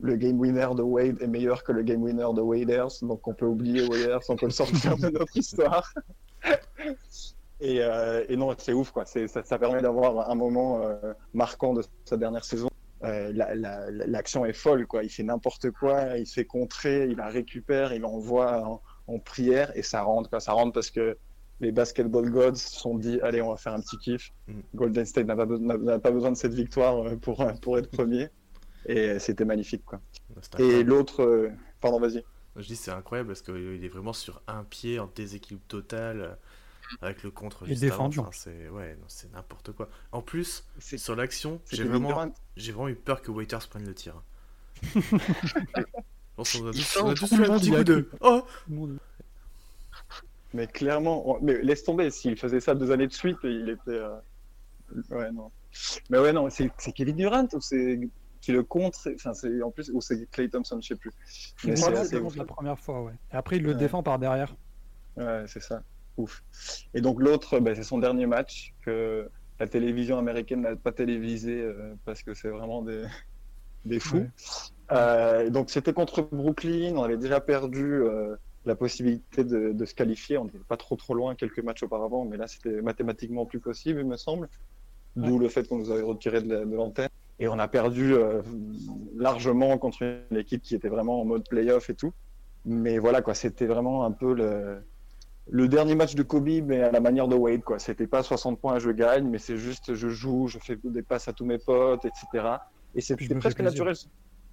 le 0.00 0.16
game 0.16 0.38
winner 0.38 0.68
de 0.76 0.82
Wade 0.82 1.20
est 1.20 1.26
meilleur 1.26 1.64
que 1.64 1.72
le 1.72 1.82
game 1.82 2.02
winner 2.02 2.28
de 2.34 2.40
Waders, 2.40 2.88
donc 3.02 3.26
on 3.26 3.34
peut 3.34 3.46
oublier 3.46 3.86
Waders, 3.88 4.20
on 4.28 4.36
peut 4.36 4.46
le 4.46 4.52
sortir 4.52 4.96
de 4.96 5.08
notre 5.10 5.36
histoire. 5.36 5.92
Et, 7.60 7.80
euh, 7.82 8.24
et 8.28 8.36
non, 8.36 8.54
c'est 8.56 8.72
ouf, 8.72 8.92
quoi. 8.92 9.04
Ça, 9.04 9.26
ça 9.26 9.58
permet 9.58 9.82
d'avoir 9.82 10.30
un 10.30 10.34
moment 10.36 10.80
euh, 10.82 11.12
marquant 11.34 11.74
de 11.74 11.82
sa 12.04 12.16
dernière 12.16 12.44
saison. 12.44 12.68
Euh, 13.02 13.32
la- 13.34 13.54
la- 13.56 13.90
la- 13.90 14.06
L'action 14.06 14.44
est 14.46 14.52
folle, 14.52 14.86
quoi. 14.86 15.02
Il 15.02 15.08
fait 15.10 15.24
n'importe 15.24 15.70
quoi, 15.72 16.16
il 16.18 16.26
se 16.26 16.34
fait 16.34 16.44
contrer, 16.44 17.08
il 17.08 17.16
la 17.16 17.26
récupère, 17.26 17.92
il 17.92 18.02
l'envoie 18.02 18.62
en, 18.64 18.80
en 19.12 19.18
prière 19.18 19.72
et 19.76 19.82
ça 19.82 20.02
rentre, 20.02 20.30
quoi. 20.30 20.38
Ça 20.38 20.52
rentre 20.52 20.72
parce 20.72 20.90
que 20.92 21.16
les 21.60 21.72
basketball 21.72 22.30
gods 22.30 22.54
se 22.54 22.78
sont 22.78 22.96
dit, 22.96 23.18
allez, 23.22 23.42
on 23.42 23.50
va 23.50 23.56
faire 23.56 23.72
un 23.74 23.80
petit 23.80 23.98
kiff. 23.98 24.30
Mm. 24.46 24.60
Golden 24.76 25.04
State 25.04 25.26
n'a 25.26 25.34
pas, 25.34 25.46
be- 25.46 26.12
besoin 26.12 26.30
de 26.30 26.36
cette 26.36 26.54
victoire 26.54 27.16
pour, 27.20 27.44
pour 27.60 27.76
être 27.78 27.90
premier. 27.90 28.28
Et 28.88 29.18
c'était 29.18 29.44
magnifique, 29.44 29.84
quoi. 29.84 30.00
C'était 30.40 30.80
Et 30.80 30.82
l'autre, 30.82 31.22
euh, 31.22 31.50
pardon, 31.80 32.00
vas-y. 32.00 32.24
Je 32.56 32.66
dis 32.66 32.74
c'est 32.76 32.90
incroyable 32.90 33.28
parce 33.28 33.42
qu'il 33.42 33.84
est 33.84 33.88
vraiment 33.88 34.12
sur 34.12 34.42
un 34.48 34.64
pied 34.64 34.98
en 34.98 35.08
déséquilibre 35.14 35.62
total 35.68 36.20
euh, 36.20 36.34
avec 37.02 37.22
le 37.22 37.30
contre 37.30 37.64
en 37.64 38.08
Enfin, 38.08 38.30
c'est 38.32 38.68
ouais, 38.70 38.94
non, 38.96 39.04
c'est 39.06 39.30
n'importe 39.32 39.72
quoi. 39.72 39.88
En 40.10 40.22
plus, 40.22 40.64
C'est- 40.78 40.98
sur 40.98 41.14
l'action, 41.14 41.60
j'ai 41.70 41.84
vraiment, 41.84 42.32
j'ai 42.56 42.72
vraiment 42.72 42.88
eu 42.88 42.94
peur 42.96 43.22
que 43.22 43.30
Waiters 43.30 43.68
prenne 43.68 43.86
le 43.86 43.94
tir. 43.94 44.22
On 46.38 46.44
s'en 46.44 46.66
a 46.66 46.70
Il 46.70 46.78
tous, 46.78 46.80
sent 46.82 47.00
on 47.02 47.08
a 47.10 47.14
tous 47.14 47.32
eu 47.32 47.44
un 47.44 47.58
petit 47.58 47.70
coup 47.72 47.84
de 47.84 48.08
oh 48.20 48.44
Mais 50.54 50.66
clairement, 50.66 51.28
on- 51.30 51.40
mais 51.42 51.60
laisse 51.62 51.84
tomber, 51.84 52.10
s'il 52.10 52.36
faisait 52.36 52.60
ça 52.60 52.74
deux 52.74 52.90
années 52.90 53.06
de 53.06 53.12
suite, 53.12 53.38
il 53.44 53.68
était. 53.68 53.90
euh, 53.90 54.16
Ouais, 55.10 55.30
non. 55.32 55.50
Mais 56.10 56.18
ouais, 56.18 56.32
non, 56.32 56.48
c'est 56.48 56.70
c'est 56.78 56.92
Kevin 56.92 57.16
Durant 57.16 57.46
ou 57.52 57.60
c'est 57.60 58.00
qui 58.40 58.52
le 58.52 58.62
contre 58.62 59.10
Enfin, 59.14 59.34
c'est 59.34 59.62
en 59.62 59.70
plus, 59.70 59.90
ou 59.92 60.00
c'est 60.00 60.28
Clay 60.30 60.48
Thompson, 60.48 60.78
je 60.80 60.88
sais 60.88 60.96
plus. 60.96 61.12
Je 61.56 61.68
Mais 61.68 61.74
crois 61.74 61.90
que 61.92 62.04
c'est 62.04 62.36
la 62.36 62.44
première 62.44 62.78
fois, 62.78 63.02
ouais. 63.02 63.14
Et 63.32 63.36
après, 63.36 63.56
il 63.56 63.62
le 63.62 63.70
Ouais. 63.72 63.74
défend 63.76 64.02
par 64.02 64.18
derrière. 64.18 64.54
Ouais, 65.16 65.44
c'est 65.46 65.62
ça. 65.62 65.82
Ouf. 66.16 66.42
Et 66.94 67.00
donc 67.00 67.20
l'autre, 67.20 67.58
bah, 67.60 67.74
c'est 67.74 67.82
son 67.84 67.98
dernier 67.98 68.26
match 68.26 68.74
que 68.84 69.28
la 69.60 69.66
télévision 69.68 70.18
américaine 70.18 70.62
n'a 70.62 70.76
pas 70.76 70.92
télévisé 70.92 71.60
euh, 71.60 71.94
parce 72.04 72.22
que 72.22 72.34
c'est 72.34 72.48
vraiment 72.48 72.82
des, 72.82 73.02
des 73.84 74.00
fous. 74.00 74.18
Ouais. 74.18 74.30
Euh, 74.92 75.50
donc 75.50 75.70
c'était 75.70 75.92
contre 75.92 76.22
Brooklyn, 76.22 76.96
on 76.96 77.02
avait 77.02 77.18
déjà 77.18 77.40
perdu 77.40 77.84
euh, 77.84 78.36
la 78.64 78.74
possibilité 78.74 79.44
de, 79.44 79.72
de 79.72 79.84
se 79.84 79.94
qualifier, 79.94 80.38
on 80.38 80.44
n'était 80.46 80.58
pas 80.58 80.76
trop 80.76 80.96
trop 80.96 81.14
loin 81.14 81.34
quelques 81.34 81.60
matchs 81.60 81.82
auparavant, 81.82 82.24
mais 82.24 82.36
là 82.36 82.46
c'était 82.46 82.80
mathématiquement 82.82 83.44
plus 83.46 83.60
possible, 83.60 84.00
il 84.00 84.06
me 84.06 84.16
semble. 84.16 84.48
D'où 85.16 85.38
le 85.40 85.48
fait 85.48 85.66
qu'on 85.66 85.78
nous 85.78 85.90
avait 85.90 86.02
retiré 86.02 86.40
de 86.42 86.54
l'antenne. 86.54 87.08
Et 87.40 87.48
on 87.48 87.58
a 87.58 87.68
perdu 87.68 88.14
euh, 88.14 88.42
largement 89.16 89.78
contre 89.78 90.02
une 90.02 90.36
équipe 90.36 90.62
qui 90.62 90.74
était 90.74 90.88
vraiment 90.88 91.20
en 91.20 91.24
mode 91.24 91.48
playoff 91.48 91.88
et 91.90 91.94
tout. 91.94 92.12
Mais 92.64 92.98
voilà, 92.98 93.22
quoi, 93.22 93.34
c'était 93.34 93.66
vraiment 93.66 94.04
un 94.04 94.10
peu 94.12 94.34
le, 94.34 94.82
le 95.48 95.68
dernier 95.68 95.94
match 95.94 96.14
de 96.14 96.22
Kobe, 96.22 96.48
mais 96.64 96.82
à 96.82 96.90
la 96.90 97.00
manière 97.00 97.28
de 97.28 97.36
Wade, 97.36 97.62
quoi. 97.62 97.78
C'était 97.78 98.06
pas 98.08 98.22
60 98.22 98.60
points, 98.60 98.78
je 98.78 98.90
gagne, 98.90 99.28
mais 99.28 99.38
c'est 99.38 99.56
juste 99.56 99.94
je 99.94 100.08
joue, 100.08 100.48
je 100.48 100.58
fais 100.58 100.76
des 100.82 101.02
passes 101.02 101.28
à 101.28 101.32
tous 101.32 101.44
mes 101.44 101.58
potes, 101.58 102.04
etc. 102.04 102.26
Et 102.94 103.00
c'était 103.00 103.26
presque 103.40 103.60
naturel. 103.60 103.94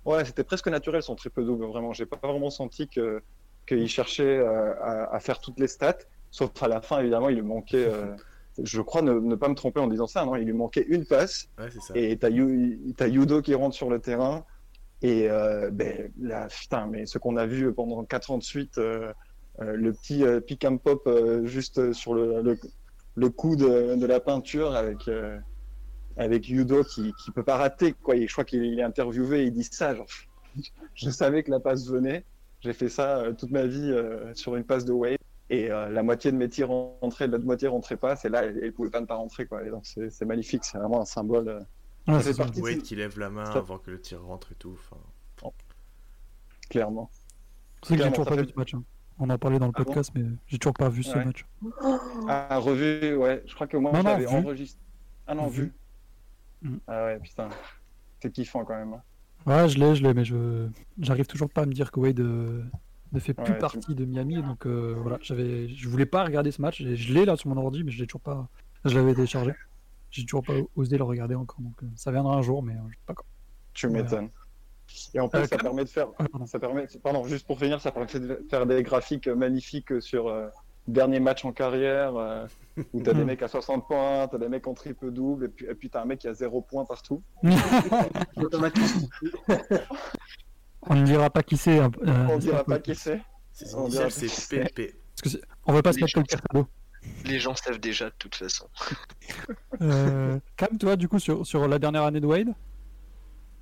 Ouais, 0.05 0.23
c'était 0.23 0.43
presque 0.43 0.67
naturel 0.67 1.01
son 1.01 1.15
triple 1.15 1.43
double, 1.43 1.65
vraiment. 1.65 1.91
J'ai 1.93 2.05
pas 2.05 2.19
vraiment 2.21 2.51
senti 2.51 2.88
que 2.88 3.21
qu'il 3.67 3.88
cherchait 3.89 4.38
euh, 4.38 4.75
à, 4.79 5.15
à 5.15 5.19
faire 5.19 5.39
toutes 5.39 5.59
les 5.59 5.67
stats, 5.67 5.97
sauf 6.29 6.51
à 6.61 6.67
la 6.67 6.81
fin, 6.81 6.99
évidemment, 6.99 7.29
il 7.29 7.36
lui 7.38 7.41
manquait. 7.41 7.86
euh, 7.91 8.15
je 8.64 8.82
crois 8.82 9.01
ne, 9.01 9.14
ne 9.14 9.36
pas 9.36 9.49
me 9.49 9.56
tromper 9.56 9.80
en 9.80 9.88
disant 9.88 10.08
ça, 10.08 10.26
non, 10.26 10.36
il 10.36 10.45
lui 10.45 10.53
manquait 10.53 10.86
une 10.88 11.06
passe. 11.06 11.47
ouais 11.60 11.70
ça. 11.72 11.93
Et 11.95 12.18
t'as 12.18 12.30
Yu- 12.30 12.93
t'as 12.97 13.08
Yudo 13.08 13.41
qui 13.41 13.53
rentre 13.53 13.76
sur 13.76 13.89
le 13.89 13.99
terrain. 13.99 14.45
Et 15.01 15.30
euh, 15.30 15.70
ben, 15.72 16.12
là, 16.20 16.47
putain, 16.47 16.88
mais 16.88 17.06
ce 17.06 17.18
qu'on 17.18 17.36
a 17.38 17.45
vu 17.45 17.72
pendant 17.74 18.03
4 18.06 18.32
ans 18.32 18.38
de 18.38 18.43
suite, 18.43 18.78
euh, 18.78 19.12
euh, 19.62 19.76
le 19.76 19.91
petit 19.93 20.24
euh, 20.24 20.39
pick 20.39 20.64
and 20.66 20.78
pop 20.78 21.08
juste 21.43 21.91
sur 21.93 22.14
le, 22.14 22.41
le, 22.41 22.58
le 23.16 23.30
coup 23.30 23.56
de, 23.56 23.95
de 23.95 24.06
la 24.06 24.20
peinture 24.20 24.74
avec, 24.74 25.10
avec 26.18 26.47
Yudo 26.47 26.84
qui, 26.84 27.14
qui 27.24 27.32
peut 27.32 27.43
pas 27.43 27.58
rater. 27.58 27.93
Quoi. 27.93 28.16
Et 28.16 28.28
je 28.28 28.32
crois 28.32 28.45
qu'il 28.45 28.64
il 28.64 28.80
est 28.80 28.84
interviewé 28.84 29.41
et 29.41 29.43
il 29.45 29.53
dit 29.53 29.64
ça. 29.70 29.93
Genre, 29.95 30.08
je 30.95 31.10
savais 31.10 31.43
que 31.43 31.51
la 31.51 31.60
passe 31.60 31.88
venait. 31.88 32.24
J'ai 32.62 32.74
fait 32.74 32.89
ça 32.89 33.26
toute 33.38 33.51
ma 33.51 33.66
vie 33.68 33.93
sur 34.34 34.56
une 34.56 34.64
passe 34.64 34.86
de 34.86 34.93
Wade. 34.93 35.18
Et 35.50 35.70
euh, 35.72 35.89
la 35.89 36.02
moitié 36.02 36.32
de 36.32 36.38
mes 36.38 36.50
tirs 36.50 36.70
rentraient, 36.70 37.28
l'autre 37.28 37.46
moitié 37.46 37.68
rentrait 37.68 37.98
pas. 37.98 38.16
C'est 38.16 38.30
là, 38.30 38.43
elle 38.46 38.74
pouvait 38.74 38.89
pas 38.89 39.02
ne 39.02 39.06
pas 39.06 39.16
rentrer. 39.16 39.46
Quoi. 39.46 39.64
Et 39.66 39.70
donc 39.70 39.86
c'est 39.86 40.10
c'est 40.10 40.26
magnifique. 40.26 40.64
C'est 40.64 40.78
vraiment 40.80 41.02
un 41.02 41.06
symbole. 41.06 41.48
euh, 41.50 41.60
Ouais, 42.08 42.22
ça 42.22 42.34
c'est 42.34 42.62
Wade 42.62 42.82
qui 42.84 42.96
lève 42.96 43.18
la 43.20 43.30
main 43.30 43.46
Ça- 43.46 43.60
avant 43.60 43.78
que 43.80 43.89
le 43.91 44.00
tir 44.02 44.22
rentre 44.24 44.52
et 44.52 44.56
tout. 44.56 44.74
Enfin, 44.74 45.52
clairement. 46.70 47.10
C'est 47.84 47.96
que 47.98 48.04
j'ai 48.04 48.10
toujours 48.10 48.26
pas 48.26 48.36
fait- 48.36 48.41
vu 48.43 48.50
ce 48.50 48.56
match. 48.60 48.74
hein. 48.74 48.84
On 49.18 49.30
en 49.30 49.38
parlait 49.38 49.60
dans 49.60 49.68
le 49.68 49.72
Ah 49.76 49.80
bon 49.80 49.86
podcast, 49.86 50.12
mais 50.14 50.26
j'ai 50.48 50.58
toujours 50.58 50.74
pas 50.74 50.89
vu 50.89 51.02
ce 51.04 51.16
Ouais. 51.18 51.24
match. 51.26 51.46
Ah, 52.28 52.58
revu, 52.58 53.16
ouais. 53.16 53.43
Je 53.46 53.56
crois 53.56 53.66
que 53.68 53.78
moi, 53.78 53.91
j'avais 54.04 54.26
vu. 54.26 54.36
enregistré. 54.36 54.82
Ah 55.28 55.36
non, 55.36 55.48
vu. 55.48 55.74
vu. 56.62 56.70
Mm. 56.72 56.78
Ah 56.88 57.06
ouais, 57.06 57.20
putain. 57.20 57.50
C'est 58.22 58.32
kiffant 58.32 58.66
quand 58.66 58.76
même. 58.76 58.93
hein. 58.93 59.02
Ouais, 59.46 59.70
je 59.70 59.78
l'ai, 59.80 59.96
je 59.96 60.04
l'ai, 60.04 60.14
mais 60.14 60.26
je 60.26 60.68
j'arrive 61.00 61.28
toujours 61.28 61.50
pas 61.50 61.62
à 61.62 61.66
me 61.66 61.72
dire 61.74 61.91
que 61.91 62.00
Wade 62.00 62.20
euh, 62.20 62.64
ne 63.16 63.20
fait 63.20 63.34
plus 63.34 63.53
Ouais, 63.53 63.57
partie 63.59 63.95
de 63.95 64.05
Miami. 64.05 64.41
Donc 64.43 64.66
euh, 64.66 64.95
voilà, 65.01 65.18
j'avais, 65.22 65.68
je 65.70 65.89
voulais 65.89 66.05
pas 66.05 66.24
regarder 66.24 66.51
ce 66.51 66.61
match. 66.61 66.82
et 66.82 66.95
Je 66.95 67.13
l'ai 67.13 67.26
là 67.26 67.36
sur 67.36 67.49
mon 67.49 67.57
ordi, 67.57 67.84
mais 67.84 67.91
je 67.91 67.99
l'ai 67.99 68.07
toujours 68.07 68.22
pas. 68.22 68.47
Je 68.86 68.95
l'avais 68.95 69.13
téléchargé. 69.16 69.53
J'ai 70.11 70.24
toujours 70.26 70.43
pas 70.43 70.53
osé 70.76 70.97
le 70.97 71.03
regarder 71.03 71.36
encore. 71.36 71.59
Donc 71.59 71.76
euh, 71.84 71.88
ça 71.95 72.11
viendra 72.11 72.36
un 72.36 72.41
jour, 72.41 72.63
mais 72.63 72.74
euh, 72.74 72.78
je 72.89 72.95
sais 72.95 73.01
pas 73.05 73.13
quand. 73.13 73.26
Tu 73.74 73.88
m'étonnes. 73.89 74.30
Et 75.13 75.20
en 75.20 75.28
plus, 75.28 75.39
Euh, 75.39 75.47
ça 75.47 75.57
permet 75.57 75.84
de 75.84 75.89
faire. 75.89 76.07
Ah, 76.20 76.26
pardon. 76.32 76.45
Ça 76.45 76.59
permet, 76.59 76.86
pardon, 77.03 77.24
juste 77.26 77.47
pour 77.47 77.57
finir, 77.59 77.82
ça 77.82 77.91
permet 77.91 78.07
de 78.20 78.45
faire 78.49 78.66
des 78.68 78.84
graphiques 78.84 79.28
magnifiques 79.28 79.99
sur 80.01 80.28
euh, 80.28 80.47
dernier 80.88 81.20
match 81.20 81.43
en 81.43 81.51
carrière, 81.51 82.16
euh, 82.16 82.45
où 82.93 83.01
t'as 83.01 83.13
des 83.13 83.22
Mhm. 83.22 83.26
mecs 83.26 83.41
à 83.41 83.47
60 83.47 83.88
points, 83.88 84.28
t'as 84.30 84.38
des 84.38 84.47
mecs 84.47 84.68
en 84.68 84.76
triple 84.76 85.09
double, 85.11 85.45
et 85.45 85.49
puis, 85.49 85.66
et 85.66 85.74
puis 85.74 85.89
t'as 85.89 86.03
un 86.03 86.05
mec 86.05 86.20
qui 86.20 86.28
a 86.28 86.34
0 86.36 86.61
points 86.61 86.86
partout. 86.86 87.24
On 90.89 90.95
ne 90.95 91.03
dira 91.05 91.29
pas 91.29 91.43
qui 91.43 91.57
c'est. 91.57 91.79
hein, 91.79 91.91
euh, 92.05 92.27
On 92.29 92.33
c'est 92.39 92.47
dira 92.47 92.57
pas 92.63 92.75
pas 92.75 92.79
qui 92.79 92.95
c'est. 92.95 93.21
On 93.75 93.88
dirait 93.88 94.09
c'est 94.09 94.27
que 94.27 94.31
c'est- 94.31 94.59
PP. 94.65 94.95
Parce 95.15 95.21
que 95.23 95.29
c'est- 95.29 95.41
on 95.65 95.73
va 95.73 95.81
pas 95.81 95.93
se 95.93 95.99
mettre 95.99 96.13
quelqu'un 96.13 96.38
cadeau. 96.51 96.67
Les 97.25 97.39
gens 97.39 97.55
savent 97.55 97.79
déjà 97.79 98.05
de 98.05 98.15
toute 98.17 98.36
façon. 98.36 98.65
Euh, 99.81 100.39
Cam, 100.57 100.77
toi, 100.77 100.95
du 100.95 101.07
coup, 101.07 101.19
sur, 101.19 101.45
sur 101.45 101.67
la 101.67 101.77
dernière 101.79 102.03
année 102.03 102.19
de 102.19 102.25
Wade? 102.25 102.53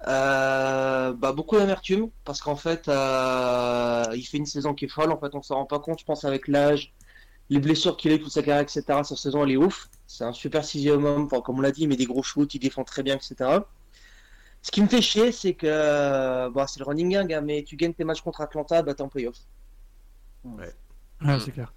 Euh, 0.07 1.13
bah, 1.13 1.31
beaucoup 1.31 1.55
d'amertume 1.57 2.09
parce 2.25 2.41
qu'en 2.41 2.55
fait, 2.55 2.87
euh, 2.89 4.03
il 4.15 4.23
fait 4.23 4.37
une 4.37 4.45
saison 4.45 4.73
qui 4.73 4.85
est 4.85 4.89
folle. 4.89 5.11
En 5.11 5.17
fait, 5.19 5.33
on 5.33 5.41
s'en 5.41 5.55
rend 5.55 5.65
pas 5.65 5.79
compte. 5.79 5.99
Je 5.99 6.05
pense 6.05 6.25
avec 6.25 6.47
l'âge, 6.47 6.93
les 7.49 7.59
blessures 7.59 7.95
qu'il 7.95 8.11
a 8.11 8.15
eu, 8.15 8.19
toute 8.19 8.31
sa 8.31 8.41
carrière, 8.43 8.63
etc. 8.63 8.83
Cette 9.03 9.17
saison, 9.17 9.43
elle 9.43 9.51
est 9.51 9.57
ouf. 9.57 9.87
C'est 10.07 10.23
un 10.25 10.33
super 10.33 10.65
sixième 10.65 11.05
homme. 11.05 11.25
Enfin, 11.25 11.41
comme 11.41 11.59
on 11.59 11.61
l'a 11.61 11.71
dit, 11.71 11.83
il 11.83 11.87
met 11.89 11.95
des 11.95 12.05
gros 12.05 12.23
shoots, 12.23 12.53
il 12.53 12.59
défend 12.59 12.83
très 12.83 13.01
bien, 13.03 13.15
etc. 13.15 13.59
Ce 14.63 14.71
qui 14.71 14.81
me 14.81 14.87
fait 14.87 15.01
chier, 15.03 15.31
c'est 15.31 15.53
que 15.55 15.67
euh, 15.67 16.49
bah, 16.49 16.65
c'est 16.67 16.79
le 16.79 16.85
running 16.85 17.11
gang, 17.13 17.31
hein, 17.33 17.41
mais 17.41 17.63
tu 17.63 17.75
gagnes 17.75 17.93
tes 17.93 18.03
matchs 18.03 18.21
contre 18.21 18.41
Atlanta, 18.41 18.81
bah, 18.81 18.95
t'es 18.95 19.03
en 19.03 19.09
playoff. 19.09 19.37
Ouais, 20.43 20.73
Mm. 21.21 21.39
c'est 21.39 21.51
clair. 21.51 21.73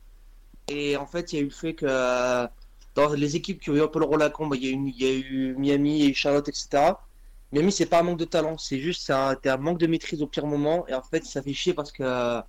Et 0.68 0.97
en 0.97 1.07
fait, 1.07 1.32
il 1.32 1.37
y 1.37 1.39
a 1.41 1.43
eu 1.43 1.47
le 1.47 1.51
fait 1.51 1.74
que 1.74 1.87
euh, 1.89 2.49
dans 2.95 3.12
les 3.14 3.37
équipes 3.37 3.61
qui 3.61 3.70
ont 3.70 3.74
eu 3.76 3.82
un 3.82 3.89
peu 3.89 3.99
le 4.01 4.07
rôle 4.07 4.22
à 4.22 4.30
combat, 4.30 4.57
il 4.57 4.64
y 4.64 4.68
a 4.68 4.72
eu, 4.72 4.89
il 4.89 5.03
y 5.03 5.07
a 5.07 5.14
eu 5.14 5.57
Miami, 5.57 6.07
eu 6.09 6.14
Charlotte, 6.14 6.49
etc. 6.49 7.05
Miami, 7.53 7.72
c'est 7.72 7.87
pas 7.87 8.01
un 8.01 8.03
manque 8.05 8.18
de 8.18 8.24
talent, 8.24 8.59
c'est 8.59 8.80
juste 8.80 9.03
c'est 9.07 9.12
un, 9.12 9.37
un 9.45 9.57
manque 9.59 9.78
de 9.78 9.87
maîtrise 9.87 10.22
au 10.22 10.26
pire 10.28 10.47
moment. 10.47 10.87
Et 10.89 10.95
en 10.95 11.03
fait, 11.03 11.24
ça 11.24 11.43
fait 11.43 11.55
chier 11.55 11.74
parce 11.74 11.93
que 11.93 12.03
euh, 12.05 12.43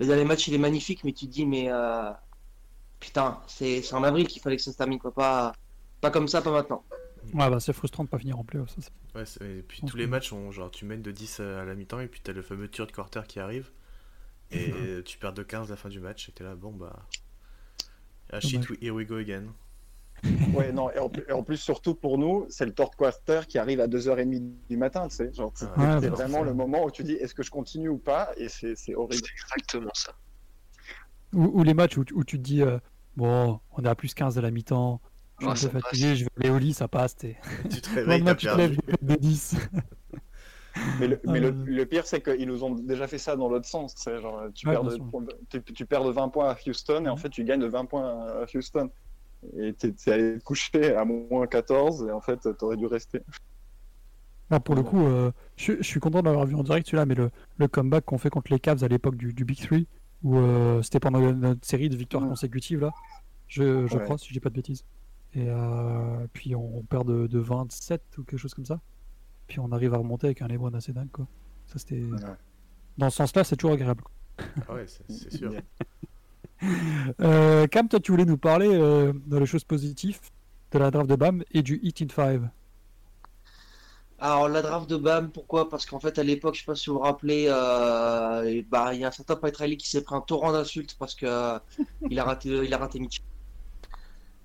le 0.00 0.06
dernier 0.06 0.24
match, 0.24 0.48
il 0.48 0.54
est 0.54 0.58
magnifique, 0.58 1.04
mais 1.04 1.12
tu 1.12 1.26
te 1.26 1.32
dis, 1.32 1.46
mais 1.46 1.70
euh, 1.72 2.12
putain, 3.00 3.40
c'est 3.46 3.82
c'est 3.82 3.94
en 3.94 4.02
avril 4.04 4.26
qu'il 4.28 4.42
fallait 4.42 4.56
que 4.56 4.62
ça 4.62 4.72
se 4.72 4.76
termine, 4.76 4.98
quoi. 4.98 5.12
Pas, 5.12 5.52
pas 6.00 6.10
comme 6.10 6.28
ça, 6.28 6.42
pas 6.42 6.50
maintenant. 6.52 6.84
Ouais, 7.34 7.50
bah, 7.50 7.60
c'est 7.60 7.72
frustrant 7.72 8.04
de 8.04 8.08
pas 8.08 8.18
finir 8.18 8.38
en 8.38 8.44
playoff. 8.44 8.70
Ça, 8.70 8.90
Ouais, 9.14 9.24
et 9.58 9.62
puis 9.62 9.82
tous 9.86 9.96
les 9.96 10.06
matchs, 10.06 10.32
ont, 10.32 10.50
genre, 10.50 10.70
tu 10.70 10.84
mènes 10.84 11.02
de 11.02 11.10
10 11.10 11.40
à 11.40 11.64
la 11.64 11.74
mi-temps 11.74 12.00
et 12.00 12.08
puis 12.08 12.20
t'as 12.22 12.32
le 12.32 12.42
fameux 12.42 12.68
third 12.68 12.92
quarter 12.92 13.22
qui 13.26 13.40
arrive. 13.40 13.70
Et 14.50 14.72
tu 15.04 15.18
perds 15.18 15.32
de 15.34 15.42
15 15.42 15.68
à 15.68 15.70
la 15.70 15.76
fin 15.76 15.88
du 15.88 16.00
match 16.00 16.28
et 16.28 16.32
t'es 16.32 16.44
là, 16.44 16.54
bon 16.54 16.72
bah. 16.72 17.06
Ah 18.32 18.40
shit, 18.40 18.62
here 18.82 18.94
we 18.94 19.06
go 19.06 19.16
again. 19.16 19.44
Ouais, 20.52 20.72
non, 20.72 20.90
et 20.90 20.98
en, 20.98 21.08
plus- 21.08 21.24
et 21.28 21.32
en 21.32 21.42
plus, 21.42 21.56
surtout 21.58 21.94
pour 21.94 22.18
nous, 22.18 22.46
c'est 22.48 22.66
le 22.66 22.72
third 22.74 22.94
quarter 22.96 23.42
qui 23.48 23.56
arrive 23.58 23.80
à 23.80 23.86
2h30 23.86 24.42
du 24.68 24.76
matin, 24.76 25.06
tu 25.08 25.16
sais. 25.16 25.32
Genre, 25.32 25.52
c'est 25.54 25.66
Ah 25.76 25.94
ouais, 25.94 26.00
c'est 26.00 26.10
bah, 26.10 26.16
vraiment 26.16 26.42
le 26.42 26.54
moment 26.54 26.84
où 26.84 26.90
tu 26.90 27.04
dis 27.04 27.12
est-ce 27.12 27.34
que 27.34 27.42
je 27.42 27.50
continue 27.50 27.88
ou 27.88 27.98
pas 27.98 28.30
Et 28.36 28.48
c'est 28.48 28.70
c'est 28.74 28.76
C'est 28.86 28.94
horrible. 28.94 29.26
exactement 29.32 29.90
ça. 29.94 30.12
Ou, 31.34 31.44
ou 31.60 31.62
les 31.62 31.74
matchs 31.74 31.96
où, 31.98 32.04
tu- 32.04 32.14
où 32.14 32.24
tu 32.24 32.36
te 32.38 32.42
dis, 32.42 32.62
euh, 32.62 32.78
bon, 33.16 33.60
on 33.72 33.84
est 33.84 33.88
à 33.88 33.94
plus 33.94 34.12
15 34.14 34.38
à 34.38 34.40
la 34.40 34.50
mi-temps. 34.50 35.00
Je 35.38 35.44
suis 35.44 35.50
Ah, 35.50 35.54
un 35.54 35.56
ça 35.56 35.68
peu 35.68 35.80
fatigué, 35.80 36.16
je 36.16 36.24
vais 36.24 36.30
aller 36.40 36.50
au 36.50 36.58
lit, 36.58 36.74
ça 36.74 36.88
passe. 36.88 37.16
tu 37.70 37.80
te 37.80 37.88
Le 37.88 37.94
réveilles, 37.94 38.24
t'as 38.24 38.34
tu 38.34 38.48
te 38.48 38.56
lèves, 38.56 38.76
perdu. 38.76 38.78
des 39.00 39.16
10. 39.16 39.56
Mais, 40.98 41.08
le, 41.08 41.20
mais 41.24 41.40
le, 41.40 41.60
le 41.64 41.86
pire, 41.86 42.06
c'est 42.06 42.20
qu'ils 42.22 42.46
nous 42.48 42.64
ont 42.64 42.70
déjà 42.74 43.06
fait 43.08 43.18
ça 43.18 43.36
dans 43.36 43.48
l'autre 43.48 43.66
sens. 43.68 43.94
Genre, 44.06 44.44
tu, 44.54 44.66
Ouais, 44.66 44.74
perds 44.74 44.84
de, 44.84 44.98
tu, 45.50 45.62
tu 45.62 45.86
perds 45.86 46.04
de 46.04 46.10
20 46.10 46.28
points 46.28 46.50
à 46.50 46.56
Houston 46.66 47.04
et 47.06 47.08
en 47.08 47.16
Mhm. 47.16 47.22
fait, 47.22 47.30
tu 47.30 47.44
gagnes 47.44 47.60
de 47.60 47.66
20 47.66 47.84
points 47.86 48.08
à 48.42 48.44
Houston. 48.54 48.90
Et 49.58 49.74
t'es 49.74 49.92
t'es 49.94 50.12
allé 50.12 50.38
te 50.38 50.44
coucher 50.44 50.94
à 50.96 51.04
moins 51.04 51.46
14 51.48 52.06
et 52.08 52.12
en 52.12 52.20
fait, 52.22 52.40
t'aurais 52.58 52.76
dû 52.76 52.86
rester. 52.86 53.20
Ah, 54.50 54.60
pour 54.60 54.74
le 54.74 54.82
coup, 54.82 55.04
euh, 55.06 55.30
je, 55.56 55.74
je 55.78 55.82
suis 55.82 56.00
content 56.00 56.22
d'avoir 56.22 56.46
vu 56.46 56.54
en 56.54 56.62
direct 56.62 56.86
celui-là, 56.86 57.04
mais 57.06 57.14
le, 57.14 57.30
le 57.58 57.68
comeback 57.68 58.04
qu'on 58.06 58.16
fait 58.18 58.30
contre 58.30 58.50
les 58.50 58.58
Cavs 58.60 58.82
à 58.82 58.88
l'époque 58.88 59.16
du, 59.16 59.34
du 59.34 59.44
Big 59.44 59.58
Three, 59.60 59.86
où 60.22 60.36
euh, 60.38 60.80
c'était 60.82 61.00
pendant 61.00 61.20
notre 61.34 61.66
série 61.66 61.88
de 61.90 61.96
victoires 61.96 62.22
Ouais. 62.22 62.26
consécutives, 62.26 62.80
là, 62.80 62.94
je, 63.48 63.86
je 63.86 63.98
Ouais. 63.98 63.98
crois, 63.98 64.18
si 64.18 64.28
je 64.28 64.34
dis 64.34 64.40
pas 64.40 64.50
de 64.50 64.54
bêtises. 64.54 64.84
Et 65.34 65.46
euh, 65.48 66.26
puis 66.32 66.54
on, 66.54 66.78
on 66.78 66.82
perd 66.82 67.06
de, 67.06 67.26
de 67.26 67.38
27 67.38 68.02
ou 68.18 68.24
quelque 68.24 68.38
chose 68.38 68.54
comme 68.54 68.64
ça. 68.64 68.80
Puis 69.46 69.60
on 69.60 69.72
arrive 69.72 69.94
à 69.94 69.98
remonter 69.98 70.26
avec 70.26 70.42
un 70.42 70.48
LeBron 70.48 70.72
assez 70.74 70.92
dingue, 70.92 71.10
quoi. 71.10 71.26
Ça, 71.66 71.78
c'était... 71.78 72.02
Dans 72.96 73.10
ce 73.10 73.16
sens-là, 73.16 73.44
c'est 73.44 73.56
toujours 73.56 73.74
agréable. 73.74 74.02
Ah 74.68 74.74
ouais, 74.74 74.86
c'est 74.86 75.32
sûr. 75.32 75.52
Euh, 77.20 77.68
Cam, 77.68 77.88
toi, 77.88 78.00
tu 78.00 78.10
voulais 78.10 78.24
nous 78.24 78.36
parler 78.36 78.68
euh, 78.68 79.12
les 79.30 79.46
choses 79.46 79.62
positives 79.62 80.18
de 80.72 80.78
la 80.80 80.90
draft 80.90 81.08
de 81.08 81.14
BAM 81.14 81.44
et 81.52 81.62
du 81.62 81.78
Hit 81.84 82.02
in 82.02 82.08
5. 82.08 82.40
Alors 84.20 84.48
la 84.48 84.62
draft 84.62 84.90
de 84.90 84.96
Bam, 84.96 85.30
pourquoi? 85.30 85.68
Parce 85.68 85.86
qu'en 85.86 86.00
fait 86.00 86.18
à 86.18 86.24
l'époque, 86.24 86.56
je 86.56 86.60
sais 86.60 86.66
pas 86.66 86.74
si 86.74 86.90
vous 86.90 86.96
vous 86.96 87.02
rappelez, 87.02 87.46
euh, 87.48 88.62
bah 88.68 88.92
il 88.92 89.00
y 89.00 89.04
a 89.04 89.08
un 89.08 89.12
certain 89.12 89.36
Petrelli 89.36 89.76
qui 89.76 89.88
s'est 89.88 90.02
pris 90.02 90.16
un 90.16 90.20
torrent 90.20 90.52
d'insultes 90.52 90.96
parce 90.98 91.14
que 91.14 91.26
euh, 91.26 91.58
il 92.10 92.18
a 92.18 92.24
raté, 92.24 92.48
il 92.48 92.74
a 92.74 92.78
raté 92.78 92.98
Mitchell. 92.98 93.24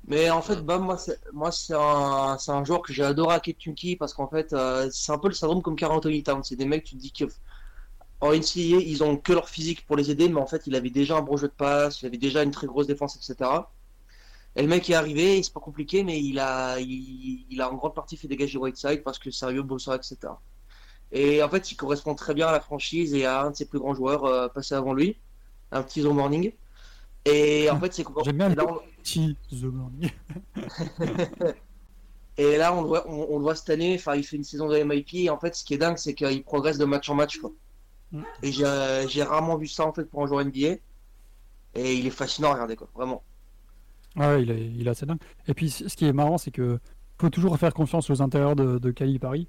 Mais 0.06 0.30
en 0.30 0.42
fait 0.42 0.58
Bam, 0.58 0.84
moi 0.84 0.98
c'est, 0.98 1.20
moi 1.32 1.52
c'est 1.52 1.74
un, 1.76 2.38
c'est 2.38 2.52
un 2.52 2.64
joueur 2.66 2.82
que 2.82 2.92
j'ai 2.92 3.04
adoré 3.04 3.36
à 3.36 3.40
Kentucky 3.40 3.96
parce 3.96 4.14
qu'en 4.14 4.28
fait 4.28 4.52
euh, 4.54 4.90
c'est 4.92 5.12
un 5.14 5.18
peu 5.18 5.30
le 5.30 5.34
syndrome 5.34 5.62
comme 5.62 5.76
Karl 5.78 5.94
Anthony 5.94 6.24
Towns. 6.24 6.44
C'est 6.44 6.56
des 6.58 6.66
mecs, 6.66 6.84
tu 6.84 6.96
te 6.96 7.00
dis 7.02 7.12
que 7.14 7.26
en 8.22 8.34
NCAA 8.34 8.80
ils 8.82 9.04
ont 9.04 9.18
que 9.18 9.34
leur 9.34 9.50
physique 9.50 9.86
pour 9.88 9.96
les 9.98 10.12
aider, 10.12 10.30
mais 10.30 10.42
en 10.42 10.48
fait 10.48 10.68
il 10.68 10.76
avait 10.76 10.90
déjà 10.90 11.18
un 11.18 11.22
bon 11.22 11.38
jeu 11.38 11.48
de 11.48 11.54
passe, 11.54 12.02
il 12.02 12.08
avait 12.08 12.18
déjà 12.18 12.44
une 12.44 12.52
très 12.52 12.68
grosse 12.68 12.88
défense, 12.88 13.16
etc. 13.18 13.74
Et 14.56 14.62
le 14.64 14.68
mec 14.68 14.90
est 14.90 14.96
arrivé, 14.96 15.42
c'est 15.44 15.54
pas 15.54 15.60
compliqué, 15.62 16.04
mais 16.04 16.22
il 16.22 16.40
a, 16.40 16.80
il, 16.80 17.46
il 17.50 17.62
a 17.62 17.72
en 17.72 17.76
grande 17.76 17.96
partie 17.96 18.18
fait 18.18 18.28
dégager 18.28 18.58
Whiteside 18.60 19.04
parce 19.04 19.20
que 19.20 19.32
sérieux, 19.32 19.64
bosseur, 19.64 19.96
etc. 19.96 20.42
Et 21.12 21.44
en 21.44 21.50
fait, 21.50 21.72
il 21.72 21.76
correspond 21.78 22.16
très 22.16 22.34
bien 22.34 22.48
à 22.48 22.52
la 22.52 22.60
franchise 22.62 23.14
et 23.16 23.26
à 23.26 23.44
un 23.44 23.52
de 23.52 23.56
ses 23.56 23.66
plus 23.68 23.80
grands 23.80 23.96
joueurs 23.96 24.26
euh, 24.26 24.48
passé 24.50 24.76
avant 24.76 24.94
lui, 24.94 25.18
un 25.72 25.84
petit 25.84 26.02
The 26.04 26.06
Morning. 26.06 26.54
Et 27.26 27.70
en 27.70 27.80
fait, 27.80 27.94
c'est 27.94 28.06
J'aime 28.24 28.38
bien 28.38 28.50
et 28.50 28.56
le 28.56 28.56
là, 28.56 28.66
on- 28.68 28.82
petit 29.04 29.38
The 29.52 29.64
Morning. 29.66 30.10
Et 32.38 32.58
là, 32.58 32.74
on 32.74 32.82
le 32.82 32.88
voit, 32.88 33.08
on, 33.08 33.28
on 33.30 33.38
le 33.38 33.44
voit 33.44 33.56
cette 33.56 33.70
année, 33.70 33.94
enfin, 33.96 34.16
il 34.16 34.24
fait 34.24 34.38
une 34.38 34.44
saison 34.44 34.68
de 34.68 34.82
MIP, 34.82 35.14
et 35.14 35.30
en 35.30 35.38
fait, 35.38 35.56
ce 35.56 35.64
qui 35.64 35.76
est 35.76 35.78
dingue, 35.78 35.98
c'est 35.98 36.16
qu'il 36.16 36.44
progresse 36.44 36.80
de 36.80 36.86
match 36.86 37.08
en 37.10 37.14
match, 37.14 37.38
quoi. 37.38 37.52
Mm. 38.12 38.24
Et 38.42 38.52
j'ai 38.52 39.06
j'ai 39.08 39.22
rarement 39.22 39.56
vu 39.58 39.68
ça, 39.68 39.86
en 39.86 39.94
fait, 39.94 40.06
pour 40.06 40.24
un 40.24 40.28
joueur 40.28 40.44
NBA. 40.44 40.78
Et 41.76 41.96
il 41.96 42.08
est 42.08 42.12
fascinant 42.12 42.50
à 42.50 42.54
regarder, 42.54 42.76
quoi, 42.76 42.90
vraiment. 42.96 43.24
Ouais, 44.16 44.42
il 44.42 44.50
est, 44.50 44.66
il 44.66 44.88
est 44.88 44.90
assez 44.90 45.06
dingue. 45.06 45.20
Et 45.48 45.54
puis, 45.54 45.70
ce 45.70 45.96
qui 45.96 46.06
est 46.06 46.14
marrant, 46.14 46.40
c'est 46.40 46.52
que 46.52 46.80
faut 47.20 47.30
toujours 47.30 47.58
faire 47.58 47.74
confiance 47.74 48.10
aux 48.10 48.22
intérieurs 48.22 48.56
de, 48.56 48.80
de 48.80 48.92
Cali 48.92 49.20
Paris. 49.20 49.48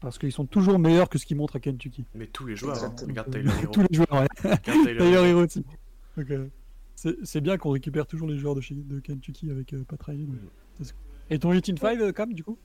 Parce 0.00 0.18
qu'ils 0.18 0.32
sont 0.32 0.44
toujours 0.44 0.78
meilleurs 0.78 1.08
que 1.08 1.18
ce 1.18 1.24
qu'ils 1.24 1.38
montrent 1.38 1.56
à 1.56 1.60
Kentucky. 1.60 2.04
Mais 2.14 2.26
tous 2.26 2.46
les 2.46 2.54
joueurs, 2.54 2.84
hein. 2.84 2.94
Regarde 3.00 3.34
Hero. 3.34 3.66
Tous 3.72 3.82
les 3.82 3.96
joueurs, 3.96 4.12
ouais. 4.12 4.58
Tyler 4.62 5.28
Hero. 5.30 5.44
Aussi. 5.44 5.64
Euh, 6.18 6.48
c'est 6.96 7.40
bien 7.40 7.58
qu'on 7.58 7.70
récupère 7.70 8.06
toujours 8.06 8.28
les 8.28 8.38
joueurs 8.38 8.54
de, 8.54 8.60
chez, 8.60 8.74
de 8.74 9.00
Kentucky 9.00 9.50
avec 9.50 9.72
euh, 9.74 9.84
Pat 9.86 10.02
Riley, 10.02 10.24
cool. 10.24 10.38
Et 11.30 11.38
ton 11.38 11.52
8 11.52 11.70
in 11.70 11.76
5, 11.76 12.00
euh, 12.00 12.12
Cam, 12.12 12.32
du 12.32 12.42
coup? 12.42 12.56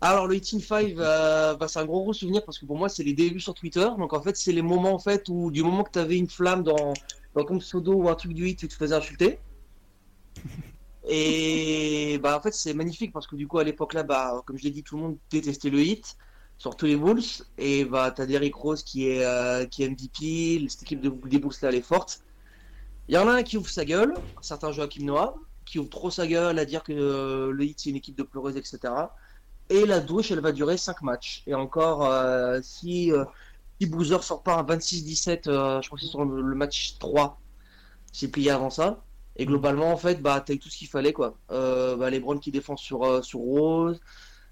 Alors, 0.00 0.26
le 0.26 0.36
Hit 0.36 0.52
in 0.54 0.60
5, 0.60 0.94
euh, 0.98 1.54
bah, 1.56 1.68
c'est 1.68 1.78
un 1.78 1.86
gros 1.86 2.02
gros 2.02 2.12
souvenir 2.12 2.44
parce 2.44 2.58
que 2.58 2.66
pour 2.66 2.76
moi, 2.76 2.88
c'est 2.88 3.02
les 3.02 3.14
débuts 3.14 3.40
sur 3.40 3.54
Twitter. 3.54 3.88
Donc, 3.98 4.12
en 4.12 4.20
fait, 4.20 4.36
c'est 4.36 4.52
les 4.52 4.62
moments, 4.62 4.92
en 4.92 4.98
fait, 4.98 5.28
où 5.28 5.50
du 5.50 5.62
moment 5.62 5.82
que 5.82 5.92
tu 5.92 5.98
avais 5.98 6.16
une 6.16 6.28
flamme 6.28 6.62
dans, 6.62 6.92
dans 7.34 7.44
comme 7.44 7.60
pseudo 7.60 7.94
ou 7.94 8.08
un 8.08 8.14
truc 8.14 8.34
du 8.34 8.48
hit, 8.48 8.58
tu 8.58 8.68
te 8.68 8.74
faisais 8.74 8.94
insulter. 8.94 9.38
Et 11.08 12.18
bah, 12.22 12.36
en 12.36 12.42
fait, 12.42 12.52
c'est 12.52 12.74
magnifique 12.74 13.12
parce 13.12 13.26
que 13.26 13.36
du 13.36 13.46
coup, 13.46 13.58
à 13.58 13.64
l'époque 13.64 13.94
là, 13.94 14.02
bah, 14.02 14.42
comme 14.44 14.58
je 14.58 14.64
l'ai 14.64 14.70
dit, 14.70 14.82
tout 14.82 14.96
le 14.96 15.02
monde 15.02 15.16
détestait 15.30 15.70
le 15.70 15.80
hit, 15.80 16.16
surtout 16.58 16.86
les 16.86 16.96
Bulls. 16.96 17.22
Et 17.58 17.84
bah, 17.84 18.10
t'as 18.10 18.26
Derrick 18.26 18.54
Rose 18.56 18.82
qui 18.82 19.08
est, 19.08 19.24
euh, 19.24 19.66
qui 19.66 19.84
est 19.84 19.88
MVP, 19.88 20.66
cette 20.68 20.82
équipe 20.82 21.00
de, 21.00 21.08
des 21.08 21.38
Bulls 21.38 21.54
là, 21.62 21.68
elle 21.68 21.76
est 21.76 21.80
forte. 21.80 22.22
Il 23.08 23.14
y 23.14 23.18
en 23.18 23.28
a 23.28 23.32
un 23.32 23.42
qui 23.42 23.56
ouvre 23.56 23.68
sa 23.68 23.84
gueule, 23.84 24.14
un 24.14 24.42
certain 24.42 24.72
Joachim 24.72 25.04
Noah, 25.04 25.36
qui 25.64 25.78
ouvre 25.78 25.90
trop 25.90 26.10
sa 26.10 26.26
gueule 26.26 26.58
à 26.58 26.64
dire 26.64 26.82
que 26.82 26.92
euh, 26.92 27.52
le 27.52 27.64
hit 27.64 27.78
c'est 27.80 27.90
une 27.90 27.96
équipe 27.96 28.16
de 28.16 28.22
pleureuses, 28.22 28.56
etc. 28.56 28.92
Et 29.68 29.84
la 29.84 30.00
douche, 30.00 30.30
elle 30.30 30.40
va 30.40 30.52
durer 30.52 30.76
5 30.76 31.02
matchs. 31.02 31.42
Et 31.46 31.54
encore, 31.54 32.04
euh, 32.04 32.60
si, 32.62 33.12
euh, 33.12 33.24
si 33.80 33.86
Boozer 33.88 34.22
sort 34.22 34.42
pas 34.42 34.56
un 34.56 34.62
26-17, 34.62 35.48
euh, 35.48 35.82
je 35.82 35.88
crois 35.88 35.98
que 35.98 36.04
c'est 36.04 36.10
sur 36.10 36.24
le, 36.24 36.40
le 36.40 36.54
match 36.54 36.98
3, 36.98 37.40
c'est 38.12 38.28
plié 38.28 38.50
avant 38.50 38.70
ça. 38.70 39.02
Et 39.36 39.44
globalement, 39.46 39.92
en 39.92 39.96
fait, 39.96 40.22
bah, 40.22 40.40
t'as 40.44 40.54
eu 40.54 40.58
tout 40.58 40.70
ce 40.70 40.78
qu'il 40.78 40.88
fallait, 40.88 41.12
quoi. 41.12 41.36
Bah, 41.48 42.10
les 42.10 42.20
Browns 42.20 42.40
qui 42.40 42.50
défendent 42.52 42.78
sur, 42.78 43.24
sur 43.24 43.40
Rose, 43.40 44.00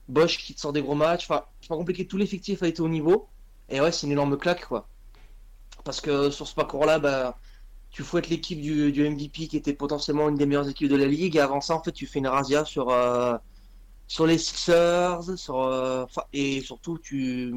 Bosch 0.09 0.39
qui 0.39 0.55
te 0.55 0.61
sort 0.61 0.73
des 0.73 0.83
gros 0.83 0.95
matchs. 0.95 1.25
Enfin, 1.31 1.45
c'est 1.61 1.69
pas 1.69 1.77
compliqué, 1.77 2.07
tout 2.07 2.19
l'effectif 2.19 2.63
a 2.63 2.69
été 2.69 2.83
au 2.83 2.89
niveau. 2.89 3.29
Et 3.71 3.81
ouais, 3.81 3.93
c'est 3.93 4.07
une 4.07 4.13
énorme 4.13 4.37
claque, 4.37 4.67
quoi. 4.67 4.89
Parce 5.85 6.01
que 6.01 6.31
sur 6.31 6.47
ce 6.47 6.55
parcours-là, 6.55 6.99
bah, 6.99 7.39
tu 7.95 8.03
fouettes 8.05 8.29
l'équipe 8.29 8.61
du, 8.61 8.93
du 8.93 9.09
MVP 9.09 9.49
qui 9.49 9.57
était 9.57 9.75
potentiellement 9.75 10.29
une 10.29 10.37
des 10.37 10.47
meilleures 10.47 10.69
équipes 10.69 10.91
de 10.91 10.97
la 10.97 11.07
ligue. 11.07 11.37
Et 11.37 11.41
avant 11.41 11.61
ça, 11.63 11.77
en 11.77 11.83
fait, 11.83 11.93
tu 11.93 12.07
fais 12.09 12.19
une 12.21 12.27
razzia 12.29 12.65
sur, 12.67 12.91
euh, 12.91 13.37
sur 14.09 14.27
les 14.27 14.39
Sixers, 14.39 15.23
sur, 15.39 15.61
euh, 15.63 16.07
et 16.33 16.61
surtout, 16.63 16.99
tu, 16.99 17.55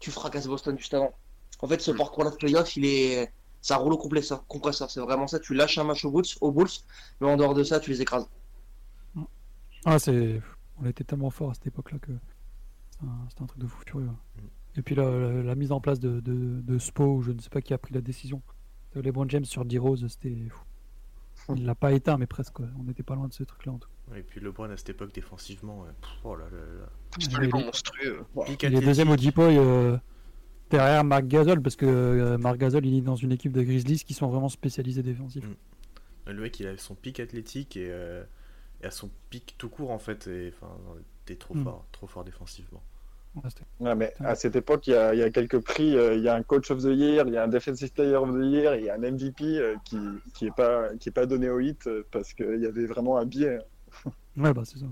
tu 0.00 0.10
fracasses 0.10 0.48
Boston 0.48 0.76
juste 0.78 0.94
avant. 0.94 1.14
En 1.60 1.68
fait, 1.68 1.80
ce 1.80 1.92
Mm. 1.92 1.96
parcours-là 1.98 2.30
de 2.32 2.36
playoff, 2.36 2.76
il 2.76 2.86
est. 2.86 3.32
C'est 3.62 3.74
un 3.74 3.78
rouleau 3.78 3.98
compresseur, 3.98 4.46
compresseur. 4.48 4.90
C'est 4.90 5.00
vraiment 5.00 5.26
ça. 5.28 5.40
Tu 5.40 5.54
lâches 5.54 5.78
un 5.78 5.84
match 5.84 6.04
aux 6.04 6.12
Bulls, 6.12 6.24
aux 6.42 6.52
Bulls, 6.52 6.68
mais 7.20 7.28
en 7.30 7.36
dehors 7.38 7.54
de 7.54 7.64
ça, 7.64 7.80
tu 7.80 7.90
les 7.90 8.02
écrases. 8.02 8.28
Ah, 9.84 9.98
c'est. 9.98 10.40
On 10.80 10.86
était 10.86 11.04
tellement 11.04 11.30
fort 11.30 11.50
à 11.50 11.54
cette 11.54 11.68
époque-là 11.68 11.98
que 12.00 12.12
c'était 13.28 13.42
un, 13.42 13.46
truc 13.46 13.60
de 13.60 13.66
fou 13.66 13.80
furieux. 13.86 14.10
Et 14.76 14.82
puis 14.82 14.94
la, 14.94 15.04
la- 15.08 15.42
la 15.42 15.54
mise 15.54 15.72
en 15.72 15.80
place 15.80 16.00
de, 16.00 16.20
de, 16.20 16.60
de 16.62 16.78
Spo, 16.78 17.04
ou 17.16 17.22
je 17.22 17.32
ne 17.32 17.40
sais 17.40 17.50
pas 17.50 17.60
qui 17.62 17.74
a 17.74 17.78
pris 17.78 17.94
la 17.94 18.00
décision. 18.00 18.42
De 18.94 19.00
LeBron 19.00 19.28
James 19.28 19.44
sur 19.44 19.64
D-Rose, 19.64 20.06
c'était 20.08 20.36
fou. 21.34 21.54
Il 21.56 21.66
l'a 21.66 21.74
pas 21.74 21.92
éteint, 21.92 22.16
mais 22.16 22.26
presque. 22.26 22.52
quoi. 22.54 22.66
On 22.78 22.84
n'était 22.84 23.02
pas 23.02 23.14
loin 23.14 23.28
de 23.28 23.32
ce 23.32 23.42
truc-là 23.42 23.72
en 23.72 23.78
tout 23.78 23.88
Et 24.16 24.22
puis 24.22 24.40
LeBron 24.40 24.70
à 24.70 24.76
cette 24.76 24.90
époque 24.90 25.12
défensivement. 25.12 25.84
Pff, 26.00 26.10
oh 26.24 26.36
là 26.36 26.44
là 26.44 26.58
là. 26.58 26.86
cas. 26.86 27.16
Absolument 27.26 27.58
Il 27.58 27.60
est- 27.60 27.64
monstrueux. 27.66 28.24
Il 28.62 28.74
est 28.76 28.80
deuxième 28.80 29.10
au 29.10 29.16
Depoy 29.16 29.56
euh, 29.58 29.96
derrière 30.70 31.04
Marc 31.04 31.26
Gasol, 31.26 31.60
parce 31.60 31.76
que 31.76 31.86
euh, 31.86 32.38
Marc 32.38 32.56
Gasol, 32.58 32.86
il 32.86 32.98
est 32.98 33.00
dans 33.00 33.16
une 33.16 33.32
équipe 33.32 33.52
de 33.52 33.62
Grizzlies 33.62 34.04
qui 34.04 34.14
sont 34.14 34.28
vraiment 34.28 34.48
spécialisés 34.48 35.02
défensifs. 35.02 35.44
Le 36.26 36.40
mec, 36.40 36.58
il 36.60 36.66
a 36.66 36.76
son 36.78 36.94
pic 36.94 37.20
athlétique 37.20 37.76
et, 37.76 37.88
euh, 37.90 38.24
et 38.82 38.86
à 38.86 38.90
son 38.90 39.10
pic 39.28 39.56
tout 39.58 39.68
court 39.68 39.90
en 39.90 39.98
fait. 39.98 40.26
Et 40.28 40.52
enfin, 40.56 40.72
t'es 41.26 41.36
trop 41.36 41.54
Mm. 41.54 41.64
fort, 41.64 41.86
trop 41.92 42.06
fort 42.06 42.24
défensivement. 42.24 42.82
Ouais, 43.80 43.94
mais 43.94 44.12
à 44.20 44.34
cette 44.34 44.56
époque, 44.56 44.86
il 44.86 44.90
y 44.92 44.96
a, 44.96 45.12
il 45.14 45.18
y 45.20 45.22
a 45.22 45.30
quelques 45.30 45.58
prix. 45.58 45.96
euh, 45.96 46.14
Il 46.14 46.22
y 46.22 46.28
a 46.28 46.34
un 46.34 46.42
Coach 46.42 46.70
of 46.70 46.78
the 46.82 46.86
Year, 46.94 47.26
il 47.26 47.34
y 47.34 47.36
a 47.36 47.44
un 47.44 47.48
Defensive 47.48 47.92
Player 47.92 48.16
of 48.16 48.30
the 48.30 48.44
Year, 48.44 48.74
et 48.74 48.78
il 48.80 48.84
y 48.84 48.90
a 48.90 48.94
un 48.94 48.98
MVP 48.98 49.44
euh, 49.58 49.74
qui 49.84 49.98
qui 50.34 50.46
est 50.46 50.54
pas 50.54 50.94
qui 51.00 51.08
est 51.08 51.12
pas 51.12 51.26
donné 51.26 51.48
au 51.50 51.58
hit 51.60 51.86
euh, 51.86 52.06
parce 52.12 52.32
qu'il 52.32 52.60
y 52.62 52.66
avait 52.66 52.86
vraiment 52.86 53.18
un 53.18 53.24
biais. 53.26 53.58
Ouais, 54.36 54.52
bah 54.52 54.62
c'est 54.64 54.78
ça. 54.78 54.86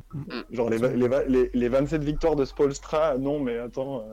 Genre 0.51 0.71
les, 0.71 0.77
va- 0.79 0.93
les, 0.93 1.09
les, 1.29 1.51
les 1.53 1.69
27 1.69 2.03
victoires 2.05 2.37
de 2.37 2.45
Spolstra, 2.45 3.19
non, 3.19 3.41
mais 3.41 3.59
attends, 3.59 4.05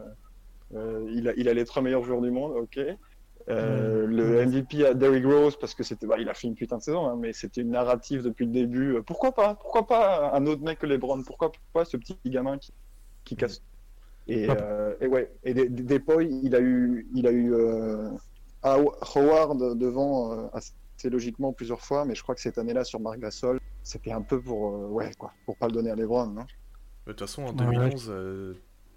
euh, 0.75 1.05
il, 1.13 1.27
a, 1.29 1.33
il 1.37 1.47
a 1.49 1.53
les 1.53 1.65
trois 1.65 1.81
meilleurs 1.81 2.03
joueurs 2.03 2.21
du 2.21 2.31
monde, 2.31 2.53
ok. 2.55 2.77
Euh, 2.77 2.95
Mm. 4.07 4.11
Le 4.11 4.45
MVP 4.45 4.85
à 4.85 4.93
Derrick 4.93 5.25
Rose 5.25 5.57
parce 5.59 5.73
que 5.73 5.81
c'était, 5.83 6.05
bah, 6.05 6.17
il 6.19 6.29
a 6.29 6.33
fait 6.35 6.47
une 6.47 6.55
putain 6.55 6.77
de 6.77 6.83
saison, 6.83 7.07
hein, 7.07 7.15
mais 7.19 7.33
c'était 7.33 7.61
une 7.61 7.71
narrative 7.71 8.21
depuis 8.21 8.45
le 8.45 8.51
début. 8.51 9.01
Pourquoi 9.07 9.31
pas 9.31 9.55
Pourquoi 9.55 9.87
pas 9.87 10.31
un 10.35 10.45
autre 10.45 10.61
mec 10.61 10.77
que 10.79 10.85
LeBron 10.85 11.23
Pourquoi 11.23 11.51
pas 11.73 11.83
ce 11.85 11.97
petit 11.97 12.15
gamin 12.25 12.57
qui, 12.59 12.73
qui 13.23 13.35
casse 13.35 13.63
et, 14.29 14.47
euh, 14.49 14.95
et 15.01 15.07
ouais, 15.07 15.31
et 15.43 15.53
Depoy, 15.53 16.27
il 16.43 16.55
a 16.55 16.59
eu, 16.61 17.07
il 17.13 17.27
a 17.27 17.31
eu 17.31 17.53
euh, 17.53 18.09
How- 18.63 18.93
Howard 19.15 19.77
devant 19.77 20.33
euh, 20.33 20.47
assez 20.53 20.73
logiquement 21.09 21.53
plusieurs 21.53 21.81
fois, 21.81 22.05
mais 22.05 22.15
je 22.15 22.23
crois 22.23 22.35
que 22.35 22.41
cette 22.41 22.57
année-là 22.57 22.83
sur 22.83 22.99
Marc 22.99 23.19
Gasol, 23.19 23.59
c'était 23.83 24.11
un 24.11 24.21
peu 24.21 24.41
pour, 24.41 24.75
euh, 24.75 24.87
ouais, 24.87 25.11
quoi, 25.17 25.33
pour 25.45 25.57
pas 25.57 25.67
le 25.67 25.73
donner 25.73 25.91
à 25.91 25.95
LeBron, 25.95 26.27
non 26.27 26.41
De 27.07 27.11
toute 27.11 27.19
façon, 27.21 27.43
en 27.43 27.53
Ouais, 27.53 27.65
ouais. 27.67 27.89
2011, 27.89 28.07
euh, 28.09 28.53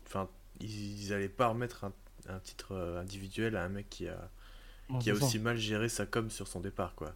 enfin, 0.07 0.29
ils, 0.61 1.05
ils 1.07 1.13
allaient 1.13 1.29
pas 1.29 1.49
remettre 1.49 1.85
un, 1.85 1.93
un 2.29 2.39
titre 2.41 2.77
individuel 3.01 3.57
à 3.57 3.65
un 3.65 3.69
mec 3.69 3.89
qui 3.89 4.09
a, 4.09 4.19
Ouais, 4.91 4.99
qui 4.99 5.11
a 5.11 5.15
ça. 5.15 5.25
aussi 5.25 5.39
mal 5.39 5.57
géré 5.57 5.89
sa 5.89 6.07
com 6.07 6.29
sur 6.31 6.49
son 6.49 6.61
départ, 6.61 6.95
quoi. 6.95 7.13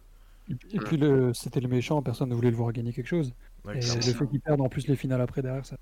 Et 0.49 0.79
puis, 0.79 0.95
le- 0.97 1.33
c'était 1.33 1.59
le 1.59 1.67
méchant, 1.67 2.01
personne 2.01 2.29
ne 2.29 2.35
voulait 2.35 2.49
le 2.51 2.55
voir 2.55 2.71
gagner 2.71 2.93
quelque 2.93 3.07
chose. 3.07 3.33
Ouais, 3.65 3.77
Et 3.77 3.81
le 3.81 4.13
fait 4.13 4.27
qu'il 4.27 4.39
perde 4.39 4.61
en 4.61 4.69
plus 4.69 4.87
les 4.87 4.95
finales 4.95 5.21
après 5.21 5.41
derrière, 5.41 5.65
ça. 5.65 5.75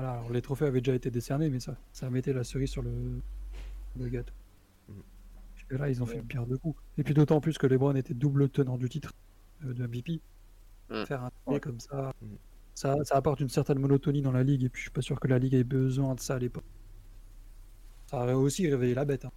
Voilà, 0.00 0.14
alors 0.14 0.30
les 0.32 0.40
trophées 0.40 0.64
avaient 0.64 0.80
déjà 0.80 0.94
été 0.94 1.10
décernés, 1.10 1.50
mais 1.50 1.60
ça, 1.60 1.76
ça 1.92 2.08
mettait 2.08 2.32
la 2.32 2.42
cerise 2.42 2.70
sur 2.70 2.80
le, 2.80 2.90
le 3.98 4.08
gâteau. 4.08 4.32
Mhm. 4.88 5.02
Parce 5.54 5.64
que 5.68 5.76
là, 5.76 5.88
ils 5.90 6.02
ont 6.02 6.06
fait 6.06 6.16
le 6.16 6.22
pire 6.22 6.46
de 6.46 6.56
coups. 6.56 6.80
Et 6.96 7.02
puis 7.04 7.12
d'autant 7.12 7.40
plus 7.40 7.58
que 7.58 7.66
LeBron 7.66 7.94
était 7.96 8.14
double 8.14 8.48
tenant 8.48 8.78
du 8.78 8.88
titre 8.88 9.12
euh, 9.66 9.74
de 9.74 9.86
MVP. 9.86 10.20
Mhm. 10.90 11.04
Faire 11.06 11.22
un 11.24 11.30
Ouais. 11.46 11.60
truc 11.60 11.64
comme 11.64 11.80
ça, 11.80 12.14
Mhm. 12.22 12.28
ça, 12.74 12.96
ça 13.04 13.16
apporte 13.16 13.40
une 13.40 13.50
certaine 13.50 13.78
monotonie 13.78 14.22
dans 14.22 14.32
la 14.32 14.42
ligue. 14.42 14.64
Et 14.64 14.68
puis 14.70 14.80
je 14.80 14.84
suis 14.84 14.90
pas 14.90 15.02
sûr 15.02 15.20
que 15.20 15.28
la 15.28 15.38
ligue 15.38 15.52
ait 15.52 15.64
besoin 15.64 16.14
de 16.14 16.20
ça 16.20 16.36
à 16.36 16.38
l'époque. 16.38 16.64
Ça 18.06 18.22
aurait 18.22 18.32
aussi 18.32 18.68
réveillé 18.70 18.94
la 18.94 19.04
bête. 19.04 19.26
hein. 19.26 19.32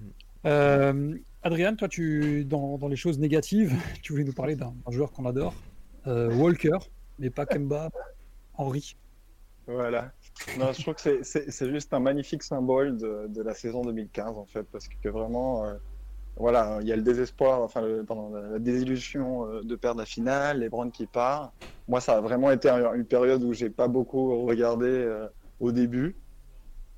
Mhm. 0.00 0.10
Euh, 0.46 1.18
Adrien, 1.42 1.74
toi, 1.74 1.88
tu 1.88 2.44
dans, 2.44 2.78
dans 2.78 2.86
les 2.88 2.94
choses 2.96 3.18
négatives, 3.18 3.72
tu 4.04 4.12
voulais 4.12 4.22
nous 4.24 4.32
parler 4.32 4.54
d'un 4.54 4.74
d'un 4.86 4.92
joueur 4.92 5.10
qu'on 5.10 5.26
adore, 5.26 5.54
euh, 6.06 6.32
Walker, 6.36 6.78
mais 7.18 7.30
pas 7.30 7.46
Kemba, 7.46 7.90
Henry. 8.54 8.96
Voilà. 9.66 10.12
Non, 10.58 10.72
je 10.72 10.82
trouve 10.82 10.94
que 10.94 11.22
c'est- 11.22 11.70
juste 11.70 11.92
un 11.94 12.00
magnifique 12.00 12.42
symbole 12.42 12.96
de, 12.96 13.26
de 13.28 13.42
la 13.42 13.54
saison 13.54 13.82
2015, 13.82 14.36
en 14.36 14.46
fait, 14.46 14.64
parce 14.64 14.88
que 14.88 15.08
vraiment, 15.08 15.64
euh, 15.66 15.74
voilà, 16.36 16.78
il 16.80 16.88
y 16.88 16.92
a 16.92 16.96
le 16.96 17.02
désespoir, 17.02 17.62
enfin, 17.62 17.82
la, 17.82 18.58
désillusion 18.58 19.46
euh, 19.46 19.62
de 19.62 19.76
perdre 19.76 20.00
la 20.00 20.06
finale, 20.06 20.60
les 20.60 20.68
Browns 20.68 20.90
qui 20.90 21.06
part. 21.06 21.52
Moi, 21.88 22.00
ça 22.00 22.16
a 22.16 22.20
vraiment 22.20 22.50
été 22.50 22.68
un- 22.68 22.94
une 22.94 23.04
période 23.04 23.42
où 23.42 23.52
j'ai 23.52 23.70
pas 23.70 23.88
beaucoup 23.88 24.44
regardé 24.46 24.86
euh, 24.88 25.26
au 25.60 25.70
début, 25.70 26.16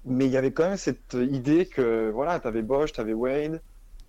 mais 0.05 0.27
il 0.27 0.31
y 0.31 0.37
avait 0.37 0.53
quand 0.53 0.69
même 0.69 0.77
cette 0.77 1.15
idée 1.15 1.67
que, 1.67 2.11
voilà, 2.11 2.41
tu 2.41 2.47
avais 2.49 2.63
Bosch, 2.63 2.93
tu 2.93 3.01
avais 3.01 3.15
Wade, 3.15 3.61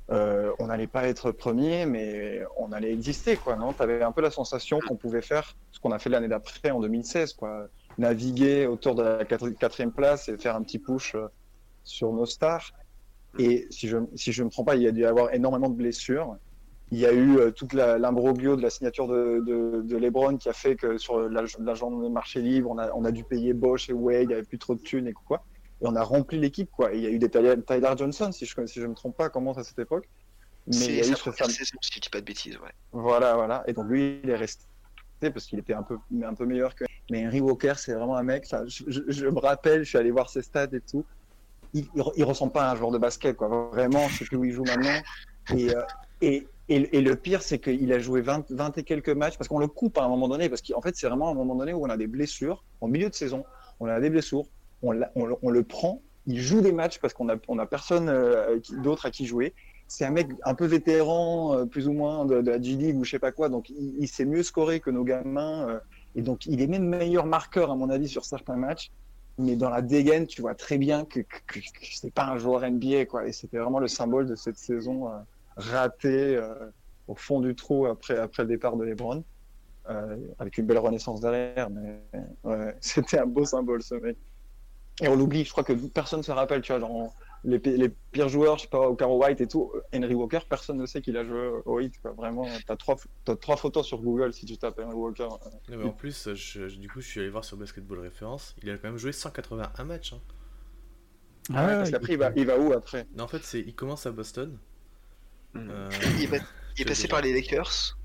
on 0.08 0.68
n'allait 0.68 0.88
pas 0.88 1.08
être 1.08 1.32
premier, 1.32 1.86
mais 1.86 2.42
on 2.58 2.72
allait 2.72 2.94
exister, 2.94 3.36
quoi, 3.38 3.56
non? 3.56 3.74
Tu 3.74 3.82
avais 3.82 4.04
un 4.04 4.12
peu 4.12 4.22
la 4.22 4.32
sensation 4.32 4.80
qu'on 4.80 4.96
pouvait 4.96 5.22
faire 5.22 5.56
ce 5.72 5.80
qu'on 5.80 5.92
a 5.92 6.00
fait 6.00 6.10
l'année 6.10 6.28
d'après, 6.28 6.72
en 6.72 6.80
2016, 6.80 7.34
quoi 7.34 7.68
naviguer 7.98 8.68
autour 8.68 8.96
de 8.96 9.04
la 9.04 9.24
quatri- 9.26 9.56
quatrième 9.56 9.92
place 9.92 10.30
et 10.30 10.38
faire 10.38 10.56
un 10.56 10.64
petit 10.64 10.80
push 10.80 11.16
euh, 11.16 11.28
sur 11.84 12.12
nos 12.14 12.26
stars. 12.26 12.72
Et 13.38 13.68
si 13.70 13.88
je 13.88 13.98
si 14.16 14.32
je 14.32 14.44
me 14.44 14.50
trompe 14.50 14.68
pas, 14.68 14.76
il 14.76 14.84
y 14.84 14.88
a 14.88 14.92
dû 14.92 15.02
y 15.02 15.06
avoir 15.06 15.34
énormément 15.34 15.70
de 15.70 15.76
blessures. 15.76 16.38
Il 16.92 17.00
y 17.00 17.06
a 17.06 17.12
eu 17.12 17.38
euh, 17.38 17.52
toute 17.52 17.74
l'imbroglio 17.74 18.56
de 18.56 18.62
la 18.62 18.70
signature 18.70 19.08
de, 19.08 19.42
de, 19.46 19.82
de 19.82 19.98
LeBron 19.98 20.38
qui 20.38 20.50
a 20.50 20.54
fait 20.54 20.76
que 20.76 20.98
sur 20.98 21.20
l'ag- 21.30 21.50
l'agent 21.60 21.92
de 21.92 22.08
marché 22.10 22.42
libre, 22.42 22.70
on 22.70 22.78
a, 22.78 22.92
on 22.94 23.04
a 23.06 23.12
dû 23.12 23.24
payer 23.24 23.54
Bosch 23.54 23.90
et 23.90 23.94
Wade, 23.94 24.22
il 24.24 24.28
n'y 24.28 24.34
avait 24.36 24.44
plus 24.44 24.60
trop 24.60 24.76
de 24.76 24.82
thunes 24.82 25.08
et 25.08 25.14
quoi. 25.14 25.44
Et 25.82 25.88
on 25.88 25.96
a 25.96 26.04
rempli 26.04 26.40
l'équipe, 26.40 26.70
quoi. 26.72 26.94
Et 26.94 26.98
il 26.98 27.04
y 27.04 27.08
a 27.08 27.10
eu 27.10 27.20
des 27.20 27.30
Tyler, 27.30 27.56
Tyler 27.66 27.92
Johnson, 27.98 28.32
si 28.32 28.46
je 28.46 28.66
si 28.68 28.80
je 28.80 28.88
me 28.88 28.94
trompe 28.94 29.18
pas, 29.18 29.30
comment 29.30 29.52
à 29.54 29.64
cette 29.64 29.80
époque. 29.80 30.08
Mais 30.68 30.76
il 30.86 30.96
y 30.96 31.02
a 31.02 31.08
eu 31.08 31.16
ce 31.16 31.32
fameux- 31.32 31.52
saison, 31.52 31.78
si 31.82 31.92
je 31.96 32.00
dis 32.00 32.10
pas 32.10 32.22
de 32.22 32.26
bêtises, 32.26 32.58
ouais. 32.58 32.72
voilà, 32.92 33.36
voilà. 33.36 33.64
Et 33.68 33.74
donc 33.74 33.88
lui, 33.88 34.22
il 34.24 34.30
est 34.30 34.36
resté 34.36 34.64
parce 35.20 35.46
qu'il 35.46 35.60
était 35.60 35.74
un 35.74 35.84
peu, 35.84 35.98
un 36.24 36.34
peu 36.34 36.46
meilleur 36.46 36.76
que. 36.76 36.86
Mais 37.12 37.26
Henry 37.26 37.40
Walker, 37.40 37.74
c'est 37.78 37.94
vraiment 37.94 38.18
un 38.18 38.24
mec. 38.24 38.46
Je, 38.68 39.28
me 39.28 39.40
rappelle, 39.40 39.84
je 39.84 39.90
suis 39.90 39.98
allé 39.98 40.12
voir 40.12 40.30
ses 40.30 40.42
stats 40.42 40.68
et 40.74 40.82
tout. 40.82 41.06
Il, 41.74 41.86
il, 41.96 42.04
il 42.16 42.24
ressemble 42.24 42.52
pas 42.52 42.68
à 42.68 42.72
un 42.72 42.76
joueur 42.76 42.92
de 42.92 42.98
basket, 42.98 43.36
quoi. 43.36 43.48
Vraiment, 43.72 44.08
je 44.10 44.20
sais 44.20 44.26
plus 44.26 44.38
où 44.38 44.46
il 44.46 44.52
joue 44.52 44.64
maintenant. 44.64 45.02
Et, 45.56 45.76
euh, 45.76 45.82
et, 46.22 46.48
et, 46.70 46.98
et 46.98 47.02
le 47.02 47.16
pire, 47.16 47.42
c'est 47.42 47.60
qu'il 47.60 47.92
a 47.94 48.00
joué 48.00 48.22
20, 48.22 48.50
20 48.50 48.78
et 48.78 48.84
quelques 48.84 49.10
matchs 49.10 49.38
parce 49.38 49.48
qu'on 49.48 49.60
le 49.60 49.68
coupe 49.68 49.98
à 49.98 50.04
un 50.04 50.08
moment 50.08 50.28
donné. 50.28 50.50
Parce 50.50 50.62
qu'en 50.62 50.82
fait, 50.82 50.96
c'est 50.96 51.08
vraiment 51.08 51.30
un 51.30 51.36
moment 51.36 51.56
donné 51.56 51.74
où 51.74 51.84
on 51.84 51.90
a 51.90 51.98
des 51.98 52.08
blessures. 52.08 52.64
En 52.82 52.88
milieu 52.88 53.10
de 53.10 53.16
saison, 53.16 53.44
on 53.80 53.88
a 53.88 54.00
des 54.00 54.10
blessures. 54.10 54.44
On, 54.82 55.00
on, 55.16 55.50
le- 55.50 55.64
prend. 55.64 56.02
Il 56.28 56.40
joue 56.40 56.62
des 56.62 56.72
matchs 56.72 57.00
parce 57.00 57.14
qu'on 57.14 57.30
a, 57.30 57.36
on 57.48 57.60
a 57.60 57.66
personne 57.66 58.10
euh, 58.10 58.60
d'autre 58.84 59.06
à 59.06 59.12
qui 59.12 59.26
jouer 59.26 59.54
c'est 59.88 60.06
un 60.06 60.12
mec 60.12 60.30
un 60.44 60.56
peu 60.56 60.66
vétéran, 60.66 61.58
euh, 61.58 61.66
plus 61.66 61.88
ou 61.88 61.94
moins 61.94 62.26
de, 62.26 62.36
la 62.36 62.62
G-League 62.62 62.98
ou 62.98 63.04
je 63.04 63.12
sais 63.12 63.20
pas 63.20 63.32
quoi, 63.32 63.50
donc 63.50 63.70
il, 63.70 64.08
sait 64.08 64.26
mieux 64.26 64.44
scorer 64.44 64.80
que 64.80 64.90
nos 64.90 65.04
gamins, 65.04 65.70
euh, 65.70 65.80
et 66.16 66.22
donc 66.22 66.46
il 66.46 66.62
est 66.62 66.68
même 66.68 66.88
meilleur 66.88 67.26
marqueur 67.26 67.72
à 67.72 67.76
mon 67.76 67.90
avis 67.90 68.08
sur 68.08 68.26
certains 68.26 68.56
matchs, 68.56 68.92
mais 69.38 69.56
dans 69.56 69.70
la 69.70 69.82
dégaine, 69.82 70.28
tu 70.28 70.42
vois 70.42 70.56
très 70.56 70.78
bien 70.78 71.06
que, 71.06 71.20
que, 71.20 71.38
que- 71.48 71.60
c'est 71.82 72.14
pas 72.14 72.26
un 72.26 72.38
joueur 72.38 72.64
NBA, 72.64 73.06
quoi, 73.06 73.28
et 73.28 73.32
c'était 73.32 73.58
vraiment 73.58 73.80
le 73.80 73.88
symbole 73.88 74.26
de 74.26 74.36
cette 74.36 74.58
saison 74.58 75.10
euh, 75.10 75.18
ratée 75.58 76.40
au 77.08 77.16
fond 77.16 77.40
du 77.40 77.56
trou 77.56 77.86
après, 77.86 78.18
après 78.18 78.44
le 78.44 78.50
départ 78.50 78.76
de 78.76 78.84
LeBron, 78.84 79.24
avec 80.40 80.58
une 80.58 80.66
belle 80.66 80.80
renaissance 80.80 81.22
derrière, 81.22 81.70
mais 81.70 82.02
ouais, 82.44 82.76
c'était 82.82 83.20
un 83.20 83.26
beau 83.26 83.46
symbole 83.46 83.84
ce 83.84 83.96
mec. 83.96 84.18
Et 85.02 85.08
on 85.08 85.16
l'oublie, 85.16 85.44
je 85.44 85.52
crois 85.52 85.64
que 85.64 85.74
personne 85.74 86.20
ne 86.20 86.24
se 86.24 86.32
rappelle, 86.32 86.62
tu 86.62 86.72
vois, 86.72 86.80
genre, 86.80 87.14
les, 87.46 87.60
pi- 87.60 87.78
les 87.78 87.90
pires 88.12 88.28
joueurs, 88.30 88.58
je 88.58 88.64
sais 88.64 88.68
pas, 88.70 88.94
Caro 88.96 89.24
White 89.24 89.40
et 89.42 89.48
tout, 89.48 89.72
Henry 89.94 90.14
Walker, 90.14 90.40
personne 90.50 90.78
ne 90.78 90.86
sait 90.86 91.02
qu'il 91.02 91.16
a 91.18 91.24
joué 91.24 91.52
au 91.66 91.80
Heat, 91.80 92.02
quoi. 92.02 92.12
Vraiment, 92.12 92.46
t'as 92.68 92.76
trois, 92.76 92.98
t'as 93.24 93.36
trois 93.36 93.56
photos 93.56 93.86
sur 93.86 94.00
Google 94.02 94.34
si 94.34 94.46
tu 94.46 94.58
tapes 94.58 94.80
Henry 94.80 94.94
Walker. 94.96 95.28
Non, 95.70 95.78
mais 95.78 95.84
en 95.86 95.92
plus, 95.92 96.34
je- 96.34 96.68
je- 96.68 96.76
du 96.78 96.90
coup, 96.90 97.02
je 97.02 97.08
suis 97.08 97.20
allé 97.22 97.30
voir 97.30 97.46
sur 97.46 97.56
Basketball 97.58 98.00
Référence. 98.00 98.56
Il 98.64 98.70
a 98.70 98.78
quand 98.78 98.88
même 98.90 98.98
joué 98.98 99.12
181 99.12 99.84
matchs. 99.86 100.14
hein. 100.14 100.20
Ah 101.54 101.68
ouais, 101.68 101.74
parce 101.76 101.92
qu'après, 101.92 102.14
il 102.14 102.20
va, 102.20 102.32
il 102.36 102.46
va 102.48 102.58
où 102.58 102.74
après? 102.74 103.06
Non, 103.16 103.26
en 103.26 103.28
fait, 103.28 103.44
c'est, 103.44 103.60
il 103.60 103.76
commence 103.76 104.06
à 104.08 104.12
Boston. 104.12 104.58
Hmm. 105.54 105.70
Euh, 105.70 105.90
Il 106.20 106.34
est, 106.34 106.42
il 106.80 106.86
passé 106.86 107.08
par 107.08 107.22
les 107.22 107.34
Lakers. 107.34 107.98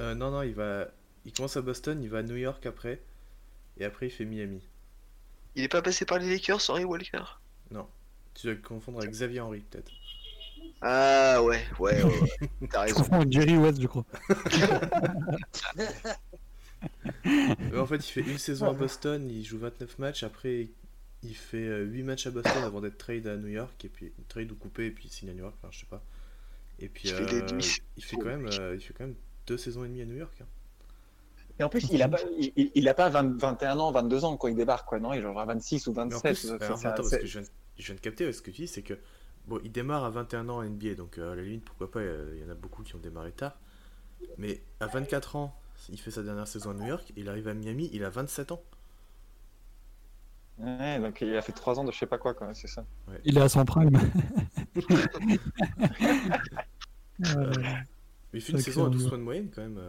Euh, 0.00 0.14
non, 0.14 0.30
non, 0.30 0.42
il 0.42 0.54
va, 0.54 0.88
il 1.24 1.32
commence 1.32 1.56
à 1.56 1.62
Boston, 1.62 2.02
il 2.02 2.08
va 2.10 2.18
à 2.18 2.22
New 2.22 2.36
York 2.36 2.64
après, 2.66 3.02
et 3.78 3.84
après 3.84 4.06
il 4.06 4.10
fait 4.10 4.24
Miami. 4.24 4.66
Il 5.54 5.62
est 5.64 5.68
pas 5.68 5.80
passé 5.82 6.04
par 6.04 6.18
les 6.18 6.28
Lakers, 6.28 6.60
Henry 6.68 6.84
Walker? 6.84 7.22
Non, 7.70 7.86
tu 8.40 8.46
dois 8.46 8.54
le 8.54 8.60
confondre 8.62 8.98
avec 8.98 9.10
Xavier 9.10 9.40
Henry 9.40 9.60
peut-être. 9.60 9.90
Ah 10.80 11.42
ouais, 11.42 11.60
ouais, 11.80 12.02
ouais, 12.04 12.20
ouais. 12.20 12.68
T'as 12.70 12.82
Je 12.86 12.92
raison. 12.92 13.02
confonds 13.02 13.16
avec 13.16 13.32
Jerry 13.32 13.56
West, 13.56 13.80
je 13.82 13.86
crois. 13.88 14.04
En 17.76 17.86
fait, 17.86 17.96
il 17.96 18.02
fait 18.12 18.20
une 18.20 18.38
saison 18.38 18.70
à 18.70 18.72
Boston, 18.72 19.28
il 19.30 19.44
joue 19.44 19.58
29 19.58 19.98
matchs, 19.98 20.22
après 20.22 20.68
il 21.24 21.34
fait 21.34 21.56
euh, 21.66 21.84
8 21.84 22.02
matchs 22.04 22.26
à 22.28 22.30
Boston 22.30 22.62
avant 22.62 22.80
d'être 22.80 22.96
trade 22.98 23.26
à 23.26 23.36
New 23.36 23.48
York, 23.48 23.84
et 23.84 23.88
puis 23.88 24.12
trade 24.28 24.52
ou 24.52 24.54
coupé, 24.54 24.86
et 24.86 24.90
puis 24.92 25.06
il 25.06 25.10
signe 25.10 25.30
à 25.30 25.32
New 25.32 25.40
York, 25.42 25.54
enfin 25.60 25.68
je 25.72 25.80
sais 25.80 25.86
pas. 25.86 26.02
Et 26.78 26.88
puis 26.88 27.08
Il 27.08 27.14
fait 27.14 27.26
des 27.26 27.42
euh, 27.42 27.46
demi- 27.46 27.78
il 27.96 28.04
fait 28.04 28.16
quand 28.16 28.26
même, 28.26 28.46
euh, 28.60 28.76
il 28.76 28.80
fait 28.80 28.94
quand 28.94 29.04
même 29.04 29.16
deux 29.48 29.58
saisons 29.58 29.84
et 29.84 29.88
demie 29.88 30.02
à 30.02 30.06
New 30.06 30.16
York. 30.16 30.32
hein. 30.40 30.46
Et 31.58 31.64
en 31.64 31.68
plus, 31.68 31.88
il 31.90 32.00
a 32.02 32.08
pas, 32.08 32.18
il, 32.38 32.52
il- 32.54 32.70
il 32.76 32.88
a 32.88 32.94
pas 32.94 33.08
20 33.08 33.36
21 33.40 33.78
ans, 33.80 33.90
22 33.90 34.24
ans 34.24 34.36
quand 34.36 34.46
il 34.46 34.54
débarque, 34.54 34.86
quoi. 34.88 35.00
Non, 35.00 35.12
il 35.12 35.26
aura 35.26 35.44
26 35.44 35.88
ou 35.88 35.92
Mais 35.92 36.02
en 36.02 36.08
27. 36.08 36.22
plus, 36.22 36.36
ça- 36.48 36.54
alors, 36.64 36.78
ça- 36.78 36.88
attends, 36.90 37.02
parce 37.02 37.16
que 37.16 37.26
je 37.26 37.38
viens, 37.40 37.48
je 37.78 37.86
viens 37.86 37.94
de 37.94 38.00
capter 38.00 38.30
ce 38.32 38.42
que 38.42 38.50
tu 38.50 38.62
dis, 38.62 38.68
c'est 38.68 38.82
que 38.82 38.94
bon, 39.46 39.60
il 39.64 39.72
démarre 39.72 40.04
à 40.04 40.10
21 40.10 40.48
ans 40.48 40.58
en 40.58 40.64
NBA, 40.64 40.94
donc 40.94 41.18
euh, 41.18 41.32
à 41.32 41.36
la 41.36 41.42
limite, 41.42 41.64
pourquoi 41.64 41.90
pas, 41.90 42.00
euh, 42.00 42.34
il 42.36 42.42
y 42.42 42.44
en 42.46 42.50
a 42.50 42.54
beaucoup 42.54 42.82
qui 42.82 42.94
ont 42.94 43.00
démarré 43.00 43.32
tard. 43.32 43.56
Mais 44.36 44.60
à 44.80 44.86
24 44.86 45.36
ans, 45.36 45.58
il 45.90 45.98
fait 45.98 46.10
sa 46.10 46.22
dernière 46.22 46.48
saison 46.48 46.70
à 46.70 46.74
New 46.74 46.86
York, 46.86 47.12
il 47.16 47.28
arrive 47.28 47.48
à 47.48 47.54
Miami, 47.54 47.88
il 47.92 48.04
a 48.04 48.10
27 48.10 48.52
ans. 48.52 48.62
Ouais, 50.58 50.98
donc 50.98 51.20
il 51.20 51.36
a 51.36 51.42
fait 51.42 51.52
3 51.52 51.78
ans 51.78 51.84
de 51.84 51.92
je 51.92 51.98
sais 51.98 52.06
pas 52.06 52.18
quoi, 52.18 52.34
quoi. 52.34 52.52
C'est 52.52 52.66
ça. 52.66 52.84
Il 53.24 53.38
est 53.38 53.40
à 53.40 53.48
son 53.48 53.64
prime. 53.64 53.98
Euh, 57.26 57.52
mais 58.32 58.38
il 58.38 58.40
fait 58.40 58.52
une 58.52 58.60
saison 58.60 58.86
à 58.86 58.90
12 58.90 59.02
New 59.02 59.08
points 59.08 59.18
de 59.18 59.22
moyenne 59.24 59.50
quand 59.52 59.60
même. 59.60 59.80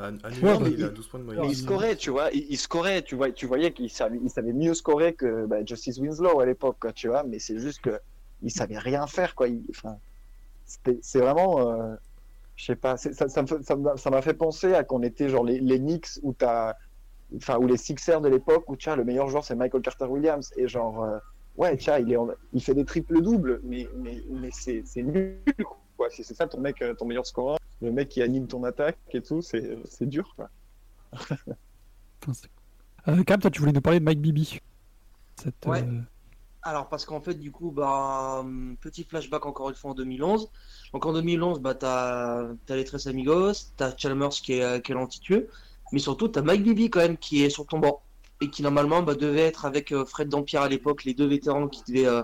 Ouais, 0.00 0.48
York, 0.48 0.62
bah, 0.62 0.68
il 0.68 0.84
a 0.84 0.86
il- 0.88 0.92
12 0.94 1.08
points 1.08 1.20
de 1.20 1.24
Mais 1.24 1.34
moyenne. 1.34 1.50
il 1.52 1.56
scorait, 1.56 1.96
tu 1.96 2.10
vois, 2.10 2.30
il, 2.32 2.46
il 2.50 2.56
scorait, 2.58 3.02
tu 3.02 3.14
vois, 3.16 3.30
tu 3.32 3.46
voyais 3.46 3.72
qu'il 3.72 3.90
savait, 3.90 4.18
il 4.22 4.30
savait 4.30 4.52
mieux 4.52 4.74
scorer 4.74 5.14
que 5.14 5.46
bah, 5.46 5.64
Justice 5.64 5.98
Winslow 5.98 6.40
à 6.40 6.46
l'époque, 6.46 6.76
quoi, 6.80 6.92
tu 6.92 7.08
vois, 7.08 7.22
mais 7.24 7.38
c'est 7.38 7.58
juste 7.58 7.80
que 7.80 7.98
il 8.42 8.50
savait 8.50 8.78
rien 8.78 9.06
faire, 9.06 9.34
quoi. 9.34 9.48
Enfin, 9.70 9.98
c'était- 10.64 10.98
c'est 11.02 11.18
vraiment, 11.20 11.70
euh, 11.72 11.94
je 12.56 12.66
sais 12.66 12.76
pas, 12.76 12.96
ça, 12.96 13.26
m'a 13.76 13.96
ça 13.96 14.22
fait 14.22 14.34
penser 14.34 14.74
à 14.74 14.84
qu'on 14.84 15.02
était 15.02 15.28
genre 15.28 15.44
les, 15.44 15.58
les 15.60 15.78
Knicks 15.78 16.18
ou 16.22 16.32
t'as, 16.34 16.74
enfin, 17.36 17.58
ou 17.58 17.66
les 17.66 17.76
Sixers 17.76 18.20
de 18.20 18.28
l'époque 18.28 18.68
où 18.68 18.76
tiens, 18.76 18.96
le 18.96 19.04
meilleur 19.04 19.28
joueur 19.28 19.44
c'est 19.44 19.54
Michael 19.54 19.82
Carter 19.82 20.06
Williams 20.06 20.50
et 20.56 20.66
genre, 20.68 21.02
euh, 21.04 21.18
ouais, 21.56 21.76
tiens, 21.76 21.98
il 21.98 22.12
est, 22.12 22.16
en- 22.16 22.28
il 22.52 22.62
fait 22.62 22.74
des 22.74 22.84
triples 22.84 23.20
doubles, 23.22 23.60
mais 23.64 23.88
mais 23.96 24.22
mais 24.30 24.50
c'est 24.52 24.84
nul, 25.02 25.40
quoi. 25.96 26.10
Si 26.10 26.22
c'est 26.24 26.34
ça 26.34 26.46
ton 26.46 26.60
mec, 26.60 26.80
euh, 26.82 26.94
ton 26.94 27.06
meilleur 27.06 27.26
scoreur, 27.26 27.58
le 27.80 27.92
mec 27.92 28.08
qui 28.08 28.22
anime 28.22 28.46
ton 28.46 28.64
attaque 28.64 28.98
et 29.12 29.22
tout, 29.22 29.42
c'est 29.42 29.78
c'est 29.84 30.06
dur, 30.06 30.34
quoi. 30.36 30.48
Euh, 33.06 33.22
Cam, 33.24 33.40
toi, 33.40 33.50
tu 33.50 33.60
voulais 33.60 33.72
nous 33.72 33.80
parler 33.80 34.00
de 34.00 34.04
Mike 34.04 34.20
Bibi. 34.20 34.60
Cette, 35.40 35.54
Ouais. 35.66 35.82
euh, 35.82 36.00
Alors, 36.62 36.88
parce 36.88 37.06
qu'en 37.06 37.20
fait, 37.20 37.34
du 37.34 37.50
coup, 37.50 37.70
bah, 37.70 38.44
petit 38.80 39.04
flashback 39.04 39.46
encore 39.46 39.70
une 39.70 39.76
fois 39.76 39.92
en 39.92 39.94
2011. 39.94 40.50
Donc, 40.92 41.06
en 41.06 41.12
2011, 41.12 41.60
bah, 41.60 41.74
t'as 41.74 42.48
as 42.68 42.76
les 42.76 42.84
Tres 42.84 43.06
Amigos, 43.06 43.52
t'as 43.76 43.96
Chalmers 43.96 44.30
qui 44.30 44.54
est, 44.54 44.84
qui 44.84 44.92
est 44.92 44.94
l'antitueux, 44.94 45.48
mais 45.92 46.00
surtout, 46.00 46.28
t'as 46.28 46.42
Mike 46.42 46.64
Bibby 46.64 46.90
quand 46.90 47.00
même 47.00 47.16
qui 47.16 47.42
est 47.44 47.50
sur 47.50 47.66
ton 47.66 47.78
banc 47.78 48.02
et 48.40 48.50
qui 48.50 48.62
normalement 48.62 49.02
bah, 49.02 49.14
devait 49.14 49.40
être 49.46 49.64
avec 49.64 49.90
euh, 49.92 50.04
Fred 50.04 50.28
Dampierre 50.28 50.62
à 50.62 50.68
l'époque, 50.68 51.04
les 51.04 51.14
deux 51.14 51.26
vétérans 51.26 51.68
qui 51.68 51.82
devaient 51.88 52.06
euh, 52.06 52.22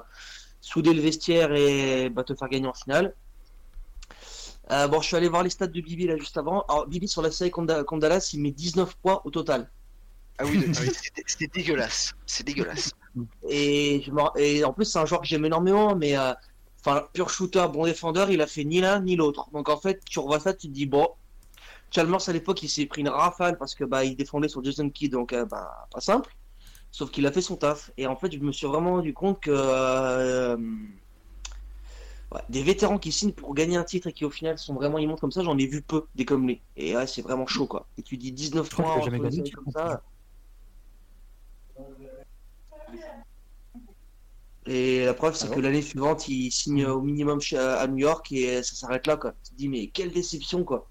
souder 0.61 0.92
le 0.92 1.00
vestiaire 1.00 1.52
et 1.55 2.08
bah, 2.11 2.24
te 2.24 2.34
faire 2.34 2.49
gagner 2.49 2.68
en 2.68 2.74
finale. 2.74 3.14
Euh, 4.70 4.88
bon, 4.88 5.00
je 5.00 5.07
suis 5.08 5.16
allé 5.16 5.28
voir 5.28 5.42
les 5.42 5.50
stats 5.50 5.66
de 5.66 5.80
Bibi 5.80 6.07
là 6.07 6.16
juste 6.16 6.36
avant. 6.36 6.62
Alors, 6.68 6.86
Bibi 6.86 7.07
sur 7.08 7.20
la 7.22 7.30
série 7.30 7.50
contre, 7.50 7.66
Da- 7.68 7.84
contre 7.84 8.00
Dallas, 8.00 8.30
il 8.32 8.41
met 8.41 8.50
19 8.50 8.96
points 8.96 9.20
au 9.24 9.30
total. 9.30 9.70
Ah 10.38 10.45
oui, 10.46 10.58
c'est- 10.74 11.22
c'est 11.26 11.53
dégueulasse. 11.54 12.12
C'est 12.26 12.45
dégueulasse. 12.45 12.91
Et, 13.49 14.03
je 14.04 14.11
m'en- 14.11 14.34
et 14.36 14.64
en 14.64 14.72
plus, 14.72 14.84
c'est 14.86 14.99
un 14.99 15.07
joueur 15.07 15.20
que 15.20 15.26
j'aime 15.26 15.45
énormément, 15.45 15.95
mais 15.95 16.16
euh, 16.16 16.32
enfin, 16.80 17.07
pur 17.12 17.30
shooter, 17.30 17.66
bon 17.72 17.84
défendeur, 17.84 18.30
il 18.30 18.41
a 18.41 18.46
fait 18.46 18.64
ni 18.64 18.80
l'un 18.80 19.00
ni 19.00 19.16
l'autre. 19.16 19.49
Donc 19.53 19.68
en 19.68 19.76
fait, 19.78 20.00
tu 20.08 20.18
revois 20.18 20.41
ça, 20.41 20.53
tu 20.54 20.66
te 20.68 20.72
dis, 20.72 20.86
bon, 20.86 21.08
Chalmers 21.91 22.28
à 22.28 22.32
l'époque, 22.32 22.62
il 22.62 22.68
s'est 22.68 22.86
pris 22.86 23.03
une 23.03 23.08
rafale 23.08 23.57
parce 23.58 23.74
que 23.76 23.84
bah, 23.84 24.04
il 24.04 24.16
défendait 24.16 24.49
sur 24.49 24.64
Jason 24.64 24.91
Kidd, 24.91 25.12
donc 25.12 25.32
euh, 25.32 25.45
bah, 25.45 25.86
pas 25.92 26.00
simple. 26.00 26.34
Sauf 26.91 27.11
qu'il 27.11 27.26
a 27.26 27.32
fait 27.32 27.42
son 27.42 27.57
taf. 27.57 27.91
Et 27.96 28.07
en 28.07 28.16
fait, 28.16 28.32
je 28.32 28.38
me 28.38 28.50
suis 28.53 28.66
vraiment 28.66 28.92
rendu 28.92 29.12
compte 29.14 29.41
que 29.41 29.50
euh, 29.53 30.57
ouais, 32.34 32.42
des 32.48 32.62
vétérans 32.62 32.98
qui 32.98 33.12
signent 33.12 33.32
pour 33.32 33.54
gagner 33.54 33.76
un 33.76 33.84
titre 33.84 34.08
et 34.08 34.12
qui 34.12 34.24
au 34.24 34.30
final 34.30 34.58
sont 34.58 34.74
vraiment 34.74 34.98
immondes 34.98 35.20
comme 35.20 35.32
ça, 35.32 35.42
j'en 35.42 35.58
ai 35.58 35.66
vu 35.66 35.82
peu 35.82 36.06
des 36.14 36.24
comme 36.24 36.46
lui. 36.46 36.64
Et 36.76 36.96
ouais, 36.96 37.06
c'est 37.06 37.22
vraiment 37.22 37.46
chaud 37.46 37.66
quoi. 37.68 37.88
Et 37.98 38.02
tu 38.02 38.16
dis 38.18 38.32
19 38.32 38.66
Je 38.68 38.72
crois 38.72 38.84
points 38.84 39.00
jamais 39.00 39.20
gagné 39.20 39.50
comme 39.52 39.66
ça. 39.74 40.02
Et 44.66 45.04
la 45.04 45.12
preuve, 45.14 45.34
c'est 45.34 45.50
que 45.50 45.61
l'année 45.61 45.82
suivante, 45.82 46.26
il 46.28 46.50
signe 46.50 46.86
au 46.86 47.02
minimum 47.02 47.40
chez- 47.40 47.58
à 47.58 47.86
New 47.86 47.98
York 47.98 48.32
et 48.32 48.62
ça 48.62 48.74
s'arrête 48.76 49.06
là, 49.06 49.16
quoi. 49.18 49.32
Tu 49.44 49.50
te 49.52 49.56
dis, 49.56 49.68
mais 49.68 49.88
quelle 49.90 50.11
déception, 50.12 50.64
quoi. 50.64 50.90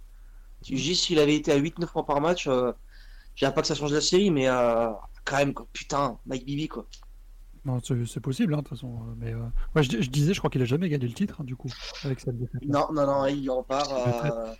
Tu 0.63 0.77
juste 0.77 1.05
s'il 1.05 1.19
avait 1.19 1.35
été 1.35 1.51
à 1.51 1.57
8-9 1.57 1.91
points 1.93 2.03
par 2.03 2.21
match, 2.21 2.47
euh, 2.47 2.73
je 3.35 3.45
dirais 3.45 3.53
pas 3.55 3.61
que 3.61 3.67
ça 3.67 3.75
change 3.75 3.93
la 3.93 4.01
série, 4.01 4.31
mais 4.31 4.47
euh, 4.49 4.91
quand 5.25 5.37
même, 5.37 5.53
quoi. 5.53 5.67
Putain, 5.73 6.19
Mike 6.25 6.45
Bibi, 6.45 6.67
quoi. 6.69 6.87
Non, 7.65 7.79
c'est 7.81 8.19
possible, 8.19 8.53
hein, 8.53 8.57
de 8.57 8.61
toute 8.63 8.69
façon. 8.69 8.93
euh, 8.95 9.13
Mais 9.17 9.33
euh, 9.33 9.39
ouais, 9.75 9.83
je, 9.83 10.01
je 10.01 10.09
disais, 10.09 10.33
je 10.33 10.39
crois 10.39 10.49
qu'il 10.49 10.61
a 10.61 10.65
jamais 10.65 10.89
gagné 10.89 11.07
le 11.07 11.13
titre, 11.13 11.41
hein, 11.41 11.43
du 11.43 11.55
coup, 11.55 11.69
avec 12.03 12.19
cette 12.19 12.37
défaite. 12.37 12.61
Non, 12.65 12.87
non, 12.93 13.05
non, 13.05 13.25
il 13.27 13.49
repart. 13.49 13.91
euh, 13.91 14.53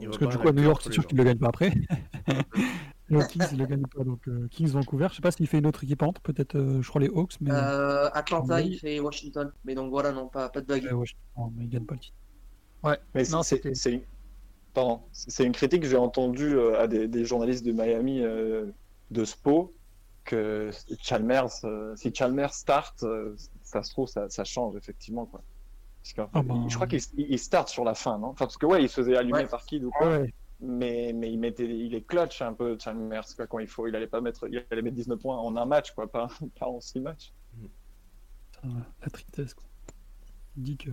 Il 0.00 0.06
Parce 0.06 0.18
que 0.18 0.24
du 0.26 0.38
coup, 0.38 0.48
à 0.48 0.52
New 0.52 0.62
York, 0.62 0.80
c'est 0.84 0.92
sûr 0.92 1.06
qu'il 1.06 1.18
ne 1.18 1.22
le 1.24 1.28
gagne 1.30 1.38
pas 1.38 1.48
après. 1.48 1.72
Et 3.10 3.16
aux 3.16 3.26
Kings, 3.26 3.42
il 3.52 3.58
le 3.58 3.66
gagne 3.66 3.82
pas. 3.82 4.04
Donc, 4.04 4.26
euh, 4.28 4.46
Kings 4.50 4.68
Vancouver, 4.70 5.08
je 5.10 5.16
sais 5.16 5.20
pas 5.20 5.32
s'il 5.32 5.46
fait 5.46 5.58
une 5.58 5.66
autre 5.66 5.84
équipe 5.84 6.02
entre, 6.02 6.20
peut-être, 6.22 6.54
euh, 6.56 6.80
je 6.80 6.88
crois, 6.88 7.00
les 7.00 7.08
Hawks, 7.08 7.34
mais. 7.40 7.50
euh, 7.52 8.08
Atlanta, 8.12 8.60
il 8.62 8.78
fait 8.78 9.00
Washington. 9.00 9.52
Mais 9.64 9.74
donc 9.74 9.90
voilà, 9.90 10.12
non, 10.12 10.28
pas, 10.28 10.48
pas 10.48 10.60
de 10.60 10.66
bague. 10.66 10.84
Ouais, 10.84 10.92
ouais, 10.92 11.46
mais 11.56 11.64
il 11.64 11.68
gagne 11.68 11.84
pas 11.84 11.94
le 11.94 12.00
titre. 12.00 12.16
Mais 13.14 13.24
Non, 13.30 13.42
c'est- 13.42 13.62
une- 13.92 14.02
pardon, 14.72 15.00
c'est 15.12 15.44
une 15.44 15.52
critique 15.52 15.82
que 15.82 15.88
j'ai 15.88 15.96
entendue 15.98 16.58
à 16.78 16.86
des, 16.86 17.06
des 17.08 17.24
journalistes 17.24 17.64
de 17.66 17.72
Miami 17.72 18.20
euh, 18.22 18.66
de 19.10 19.24
Spo 19.24 19.74
que 20.24 20.70
Chalmers, 21.00 21.48
euh, 21.64 21.94
si 21.96 22.14
Chalmers 22.14 22.54
start, 22.54 23.02
euh, 23.02 23.34
ça 23.62 23.82
se 23.82 23.90
trouve, 23.90 24.08
ça, 24.08 24.28
ça 24.28 24.44
change 24.44 24.76
effectivement. 24.76 25.26
Quoi. 25.26 25.42
Parce 26.16 26.30
Ah 26.34 26.42
ben. 26.42 26.68
Je 26.68 26.74
crois 26.74 26.86
qu'il 26.86 27.00
il 27.16 27.38
start 27.38 27.68
sur 27.68 27.84
la 27.84 27.94
fin, 27.94 28.18
non? 28.18 28.28
Enfin, 28.28 28.46
Parce 28.46 28.56
que 28.56 28.66
ouais, 28.66 28.82
il 28.82 28.88
se 28.88 28.94
faisait 28.94 29.16
allumer 29.16 29.38
Ouais. 29.38 29.46
par 29.46 29.64
Kid 29.64 29.84
ou 29.84 29.90
quoi. 29.90 30.18
Ouais. 30.18 30.34
Mais, 30.60 31.12
mais 31.12 31.32
il, 31.32 31.40
mettait, 31.40 31.64
il 31.64 31.92
est 31.94 32.02
clutch 32.06 32.40
un 32.40 32.52
peu, 32.52 32.76
Chalmers, 32.78 33.26
quoi, 33.34 33.46
quand 33.48 33.58
il 33.58 33.66
faut. 33.66 33.86
Il 33.88 33.96
allait 33.96 34.06
pas 34.06 34.20
mettre, 34.20 34.48
il 34.48 34.64
allait 34.70 34.82
mettre 34.82 34.96
19 34.96 35.18
points 35.20 35.36
en 35.36 35.56
un 35.56 35.64
match, 35.64 35.92
quoi, 35.92 36.06
pas, 36.10 36.28
pas 36.58 36.66
en 36.66 36.80
6 36.80 37.00
matchs. 37.00 37.32
Putain, 38.52 38.68
la 39.02 39.10
tristesse, 39.10 39.54
quoi. 39.54 39.64
Il 40.56 40.62
dit 40.62 40.76
que 40.76 40.90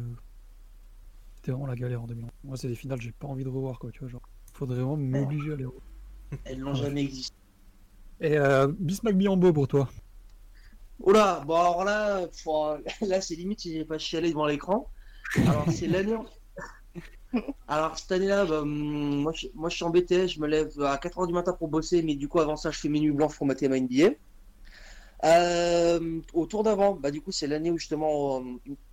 c'était 1.36 1.52
vraiment 1.52 1.68
la 1.68 1.76
galère 1.76 2.02
en 2.02 2.08
2011. 2.08 2.32
Moi, 2.44 2.58
c'est 2.58 2.68
des 2.68 2.76
finales, 2.76 3.00
j'ai 3.02 3.12
pas 3.12 3.28
envie 3.28 3.44
de 3.44 3.50
revoir, 3.50 3.78
quoi, 3.78 3.92
tu 3.92 4.00
vois. 4.00 4.10
Genre, 4.10 4.22
faudrait 4.54 4.78
vraiment 4.78 4.98
m'obliger 4.98 5.54
à 5.54 5.56
les 5.56 5.66
revoir. 5.66 5.84
Elles 6.46 6.60
n'ont 6.60 6.74
jamais 6.74 7.04
existé. 7.04 7.36
Et 8.22 8.38
euh, 8.38 8.68
Bismack 8.80 9.16
Biambo 9.16 9.52
pour 9.54 9.68
toi. 9.68 9.90
Oula, 11.00 11.44
bon 11.46 11.56
alors 11.56 11.84
là, 11.84 12.28
faut- 12.34 12.76
là 13.02 13.22
c'est 13.22 13.36
limite 13.36 13.62
si 13.62 13.74
j'ai 13.74 13.86
pas 13.86 13.98
chialé 13.98 14.30
devant 14.30 14.46
l'écran. 14.46 14.90
Alors 15.46 15.70
c'est 15.72 15.88
l'année. 15.88 16.16
Alors 17.68 17.98
cette 17.98 18.12
année-là, 18.12 18.46
bah, 18.46 18.62
hum, 18.62 19.22
moi, 19.22 19.32
je, 19.34 19.48
moi 19.54 19.70
je 19.70 19.76
suis 19.76 19.86
en 19.86 19.90
BTS, 19.92 20.28
je 20.28 20.40
me 20.42 20.48
lève 20.48 20.72
à 20.82 20.98
4h 20.98 21.28
du 21.28 21.34
matin 21.34 21.54
pour 21.54 21.68
bosser, 21.68 22.02
mais 22.02 22.16
du 22.16 22.28
coup 22.28 22.40
avant 22.40 22.56
ça 22.56 22.72
je 22.72 22.80
fais 22.80 22.90
mes 22.90 23.00
nuits 23.00 23.12
blanches 23.12 23.36
pour 23.38 23.46
mater 23.48 23.68
ma 23.70 23.78
NBA. 23.78 24.10
Euh, 25.26 26.22
au 26.34 26.46
tour 26.46 26.64
d'avant, 26.64 26.96
bah 26.96 27.12
du 27.12 27.22
coup 27.22 27.32
c'est 27.32 27.48
l'année 27.48 27.72
où 27.72 27.78
justement 27.78 28.40
euh, 28.42 28.44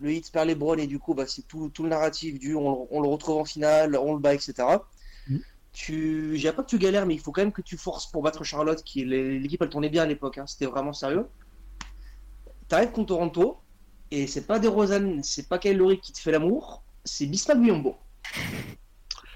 le 0.01 0.13
hit 0.13 0.31
perd 0.33 0.49
les 0.49 0.57
Browns 0.57 0.81
et 0.81 0.87
du 0.89 0.99
coup 0.99 1.15
bah, 1.15 1.25
c'est 1.27 1.43
tout, 1.47 1.69
tout 1.71 1.85
le 1.85 1.89
narratif 1.89 2.39
du 2.39 2.55
on 2.57 3.01
le 3.01 3.09
retrouve 3.09 3.39
en 3.39 3.45
finale, 3.45 3.97
on 3.97 4.15
le 4.15 4.21
bat, 4.21 4.35
etc. 4.35 4.87
Tu, 5.77 6.39
j'ai 6.39 6.51
pas 6.53 6.63
que 6.63 6.71
tu 6.71 6.79
galères, 6.79 7.05
mais 7.05 7.13
il 7.13 7.21
faut 7.21 7.33
quand 7.33 7.43
même 7.43 7.53
que 7.53 7.61
tu 7.61 7.77
forces 7.77 8.11
pour 8.11 8.23
battre 8.23 8.43
Charlotte, 8.45 8.83
qui 8.83 9.05
l'équipe 9.05 9.61
elle 9.61 9.69
tournait 9.69 9.91
bien 9.91 10.05
à 10.05 10.07
l'époque, 10.07 10.39
hein, 10.39 10.47
c'était 10.47 10.65
vraiment 10.65 10.95
sérieux. 10.95 11.27
T'arrives 12.67 12.93
contre 12.93 13.09
Toronto, 13.09 13.59
et 14.11 14.27
c'est 14.27 14.47
pas 14.47 14.59
des 14.59 14.69
Rosanne, 14.69 15.23
c'est 15.23 15.51
pas 15.51 15.59
Kyle 15.59 15.77
Lowry 15.77 16.01
qui 16.01 16.15
te 16.15 16.19
fait 16.19 16.31
l'amour, 16.31 16.83
c'est 17.05 17.27
Bismack 17.27 17.61
Biombo. 17.61 17.95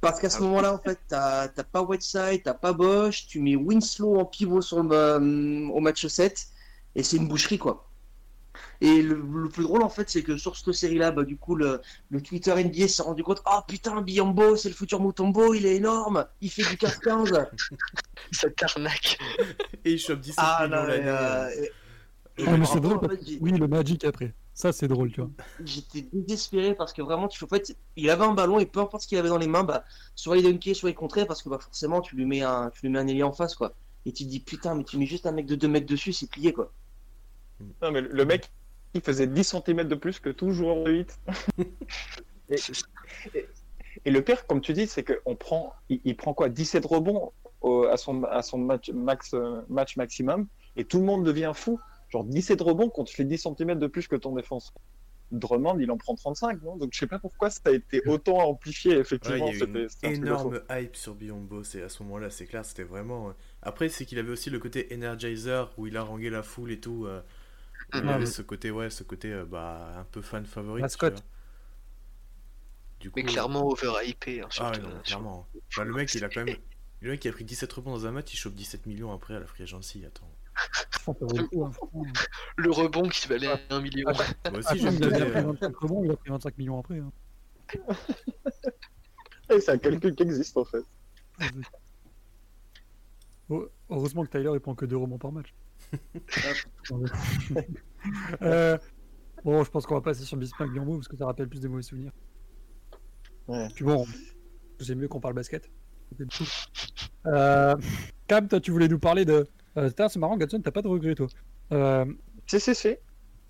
Parce 0.01 0.19
qu'à 0.19 0.31
ce 0.31 0.41
moment-là, 0.45 0.73
en 0.73 0.79
fait, 0.79 0.99
t'as 1.09 1.49
t'as 1.49 1.63
pas 1.63 1.83
Whiteside, 1.83 2.43
t'as 2.43 2.55
pas 2.55 2.73
Bosch, 2.73 3.27
tu 3.27 3.41
mets 3.41 3.55
Winslow 3.55 4.19
en 4.19 4.25
pivot 4.25 4.63
sur 4.63 4.83
le, 4.83 4.97
euh, 4.97 5.69
au 5.69 5.81
match 5.81 6.07
7, 6.07 6.47
et 6.95 7.03
c'est 7.03 7.19
une 7.19 7.29
boucherie, 7.29 7.59
quoi. 7.59 7.90
Et 8.81 9.03
le, 9.03 9.15
le 9.35 9.49
plus 9.49 9.63
drôle, 9.65 9.83
en 9.83 9.89
fait, 9.89 10.09
c'est 10.09 10.23
que 10.23 10.37
sur 10.37 10.57
cette 10.57 10.73
série-là, 10.75 11.11
bah, 11.11 11.25
du 11.25 11.37
coup, 11.37 11.55
le, 11.55 11.81
le 12.11 12.21
Twitter 12.23 12.55
NBA 12.55 12.89
s'est 12.89 13.03
rendu 13.03 13.23
compte 13.23 13.43
Ah 13.45 13.65
putain, 13.69 14.01
Biombo, 14.03 14.57
c'est 14.57 14.69
le 14.71 14.75
futur 14.75 15.01
Mutombo, 15.03 15.53
il 15.55 15.67
est 15.67 15.77
énorme, 15.77 16.27
il 16.41 16.51
fait 16.51 16.63
du 16.69 16.77
15 16.77 17.01
Cette 18.33 18.63
arnaque. 18.63 19.19
Et 19.85 19.93
il 19.93 19.99
chope 19.99 20.21
17 20.21 20.35
Ah 20.39 20.67
millions 20.67 20.77
non, 20.81 20.87
mais, 20.87 20.99
l'année. 21.03 21.09
euh, 21.09 21.63
et- 22.39 22.45
Ah, 22.47 22.57
mais 22.57 22.65
c'est 22.67 22.81
drôle. 22.81 23.01
parce- 23.01 23.19
Oui, 23.41 23.53
le 23.53 23.69
Magic 23.69 24.05
après. 24.05 24.33
Ça, 24.55 24.73
c'est 24.73 24.89
drôle, 24.89 25.11
tu 25.11 25.21
vois. 25.21 25.31
J'étais 25.65 26.07
désespéré 26.13 26.75
parce 26.75 26.93
que 26.93 27.01
vraiment, 27.03 27.29
tu, 27.29 27.43
en 27.45 27.47
fait, 27.47 27.75
il 27.97 28.11
avait 28.11 28.25
un 28.25 28.35
ballon 28.35 28.59
et 28.59 28.67
peu 28.67 28.81
importe 28.81 29.03
ce 29.05 29.09
qu'il 29.09 29.17
avait 29.19 29.29
dans 29.31 29.39
les 29.39 29.47
mains, 29.47 29.65
bah, 29.65 29.85
soit 30.15 30.37
il 30.37 30.43
dunkait, 30.43 30.75
soit 30.75 30.91
il 30.91 30.95
contrait 30.95 31.25
parce 31.25 31.43
que 31.43 31.49
bah, 31.49 31.59
forcément, 31.59 32.01
tu 32.03 32.15
lui 32.17 32.27
mets 32.27 32.43
un, 32.43 32.71
tu 32.71 32.83
lui 32.83 32.91
mets 32.91 32.99
un 32.99 33.07
ailier 33.07 33.23
en 33.23 33.33
face, 33.33 33.55
quoi. 33.55 33.73
Et 34.07 34.13
tu 34.13 34.25
te 34.25 34.29
dis, 34.29 34.41
putain, 34.41 34.75
mais 34.75 34.85
tu 34.85 34.99
mets 34.99 35.07
juste 35.07 35.25
un 35.27 35.33
mec 35.33 35.47
de 35.47 35.55
2 35.55 35.69
mètres 35.69 35.87
dessus, 35.87 36.13
c'est 36.13 36.29
plié, 36.29 36.53
quoi. 36.53 36.73
Non, 37.83 37.91
mais 37.93 38.01
le 38.01 38.25
mec, 38.25 38.51
il 38.95 39.01
faisait 39.01 39.27
10 39.27 39.45
cm 39.45 39.85
de 39.85 39.95
plus 39.95 40.19
que 40.21 40.31
tout 40.31 40.51
joueur 40.53 40.85
de 40.85 40.91
8. 40.93 41.19
et, 42.49 42.57
et- 43.35 43.47
et 44.05 44.11
le 44.11 44.23
pire, 44.23 44.47
comme 44.47 44.61
tu 44.61 44.73
dis, 44.73 44.87
c'est 44.87 45.03
qu'on 45.05 45.35
prend, 45.37 45.75
il, 45.89 46.01
il 46.05 46.17
prend 46.17 46.33
quoi 46.33 46.49
17 46.49 46.85
rebonds 46.87 47.33
au- 47.61 47.85
à 47.85 47.97
son, 47.97 48.23
à 48.25 48.43
son 48.43 48.59
match, 48.59 48.91
max, 48.91 49.35
euh, 49.35 49.61
match 49.69 49.97
maximum 49.97 50.47
et 50.77 50.85
tout 50.85 50.99
le 50.99 51.05
monde 51.05 51.25
devient 51.25 51.53
fou. 51.55 51.79
Genre 52.11 52.25
17 52.25 52.61
rebonds 52.61 52.89
quand 52.89 53.05
tu 53.05 53.15
fais 53.15 53.25
10 53.25 53.39
cm 53.39 53.79
de 53.79 53.87
plus 53.87 54.09
que 54.09 54.17
ton 54.17 54.35
défense. 54.35 54.73
Drummond, 55.33 55.79
il 55.79 55.91
en 55.93 55.97
prend 55.97 56.15
35, 56.17 56.61
non? 56.63 56.77
Donc 56.77 56.91
je 56.93 56.99
sais 56.99 57.07
pas 57.07 57.19
pourquoi 57.21 57.51
ça 57.51 57.61
a 57.67 57.71
été 57.71 58.03
autant 58.07 58.39
amplifié, 58.39 58.93
Ouais, 58.93 58.97
il 58.99 59.01
effectivement. 59.01 59.47
y 59.47 59.51
a 59.51 59.53
eu 59.53 59.63
une 59.65 59.89
énorme 60.03 60.61
hype 60.71 60.97
sur 60.97 61.15
Biombo, 61.15 61.63
c'est 61.63 61.83
à 61.83 61.89
ce 61.89 62.03
moment-là, 62.03 62.31
c'est 62.31 62.47
clair, 62.47 62.65
c'était 62.65 62.83
vraiment. 62.85 63.29
euh, 63.29 63.33
Après, 63.63 63.89
c'est 63.89 64.07
qu'il 64.07 64.19
avait 64.19 64.31
aussi 64.33 64.51
le 64.51 64.59
côté 64.59 64.89
Energizer 64.93 65.73
où 65.77 65.87
il 65.87 65.97
haranguait 65.97 66.31
la 66.31 66.43
foule 66.43 66.73
et 66.73 66.81
tout. 66.81 67.07
euh, 67.07 67.21
il 67.95 68.01
Ah, 68.09 68.11
avait 68.15 68.19
mais- 68.21 68.27
ce 68.27 68.43
côté, 68.43 68.71
ouais, 68.71 68.91
ce 68.91 69.03
côté 69.03 69.33
euh, 69.33 69.45
bah, 69.45 69.95
un 69.99 70.05
peu 70.05 70.23
fan 70.23 70.45
favori. 70.47 70.81
Mascotte. 70.83 71.25
Du 73.01 73.11
Mais 73.17 73.23
coup, 73.23 73.29
clairement 73.29 73.67
overhypé. 73.69 74.43
Hein, 74.43 74.49
Ah 74.59 74.71
ouais, 74.73 74.79
non, 74.79 74.89
euh, 74.91 75.01
clairement. 75.01 75.47
Bah, 75.77 75.85
le 75.85 75.93
mec, 75.95 76.15
il 76.15 76.25
a 76.25 76.29
quand 76.29 76.45
même. 76.45 76.57
Le 77.01 77.11
mec 77.13 77.21
qui 77.21 77.29
a 77.29 77.33
pris 77.33 77.45
17 77.45 77.73
rebonds 77.73 77.93
dans 77.93 78.05
un 78.07 78.11
match, 78.11 78.33
il 78.35 78.37
chope 78.37 78.55
17 78.55 78.85
millions 78.87 79.11
après 79.13 79.35
à 79.35 79.41
la 79.41 79.47
free 79.47 79.63
agency. 79.63 80.05
Attends. 80.05 80.31
Le 81.07 81.45
coup, 81.47 81.65
hein. 81.65 81.73
Le 82.57 82.71
rebond 82.71 83.09
qui 83.09 83.27
valait 83.27 83.49
un 83.71 83.81
million. 83.81 84.11
Moi 84.13 84.23
Ah, 84.45 84.51
aussi, 84.53 84.79
je 84.79 84.87
il, 84.89 84.91
me 84.91 84.91
a, 84.91 84.93
il 84.93 85.05
a 85.05 85.09
donnais, 85.19 85.31
pris 85.31 85.39
euh, 85.41 85.43
25 85.53 85.77
rebonds, 85.77 86.05
il 86.05 86.11
a 86.11 86.17
pris 86.17 86.31
25 86.31 86.59
millions 86.59 86.79
après. 86.79 86.99
hein. 86.99 87.11
Et 89.51 89.61
c'est 89.61 89.71
un 89.73 89.79
calcul 89.79 90.15
qui 90.15 90.23
existe 90.25 90.57
en 90.59 90.65
fait. 90.67 90.85
Heureusement 93.89 94.25
que 94.25 94.31
Tyler 94.31 94.51
il 94.55 94.61
prend 94.61 94.75
que 94.75 94.85
deux 94.85 94.97
rebonds 94.97 95.19
par 95.19 95.33
match. 95.33 95.53
Euh, 98.41 98.79
bon, 99.45 99.63
je 99.63 99.71
pense 99.71 99.85
qu'on 99.85 99.95
va 99.97 100.01
passer 100.01 100.25
sur 100.25 100.39
Bismack 100.39 100.71
Biombo 100.73 100.95
parce 100.95 101.09
que 101.09 101.17
ça 101.19 101.27
rappelle 101.27 101.49
plus 101.49 101.61
des 101.61 101.69
mauvais 101.69 101.83
souvenirs. 101.83 102.13
Ouais. 103.47 103.69
Puis 103.75 103.85
bon, 103.85 104.07
c'est 104.81 104.95
mieux 104.95 105.07
qu'on 105.07 105.21
parle 105.21 105.35
basket. 105.35 105.71
Euh, 107.27 107.77
Cam, 108.27 108.49
toi, 108.49 108.59
tu 108.61 108.71
voulais 108.71 108.89
nous 108.89 108.99
parler 108.99 109.27
de. 109.27 109.47
Euh, 109.77 109.91
c'est 109.97 110.17
marrant, 110.17 110.37
Gatson, 110.39 110.61
t'as 110.63 110.71
pas 110.71 110.81
de 110.83 110.89
regrets, 110.89 111.15
toi. 111.15 111.27
Euh... 111.73 112.07
Si, 112.47 112.59
si, 112.59 112.75
si. 112.75 112.97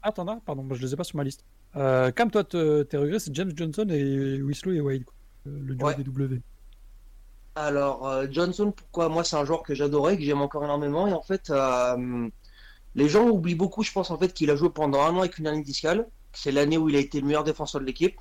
Ah, 0.02 0.10
t'en 0.12 0.26
as 0.26 0.40
Pardon, 0.40 0.64
moi, 0.64 0.76
je 0.76 0.82
les 0.82 0.92
ai 0.92 0.96
pas 0.96 1.04
sur 1.04 1.16
ma 1.16 1.24
liste. 1.24 1.44
Euh, 1.76 2.10
Cam, 2.10 2.30
toi, 2.30 2.42
te- 2.42 2.82
tes 2.82 2.96
regrets, 2.96 3.20
c'est 3.20 3.34
James 3.34 3.52
Johnson 3.54 3.86
et 3.88 4.42
Winslow 4.42 4.72
et 4.72 4.80
Wade, 4.80 5.04
quoi. 5.04 5.14
Euh, 5.46 5.58
le 5.62 5.74
duo 5.76 5.86
Ouais. 5.86 5.94
des 5.94 6.02
W. 6.04 6.42
Alors, 7.54 8.06
euh, 8.06 8.26
Johnson, 8.30 8.72
pourquoi 8.72 9.08
Moi, 9.08 9.24
c'est 9.24 9.36
un 9.36 9.44
joueur 9.44 9.62
que 9.62 9.74
j'adorais, 9.74 10.16
que 10.16 10.22
j'aime 10.22 10.40
encore 10.40 10.64
énormément. 10.64 11.06
Et 11.08 11.12
en 11.12 11.22
fait, 11.22 11.50
euh, 11.50 12.28
les 12.94 13.08
gens 13.08 13.28
oublient 13.28 13.54
beaucoup, 13.54 13.82
je 13.82 13.92
pense, 13.92 14.10
en 14.10 14.18
fait, 14.18 14.32
qu'il 14.32 14.50
a 14.50 14.56
joué 14.56 14.70
pendant 14.70 15.02
un 15.02 15.14
an 15.14 15.20
avec 15.20 15.38
une 15.38 15.46
année 15.46 15.62
discale. 15.62 16.08
C'est 16.32 16.52
l'année 16.52 16.78
où 16.78 16.88
il 16.88 16.96
a 16.96 17.00
été 17.00 17.20
le 17.20 17.26
meilleur 17.26 17.44
défenseur 17.44 17.80
de 17.80 17.86
l'équipe. 17.86 18.20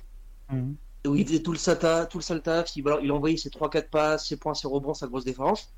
Mhm. 0.50 0.76
Et 1.04 1.08
où 1.08 1.16
il 1.16 1.26
faisait 1.26 1.42
tout 1.42 1.52
le, 1.52 1.58
sata, 1.58 2.06
tout 2.06 2.18
le 2.18 2.22
sale 2.22 2.42
taf. 2.42 2.76
Il, 2.76 2.84
il 3.02 3.12
envoyait 3.12 3.36
ses 3.36 3.50
3-4 3.50 3.88
passes, 3.88 4.28
ses 4.28 4.36
points, 4.36 4.54
ses 4.54 4.68
rebonds, 4.68 4.94
sa 4.94 5.06
grosse 5.06 5.24
défense. 5.24 5.72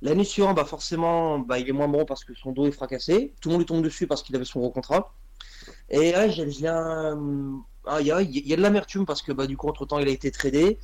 L'année 0.00 0.24
suivante, 0.24 0.56
bah, 0.56 0.64
forcément, 0.64 1.38
bah, 1.38 1.58
il 1.58 1.68
est 1.68 1.72
moins 1.72 1.88
bon 1.88 2.04
parce 2.04 2.24
que 2.24 2.34
son 2.34 2.52
dos 2.52 2.66
est 2.66 2.72
fracassé. 2.72 3.34
Tout 3.40 3.48
le 3.48 3.54
monde 3.54 3.62
lui 3.62 3.66
tombe 3.66 3.82
dessus 3.82 4.06
parce 4.06 4.22
qu'il 4.22 4.36
avait 4.36 4.44
son 4.44 4.60
gros 4.60 4.70
contrat. 4.70 5.14
Et 5.88 6.12
là, 6.12 6.26
ah, 7.86 8.00
il 8.00 8.06
y, 8.06 8.12
a, 8.12 8.22
il 8.22 8.46
y 8.46 8.52
a 8.52 8.56
de 8.56 8.62
l'amertume 8.62 9.04
parce 9.04 9.20
que 9.20 9.32
bah, 9.32 9.46
du 9.46 9.56
coup, 9.56 9.68
entre-temps, 9.68 9.98
il 9.98 10.08
a 10.08 10.10
été 10.10 10.30
tradé. 10.30 10.78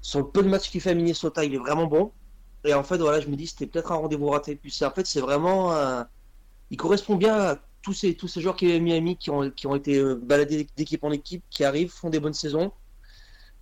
Sur 0.00 0.20
le 0.20 0.26
peu 0.26 0.42
de 0.42 0.48
matchs 0.48 0.70
qu'il 0.70 0.80
fait 0.80 0.90
à 0.90 0.94
Minnesota, 0.94 1.44
il 1.44 1.54
est 1.54 1.58
vraiment 1.58 1.86
bon. 1.86 2.12
Et 2.64 2.74
en 2.74 2.82
fait, 2.82 2.98
voilà, 2.98 3.20
je 3.20 3.28
me 3.28 3.36
dis, 3.36 3.46
c'était 3.46 3.66
peut-être 3.66 3.92
un 3.92 3.96
rendez-vous 3.96 4.28
raté. 4.28 4.56
Puis 4.56 4.76
en 4.82 4.90
fait, 4.90 5.06
c'est 5.06 5.20
vraiment. 5.20 6.04
il 6.70 6.76
correspond 6.76 7.16
bien 7.16 7.34
à 7.34 7.58
tous 7.82 7.92
ces, 7.92 8.14
tous 8.14 8.28
ces 8.28 8.40
joueurs 8.40 8.56
qui 8.56 8.72
à 8.72 8.78
Miami 8.78 9.16
qui 9.16 9.30
ont, 9.30 9.50
qui 9.50 9.66
ont 9.66 9.74
été 9.74 9.98
euh, 9.98 10.16
baladés 10.16 10.66
d'équipe 10.76 11.04
en 11.04 11.10
équipe, 11.12 11.44
qui 11.50 11.64
arrivent, 11.64 11.90
font 11.90 12.10
des 12.10 12.20
bonnes 12.20 12.34
saisons 12.34 12.72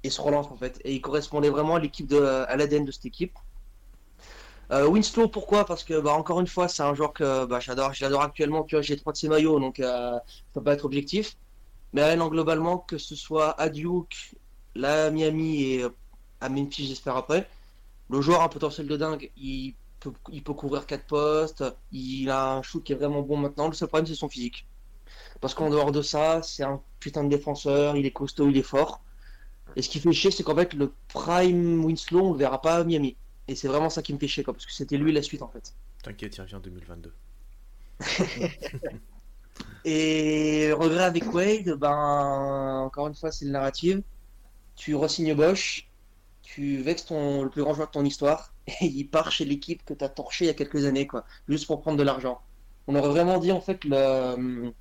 et 0.03 0.11
se 0.11 0.21
relancent 0.21 0.51
en 0.51 0.57
fait. 0.57 0.81
Et 0.85 0.95
il 0.95 1.01
correspondait 1.01 1.51
vraiment 1.51 1.77
à 1.77 1.81
l'équipe 1.81 2.07
de, 2.07 2.21
à 2.23 2.57
l'ADN 2.57 2.85
de 2.85 2.91
cette 2.91 3.07
équipe. 3.07 3.33
Euh, 4.73 4.89
Winslow, 4.89 5.29
pourquoi? 5.29 5.65
Parce 5.65 5.85
que, 5.85 6.01
bah, 6.01 6.13
encore 6.13 6.41
une 6.41 6.49
fois, 6.49 6.67
c'est 6.67 6.83
un 6.83 6.95
joueur 6.95 7.13
que 7.13 7.45
bah, 7.47 7.61
j'adore. 7.61 7.95
J'adore 7.95 8.23
actuellement. 8.23 8.65
Tu 8.65 8.77
j'ai 8.83 8.97
trois 8.97 9.13
de 9.13 9.19
ses 9.19 9.29
maillots, 9.29 9.61
donc 9.61 9.79
euh, 9.79 10.13
ça 10.13 10.21
peut 10.55 10.63
pas 10.63 10.75
être 10.75 10.85
objectif. 10.85 11.37
Mais 11.93 12.03
euh, 12.03 12.17
non, 12.17 12.29
globalement, 12.29 12.79
que 12.79 12.99
ce 12.99 13.15
soit 13.15 13.59
à 13.61 13.69
Duke, 13.69 14.35
là 14.75 15.07
à 15.07 15.11
Miami 15.11 15.63
et 15.63 15.83
euh, 15.85 15.91
à 16.41 16.49
Memphis, 16.49 16.87
j'espère 16.87 17.17
après, 17.17 17.49
le 18.11 18.21
joueur 18.21 18.41
a 18.41 18.45
un 18.45 18.49
potentiel 18.49 18.87
de 18.87 18.97
dingue. 18.97 19.31
Il 19.37 19.75
peut, 20.01 20.13
il 20.33 20.43
peut 20.43 20.55
couvrir 20.55 20.87
quatre 20.87 21.07
postes. 21.07 21.65
Il 21.93 22.31
a 22.31 22.55
un 22.55 22.63
shoot 22.63 22.83
qui 22.83 22.93
est 22.93 22.97
vraiment 22.97 23.23
bon 23.23 23.37
maintenant. 23.37 23.69
Le 23.69 23.75
seul 23.75 23.89
problème, 23.89 24.07
c'est 24.07 24.15
son 24.15 24.29
physique. 24.29 24.67
Parce 25.41 25.55
qu'en 25.55 25.71
dehors 25.71 25.93
de 25.93 26.03
ça, 26.03 26.43
c'est 26.43 26.63
un 26.63 26.81
putain 27.01 27.25
de 27.25 27.29
défenseur. 27.29 27.97
Il 27.97 28.07
est 28.07 28.13
costaud, 28.13 28.49
il 28.49 28.57
est 28.57 28.63
fort. 28.63 29.03
Et 29.75 29.83
ce 29.83 29.89
qui 29.89 30.01
fait 30.01 30.13
chier, 30.13 30.31
c'est 30.31 30.43
qu'en 30.43 30.55
fait, 30.55 30.73
le 30.75 30.93
prime 31.09 31.85
Winslow, 31.85 32.29
on 32.29 32.33
le 32.33 32.39
verra 32.39 32.61
pas 32.63 32.77
à 32.77 32.85
Miami. 32.85 33.17
Et 33.49 33.55
c'est 33.55 33.69
vraiment 33.69 33.91
ça 33.91 34.03
qui 34.03 34.13
me 34.15 34.19
fait 34.19 34.29
chier, 34.29 34.45
quoi, 34.45 34.55
parce 34.55 34.67
que 34.67 34.73
c'était 34.73 34.97
lui 34.97 35.13
la 35.13 35.23
suite, 35.23 35.43
en 35.43 35.49
fait. 35.49 35.75
T'inquiète, 36.03 36.37
il 36.37 36.41
revient 36.41 36.55
en 36.55 36.61
2022. 36.61 37.13
Et 39.85 40.73
regret 40.73 41.05
avec 41.05 41.33
Wade, 41.33 41.71
ben, 41.79 42.83
encore 42.85 43.09
une 43.09 43.15
fois, 43.15 43.31
c'est 43.31 43.45
le 43.45 43.53
narrative. 43.53 44.03
Tu 44.75 44.95
resignes 44.95 45.35
Bosch, 45.35 45.86
tu 46.47 46.79
vexes 46.79 47.07
ton, 47.07 47.43
le 47.43 47.51
plus 47.51 47.63
grand 47.63 47.75
joueur 47.75 47.89
de 47.89 47.93
ton 47.93 48.05
histoire, 48.05 48.53
et 48.81 48.87
il 48.87 49.05
part 49.05 49.31
chez 49.33 49.45
l'équipe 49.45 49.85
que 49.85 49.95
tu 49.95 50.05
as 50.05 50.09
torché 50.09 50.45
il 50.45 50.49
y 50.49 50.51
a 50.51 50.55
quelques 50.55 50.85
années, 50.85 51.07
quoi, 51.07 51.25
juste 51.49 51.67
pour 51.67 51.81
prendre 51.81 51.99
de 51.99 52.03
l'argent. 52.03 52.41
On 52.87 52.95
aurait 52.95 53.09
vraiment 53.11 53.39
dit, 53.39 53.51
en 53.53 53.61
fait, 53.61 53.85
le, 53.85 54.73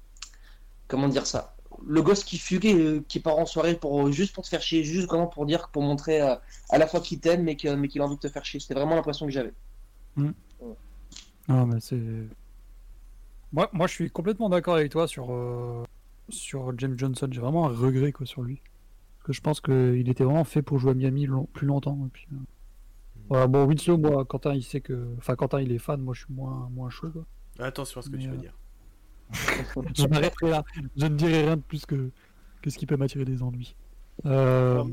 comment 0.87 1.07
dire 1.07 1.25
ça? 1.25 1.55
Le 1.85 2.01
gosse 2.01 2.23
qui 2.23 2.37
fugue 2.37 2.65
et 2.65 3.01
qui 3.07 3.19
part 3.19 3.37
en 3.37 3.45
soirée 3.45 3.75
pour 3.75 4.11
juste 4.11 4.33
pour 4.33 4.43
te 4.43 4.49
faire 4.49 4.61
chier, 4.61 4.83
juste 4.83 5.07
vraiment 5.07 5.27
pour 5.27 5.45
dire, 5.45 5.69
pour 5.69 5.81
montrer 5.81 6.21
euh, 6.21 6.35
à 6.69 6.77
la 6.77 6.87
fois 6.87 7.01
qu'il 7.01 7.19
t'aime 7.19 7.43
mais 7.43 7.57
que- 7.57 7.75
mais 7.75 7.89
qu'il 7.89 8.01
a 8.01 8.05
envie 8.05 8.15
de 8.15 8.21
te 8.21 8.29
faire 8.29 8.45
chier. 8.45 8.59
C'était 8.61 8.75
vraiment 8.75 8.95
l'impression 8.95 9.25
que 9.25 9.31
j'avais. 9.31 9.51
Non, 11.47 11.65
mais 11.65 11.79
c'est. 11.81 11.99
Moi, 13.51 13.69
moi, 13.73 13.87
je 13.87 13.93
suis 13.93 14.09
complètement 14.09 14.49
d'accord 14.49 14.75
avec 14.75 14.91
toi 14.91 15.07
sur, 15.07 15.33
euh, 15.33 15.83
sur 16.29 16.77
James 16.77 16.97
Johnson. 16.97 17.27
J'ai 17.29 17.41
vraiment 17.41 17.65
un 17.67 17.75
regret 17.75 18.11
quoi, 18.11 18.25
sur 18.25 18.41
lui. 18.41 18.61
Que 19.25 19.33
je 19.33 19.41
pense 19.41 19.59
qu'il 19.59 20.07
était 20.07 20.23
vraiment 20.23 20.43
fait 20.43 20.61
pour 20.61 20.77
jouer 20.77 20.91
à 20.91 20.93
Miami 20.93 21.25
long- 21.25 21.47
plus 21.51 21.65
longtemps. 21.65 21.97
Et 22.05 22.09
puis, 22.09 22.27
euh, 22.31 22.35
voilà, 23.27 23.47
bon, 23.47 23.65
Winslow, 23.65 23.97
moi, 23.97 24.23
Quentin, 24.23 24.53
il 24.53 24.61
sait 24.61 24.81
que. 24.81 25.07
Enfin, 25.17 25.35
Quentin, 25.35 25.59
il 25.61 25.71
est 25.71 25.79
fan. 25.79 25.99
Moi, 25.99 26.13
je 26.13 26.25
suis 26.25 26.33
moins, 26.33 26.69
moins 26.71 26.91
chaud. 26.91 27.09
Quoi. 27.09 27.25
Attention 27.57 28.01
à 28.01 28.03
ce 28.03 28.09
que 28.11 28.17
Mais, 28.17 28.21
tu 28.21 28.29
vas 28.29 28.35
euh, 28.35 28.37
dire. 28.37 28.53
Je 29.95 30.05
m'arrêterai 30.05 30.51
là. 30.51 30.63
Je 30.95 31.07
ne 31.07 31.15
dirai 31.15 31.41
rien 31.41 31.55
de 31.57 31.61
plus 31.63 31.87
que, 31.87 32.11
que 32.61 32.69
ce 32.69 32.77
qui 32.77 32.85
peut 32.85 32.97
m'attirer 32.97 33.25
des 33.25 33.41
ennuis. 33.41 33.75
Euh, 34.27 34.83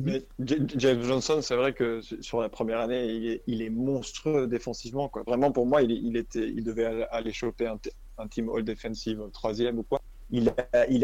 Mais 0.00 0.24
James 0.38 1.02
Johnson, 1.02 1.40
c'est 1.42 1.56
vrai 1.56 1.72
que 1.72 2.00
su- 2.00 2.22
sur 2.22 2.40
la 2.40 2.48
première 2.48 2.78
année, 2.78 3.12
il 3.12 3.26
est, 3.26 3.42
il 3.48 3.62
est 3.62 3.70
monstrueux 3.70 4.46
défensivement. 4.46 5.08
Quoi. 5.08 5.24
Vraiment, 5.26 5.50
pour 5.50 5.66
moi, 5.66 5.82
il, 5.82 5.90
il, 5.90 6.16
était, 6.16 6.48
il 6.48 6.62
devait 6.62 6.84
aller- 7.10 7.32
choper 7.32 7.66
un, 7.66 7.80
un 8.18 8.28
team 8.28 8.48
all 8.54 8.62
defensive 8.62 9.20
troisième 9.32 9.80
ou 9.80 9.82
quoi. 9.82 9.97
Il 10.30 10.52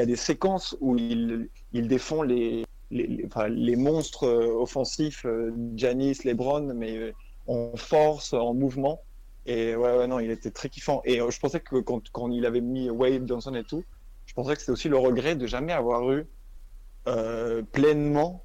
a, 0.00 0.06
des 0.06 0.16
séquences 0.16 0.76
où 0.80 0.96
il, 0.96 1.48
défend 1.72 2.22
les, 2.22 2.66
monstres 3.76 4.24
euh, 4.24 4.60
offensifs, 4.60 5.24
euh, 5.24 5.52
Giannis, 5.76 6.18
LeBron, 6.24 6.74
mais 6.74 6.96
euh, 6.96 7.12
en 7.46 7.76
force, 7.76 8.32
en 8.32 8.54
mouvement. 8.54 9.00
Et 9.46 9.76
ouais, 9.76 9.96
ouais, 9.96 10.06
non, 10.06 10.20
il 10.20 10.30
était 10.30 10.50
très 10.50 10.68
kiffant. 10.68 11.02
Et 11.04 11.20
euh, 11.20 11.30
je 11.30 11.38
pensais 11.38 11.60
que 11.60 11.76
quand, 11.80 12.30
il 12.30 12.46
avait 12.46 12.60
mis 12.60 12.90
Wade, 12.90 13.26
Johnson 13.28 13.54
et 13.54 13.64
tout, 13.64 13.84
je 14.26 14.34
pensais 14.34 14.54
que 14.54 14.60
c'était 14.60 14.72
aussi 14.72 14.88
le 14.88 14.96
regret 14.96 15.36
de 15.36 15.46
jamais 15.46 15.72
avoir 15.72 16.10
eu 16.10 16.26
euh, 17.06 17.62
pleinement 17.62 18.44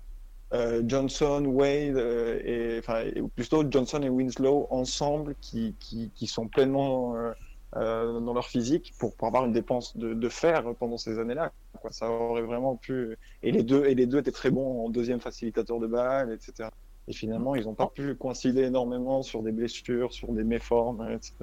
euh, 0.53 0.81
Johnson, 0.85 1.45
Wade, 1.45 1.95
euh, 1.95 2.81
et, 3.15 3.21
plutôt 3.35 3.63
Johnson 3.69 4.01
et 4.01 4.09
Winslow 4.09 4.67
ensemble 4.71 5.35
qui 5.39 6.13
sont 6.27 6.47
pleinement 6.47 7.15
euh, 7.75 8.19
dans 8.19 8.33
leur 8.33 8.47
physique 8.47 8.93
pour, 8.97 9.13
avoir 9.21 9.45
une 9.45 9.51
dépense 9.51 9.95
de, 9.95 10.29
fer 10.29 10.63
pendant 10.79 10.97
ces 10.97 11.19
années-là. 11.19 11.51
Ça 11.91 12.09
aurait 12.09 12.41
vraiment 12.41 12.75
pu. 12.75 13.15
Et 13.43 13.51
les 13.51 13.61
deux, 13.61 13.85
et 13.85 13.93
les 13.93 14.07
deux 14.07 14.17
étaient 14.19 14.31
très 14.31 14.49
bons 14.49 14.85
en 14.85 14.89
deuxième 14.89 15.19
facilitateur 15.19 15.79
de 15.79 15.85
balle, 15.85 16.31
etc. 16.33 16.69
Et 17.07 17.13
finalement, 17.13 17.55
ils 17.55 17.65
n'ont 17.65 17.75
pas 17.75 17.87
pu 17.87 18.15
coïncider 18.15 18.61
énormément 18.61 19.21
sur 19.21 19.43
des 19.43 19.51
blessures, 19.51 20.11
sur 20.13 20.33
des 20.33 20.43
méformes, 20.43 21.07
etc. 21.11 21.33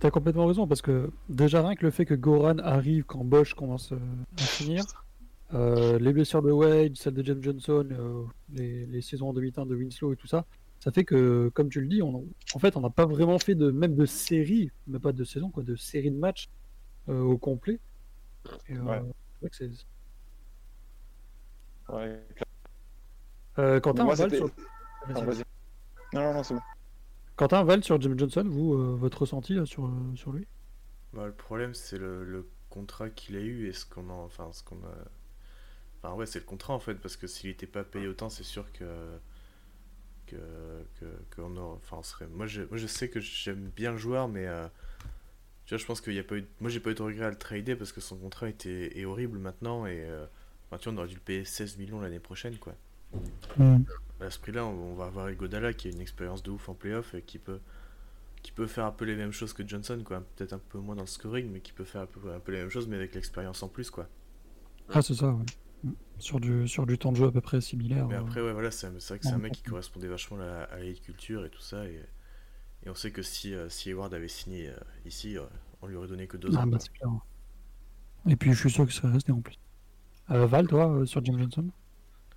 T'as 0.00 0.10
complètement 0.10 0.46
raison, 0.46 0.66
parce 0.66 0.82
que 0.82 1.10
déjà 1.28 1.62
rien 1.62 1.76
que 1.76 1.84
le 1.84 1.92
fait 1.92 2.04
que 2.04 2.14
Goran 2.14 2.58
arrive 2.58 3.04
quand 3.04 3.24
Bosch 3.24 3.54
commence 3.54 3.92
euh, 3.92 3.98
à 4.36 4.42
finir, 4.42 4.84
euh, 5.54 6.00
les 6.00 6.12
blessures 6.12 6.42
de 6.42 6.50
Wade, 6.50 6.96
celles 6.96 7.14
de 7.14 7.24
James 7.24 7.42
Johnson, 7.42 7.86
les, 8.52 8.86
les 8.86 9.02
saisons 9.02 9.28
en 9.28 9.32
demi-teinte 9.32 9.68
de 9.68 9.76
Winslow 9.76 10.12
et 10.12 10.16
tout 10.16 10.26
ça, 10.26 10.44
ça 10.84 10.92
fait 10.92 11.04
que, 11.04 11.50
comme 11.54 11.70
tu 11.70 11.80
le 11.80 11.88
dis, 11.88 12.02
on, 12.02 12.26
en 12.54 12.58
fait, 12.58 12.76
on 12.76 12.80
n'a 12.80 12.90
pas 12.90 13.06
vraiment 13.06 13.38
fait 13.38 13.54
de 13.54 13.70
même 13.70 13.94
de 13.96 14.06
série, 14.06 14.70
mais 14.86 14.98
pas 14.98 15.12
de 15.12 15.24
saison, 15.24 15.50
quoi, 15.50 15.62
de 15.64 15.76
série 15.76 16.10
de 16.10 16.18
matchs 16.18 16.48
euh, 17.08 17.20
au 17.22 17.38
complet. 17.38 17.80
Et, 18.68 18.74
euh, 18.76 18.82
Ouais. 18.82 19.02
c'est 19.52 19.70
Ouais, 21.88 22.24
Euh, 23.58 23.80
Quentin, 23.80 24.04
Moi, 24.04 24.14
Val 24.14 24.34
sur... 24.34 24.50
Ah, 25.14 25.20
vas-y. 25.20 25.42
Non, 26.14 26.22
non, 26.22 26.34
non, 26.34 26.42
c'est 26.42 26.54
bon. 26.54 26.60
Quentin, 27.36 27.62
Val 27.64 27.84
sur 27.84 28.00
James 28.00 28.18
Johnson, 28.18 28.44
vous, 28.46 28.74
euh, 28.74 28.96
votre 28.96 29.20
ressenti 29.22 29.54
là, 29.54 29.66
sur, 29.66 29.86
euh, 29.86 29.90
sur 30.16 30.32
lui? 30.32 30.46
Bah, 31.14 31.26
le 31.26 31.32
problème, 31.32 31.74
c'est 31.74 31.98
le, 31.98 32.24
le 32.24 32.46
contrat 32.68 33.08
qu'il 33.10 33.36
a 33.36 33.40
eu 33.40 33.68
et 33.68 33.72
ce 33.72 33.86
qu'on 33.86 34.10
en. 34.10 34.24
Enfin, 34.24 34.52
ce 34.52 34.62
qu'on 34.62 34.76
a. 34.84 34.94
Enfin, 36.02 36.14
ouais, 36.14 36.26
c'est 36.26 36.38
le 36.40 36.44
contrat 36.44 36.74
en 36.74 36.78
fait, 36.78 36.94
parce 36.96 37.16
que 37.16 37.26
s'il 37.26 37.50
n'était 37.50 37.66
pas 37.66 37.84
payé 37.84 38.06
autant, 38.08 38.28
c'est 38.28 38.44
sûr 38.44 38.70
que. 38.72 38.84
Que. 40.38 41.04
que. 41.06 41.36
qu'on 41.42 41.56
aurait- 41.56 41.76
Enfin, 41.82 41.96
on 41.98 42.02
serait. 42.02 42.26
Moi 42.26 42.46
je, 42.46 42.62
moi, 42.62 42.76
je 42.76 42.86
sais 42.86 43.08
que 43.08 43.20
j'aime 43.20 43.70
bien 43.76 43.92
le 43.92 43.98
joueur, 43.98 44.28
mais. 44.28 44.46
euh, 44.46 44.66
tu 45.66 45.70
vois, 45.74 45.78
je 45.78 45.86
pense 45.86 46.00
qu'il 46.00 46.12
y 46.14 46.18
a 46.18 46.24
pas 46.24 46.36
eu. 46.36 46.44
Moi, 46.60 46.70
j'ai 46.70 46.80
pas 46.80 46.90
eu 46.90 46.94
de 46.94 47.02
regret 47.02 47.24
à 47.24 47.30
le 47.30 47.36
trader 47.38 47.74
parce 47.76 47.92
que 47.92 48.00
son 48.00 48.16
contrat 48.16 48.48
était 48.48 48.98
est 48.98 49.04
horrible 49.04 49.38
maintenant 49.38 49.86
et. 49.86 50.04
euh, 50.04 50.26
enfin, 50.66 50.78
tu 50.78 50.84
vois, 50.88 50.94
on 50.94 50.98
aurait 50.98 51.08
dû 51.08 51.14
le 51.14 51.20
payer 51.20 51.44
16 51.44 51.78
millions 51.78 52.00
l'année 52.00 52.18
prochaine, 52.20 52.56
quoi. 52.58 52.74
À 54.20 54.30
ce 54.30 54.38
prix-là, 54.38 54.64
on, 54.64 54.92
on 54.92 54.94
va 54.94 55.06
avoir 55.06 55.30
Igodala 55.30 55.72
qui 55.72 55.88
a 55.88 55.90
une 55.90 56.00
expérience 56.00 56.42
de 56.42 56.50
ouf 56.50 56.68
en 56.68 56.74
playoff 56.74 57.14
et 57.14 57.22
qui 57.22 57.38
peut, 57.38 57.60
qui 58.42 58.52
peut 58.52 58.66
faire 58.66 58.84
un 58.86 58.90
peu 58.92 59.04
les 59.04 59.14
mêmes 59.16 59.32
choses 59.32 59.52
que 59.52 59.66
Johnson, 59.66 60.00
quoi. 60.04 60.22
Peut-être 60.36 60.52
un 60.52 60.58
peu 60.58 60.78
moins 60.78 60.94
dans 60.96 61.02
le 61.02 61.06
scoring, 61.08 61.50
mais 61.50 61.60
qui 61.60 61.72
peut 61.72 61.84
faire 61.84 62.02
un 62.02 62.06
peu, 62.06 62.20
un 62.32 62.40
peu 62.40 62.52
les 62.52 62.58
mêmes 62.58 62.70
choses, 62.70 62.86
mais 62.88 62.96
avec 62.96 63.14
l'expérience 63.14 63.62
en 63.62 63.68
plus, 63.68 63.90
quoi. 63.90 64.08
Ah, 64.92 65.00
c'est 65.02 65.14
ça, 65.14 65.28
ouais. 65.32 65.44
Sur 66.18 66.40
du, 66.40 66.66
sur 66.68 66.86
du 66.86 66.98
temps 66.98 67.12
de 67.12 67.16
jeu 67.18 67.26
à 67.26 67.32
peu 67.32 67.40
près 67.40 67.60
similaire. 67.60 68.08
Mais 68.08 68.14
euh, 68.14 68.16
après, 68.16 68.40
ouais, 68.40 68.52
voilà, 68.52 68.70
c'est 68.70 68.88
vrai 68.88 69.18
que 69.18 69.24
c'est 69.26 69.34
un 69.34 69.38
mec 69.38 69.52
qui 69.54 69.62
correspondait 69.62 70.08
vachement 70.08 70.38
à, 70.38 70.44
la- 70.44 70.62
à 70.64 70.78
la 70.78 70.92
culture 70.94 71.44
et 71.44 71.50
tout 71.50 71.60
ça. 71.60 71.84
Et, 71.86 72.00
et 72.84 72.90
on 72.90 72.94
sait 72.96 73.12
que 73.12 73.22
si, 73.22 73.54
euh, 73.54 73.68
si 73.70 73.90
Hayward 73.90 74.14
avait 74.14 74.28
signé 74.28 74.70
euh, 74.70 74.76
ici, 75.06 75.38
euh, 75.38 75.44
on 75.82 75.88
lui 75.88 75.96
aurait 75.96 76.08
donné 76.08 76.28
que 76.28 76.36
deux 76.38 76.56
Ah, 76.56 76.64
ans. 76.64 76.66
bah, 76.66 76.78
clair. 76.94 77.10
Et 78.28 78.36
puis 78.36 78.52
je 78.52 78.58
suis 78.58 78.70
sûr 78.70 78.84
que 78.86 78.92
ça 78.92 79.00
serait 79.00 79.12
resté 79.14 79.32
en 79.32 79.40
plus. 79.40 79.56
Euh, 80.30 80.46
Val, 80.46 80.66
toi, 80.68 80.90
euh, 80.90 81.06
sur 81.06 81.24
James 81.24 81.38
Johnson? 81.38 81.70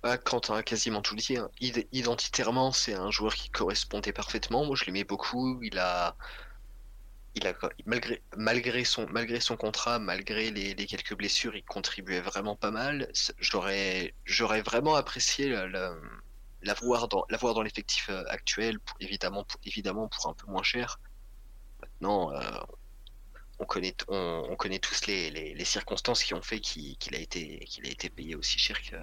Bah, 0.02 0.16
Quentin 0.18 0.54
a 0.56 0.62
quasiment 0.62 1.02
tout 1.02 1.16
dit. 1.16 1.36
hein. 1.36 1.50
Id- 1.60 1.88
Identitairement, 1.92 2.72
c'est 2.72 2.94
un 2.94 3.10
joueur 3.10 3.34
qui 3.34 3.50
correspondait 3.50 4.12
parfaitement. 4.12 4.64
Moi, 4.64 4.76
je 4.76 4.84
l'aimais 4.84 5.04
beaucoup. 5.04 5.60
Il 5.62 5.78
a, 5.78 6.16
malgré, 7.86 8.22
malgré 8.36 8.84
son, 8.84 9.06
malgré 9.10 9.40
son 9.40 9.56
contrat, 9.56 9.98
malgré 9.98 10.50
les, 10.50 10.74
quelques 10.86 11.14
blessures, 11.16 11.54
il 11.56 11.64
contribuait 11.64 12.20
vraiment 12.20 12.56
pas 12.56 12.70
mal. 12.70 13.10
J'aurais, 13.38 14.14
j'aurais 14.24 14.62
vraiment 14.62 14.94
apprécié 14.94 15.48
la- 15.48 15.66
la- 15.68 15.96
l'avoir 16.62 17.08
dans, 17.08 17.26
dans 17.54 17.62
l'effectif 17.62 18.08
euh, 18.10 18.24
actuel, 18.28 18.78
évidemment, 19.00 19.44
pour, 19.44 19.60
évidemment 19.64 20.08
pour 20.08 20.28
un 20.28 20.34
peu 20.34 20.46
moins 20.46 20.62
cher. 20.62 21.00
Maintenant, 21.82 22.32
euh, 22.32 22.40
on 23.58 23.66
connaît, 23.66 23.94
on, 24.08 24.46
on 24.50 24.56
connaît 24.56 24.78
tous 24.78 25.06
les, 25.06 25.30
les, 25.30 25.64
circonstances 25.64 26.22
qui 26.22 26.34
ont 26.34 26.42
fait 26.42 26.60
qu'il 26.60 27.14
a 27.14 27.18
qu'il 27.66 27.86
a 27.86 27.90
été 27.90 28.10
payé 28.10 28.34
aussi 28.36 28.58
cher 28.58 28.80
que 28.82 28.96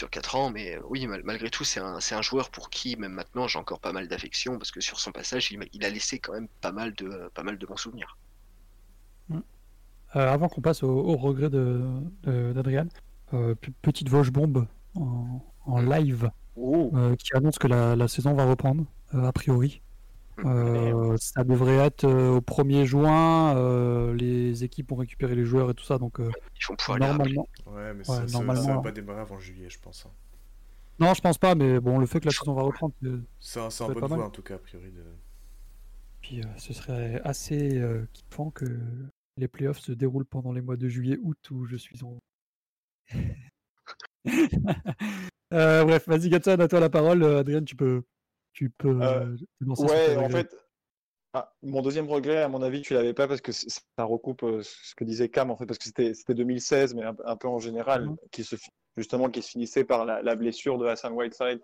sur 0.00 0.08
4 0.08 0.34
ans, 0.34 0.50
mais 0.50 0.76
euh, 0.76 0.80
oui, 0.88 1.06
mal- 1.06 1.20
malgré 1.24 1.50
tout, 1.50 1.62
c'est 1.62 1.78
un, 1.80 2.22
joueur 2.22 2.48
pour 2.50 2.70
qui, 2.70 2.96
même 2.96 3.12
maintenant, 3.12 3.46
j'ai 3.46 3.58
encore 3.58 3.80
pas 3.80 3.92
mal 3.92 4.08
d'affection, 4.08 4.56
parce 4.56 4.70
que 4.70 4.80
sur 4.80 4.98
son 4.98 5.12
passage, 5.12 5.52
il, 5.52 5.84
a 5.84 5.90
laissé 5.90 6.18
quand 6.18 6.32
même 6.32 6.48
pas 6.62 6.72
mal 6.72 6.94
de, 6.94 7.30
pas 7.34 7.42
mal 7.42 7.58
de 7.58 7.66
bons 7.66 7.76
souvenirs. 7.76 8.16
Euh, 9.30 9.40
Avant 10.14 10.48
qu'on 10.48 10.62
passe 10.62 10.82
au, 10.82 10.88
au 10.90 11.16
regret 11.16 11.50
de- 11.50 11.84
de- 12.22 12.54
euh, 13.34 13.54
pe- 13.54 13.70
petite 13.82 14.08
Vosges 14.08 14.32
bombe 14.32 14.66
en, 14.94 15.44
en 15.66 15.80
live 15.82 16.30
euh, 16.56 17.14
qui 17.16 17.36
annonce 17.36 17.58
que 17.58 17.68
la, 17.68 17.94
la 17.94 18.08
saison 18.08 18.32
va 18.32 18.46
reprendre, 18.46 18.86
euh, 19.14 19.24
a 19.24 19.32
priori. 19.32 19.82
Euh, 20.46 21.16
ça 21.18 21.44
devrait 21.44 21.76
être 21.76 22.04
euh, 22.04 22.30
au 22.36 22.40
1er 22.40 22.84
juin, 22.86 23.56
euh, 23.56 24.14
les 24.14 24.64
équipes 24.64 24.92
ont 24.92 24.96
récupéré 24.96 25.34
les 25.34 25.44
joueurs 25.44 25.70
et 25.70 25.74
tout 25.74 25.84
ça, 25.84 25.98
donc 25.98 26.20
euh, 26.20 26.30
Ils 26.60 26.66
vont 26.68 26.76
pouvoir 26.76 26.98
les 26.98 27.06
normalement. 27.06 27.48
Ouais, 27.66 27.92
mais 27.94 27.98
Ouais, 28.00 28.04
ça, 28.04 28.28
ça- 28.28 28.42
va 28.74 28.80
pas 28.80 28.92
démarrer 28.92 29.20
avant 29.20 29.38
juillet, 29.38 29.68
je 29.70 29.78
pense. 29.80 30.06
hein. 30.06 30.10
Non, 30.98 31.14
je 31.14 31.20
pense 31.20 31.38
pas, 31.38 31.54
mais 31.54 31.80
bon, 31.80 31.98
le 31.98 32.06
fait 32.06 32.20
que 32.20 32.26
la 32.26 32.32
saison 32.32 32.54
va 32.54 32.62
reprendre, 32.62 32.94
c'est- 33.02 33.08
C'est 33.40 33.60
un, 33.60 33.70
c'est 33.70 33.78
ça 33.78 33.84
un 33.84 33.86
peut 33.88 33.92
être 33.92 34.00
bonne 34.00 34.02
pas 34.02 34.08
mal. 34.08 34.18
voie, 34.18 34.26
en 34.26 34.30
tout 34.30 34.42
cas, 34.42 34.54
a 34.56 34.58
priori. 34.58 34.90
De... 34.90 35.02
Puis 36.20 36.40
euh, 36.42 36.44
ce 36.58 36.72
serait 36.74 37.20
assez 37.24 37.78
euh, 37.78 38.06
kiffant 38.12 38.50
que 38.50 38.64
les 39.38 39.48
playoffs 39.48 39.78
se 39.80 39.92
déroulent 39.92 40.26
pendant 40.26 40.52
les 40.52 40.60
mois 40.60 40.76
de 40.76 40.88
juillet, 40.88 41.18
août 41.22 41.38
où 41.50 41.64
je 41.64 41.76
suis 41.76 42.02
en. 42.04 42.18
Euh, 45.52 45.82
bref, 45.84 46.06
vas-y 46.06 46.28
Gatson, 46.28 46.60
à 46.60 46.68
toi 46.68 46.78
la 46.78 46.90
parole. 46.90 47.24
Euh, 47.24 47.40
Adrien, 47.40 47.64
tu 47.64 47.74
peux, 47.74 48.04
tu 48.52 48.70
peux 48.70 49.00
Euh, 49.02 49.20
euh, 49.24 49.36
lancer 49.60 49.84
Ouais, 49.84 50.16
en 50.16 50.28
fait, 50.28 50.54
ah, 51.32 51.52
mon 51.62 51.80
deuxième 51.82 52.08
regret, 52.08 52.42
à 52.42 52.48
mon 52.48 52.60
avis, 52.62 52.82
tu 52.82 52.94
l'avais 52.94 53.14
pas 53.14 53.28
parce 53.28 53.40
que 53.40 53.52
ça 53.52 53.72
recoupe 53.98 54.42
euh, 54.42 54.62
ce 54.62 54.94
que 54.94 55.04
disait 55.04 55.28
Cam, 55.28 55.50
en 55.50 55.56
fait, 55.56 55.66
parce 55.66 55.78
que 55.78 55.84
c'était 55.84 56.12
c'était 56.14 56.34
2016, 56.34 56.94
mais 56.94 57.04
un, 57.04 57.16
un 57.24 57.36
peu 57.36 57.48
en 57.48 57.58
général, 57.58 58.06
Mhm. 58.06 58.16
qui 58.32 58.42
se, 58.44 58.56
justement, 58.96 59.30
qui 59.30 59.40
se 59.42 59.50
finissait 59.50 59.84
par 59.84 60.04
la, 60.04 60.22
la 60.22 60.34
blessure 60.34 60.76
de 60.78 60.86
Hassan 60.86 61.12
Whiteside 61.12 61.60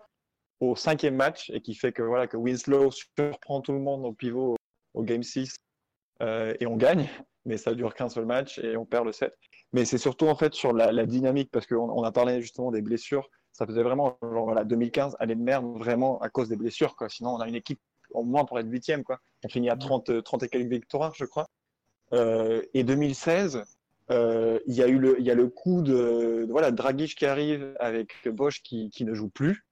au 0.59 0.75
cinquième 0.75 1.15
match 1.15 1.49
et 1.51 1.61
qui 1.61 1.75
fait 1.75 1.91
que, 1.91 2.01
voilà, 2.01 2.27
que 2.27 2.37
Winslow 2.37 2.91
surprend 2.91 3.61
tout 3.61 3.73
le 3.73 3.79
monde 3.79 4.05
au 4.05 4.13
pivot 4.13 4.53
au, 4.53 4.99
au 4.99 5.03
Game 5.03 5.21
6 5.21 5.55
euh, 6.21 6.55
et 6.59 6.65
on 6.65 6.77
gagne, 6.77 7.07
mais 7.45 7.57
ça 7.57 7.75
dure 7.75 7.93
qu'un 7.93 8.09
seul 8.09 8.25
match 8.25 8.57
et 8.59 8.75
on 8.77 8.85
perd 8.85 9.05
le 9.05 9.11
7. 9.11 9.33
Mais 9.73 9.83
c'est 9.85 9.97
surtout, 9.99 10.27
en 10.27 10.35
fait, 10.35 10.53
sur 10.53 10.71
la, 10.73 10.91
la 10.93 11.05
dynamique, 11.05 11.51
parce 11.51 11.67
qu'on 11.67 11.89
on 11.91 12.03
a 12.03 12.11
parlé 12.11 12.41
justement 12.41 12.71
des 12.71 12.81
blessures. 12.81 13.29
Ça 13.57 13.65
faisait 13.65 13.81
vraiment, 13.81 14.19
genre, 14.21 14.45
voilà, 14.45 14.63
2015, 14.63 15.15
aller 15.19 15.33
de 15.33 15.41
merde 15.41 15.65
vraiment 15.79 16.19
à 16.21 16.29
cause 16.29 16.47
des 16.47 16.55
blessures, 16.55 16.95
quoi. 16.95 17.09
Sinon, 17.09 17.31
on 17.31 17.39
a 17.39 17.47
une 17.47 17.55
équipe 17.55 17.79
au 18.11 18.23
moins 18.23 18.45
pour 18.45 18.59
être 18.59 18.69
huitième, 18.69 19.03
quoi. 19.03 19.19
On 19.43 19.49
finit 19.49 19.71
à 19.71 19.75
30, 19.75 20.09
euh, 20.11 20.21
30 20.21 20.43
et 20.43 20.47
quelques 20.47 20.69
victoires, 20.71 21.15
je 21.15 21.25
crois. 21.25 21.47
Euh, 22.13 22.61
et 22.75 22.83
2016, 22.83 23.63
euh, 24.11 24.59
il 24.67 24.75
y 24.75 24.83
a 24.83 24.87
eu 24.87 24.99
le, 24.99 25.19
il 25.19 25.25
y 25.25 25.31
a 25.31 25.33
le 25.33 25.47
coup 25.47 25.81
de, 25.81 26.45
de- 26.45 26.51
voilà, 26.51 26.69
Dragic 26.69 27.15
qui 27.15 27.25
arrive 27.25 27.75
avec 27.79 28.29
Bosch 28.29 28.61
qui, 28.61 28.91
qui 28.91 29.05
ne 29.05 29.15
joue 29.15 29.29
plus. 29.29 29.65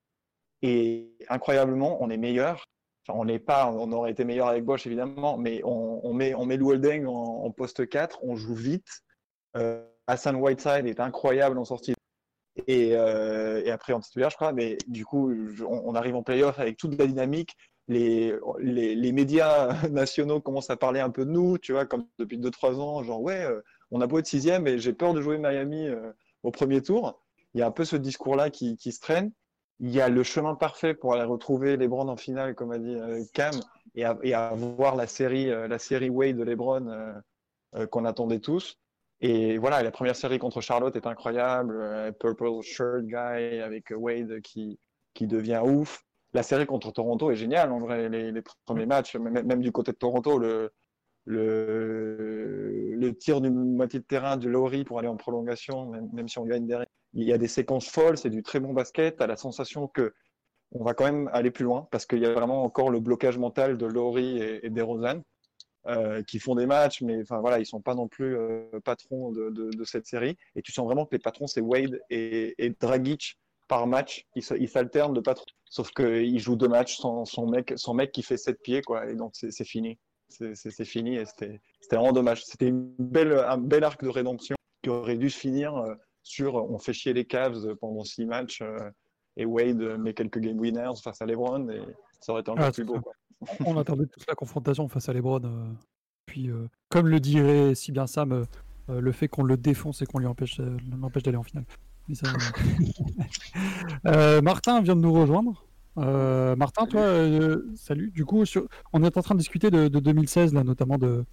Et 0.63 1.11
incroyablement, 1.29 2.01
on 2.01 2.09
est 2.09 2.17
meilleur 2.17 2.65
Enfin, 3.07 3.19
on 3.19 3.25
n'est 3.25 3.37
pas, 3.37 3.69
on 3.71 3.91
aurait 3.91 4.09
été 4.09 4.25
meilleur 4.25 4.47
avec 4.47 4.65
Bosch 4.65 4.87
évidemment, 4.87 5.37
mais 5.37 5.61
on, 5.63 6.01
on 6.03 6.11
met, 6.11 6.33
on 6.33 6.47
met 6.47 6.57
Lou 6.57 6.71
Holding 6.71 7.05
en, 7.05 7.11
en 7.45 7.51
poste 7.51 7.87
4, 7.87 8.17
on 8.23 8.35
joue 8.35 8.55
vite. 8.55 9.03
Euh, 9.57 9.85
Hassan 10.07 10.35
Whiteside 10.37 10.87
est 10.87 10.99
incroyable 10.99 11.59
en 11.59 11.65
sortie 11.65 11.93
et, 12.67 12.91
euh, 12.95 13.61
et 13.65 13.71
après 13.71 13.93
en 13.93 13.99
titulaire, 13.99 14.29
je 14.29 14.35
crois. 14.35 14.53
Mais 14.53 14.77
du 14.87 15.05
coup, 15.05 15.31
on, 15.67 15.95
arrive 15.95 16.15
en 16.15 16.23
playoff 16.23 16.59
avec 16.59 16.77
toute 16.77 16.97
la 16.97 17.07
dynamique. 17.07 17.55
Les, 17.87 18.33
les, 18.59 18.95
les 18.95 19.11
médias 19.11 19.87
nationaux 19.91 20.41
commencent 20.41 20.69
à 20.71 20.77
parler 20.77 20.99
un 20.99 21.09
peu 21.11 21.25
de 21.25 21.29
nous, 21.31 21.57
tu 21.57 21.71
vois, 21.73 21.85
comme 21.85 22.07
depuis 22.17 22.37
2-3 22.39 22.75
ans, 22.79 23.03
genre 23.03 23.21
ouais, 23.21 23.43
euh, 23.45 23.61
on 23.91 24.01
a 24.01 24.07
beau 24.07 24.17
être 24.19 24.25
sixième 24.25 24.67
et 24.67 24.79
j'ai 24.79 24.93
peur 24.93 25.13
de 25.13 25.21
jouer 25.21 25.37
Miami 25.37 25.87
euh, 25.87 26.11
au 26.43 26.51
premier 26.51 26.81
tour. 26.81 27.21
Il 27.53 27.59
y 27.59 27.63
a 27.63 27.67
un 27.67 27.71
peu 27.71 27.85
ce 27.85 27.95
discours-là 27.95 28.49
qui, 28.49 28.77
qui 28.77 28.91
se 28.91 28.99
traîne. 28.99 29.31
Il 29.79 29.91
y 29.91 30.01
a 30.01 30.09
le 30.09 30.23
chemin 30.23 30.55
parfait 30.55 30.93
pour 30.95 31.13
aller 31.13 31.23
retrouver 31.23 31.77
LeBron 31.77 32.07
en 32.07 32.17
finale, 32.17 32.55
comme 32.55 32.71
a 32.71 32.79
dit 32.79 32.95
euh, 32.95 33.23
Cam, 33.33 33.53
et, 33.93 34.03
à- 34.05 34.17
et 34.23 34.33
avoir 34.33 34.95
la 34.95 35.05
série, 35.07 35.45
la 35.47 35.77
série 35.79 36.09
Wade 36.09 36.37
de 36.37 36.43
LeBron 36.43 37.21
qu'on 37.91 38.05
attendait 38.05 38.39
tous. 38.39 38.77
Et 39.21 39.57
voilà, 39.57 39.81
la 39.81 39.91
première 39.91 40.15
série 40.15 40.39
contre 40.39 40.61
Charlotte 40.61 40.95
est 40.95 41.07
incroyable. 41.07 41.77
euh, 41.81 42.11
Purple 42.11 42.61
Shirt 42.61 43.03
Guy 43.05 43.15
avec 43.61 43.91
Wade 43.95 44.41
qui, 44.41 44.79
qui 45.13 45.27
devient 45.27 45.61
ouf. 45.65 46.03
La 46.33 46.43
série 46.43 46.65
contre 46.65 46.91
Toronto 46.91 47.31
est 47.31 47.35
géniale, 47.35 47.71
en 47.71 47.79
vrai. 47.79 48.09
Les, 48.09 48.31
les 48.31 48.43
premiers 48.65 48.85
matchs, 48.85 49.15
même, 49.15 49.61
du 49.61 49.71
côté 49.71 49.93
de 49.93 49.97
Toronto, 49.97 50.37
le, 50.37 50.71
le, 51.25 53.13
tir 53.17 53.39
du 53.39 53.49
moitié 53.49 53.99
de 53.99 54.05
terrain 54.05 54.35
du 54.35 54.49
Lowry 54.49 54.83
pour 54.83 54.99
aller 54.99 55.07
en 55.07 55.15
prolongation, 55.15 55.85
même, 55.85 56.09
même 56.11 56.27
si 56.27 56.37
on 56.37 56.45
gagne 56.45 56.67
derrière. 56.67 56.87
Il 57.13 57.23
y 57.23 57.31
a 57.31 57.37
des 57.37 57.47
séquences 57.47 57.87
folles, 57.87 58.17
c'est 58.17 58.29
du 58.29 58.43
très 58.43 58.59
bon 58.59 58.73
basket. 58.73 59.21
As 59.21 59.27
la 59.27 59.37
sensation 59.37 59.87
que 59.87 60.13
on 60.71 60.83
va 60.83 60.93
quand 60.93 61.05
même 61.05 61.29
aller 61.31 61.51
plus 61.51 61.63
loin 61.63 61.87
parce 61.91 62.05
qu'il 62.05 62.19
y 62.19 62.25
a 62.25 62.33
vraiment 62.33 62.63
encore 62.63 62.89
le 62.89 62.99
blocage 62.99 63.37
mental 63.37 63.77
de 63.77 63.85
Lowry 63.85 64.39
et, 64.39 64.65
et 64.65 64.69
DeRozan 64.69 65.21
euh, 65.87 66.23
qui 66.23 66.39
font 66.39 66.55
des 66.55 66.65
matchs, 66.65 67.01
mais 67.01 67.21
enfin 67.21 67.39
voilà, 67.39 67.59
ils 67.59 67.65
sont 67.65 67.79
pas 67.79 67.93
non 67.93 68.07
plus 68.07 68.35
euh, 68.35 68.79
patrons 68.83 69.31
de, 69.31 69.83
cette 69.83 70.07
série. 70.07 70.35
Et 70.55 70.63
tu 70.63 70.71
sens 70.71 70.85
vraiment 70.85 71.05
que 71.05 71.13
les 71.13 71.19
patrons 71.19 71.45
c'est 71.45 71.61
Wade 71.61 72.01
et, 72.09 72.55
et 72.57 72.71
Dragic 72.71 73.37
par 73.67 73.85
match. 73.85 74.25
Ils 74.35 74.69
s'alternent 74.69 75.13
de 75.13 75.21
patrons, 75.21 75.45
sauf 75.65 75.91
qu'ils 75.91 76.39
jouent 76.39 76.55
deux 76.55 76.67
matchs 76.67 76.97
sans 76.97 77.25
son 77.25 77.47
mec, 77.47 77.73
son 77.75 77.93
mec 77.93 78.11
qui 78.11 78.23
fait 78.23 78.37
sept 78.37 78.59
pieds 78.63 78.81
quoi. 78.81 79.07
Et 79.07 79.15
donc 79.15 79.33
c'est 79.35 79.63
fini, 79.63 79.99
c'est 80.29 80.85
fini 80.85 81.17
et 81.17 81.25
c'était 81.25 81.59
vraiment 81.91 82.13
dommage. 82.13 82.43
C'était 82.45 82.69
un 82.69 83.57
bel 83.57 83.83
arc 83.83 84.03
de 84.03 84.09
rédemption 84.09 84.55
qui 84.81 84.89
aurait 84.89 85.17
dû 85.17 85.29
se 85.29 85.37
finir 85.37 85.75
euh, 85.75 85.93
sur 86.23 86.55
on 86.55 86.79
fait 86.79 86.93
chier 86.93 87.13
les 87.13 87.25
Cavs 87.25 87.75
pendant 87.75 88.03
six 88.03 88.25
matchs. 88.25 88.63
et 89.37 89.45
Wade 89.45 89.99
met 89.99 90.15
quelques 90.15 90.39
game 90.39 90.59
winners 90.59 90.99
face 91.03 91.21
à 91.21 91.27
LeBron 91.27 91.69
et 91.69 91.81
ça 92.25 92.31
aurait 92.31 92.41
été 92.41 92.49
encore 92.51 92.65
Ah, 92.65 92.71
plus 92.71 92.83
beau. 92.83 92.99
Quoi. 92.99 93.13
On 93.65 93.77
attendait 93.77 94.05
tous 94.07 94.23
la 94.27 94.33
confrontation 94.35 94.87
face 94.87 95.07
à 95.09 95.13
Lebron. 95.13 95.41
euh, 95.43 95.65
puis, 96.25 96.49
euh, 96.49 96.67
comme 96.89 97.07
le 97.07 97.19
dirait 97.19 97.75
si 97.75 97.91
bien 97.91 98.07
Sam, 98.07 98.31
euh, 98.89 98.99
le 99.01 99.11
fait 99.11 99.27
qu'on 99.27 99.43
le 99.43 99.57
défonce 99.57 100.01
et 100.01 100.05
qu'on 100.05 100.19
lui 100.19 100.25
empêche, 100.27 100.59
euh, 100.59 100.77
l'empêche 100.99 101.23
d'aller 101.23 101.37
en 101.37 101.43
finale. 101.43 101.65
Mais 102.07 102.15
ça, 102.15 102.27
euh, 102.27 102.33
euh, 104.07 104.41
Martin 104.41 104.81
vient 104.81 104.95
de 104.95 105.01
nous 105.01 105.13
rejoindre. 105.13 105.65
Euh, 105.97 106.55
Martin, 106.55 106.85
toi, 106.87 107.01
euh, 107.01 107.61
salut. 107.75 108.11
Du 108.11 108.25
coup, 108.25 108.45
sur- 108.45 108.67
on 108.93 109.03
est 109.03 109.17
en 109.17 109.21
train 109.21 109.35
de 109.35 109.39
discuter 109.39 109.69
de, 109.71 109.87
de 109.87 109.99
2016, 109.99 110.53
là, 110.53 110.63
notamment 110.63 110.97
de, 110.97 111.25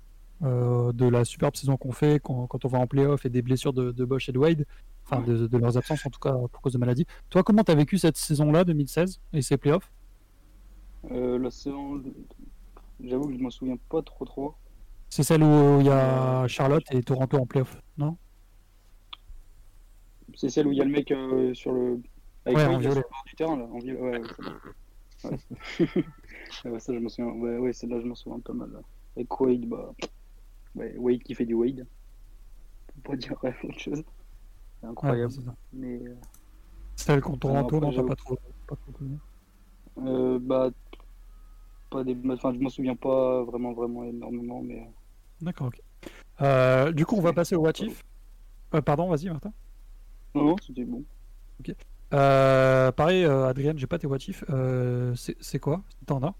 euh, 0.42 0.92
de 0.92 1.06
la 1.08 1.24
superbe 1.24 1.56
saison 1.56 1.76
qu'on 1.76 1.92
fait 1.92 2.20
quand, 2.22 2.46
quand 2.46 2.64
on 2.64 2.68
va 2.68 2.78
en 2.78 2.86
playoff 2.86 3.24
et 3.26 3.30
des 3.30 3.42
blessures 3.42 3.72
de, 3.72 3.92
de 3.92 4.04
Bosch 4.04 4.28
et 4.28 4.32
de 4.32 4.38
Wade, 4.38 4.64
enfin 5.04 5.20
de, 5.22 5.46
de 5.46 5.58
leurs 5.58 5.76
absences 5.76 6.04
en 6.06 6.10
tout 6.10 6.20
cas 6.20 6.32
pour 6.32 6.60
cause 6.60 6.72
de 6.74 6.78
maladie. 6.78 7.06
Toi, 7.30 7.42
comment 7.42 7.64
tu 7.64 7.72
as 7.72 7.74
vécu 7.74 7.98
cette 7.98 8.16
saison-là, 8.16 8.64
2016, 8.64 9.20
et 9.32 9.42
ces 9.42 9.56
playoffs? 9.56 9.90
Euh, 11.10 11.38
la 11.38 11.50
saison, 11.50 12.02
j'avoue 13.02 13.28
que 13.28 13.34
je 13.36 13.38
m'en 13.42 13.50
souviens 13.50 13.76
pas 13.88 14.02
trop 14.02 14.24
trop. 14.24 14.54
C'est 15.10 15.22
celle 15.24 15.42
où 15.42 15.80
il 15.80 15.86
y 15.86 15.90
a 15.90 16.46
Charlotte 16.48 16.84
et 16.90 17.02
Toronto 17.02 17.36
en 17.38 17.46
playoff, 17.46 17.76
non? 17.98 18.16
C'est 20.34 20.48
celle 20.48 20.66
où 20.66 20.72
il 20.72 20.78
y 20.78 20.80
a 20.80 20.84
le 20.84 20.90
mec 20.90 21.10
euh, 21.10 21.52
sur 21.54 21.72
le. 21.72 22.00
Avec 22.46 22.56
Ouais, 22.58 22.64
en 22.66 22.70
sur 22.72 22.80
violet. 22.80 22.94
le 22.96 23.02
bord 23.02 23.22
du 23.26 23.34
terrain, 23.34 23.56
là. 23.56 23.64
En 23.64 23.78
violet, 23.78 24.00
ouais, 24.00 24.20
ouais, 26.64 26.80
ça, 26.80 26.92
je 26.94 26.98
m'en 26.98 27.08
souviens. 27.08 27.32
Ouais, 27.32 27.58
ouais, 27.58 27.72
celle-là, 27.72 28.00
je 28.00 28.06
m'en 28.06 28.14
souviens 28.14 28.40
pas 28.40 28.52
mal. 28.52 28.70
là. 28.72 28.80
Avec 29.16 29.40
Wade, 29.40 29.66
bah. 29.66 29.92
Ouais, 30.74 30.94
Wade 30.96 31.22
qui 31.22 31.34
fait 31.34 31.44
du 31.44 31.54
Wade. 31.54 31.86
Pour 32.94 33.12
pas 33.12 33.16
dire 33.16 33.36
ouais, 33.42 33.54
autre 33.64 33.78
chose. 33.78 34.02
C'est 34.80 34.86
incroyable. 34.86 35.32
Ça. 35.32 35.40
Mais. 35.72 36.00
euh, 36.02 36.14
Celle 36.96 37.20
contre 37.20 37.40
Toronto, 37.40 37.80
non, 37.80 38.06
pas 38.06 38.16
trop, 38.16 38.38
pas 38.66 38.76
trop 38.76 38.92
connu. 38.92 39.18
Euh, 39.98 40.38
bah. 40.40 40.70
Pas 41.92 42.04
des... 42.04 42.16
Enfin, 42.30 42.52
je 42.54 42.58
m'en 42.58 42.68
souviens 42.70 42.96
pas 42.96 43.42
vraiment, 43.44 43.72
vraiment 43.72 44.04
énormément, 44.04 44.62
mais. 44.62 44.88
D'accord, 45.40 45.68
ok. 45.68 45.80
Euh, 46.40 46.92
du 46.92 47.04
coup, 47.06 47.16
on 47.16 47.20
va 47.20 47.32
passer 47.32 47.54
au 47.54 47.60
What 47.60 47.72
If. 47.80 48.02
Euh, 48.74 48.80
pardon, 48.80 49.08
vas-y, 49.08 49.28
Martin. 49.28 49.52
Non, 50.34 50.44
non, 50.44 50.56
c'était 50.66 50.84
bon. 50.84 51.04
Ok. 51.60 51.74
Euh, 52.14 52.92
pareil, 52.92 53.24
euh, 53.24 53.46
Adrien, 53.46 53.74
j'ai 53.76 53.86
pas 53.86 53.98
tes 53.98 54.06
What 54.06 54.18
If. 54.28 54.44
Euh, 54.50 55.14
c'est 55.14 55.36
c'est 55.40 55.58
quoi? 55.58 55.82
T'en 56.06 56.22
as? 56.22 56.34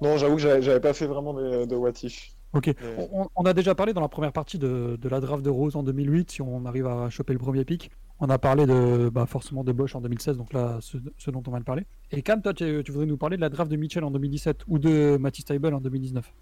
Non, 0.00 0.16
j'avoue 0.16 0.36
que 0.36 0.42
j'avais 0.42 0.80
pas 0.80 0.92
fait 0.94 1.06
vraiment 1.06 1.34
de, 1.34 1.64
de 1.66 1.76
what 1.76 1.92
if. 2.02 2.30
Ok. 2.52 2.66
Mais- 2.80 3.08
On, 3.12 3.28
on 3.36 3.44
a 3.44 3.52
déjà 3.52 3.74
parlé 3.74 3.92
dans 3.92 4.00
la 4.00 4.08
première 4.08 4.32
partie 4.32 4.58
de, 4.58 4.96
de 5.00 5.08
la 5.08 5.20
draft 5.20 5.44
de 5.44 5.50
Rose 5.50 5.76
en 5.76 5.82
2008, 5.82 6.30
si 6.30 6.42
on 6.42 6.64
arrive 6.64 6.86
à 6.86 7.10
choper 7.10 7.32
le 7.32 7.38
premier 7.38 7.64
pick. 7.64 7.90
On 8.20 8.30
a 8.30 8.38
parlé 8.38 8.64
de 8.66 9.08
bah, 9.08 9.26
forcément 9.26 9.64
de 9.64 9.72
Bosch 9.72 9.94
en 9.96 10.00
2016, 10.00 10.36
donc 10.36 10.52
là, 10.52 10.78
ce, 10.80 10.98
ce 11.18 11.30
dont 11.30 11.42
on 11.46 11.50
va 11.50 11.58
le 11.58 11.64
parler. 11.64 11.84
Et 12.12 12.22
Cam, 12.22 12.40
toi, 12.40 12.54
tu, 12.54 12.82
tu 12.84 12.92
voudrais 12.92 13.06
nous 13.06 13.16
parler 13.16 13.36
de 13.36 13.40
la 13.40 13.48
draft 13.48 13.70
de 13.70 13.76
Mitchell 13.76 14.04
en 14.04 14.10
2017 14.12 14.62
ou 14.68 14.78
de 14.78 15.16
Matisse 15.18 15.46
Taibel 15.46 15.74
en 15.74 15.80
2019. 15.80 16.32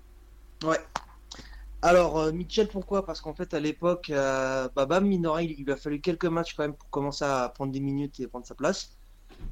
Ouais. 0.65 0.79
Alors, 1.81 2.19
euh, 2.19 2.33
Mitchell, 2.33 2.69
pourquoi? 2.69 3.05
Parce 3.05 3.21
qu'en 3.21 3.35
fait, 3.35 3.55
à 3.55 3.61
l'époque, 3.61 4.11
euh, 4.11 4.69
bah, 4.77 4.87
Bam 4.87 5.05
Minora, 5.07 5.43
il, 5.43 5.53
il 5.59 5.65
lui 5.65 5.73
a 5.73 5.77
fallu 5.77 6.01
quelques 6.01 6.27
matchs 6.27 6.55
quand 6.55 6.63
même 6.63 6.75
pour 6.75 6.89
commencer 6.91 7.25
à 7.25 7.49
prendre 7.49 7.73
des 7.73 7.81
minutes 7.81 8.21
et 8.21 8.27
prendre 8.29 8.47
sa 8.47 8.55
place. 8.55 8.97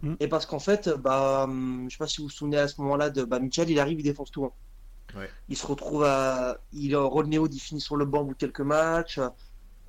Mm. 0.03 0.15
Et 0.21 0.29
parce 0.29 0.47
qu'en 0.47 0.61
fait, 0.61 0.89
bah, 0.91 1.45
hum, 1.45 1.87
je 1.89 1.95
sais 1.95 1.99
pas 1.99 2.07
si 2.07 2.19
vous 2.19 2.25
vous 2.25 2.31
souvenez 2.31 2.59
à 2.59 2.69
ce 2.69 2.81
moment-là 2.83 3.11
de 3.11 3.25
bah, 3.25 3.41
Mitchell, 3.41 3.69
il 3.71 3.81
arrive, 3.81 3.99
il 3.99 4.05
défonce 4.05 4.31
tout. 4.31 4.45
hein. 4.45 4.53
Ouais. 5.17 5.29
Il 5.49 5.57
se 5.57 5.67
retrouve 5.67 6.05
à. 6.05 6.59
Il 6.73 6.93
est 6.93 6.97
en 6.97 7.09
rôle 7.09 7.27
néo, 7.27 7.49
il 7.51 7.59
finit 7.59 7.81
sur 7.81 7.97
le 7.97 8.05
banc 8.05 8.21
au 8.21 8.25
bout 8.27 8.35
de 8.35 8.39
quelques 8.39 8.61
matchs. 8.61 9.19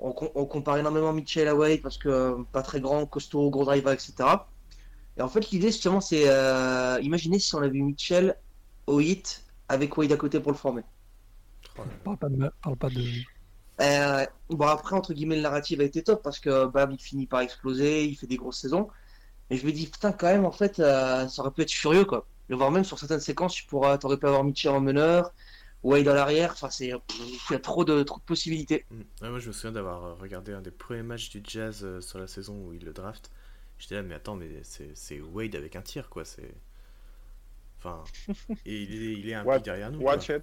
On, 0.04 0.12
com- 0.12 0.30
on 0.34 0.46
compare 0.46 0.78
énormément 0.78 1.12
Mitchell 1.12 1.46
à 1.46 1.54
Wade 1.54 1.80
parce 1.80 1.96
que 1.96 2.08
euh, 2.08 2.42
pas 2.50 2.62
très 2.62 2.80
grand, 2.80 3.06
costaud, 3.06 3.50
gros 3.50 3.64
driver, 3.64 3.92
etc. 3.92 4.12
Et 5.16 5.22
en 5.22 5.28
fait, 5.28 5.50
l'idée, 5.50 5.68
justement, 5.68 6.00
c'est. 6.00 6.24
euh, 6.26 6.98
imaginez 7.02 7.38
si 7.38 7.54
on 7.54 7.58
avait 7.62 7.78
Mitchell 7.78 8.36
au 8.86 9.00
hit 9.00 9.44
avec 9.68 9.96
Wade 9.96 10.10
à 10.12 10.16
côté 10.16 10.40
pour 10.40 10.50
le 10.50 10.58
former. 10.58 10.82
Parle 12.04 12.16
pas 12.18 12.28
de. 12.28 12.50
Parle 12.62 12.76
pas 12.76 12.88
de... 12.90 13.02
Euh, 13.80 14.26
bon, 14.50 14.66
après, 14.66 14.96
entre 14.96 15.12
guillemets, 15.14 15.36
le 15.36 15.42
narratif 15.42 15.80
a 15.80 15.84
été 15.84 16.02
top 16.02 16.22
parce 16.22 16.40
que 16.40 16.66
Bam, 16.66 16.90
il 16.92 17.00
finit 17.00 17.26
par 17.26 17.40
exploser, 17.40 18.04
il 18.04 18.16
fait 18.16 18.26
des 18.26 18.36
grosses 18.36 18.58
saisons. 18.58 18.88
Mais 19.50 19.56
je 19.56 19.66
me 19.66 19.72
dis, 19.72 19.86
putain, 19.86 20.12
quand 20.12 20.26
même, 20.26 20.44
en 20.44 20.52
fait, 20.52 20.80
euh, 20.80 21.28
ça 21.28 21.42
aurait 21.42 21.50
pu 21.52 21.62
être 21.62 21.70
furieux, 21.70 22.04
quoi. 22.04 22.26
Le 22.48 22.56
voir 22.56 22.70
même 22.70 22.84
sur 22.84 22.98
certaines 22.98 23.20
séquences, 23.20 23.54
tu 23.54 23.64
pourras, 23.66 23.98
t'aurais 23.98 24.16
pu 24.18 24.26
avoir 24.26 24.44
Mitchell 24.44 24.72
en 24.72 24.80
meneur, 24.80 25.32
Wade 25.82 26.08
à 26.08 26.14
l'arrière. 26.14 26.52
Enfin, 26.52 26.70
c'est, 26.70 26.86
il 26.88 27.38
y 27.50 27.54
a 27.54 27.58
trop 27.58 27.84
de, 27.84 28.02
trop 28.02 28.18
de 28.18 28.24
possibilités. 28.24 28.84
Mm. 28.90 29.00
Ouais, 29.22 29.30
moi, 29.30 29.38
je 29.38 29.48
me 29.48 29.52
souviens 29.52 29.72
d'avoir 29.72 30.04
euh, 30.04 30.14
regardé 30.14 30.52
un 30.52 30.60
des 30.60 30.70
premiers 30.70 31.02
matchs 31.02 31.30
du 31.30 31.42
Jazz 31.44 31.80
euh, 31.82 32.00
sur 32.00 32.18
la 32.18 32.26
saison 32.26 32.54
où 32.66 32.72
il 32.72 32.84
le 32.84 32.92
draft. 32.92 33.30
J'étais 33.78 33.96
là, 33.96 34.02
mais 34.02 34.14
attends, 34.14 34.36
mais 34.36 34.48
c'est 34.62 35.20
Wade 35.20 35.56
avec 35.56 35.76
un 35.76 35.82
tir, 35.82 36.08
quoi. 36.08 36.24
C'est. 36.24 36.54
Enfin. 37.78 38.04
Et 38.66 38.82
il 38.82 38.94
est, 38.94 39.12
il 39.14 39.28
est 39.28 39.34
un 39.34 39.44
peu 39.44 39.60
derrière 39.60 39.90
nous. 39.90 40.00
quoi. 40.00 40.12
Watch 40.14 40.28
it. 40.28 40.42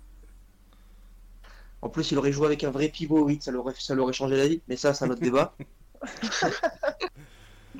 En 1.82 1.88
plus, 1.88 2.11
il 2.11 2.18
aurait 2.18 2.34
joué 2.34 2.48
avec 2.48 2.64
un 2.66 2.72
vrai 2.72 2.90
pivot, 2.90 3.24
oui, 3.24 3.40
ça 3.41 3.52
l'aurait, 3.52 3.74
ça 3.78 3.95
l'aurait 3.95 4.11
changé 4.11 4.36
la 4.36 4.48
vie. 4.48 4.61
Mais 4.68 4.76
ça, 4.76 4.94
c'est 4.94 5.06
un 5.06 5.10
autre 5.10 5.22
débat. 5.22 5.56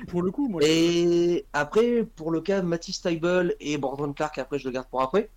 Pour 0.08 0.22
le 0.22 0.30
coup, 0.30 0.48
moi. 0.48 0.62
Et 0.64 1.44
après, 1.52 2.04
pour 2.04 2.30
le 2.30 2.40
cas 2.40 2.60
de 2.60 2.66
Matisse 2.66 3.02
Taibel 3.02 3.54
et 3.60 3.76
Brandon 3.76 4.12
Clark, 4.12 4.38
après 4.38 4.58
je 4.58 4.64
le 4.64 4.70
garde 4.70 4.88
pour 4.88 5.02
après. 5.02 5.28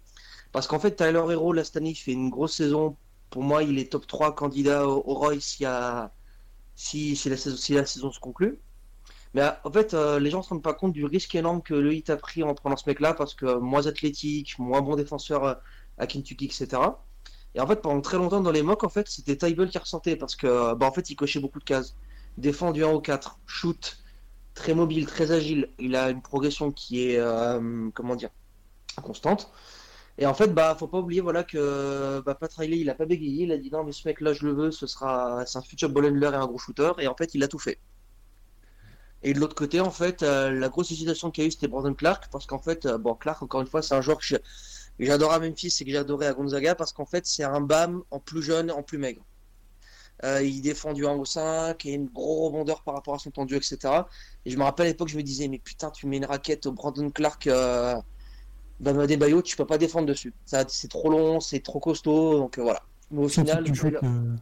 Parce 0.53 0.67
qu'en 0.67 0.80
fait, 0.80 0.95
Tyler 0.95 1.23
Hero, 1.30 1.51
là, 1.51 1.63
fait 1.63 2.11
une 2.13 2.30
grosse 2.30 2.55
saison. 2.55 2.95
Pour 3.31 3.43
moi, 3.43 3.63
il 3.63 3.80
est 3.80 3.91
top 3.91 4.07
3 4.07 4.35
candidat 4.35 4.88
au, 4.88 5.03
au 5.05 5.15
Roy 5.15 5.39
si, 5.39 5.63
la 5.63 6.09
saison, 7.35 8.11
se 8.11 8.19
conclut. 8.19 8.59
Mais 9.34 9.41
euh, 9.41 9.51
en 9.63 9.71
fait, 9.71 9.95
euh, 9.95 10.19
les 10.19 10.30
gens 10.30 10.39
ne 10.39 10.43
se 10.43 10.49
rendent 10.49 10.63
pas 10.63 10.75
compte 10.75 10.93
du 10.93 11.05
risque 11.05 11.34
énorme 11.35 11.63
que 11.63 11.73
le 11.73 11.93
Heat 11.93 12.11
a 12.11 12.17
pris 12.17 12.43
en 12.43 12.53
prenant 12.53 12.77
ce 12.77 12.88
mec-là, 12.88 13.15
parce 13.15 13.34
que 13.34 13.47
euh, 13.47 13.59
moins 13.59 13.88
athlétique, 13.88 14.59
moins 14.59 14.81
bon 14.81 14.95
défenseur 14.95 15.59
à 15.97 16.07
Kentucky, 16.07 16.45
etc. 16.45 16.67
Et 17.55 17.59
en 17.59 17.67
fait, 17.67 17.81
pendant 17.81 18.01
très 18.01 18.17
longtemps 18.17 18.41
dans 18.41 18.51
les 18.51 18.61
mocks, 18.61 18.84
en 18.84 18.89
fait, 18.89 19.07
c'était 19.09 19.35
Tybel 19.35 19.69
qui 19.69 19.80
ressentait, 19.80 20.15
parce 20.15 20.35
que, 20.35 20.75
bah, 20.75 20.85
en 20.85 20.91
fait, 20.91 21.09
il 21.09 21.15
cochait 21.15 21.39
beaucoup 21.39 21.59
de 21.59 21.63
cases. 21.63 21.95
Défend 22.38 22.71
du 22.71 22.84
1 22.84 22.89
au 22.89 23.01
4, 23.01 23.39
shoot, 23.47 23.97
très 24.53 24.75
mobile, 24.75 25.07
très 25.07 25.31
agile. 25.31 25.69
Il 25.80 25.95
a 25.95 26.09
une 26.11 26.21
progression 26.21 26.71
qui 26.71 27.01
est, 27.09 27.19
comment 27.93 28.15
dire, 28.15 28.30
constante. 29.01 29.51
Et 30.18 30.26
en 30.26 30.34
fait, 30.34 30.48
bah, 30.53 30.76
faut 30.77 30.88
pas 30.88 30.99
oublier, 30.99 31.22
voilà, 31.22 31.44
que 31.44 32.22
bah, 32.26 32.35
Pat 32.35 32.53
Riley, 32.53 32.80
il 32.80 32.90
a 32.90 32.95
pas 32.95 33.06
bégayé. 33.06 33.45
Il 33.45 33.52
a 33.52 33.57
dit 33.57 33.72
non, 33.72 33.84
mais 33.84 33.91
ce 33.91 34.07
mec-là, 34.07 34.34
je 34.34 34.45
le 34.45 34.53
veux. 34.53 34.72
Ce 34.72 34.88
sera, 34.88 35.45
c'est 35.45 35.57
un 35.57 35.61
future 35.61 35.90
ball 35.90 36.06
et 36.06 36.26
un 36.26 36.45
gros 36.45 36.60
shooter. 36.60 36.91
Et 36.99 37.07
en 37.07 37.15
fait, 37.15 37.34
il 37.34 37.44
a 37.44 37.48
tout 37.48 37.60
fait. 37.60 37.80
Et 39.23 39.34
de 39.34 39.40
l'autre 39.40 39.56
côté, 39.56 39.80
en 39.80 39.90
fait, 39.90 40.22
euh, 40.22 40.52
la 40.52 40.69
grosse 40.69 40.91
hésitation 40.91 41.31
qu'il 41.31 41.44
y 41.44 41.45
a 41.45 41.48
eu, 41.48 41.52
c'était 41.52 41.68
Brandon 41.69 41.94
Clark, 41.94 42.27
parce 42.30 42.45
qu'en 42.45 42.60
fait, 42.60 42.85
euh, 42.85 42.98
bon, 42.98 43.15
Clark, 43.15 43.41
encore 43.41 43.61
une 43.61 43.68
fois, 43.68 43.81
c'est 43.81 43.95
un 43.95 44.02
joueur 44.02 44.19
que 44.19 44.26
j'adorais 44.99 45.35
à 45.35 45.40
Memphis 45.40 45.73
et 45.80 45.85
que 45.85 45.91
j'adorais 45.91 46.27
à 46.27 46.34
Gonzaga 46.34 46.76
parce 46.76 46.91
qu'en 46.91 47.06
fait, 47.06 47.26
c'est 47.26 47.44
un 47.44 47.61
BAM 47.61 48.03
en 48.11 48.19
plus 48.19 48.44
jeune, 48.44 48.69
en 48.69 48.84
plus 48.84 48.98
maigre. 48.98 49.23
Euh, 50.26 50.44
il 50.44 50.61
défend 50.61 50.94
du 50.94 51.07
1 51.07 51.14
au 51.14 51.26
5 51.26 51.85
et 51.85 51.94
une 51.94 52.07
gros 52.07 52.45
rebondeur 52.45 52.84
par 52.84 52.95
rapport 52.95 53.15
à 53.15 53.19
son 53.19 53.31
tendu, 53.31 53.56
etc. 53.56 53.77
Et 54.45 54.52
je 54.52 54.57
me 54.57 54.64
rappelle 54.64 54.88
à 54.88 54.90
l'époque, 54.90 55.07
je 55.07 55.18
me 55.18 55.23
disais, 55.23 55.48
mais 55.48 55.60
putain, 55.60 55.90
tu 55.90 56.06
mets 56.06 56.18
une 56.18 56.26
raquette 56.26 56.65
au 56.65 56.73
Brandon 56.73 57.10
Clark, 57.10 57.48
euh, 58.88 58.93
Bam 58.93 58.99
Adebayo, 58.99 59.41
tu 59.41 59.55
peux 59.55 59.65
pas 59.65 59.77
défendre 59.77 60.07
dessus. 60.07 60.34
Ça, 60.45 60.65
c'est 60.68 60.88
trop 60.88 61.10
long, 61.10 61.39
c'est 61.39 61.60
trop 61.61 61.80
costaud, 61.80 62.38
donc 62.38 62.57
euh, 62.57 62.64
voilà. 62.64 62.81
Mais 63.11 63.26
au 63.26 63.30
Sauf 63.30 63.43
final, 63.45 63.65
si 63.65 63.72
tu 63.72 63.80
shootes, 63.80 64.03
euh, 64.03 64.35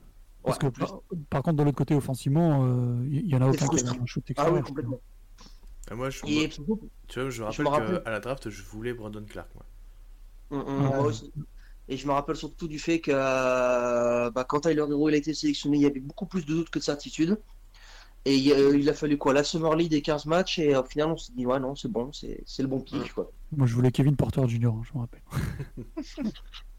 parce 0.44 0.58
Ouais, 0.58 0.72
que 0.72 0.80
par, 0.80 1.00
par 1.30 1.44
contre, 1.44 1.58
de 1.58 1.64
l'autre 1.64 1.78
côté, 1.78 1.96
offensivement, 1.96 2.64
euh, 2.64 3.06
il 3.10 3.28
y, 3.30 3.36
en 3.36 3.42
a 3.42 3.48
aucun 3.48 3.68
qui 3.68 3.80
a 3.80 3.90
un 3.90 4.06
shoot 4.06 4.24
Ah 4.38 4.52
oui, 4.52 4.62
complètement. 4.62 5.00
Et 5.92 5.96
moi, 5.96 6.10
je, 6.10 6.20
Et 6.28 6.50
tu 7.08 7.20
vois, 7.20 7.30
je 7.30 7.44
rappelle 7.44 7.66
me 7.66 7.70
rappelle- 7.70 8.04
qu'à 8.04 8.12
la 8.12 8.20
draft, 8.20 8.50
je 8.50 8.64
voulais 8.64 8.94
Brandon 8.94 9.24
Clark. 9.28 9.50
Moi. 9.56 9.66
Mm, 10.50 10.58
mm, 10.58 10.88
moi 10.88 11.00
aussi. 11.02 11.32
Et 11.88 11.98
je 11.98 12.08
me 12.08 12.14
rappelle 12.14 12.36
surtout 12.36 12.68
du 12.68 12.80
fait 12.80 13.02
que 13.02 13.12
euh, 13.14 14.30
bah, 14.32 14.46
quand 14.48 14.62
Tyler 14.62 14.86
Hero 14.90 15.10
il 15.10 15.16
a 15.16 15.18
été 15.18 15.34
sélectionné, 15.34 15.78
il 15.78 15.84
y 15.84 15.86
avait 15.86 16.00
beaucoup 16.00 16.26
plus 16.26 16.46
de 16.46 16.54
doutes 16.54 16.70
que 16.70 16.80
de 16.80 16.84
certitudes. 16.84 17.38
Et 18.26 18.36
il, 18.38 18.52
euh, 18.52 18.78
il 18.78 18.88
a 18.90 18.94
fallu 18.94 19.18
quoi 19.18 19.34
La 19.34 19.44
Summer 19.44 19.76
League 19.76 19.90
des 19.90 20.02
15 20.04 20.26
matchs, 20.28 20.60
et 20.60 20.76
au 20.76 20.84
final, 20.84 21.08
on 21.10 21.18
s'est 21.18 21.34
dit, 21.36 21.46
ouais, 21.46 21.60
non, 21.60 21.76
c'est 21.76 21.88
bon, 21.88 22.12
c'est 22.14 22.44
c'est 22.46 22.62
le 22.62 22.68
bon 22.68 22.80
pic. 22.80 23.14
Quoi. 23.14 23.32
Moi, 23.56 23.66
je 23.66 23.74
voulais 23.74 23.92
Kevin 23.92 24.16
Porter 24.16 24.48
Jr., 24.48 24.68
hein, 24.68 24.82
je 24.84 24.94
me 24.94 25.00
rappelle. 25.00 25.22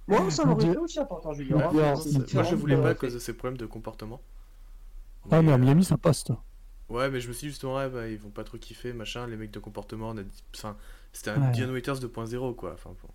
Moi, 0.08 0.30
ça 0.30 0.44
l'aurait 0.44 0.64
Dieu. 0.64 0.72
fait 0.74 0.78
aussi, 0.78 1.00
un 1.00 1.04
Porter 1.04 1.34
Junior. 1.34 1.74
Ouais, 1.74 1.82
hein. 1.82 1.94
Moi, 2.34 2.42
je 2.44 2.54
voulais 2.54 2.76
pas 2.76 2.88
euh, 2.88 2.90
à 2.90 2.94
cause 2.94 3.14
de 3.14 3.18
ses 3.18 3.32
problèmes 3.34 3.56
de 3.58 3.66
comportement. 3.66 4.20
Ah, 5.30 5.42
mais 5.42 5.52
à 5.52 5.54
euh, 5.54 5.58
Miami, 5.58 5.84
ça 5.84 5.96
passe, 5.96 6.24
toi. 6.24 6.42
Ouais, 6.88 7.08
mais 7.10 7.20
je 7.20 7.28
me 7.28 7.32
suis 7.32 7.46
dit 7.46 7.50
justement, 7.50 7.76
ouais, 7.76 7.88
bah, 7.88 8.08
ils 8.08 8.18
vont 8.18 8.30
pas 8.30 8.44
trop 8.44 8.58
kiffer, 8.58 8.92
machin, 8.92 9.26
les 9.26 9.36
mecs 9.36 9.50
de 9.52 9.58
comportement, 9.60 10.10
on 10.10 10.16
a 10.18 10.22
dit- 10.22 10.42
enfin, 10.54 10.76
c'était 11.12 11.30
un 11.30 11.40
Ouais. 11.40 11.52
Dion 11.52 11.70
Waiters 11.70 11.98
2.0, 12.00 12.54
quoi. 12.54 12.72
Enfin, 12.74 12.90
bon. 13.02 13.08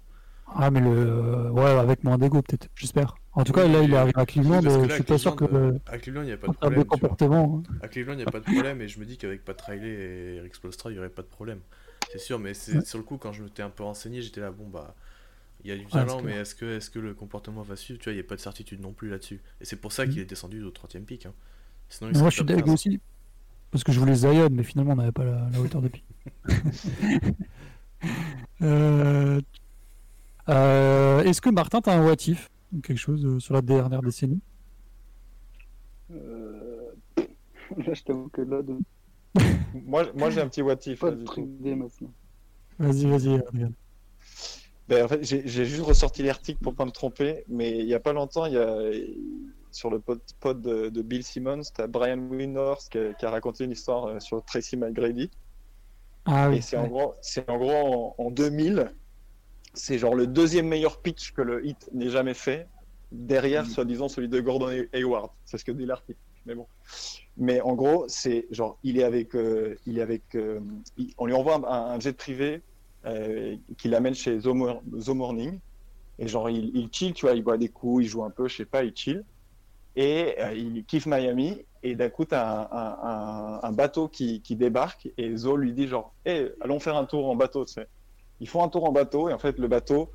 Ah, 0.55 0.71
mais 0.71 0.79
le. 0.79 1.51
Ouais, 1.51 1.63
avec 1.65 2.03
moins 2.03 2.17
d'ego, 2.17 2.41
peut-être, 2.41 2.67
j'espère. 2.75 3.15
En 3.33 3.43
tout 3.43 3.53
cas, 3.53 3.67
là, 3.67 3.81
il 3.83 3.93
est 3.93 3.97
arrivé 3.97 4.13
à 4.15 4.25
Cleveland, 4.25 4.61
là, 4.61 4.87
je 4.87 4.93
suis 4.93 5.03
pas 5.03 5.17
sûr 5.17 5.35
que. 5.35 5.77
À 5.85 5.97
Cleveland, 5.97 6.23
il 6.23 6.27
n'y 6.27 6.31
a 6.31 6.37
pas 6.37 6.47
de 6.47 6.53
de 6.53 6.57
problème. 6.57 6.83
vois. 6.83 6.97
comportement. 6.97 7.61
hein. 7.65 7.69
À 7.81 7.87
Cleveland, 7.87 8.13
il 8.13 8.17
n'y 8.17 8.23
a 8.23 8.27
pas 8.27 8.39
de 8.39 8.45
problème, 8.45 8.81
et 8.81 8.87
je 8.87 8.99
me 8.99 9.05
dis 9.05 9.17
qu'avec 9.17 9.43
Pat 9.45 9.59
Riley 9.61 9.87
et 9.89 10.35
Eric 10.37 10.55
Spoelstra, 10.55 10.89
il 10.91 10.93
n'y 10.93 10.99
aurait 10.99 11.09
pas 11.09 11.21
de 11.21 11.27
problème. 11.27 11.61
C'est 12.07 12.19
sûr, 12.19 12.39
mais 12.39 12.53
c'est 12.53 12.77
Ouais. 12.77 12.85
sur 12.85 12.97
le 12.97 13.03
coup, 13.03 13.17
quand 13.17 13.33
je 13.33 13.43
m'étais 13.43 13.63
un 13.63 13.69
peu 13.69 13.83
renseigné, 13.83 14.21
j'étais 14.21 14.41
là, 14.41 14.51
bon, 14.51 14.67
bah. 14.67 14.95
Il 15.63 15.69
y 15.69 15.73
a 15.73 15.77
du 15.77 15.87
Ouais, 15.93 16.05
talent, 16.05 16.21
mais 16.21 16.33
est-ce 16.33 16.55
que, 16.55 16.77
est 16.77 16.91
que 16.91 16.99
le 16.99 17.13
comportement 17.15 17.63
va 17.63 17.75
suivre? 17.77 17.99
Tu 17.99 18.05
vois, 18.05 18.13
il 18.13 18.17
n'y 18.17 18.21
a 18.21 18.27
pas 18.27 18.35
de 18.35 18.41
certitude 18.41 18.81
non 18.81 18.93
plus 18.93 19.09
là-dessus. 19.09 19.41
Et 19.61 19.65
c'est 19.65 19.77
pour 19.77 19.91
ça 19.93 20.05
Mm. 20.05 20.09
qu'il 20.09 20.21
est 20.21 20.25
descendu 20.25 20.63
au 20.63 20.71
30 20.71 20.95
e 20.95 20.99
pic. 21.01 21.25
hein. 21.27 21.33
Sinon, 21.89 22.11
il 22.11 22.17
moi, 22.17 22.29
je 22.29 22.35
suis 22.35 22.45
15. 22.45 22.69
aussi. 22.69 22.99
Parce 23.71 23.83
que 23.83 23.91
je 23.93 23.99
voulais 23.99 24.15
Zion, 24.15 24.49
mais 24.51 24.63
finalement, 24.63 24.93
on 24.93 24.97
n'avait 24.97 25.11
pas 25.13 25.25
la, 25.25 25.49
la 25.51 25.61
hauteur 25.61 25.81
de 25.81 25.89
pied. 25.89 26.03
Euh, 28.61 29.41
euh, 30.49 31.23
Est-ce 31.23 31.41
que 31.41 31.49
Martin, 31.49 31.81
t'as 31.81 31.97
un 31.97 32.05
what 32.05 32.15
if 32.27 32.49
quelque 32.83 32.97
chose 32.97 33.25
euh, 33.25 33.39
sur 33.39 33.53
la 33.53 33.61
dernière 33.61 34.01
décennie? 34.01 34.41
Euh... 36.11 36.91
Là, 37.77 37.93
je 37.93 38.01
t'avoue 38.03 38.29
que 38.29 38.41
là, 38.41 38.61
de... 38.61 38.75
Moi, 39.85 40.05
moi 40.15 40.29
j'ai 40.29 40.39
un 40.41 40.47
petit 40.47 40.61
what 40.61 40.77
if. 40.85 40.99
pas 40.99 41.09
là, 41.09 41.15
de 41.15 41.19
du 41.19 41.25
truc 41.25 41.43
coup. 41.45 41.51
d'idée 41.51 41.75
maintenant. 41.75 42.11
Vas-y, 42.79 43.05
vas-y, 43.05 43.35
Adrien. 43.35 43.71
Ben, 44.87 45.03
en 45.03 45.07
fait, 45.09 45.21
j'ai 45.23 45.65
juste 45.65 45.81
ressorti 45.83 46.23
l'article 46.23 46.59
pour 46.63 46.73
pas 46.75 46.85
me 46.85 46.91
tromper, 46.91 47.43
mais 47.49 47.77
il 47.79 47.85
y 47.85 47.93
a 47.93 47.99
pas 47.99 48.13
longtemps, 48.13 48.45
il 48.45 48.53
y 48.53 48.57
a 48.57 48.77
sur 49.71 49.89
le 49.91 49.99
pod, 49.99 50.21
pod 50.39 50.61
de, 50.61 50.87
de 50.87 51.01
Bill 51.01 51.23
Simmons, 51.23 51.61
t'as 51.73 51.87
Brian 51.87 52.17
Windhorst 52.19 52.89
qui, 52.89 52.97
a- 52.99 53.13
qui 53.13 53.25
a 53.25 53.29
raconté 53.29 53.65
une 53.65 53.71
histoire 53.71 54.21
sur 54.21 54.43
Tracy 54.45 54.77
McGrady. 54.77 55.29
Ah 56.25 56.49
oui. 56.49 56.57
Et 56.57 56.61
c'est 56.61 56.77
en 56.77 56.87
gros, 56.87 57.15
c'est 57.21 57.47
en 57.49 57.57
gros 57.57 58.15
en, 58.17 58.25
en 58.27 58.31
2000, 58.31 58.93
c'est 59.77 59.97
genre 59.97 60.15
le 60.15 60.27
deuxième 60.27 60.67
meilleur 60.67 61.01
pitch 61.01 61.31
que 61.33 61.41
le 61.41 61.65
hit 61.65 61.89
n'ait 61.93 62.09
jamais 62.09 62.33
fait, 62.33 62.67
derrière 63.11 63.63
Mm. 63.63 63.69
soi-disant 63.69 64.07
celui 64.09 64.27
de 64.29 64.39
Gordon 64.41 64.67
Hay- 64.69 64.89
Hayward. 64.93 65.29
C'est 65.45 65.57
ce 65.57 65.63
que 65.65 65.71
dit 65.71 65.85
l'article. 65.85 66.19
Mais 66.45 66.55
bon. 66.55 66.67
Mais 67.37 67.61
en 67.61 67.75
gros, 67.75 68.05
c'est 68.07 68.47
genre 68.51 68.79
il 68.83 68.97
est 68.99 69.03
avec, 69.03 69.35
euh, 69.35 69.75
il 69.85 69.99
est 69.99 70.01
avec, 70.01 70.23
euh, 70.35 70.59
il- 70.97 71.13
on 71.17 71.25
lui 71.25 71.33
envoie 71.33 71.55
un, 71.55 71.95
un 71.95 71.99
jet 71.99 72.13
privé 72.13 72.61
euh, 73.05 73.55
qui 73.77 73.87
l'amène 73.89 74.15
chez 74.15 74.39
Zo 74.39 74.53
Morning. 74.53 75.59
Et 76.19 76.27
genre 76.27 76.49
il, 76.49 76.75
il 76.75 76.89
chill, 76.91 77.13
tu 77.13 77.25
vois, 77.25 77.35
il 77.35 77.43
boit 77.43 77.57
des 77.57 77.69
coups, 77.69 78.05
il 78.05 78.07
joue 78.07 78.23
un 78.23 78.31
peu, 78.31 78.47
je 78.47 78.55
sais 78.57 78.65
pas, 78.65 78.83
il 78.83 78.95
chill. 78.95 79.23
Et 79.95 80.35
euh, 80.39 80.53
il 80.53 80.85
kiffe 80.85 81.05
Miami. 81.05 81.63
Et 81.83 81.95
d'un 81.95 82.09
coup, 82.09 82.25
t'as 82.25 82.67
un, 82.71 83.59
un, 83.63 83.71
bateau 83.71 84.07
qui, 84.09 84.41
qui 84.41 84.55
débarque 84.55 85.09
et 85.17 85.35
Zo 85.37 85.55
lui 85.55 85.73
dit 85.73 85.87
genre, 85.87 86.15
hé, 86.25 86.49
allons 86.59 86.79
faire 86.79 86.97
un 86.97 87.05
tour 87.05 87.29
en 87.29 87.35
bateau, 87.35 87.65
tu 87.65 87.73
sais. 87.73 87.87
Ils 88.39 88.47
font 88.49 88.63
un 88.63 88.69
tour 88.69 88.83
en 88.85 88.91
bateau 88.91 89.29
et 89.29 89.33
en 89.33 89.39
fait, 89.39 89.57
le 89.57 89.67
bateau 89.67 90.11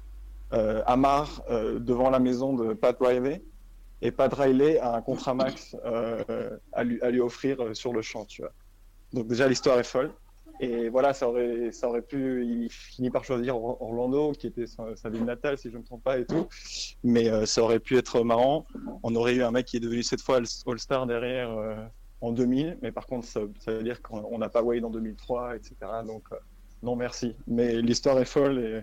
euh, 0.53 0.83
amarre 0.87 1.43
euh, 1.51 1.79
devant 1.79 2.11
la 2.11 2.19
maison 2.19 2.53
de 2.55 2.75
Pat 2.75 2.97
Riley. 3.01 3.43
Et 4.01 4.11
Pat 4.11 4.33
Riley 4.33 4.79
a 4.79 4.95
un 4.97 5.01
contrat 5.03 5.33
max 5.35 5.77
euh, 5.85 6.57
à, 6.73 6.85
lui, 6.85 7.01
à 7.03 7.11
lui 7.11 7.21
offrir 7.21 7.57
sur 7.75 7.93
le 7.93 8.03
champ, 8.03 8.25
tu 8.25 8.43
vois. 8.43 8.53
Donc 9.13 9.29
déjà, 9.29 9.49
l'histoire 9.49 9.79
est 9.79 9.85
folle. 9.85 10.11
Et 10.61 10.89
voilà, 10.89 11.15
ça 11.15 11.29
aurait, 11.29 11.73
ça 11.73 11.89
aurait 11.89 12.03
pu. 12.03 12.45
Il 12.45 12.69
finit 12.71 13.11
par 13.11 13.25
choisir 13.25 13.57
Or- 13.57 13.81
Orlando, 13.81 14.33
qui 14.33 14.47
était 14.47 14.67
sa, 14.67 15.09
ville 15.09 15.25
natale, 15.25 15.57
si 15.57 15.69
je 15.71 15.75
ne 15.75 15.81
me 15.81 15.85
trompe 15.85 16.03
pas, 16.05 16.19
et 16.19 16.27
tout. 16.27 16.47
Mais 17.03 17.47
ça 17.47 17.63
aurait 17.63 17.81
pu 17.81 17.97
être 17.97 18.23
marrant. 18.23 18.67
On 19.03 19.15
aurait 19.15 19.35
eu 19.35 19.43
un 19.43 19.51
mec 19.51 19.67
qui 19.67 19.79
est 19.79 19.81
devenu 19.81 20.03
cette 20.03 20.21
fois 20.21 20.37
All- 20.37 20.45
All-Star 20.67 21.07
derrière 21.07 21.51
en 22.21 22.33
2000. 22.33 22.79
Mais 22.83 22.93
par 22.93 23.07
contre, 23.07 23.27
ça, 23.27 23.41
veut 23.67 23.83
dire 23.83 24.03
qu'on 24.03 24.25
on 24.31 24.39
n'a 24.39 24.49
pas 24.51 24.63
Wade 24.63 24.85
en 24.85 24.91
2003, 24.91 25.57
etc. 25.57 25.75
Donc, 26.07 26.29
non, 26.83 26.97
merci. 26.97 27.35
Mais 27.47 27.81
l'histoire 27.81 28.19
est 28.19 28.25
folle 28.25 28.59
et, 28.59 28.83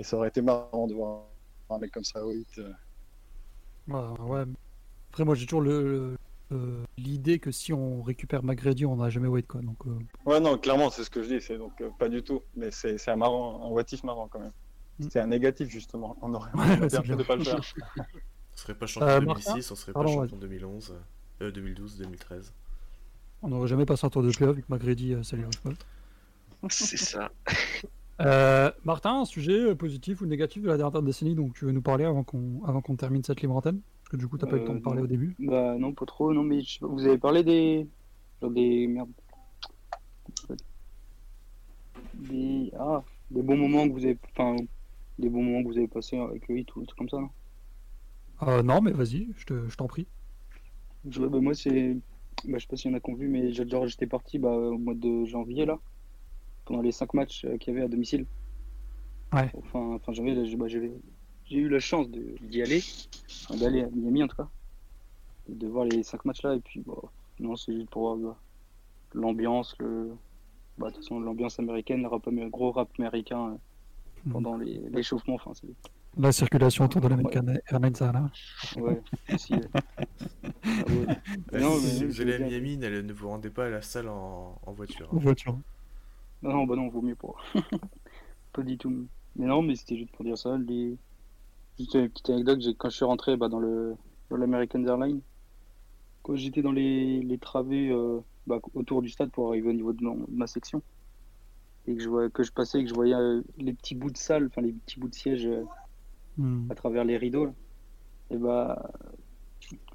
et 0.00 0.02
ça 0.02 0.16
aurait 0.16 0.28
été 0.28 0.42
marrant 0.42 0.86
de 0.86 0.94
voir 0.94 1.22
un 1.70 1.78
mec 1.78 1.92
comme 1.92 2.04
ça 2.04 2.24
au 2.24 2.32
hit. 2.32 2.60
Ouais, 3.88 4.00
ouais. 4.20 4.44
Après, 5.10 5.24
moi, 5.24 5.34
j'ai 5.34 5.46
toujours 5.46 5.60
le- 5.62 5.82
le- 5.88 6.16
euh, 6.52 6.84
l'idée 6.96 7.38
que 7.38 7.50
si 7.50 7.72
on 7.72 8.02
récupère 8.02 8.42
McGrady, 8.44 8.86
on 8.86 8.96
n'a 8.96 9.10
jamais 9.10 9.28
Wade, 9.28 9.46
quoi. 9.46 9.60
Donc, 9.62 9.76
euh, 9.86 9.98
Ouais, 10.24 10.38
non, 10.40 10.56
clairement, 10.58 10.90
c'est 10.90 11.04
ce 11.04 11.10
que 11.10 11.22
je 11.22 11.28
dis. 11.28 11.40
C'est 11.40 11.58
donc 11.58 11.80
euh, 11.80 11.90
pas 11.98 12.08
du 12.08 12.22
tout. 12.22 12.42
Mais 12.54 12.70
c'est 12.70 12.98
c'est 12.98 13.10
un 13.10 13.16
marrant, 13.16 13.66
un 13.66 13.70
what 13.70 13.84
if 13.92 14.02
marrant 14.04 14.28
quand 14.28 14.38
même. 14.40 14.52
Mm. 15.00 15.06
C'est 15.10 15.20
un 15.20 15.26
négatif, 15.26 15.68
justement. 15.68 16.16
On 16.22 16.32
aurait 16.34 16.50
Ouais, 16.52 16.78
ouais, 16.80 16.86
bien 16.88 17.02
fait 17.02 17.16
de 17.16 17.22
pas 17.22 17.36
le 17.36 17.44
faire. 17.44 17.60
On 18.54 18.58
serait 18.58 18.74
pas 18.74 18.86
champion 18.86 19.08
Euh, 19.08 19.20
2006, 19.20 19.46
Martin 19.48 19.60
on 19.70 19.74
serait 19.76 19.92
Pardon, 19.92 20.08
pas 20.14 20.20
ouais. 20.20 20.26
champion 20.28 20.38
2011, 20.38 20.94
euh, 21.42 21.50
2012, 21.50 21.98
2013. 21.98 22.52
on 23.42 23.48
n'aurait 23.48 23.68
jamais 23.68 23.84
passé 23.84 24.06
un 24.06 24.10
tour 24.10 24.22
de 24.22 24.30
playoff 24.30 24.54
avec 24.54 24.68
McGrady, 24.70 25.12
euh, 25.12 25.22
ça 25.22 25.36
lui 25.36 25.44
arrive 25.44 25.60
pas. 25.60 25.70
C'est 26.68 26.96
ça. 26.96 27.30
Euh, 28.20 28.70
Martin, 28.84 29.20
un 29.20 29.24
sujet 29.26 29.60
euh, 29.60 29.74
positif 29.74 30.20
ou 30.22 30.26
négatif 30.26 30.62
de 30.62 30.68
la 30.68 30.76
dernière 30.78 31.02
décennie 31.02 31.34
dont 31.34 31.50
tu 31.50 31.66
veux 31.66 31.72
nous 31.72 31.82
parler 31.82 32.04
avant 32.04 32.24
qu'on 32.24 32.64
avant 32.64 32.80
qu'on 32.80 32.96
termine 32.96 33.22
cette 33.22 33.42
libre 33.42 33.54
antenne? 33.56 33.80
Parce 34.02 34.08
que 34.12 34.16
du 34.16 34.26
coup, 34.26 34.38
t'as 34.38 34.46
pas 34.46 34.56
eu 34.56 34.60
le 34.60 34.64
temps 34.64 34.72
de 34.72 34.78
Euh, 34.78 34.82
parler 34.82 35.00
non. 35.00 35.04
au 35.04 35.08
début. 35.08 35.34
Bah 35.38 35.76
non, 35.78 35.92
pas 35.92 36.06
trop. 36.06 36.32
Non, 36.32 36.42
mais 36.42 36.62
je 36.62 36.74
sais 36.74 36.78
pas, 36.80 36.86
vous 36.86 37.06
avez 37.06 37.18
parlé 37.18 37.44
des. 37.44 37.86
Genre 38.40 38.50
des. 38.50 38.86
Merde. 38.86 39.10
Des. 42.14 42.72
Ah, 42.78 43.02
des 43.30 43.42
bons 43.42 43.56
moments 43.56 43.86
que 43.86 43.92
vous 43.92 44.04
avez. 44.04 44.18
Enfin, 44.32 44.56
des 45.18 45.28
bons 45.28 45.42
moments 45.42 45.62
que 45.62 45.68
vous 45.68 45.78
avez 45.78 45.88
passés 45.88 46.16
avec 46.18 46.48
ou 46.48 46.54
des 46.54 46.64
trucs 46.64 46.94
comme 46.96 47.08
ça, 47.08 47.18
non? 47.18 47.30
Euh, 48.42 48.62
non, 48.62 48.80
mais 48.80 48.92
vas-y, 48.92 49.28
je 49.36 49.44
te- 49.46 49.68
je 49.68 49.76
t'en 49.76 49.86
prie. 49.86 50.06
Je- 51.10 51.20
bah, 51.24 51.40
Moi, 51.40 51.54
c'est. 51.54 51.94
Bah, 52.44 52.58
je 52.58 52.58
sais 52.60 52.66
pas 52.66 52.76
s'il 52.76 52.90
y 52.90 52.94
en 52.94 52.96
a 52.96 53.00
qui 53.00 53.10
ont 53.10 53.14
vu, 53.14 53.28
mais 53.28 53.52
genre, 53.52 53.86
j'étais 53.86 54.06
parti 54.06 54.38
bah, 54.38 54.50
au 54.50 54.78
mois 54.78 54.94
de 54.94 55.24
janvier, 55.24 55.66
là. 55.66 55.78
Pendant 56.66 56.82
les 56.82 56.92
5 56.92 57.14
matchs 57.14 57.44
euh, 57.46 57.56
qu'il 57.56 57.72
y 57.72 57.76
avait 57.76 57.86
à 57.86 57.88
domicile. 57.88 58.26
Ouais. 59.32 59.50
Enfin, 59.56 59.94
enfin 59.94 60.12
j'ai 60.12 60.56
bah, 60.56 60.68
j'ai- 60.68 60.92
eu 61.50 61.68
la 61.68 61.78
chance 61.80 62.08
d'y 62.10 62.60
aller. 62.62 62.82
Enfin, 63.44 63.56
d'aller 63.56 63.82
à 63.82 63.88
Miami, 63.94 64.22
en 64.24 64.28
tout 64.28 64.36
cas. 64.36 64.48
Et 65.48 65.54
de 65.54 65.66
voir 65.68 65.84
les 65.86 66.02
5 66.02 66.24
matchs 66.24 66.42
là. 66.42 66.54
Et 66.54 66.60
puis, 66.60 66.80
bah, 66.86 66.94
non, 67.40 67.56
c'est 67.56 67.72
juste 67.72 67.88
pour 67.90 68.02
voir 68.02 68.16
bah, 68.16 68.36
l'ambiance, 69.14 69.74
le. 69.78 70.10
Bah, 70.78 70.88
de 70.88 70.94
toute 70.94 71.04
façon, 71.04 71.20
l'ambiance 71.20 71.58
américaine, 71.58 72.02
le 72.02 72.08
rap 72.08 72.28
gros 72.50 72.72
rap 72.72 72.88
américain 72.98 73.50
euh, 73.52 73.56
Mhm. 74.26 74.32
pendant 74.32 74.56
les- 74.56 74.80
l'échauffement. 74.90 75.34
Enfin, 75.34 75.52
c'est. 75.54 75.68
La 76.18 76.32
circulation 76.32 76.84
autour 76.86 77.00
de 77.02 77.08
l'American 77.08 77.46
Airlines 77.70 77.92
Arena. 78.00 78.30
Ouais, 78.76 79.00
aussi. 79.32 79.54
euh. 79.54 79.58
Ah 80.64 80.68
ouais. 80.90 81.06
Bah, 81.52 81.60
Non, 81.60 81.78
si 81.78 82.00
mais 82.00 82.06
vous 82.06 82.20
allez 82.20 82.34
à. 82.34 82.38
Miami, 82.40 82.76
ne, 82.76 83.00
ne 83.02 83.12
vous 83.12 83.28
rendez 83.28 83.50
pas 83.50 83.66
à 83.66 83.70
la 83.70 83.82
salle 83.82 84.08
en, 84.08 84.58
en 84.66 84.72
voiture. 84.72 85.08
En 85.12 85.16
hein. 85.16 85.20
voiture. 85.20 85.58
Non, 86.42 86.52
non, 86.52 86.64
bah 86.66 86.76
non, 86.76 86.88
vaut 86.88 87.02
mieux 87.02 87.16
pas. 87.16 87.34
pas 88.52 88.62
du 88.62 88.78
tout. 88.78 89.06
Mais 89.36 89.46
non, 89.46 89.62
mais 89.62 89.74
c'était 89.74 89.96
juste 89.96 90.12
pour 90.12 90.24
dire 90.24 90.38
ça. 90.38 90.56
Les... 90.58 90.96
Juste 91.78 91.94
une 91.94 92.08
petite 92.08 92.30
anecdote, 92.30 92.60
quand 92.78 92.88
je 92.88 92.96
suis 92.96 93.04
rentré 93.04 93.36
bah, 93.36 93.48
dans 93.48 93.58
le 93.60 93.96
dans 94.30 94.36
l'American 94.36 94.84
Airlines, 94.84 95.20
quand 96.22 96.34
j'étais 96.34 96.62
dans 96.62 96.72
les, 96.72 97.20
les 97.20 97.38
travées 97.38 97.90
euh, 97.90 98.20
bah, 98.46 98.60
autour 98.74 99.02
du 99.02 99.08
stade 99.08 99.30
pour 99.30 99.48
arriver 99.48 99.68
au 99.68 99.72
niveau 99.72 99.92
de, 99.92 100.04
ma 100.32 100.46
section, 100.48 100.82
et 101.86 101.94
que 101.94 102.02
je, 102.02 102.08
vois, 102.08 102.28
que 102.28 102.42
je 102.42 102.50
passais 102.50 102.80
et 102.80 102.82
que 102.82 102.88
je 102.88 102.94
voyais 102.94 103.14
euh, 103.14 103.42
les 103.58 103.72
petits 103.72 103.94
bouts 103.94 104.10
de 104.10 104.16
salle, 104.16 104.46
enfin 104.46 104.62
les 104.62 104.72
petits 104.72 104.98
bouts 104.98 105.08
de 105.08 105.14
siège 105.14 105.46
euh, 105.46 105.62
Hmm. 106.36 106.70
à 106.70 106.74
travers 106.74 107.04
les 107.04 107.16
rideaux, 107.16 107.46
là, 107.46 107.54
et 108.30 108.36
bah 108.36 108.90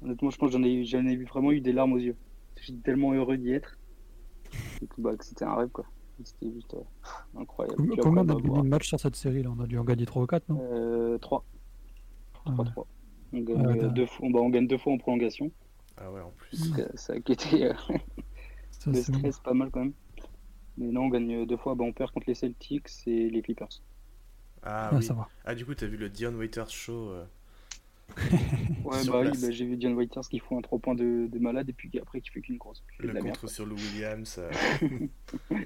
honnêtement, 0.02 0.30
je 0.30 0.38
pense 0.38 0.50
que 0.50 0.58
j'en 0.58 0.64
ai, 0.64 0.84
j'en 0.84 1.06
ai 1.06 1.16
vraiment 1.16 1.52
eu 1.52 1.60
des 1.60 1.72
larmes 1.72 1.92
aux 1.92 1.98
yeux. 1.98 2.16
J'étais 2.60 2.80
tellement 2.80 3.12
heureux 3.12 3.36
d'y 3.36 3.52
être. 3.52 3.78
Et 4.82 4.86
que, 4.88 5.00
bah, 5.00 5.16
que 5.16 5.24
c'était 5.24 5.44
un 5.44 5.54
rêve, 5.54 5.68
quoi. 5.68 5.84
C'était 6.24 6.52
juste 6.52 6.74
euh, 6.74 6.82
incroyable. 7.40 7.76
Puis 7.82 7.96
Combien 8.00 8.22
après, 8.22 8.34
on 8.34 8.38
a 8.38 8.40
gagné 8.42 8.48
bon, 8.56 8.62
de 8.62 8.68
matchs 8.68 8.88
sur 8.88 9.00
cette 9.00 9.16
série 9.16 9.42
là 9.42 9.50
On 9.56 9.60
a 9.62 9.66
dû 9.66 9.78
en 9.78 9.84
gagner 9.84 10.06
3 10.06 10.22
ou 10.22 10.26
4, 10.26 10.48
non? 10.48 10.58
Euh, 10.60 11.18
3. 11.18 11.44
Ah 12.46 12.50
3-3. 12.50 12.84
On 13.34 13.38
gagne, 13.40 13.56
Ouais, 13.56 13.66
euh, 13.66 13.74
d'accord. 13.74 13.92
deux 13.92 14.06
fois, 14.06 14.28
bah, 14.32 14.40
on 14.40 14.48
gagne 14.50 14.66
deux 14.66 14.78
fois 14.78 14.92
en 14.92 14.98
prolongation. 14.98 15.50
Ah 15.96 16.10
ouais, 16.12 16.20
en 16.20 16.30
plus. 16.30 16.70
Donc, 16.70 16.78
euh, 16.80 16.88
ça 16.94 17.14
a 17.14 17.16
été 17.16 17.64
euh, 17.66 17.72
Ça, 18.70 18.90
le 18.90 18.94
c'est 18.96 19.12
bon. 19.12 19.18
stress 19.18 19.38
pas 19.40 19.54
mal 19.54 19.70
quand 19.70 19.80
même. 19.80 19.92
Mais 20.78 20.86
non, 20.92 21.02
on 21.02 21.08
gagne 21.08 21.44
deux 21.46 21.56
fois. 21.56 21.74
Bah, 21.74 21.84
on 21.84 21.92
perd 21.92 22.10
contre 22.12 22.28
les 22.28 22.34
Celtics 22.34 22.88
et 23.06 23.30
les 23.30 23.42
Clippers. 23.42 23.68
Ah 24.62 24.90
Ah, 24.92 24.96
oui. 24.96 25.02
ça 25.02 25.14
va. 25.14 25.28
Ah, 25.44 25.54
du 25.54 25.64
coup, 25.66 25.74
t'as 25.74 25.86
vu 25.86 25.96
le 25.96 26.08
Dion 26.08 26.32
Waiters 26.34 26.70
show 26.70 27.10
euh, 27.10 27.24
Ouais, 28.84 29.04
bah 29.06 29.20
oui, 29.22 29.30
bah, 29.40 29.50
j'ai 29.50 29.64
vu 29.64 29.76
Dion 29.76 29.92
Waiters 29.94 30.22
qui 30.28 30.38
fout 30.38 30.58
un 30.58 30.60
3 30.62 30.78
points 30.78 30.94
de, 30.94 31.26
de 31.30 31.38
malade 31.38 31.68
et 31.68 31.72
puis 31.72 31.90
après 32.00 32.20
qui 32.20 32.30
fait 32.30 32.40
qu'une 32.42 32.58
grosse. 32.58 32.82
le 32.98 33.12
contre 33.20 33.48
sur 33.48 33.64
Lou 33.66 33.76
Williams. 33.76 34.38
euh, 34.38 34.50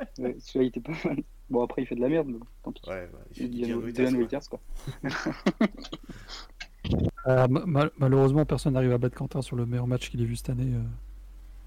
Ouais, 0.18 0.36
celui-là 0.40 0.64
il 0.64 0.66
était 0.66 0.80
pas 0.80 0.92
mal. 1.04 1.22
Bon, 1.50 1.62
après 1.62 1.82
il 1.82 1.86
fait 1.86 1.94
de 1.96 2.00
la 2.00 2.08
merde, 2.08 2.28
mais 2.28 2.38
tant 2.62 2.72
pis. 2.72 2.82
Ouais, 2.88 3.08
bah, 3.12 3.18
il 3.30 3.36
fait 3.36 3.48
du 3.48 3.74
Waiters. 3.74 4.48
Quoi. 4.48 4.60
Euh, 7.26 7.46
ma- 7.48 7.66
ma- 7.66 7.90
malheureusement, 7.98 8.44
personne 8.46 8.72
n'arrive 8.72 8.92
à 8.92 8.98
battre 8.98 9.14
Quentin 9.14 9.42
sur 9.42 9.54
le 9.54 9.66
meilleur 9.66 9.86
match 9.86 10.08
qu'il 10.10 10.20
ait 10.22 10.24
vu 10.24 10.36
cette 10.36 10.50
année. 10.50 10.74
euh, 10.74 10.82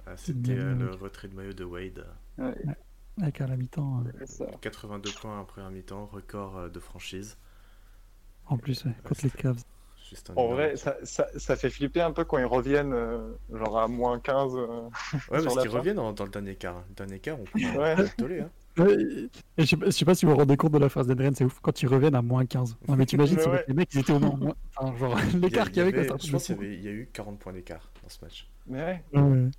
Ah, 0.07 0.17
C'était 0.17 0.51
euh, 0.57 0.73
le 0.75 0.89
retrait 0.95 1.27
de 1.27 1.35
maillot 1.35 1.53
de 1.53 1.63
Wade. 1.63 2.05
Ouais, 2.39 2.55
avec 3.21 3.39
à 3.39 3.47
la 3.47 3.55
mi-temps. 3.55 4.03
euh, 4.19 4.25
ça. 4.25 4.45
82 4.61 5.11
points 5.21 5.39
en 5.39 5.45
première 5.45 5.69
mi-temps, 5.69 6.07
record 6.11 6.69
de 6.71 6.79
franchise. 6.79 7.37
en 8.47 8.57
plus, 8.57 8.83
ouais, 8.85 8.93
contre 9.03 9.21
les 9.23 9.29
Cavs. 9.29 9.63
Juste 10.09 10.31
En 10.35 10.47
vrai, 10.47 10.75
ça, 10.75 10.97
ça, 11.03 11.27
ça 11.37 11.55
fait 11.55 11.69
flipper 11.69 12.01
un 12.01 12.11
peu 12.11 12.23
quand 12.25 12.37
ils 12.37 12.45
reviennent, 12.45 12.93
euh, 12.93 13.19
genre 13.53 13.79
à 13.79 13.87
moins 13.87 14.19
15. 14.19 14.53
euh, 14.55 14.67
Ouais, 15.31 15.41
parce 15.43 15.57
qu'ils 15.59 15.69
reviennent 15.69 15.95
dans, 15.95 16.11
dans 16.13 16.23
le 16.25 16.29
dernier 16.29 16.55
quart. 16.55 16.77
hein. 16.77 16.83
Le 16.89 16.95
dernier 16.95 17.19
quart, 17.19 17.37
on 17.39 17.43
peut 17.45 17.79
Ouais. 17.79 17.95
toller, 18.17 18.39
hein. 18.41 18.49
Et- 18.79 19.29
je 19.59 19.65
sais 19.65 19.77
pas- 19.77 19.85
je 19.85 19.91
sais 19.91 20.03
pas 20.05 20.15
si 20.15 20.25
vous 20.25 20.31
vous 20.31 20.37
rendez 20.39 20.57
compte 20.57 20.71
de 20.73 20.79
la 20.79 20.89
phase 20.89 21.05
d'Adrien, 21.07 21.31
c'est 21.35 21.45
ouf. 21.45 21.59
Quand 21.61 21.81
ils 21.83 21.87
reviennent 21.87 22.15
à 22.15 22.21
moins 22.23 22.43
15. 22.45 22.75
Non, 22.87 22.95
mais 22.95 23.05
t'imagines, 23.05 23.37
c'est 23.39 23.47
ouais. 23.49 23.63
les 23.67 23.73
mecs, 23.75 23.93
ils 23.93 23.99
étaient 23.99 24.13
au 24.13 24.19
moins. 24.19 24.35
moins- 24.35 24.55
Enfin, 24.75 24.97
genre, 24.97 25.15
l'écart 25.41 25.67
il 25.67 25.71
qu'il 25.71 25.77
y 25.83 25.87
avait, 25.87 26.11
un 26.11 26.17
Je 26.17 26.31
pense 26.31 26.45
qu'il 26.47 26.83
y, 26.83 26.87
a 26.87 26.91
eu 26.91 27.07
40 27.13 27.37
points 27.39 27.53
d'écart 27.53 27.87
dans 28.01 28.09
ce 28.09 28.17
match. 28.23 28.47
Mais 28.67 28.79
ouais, 28.79 29.03
Ouais, 29.13 29.21
ouais. 29.21 29.27
Ouais, 29.29 29.29
ouais, 29.37 29.49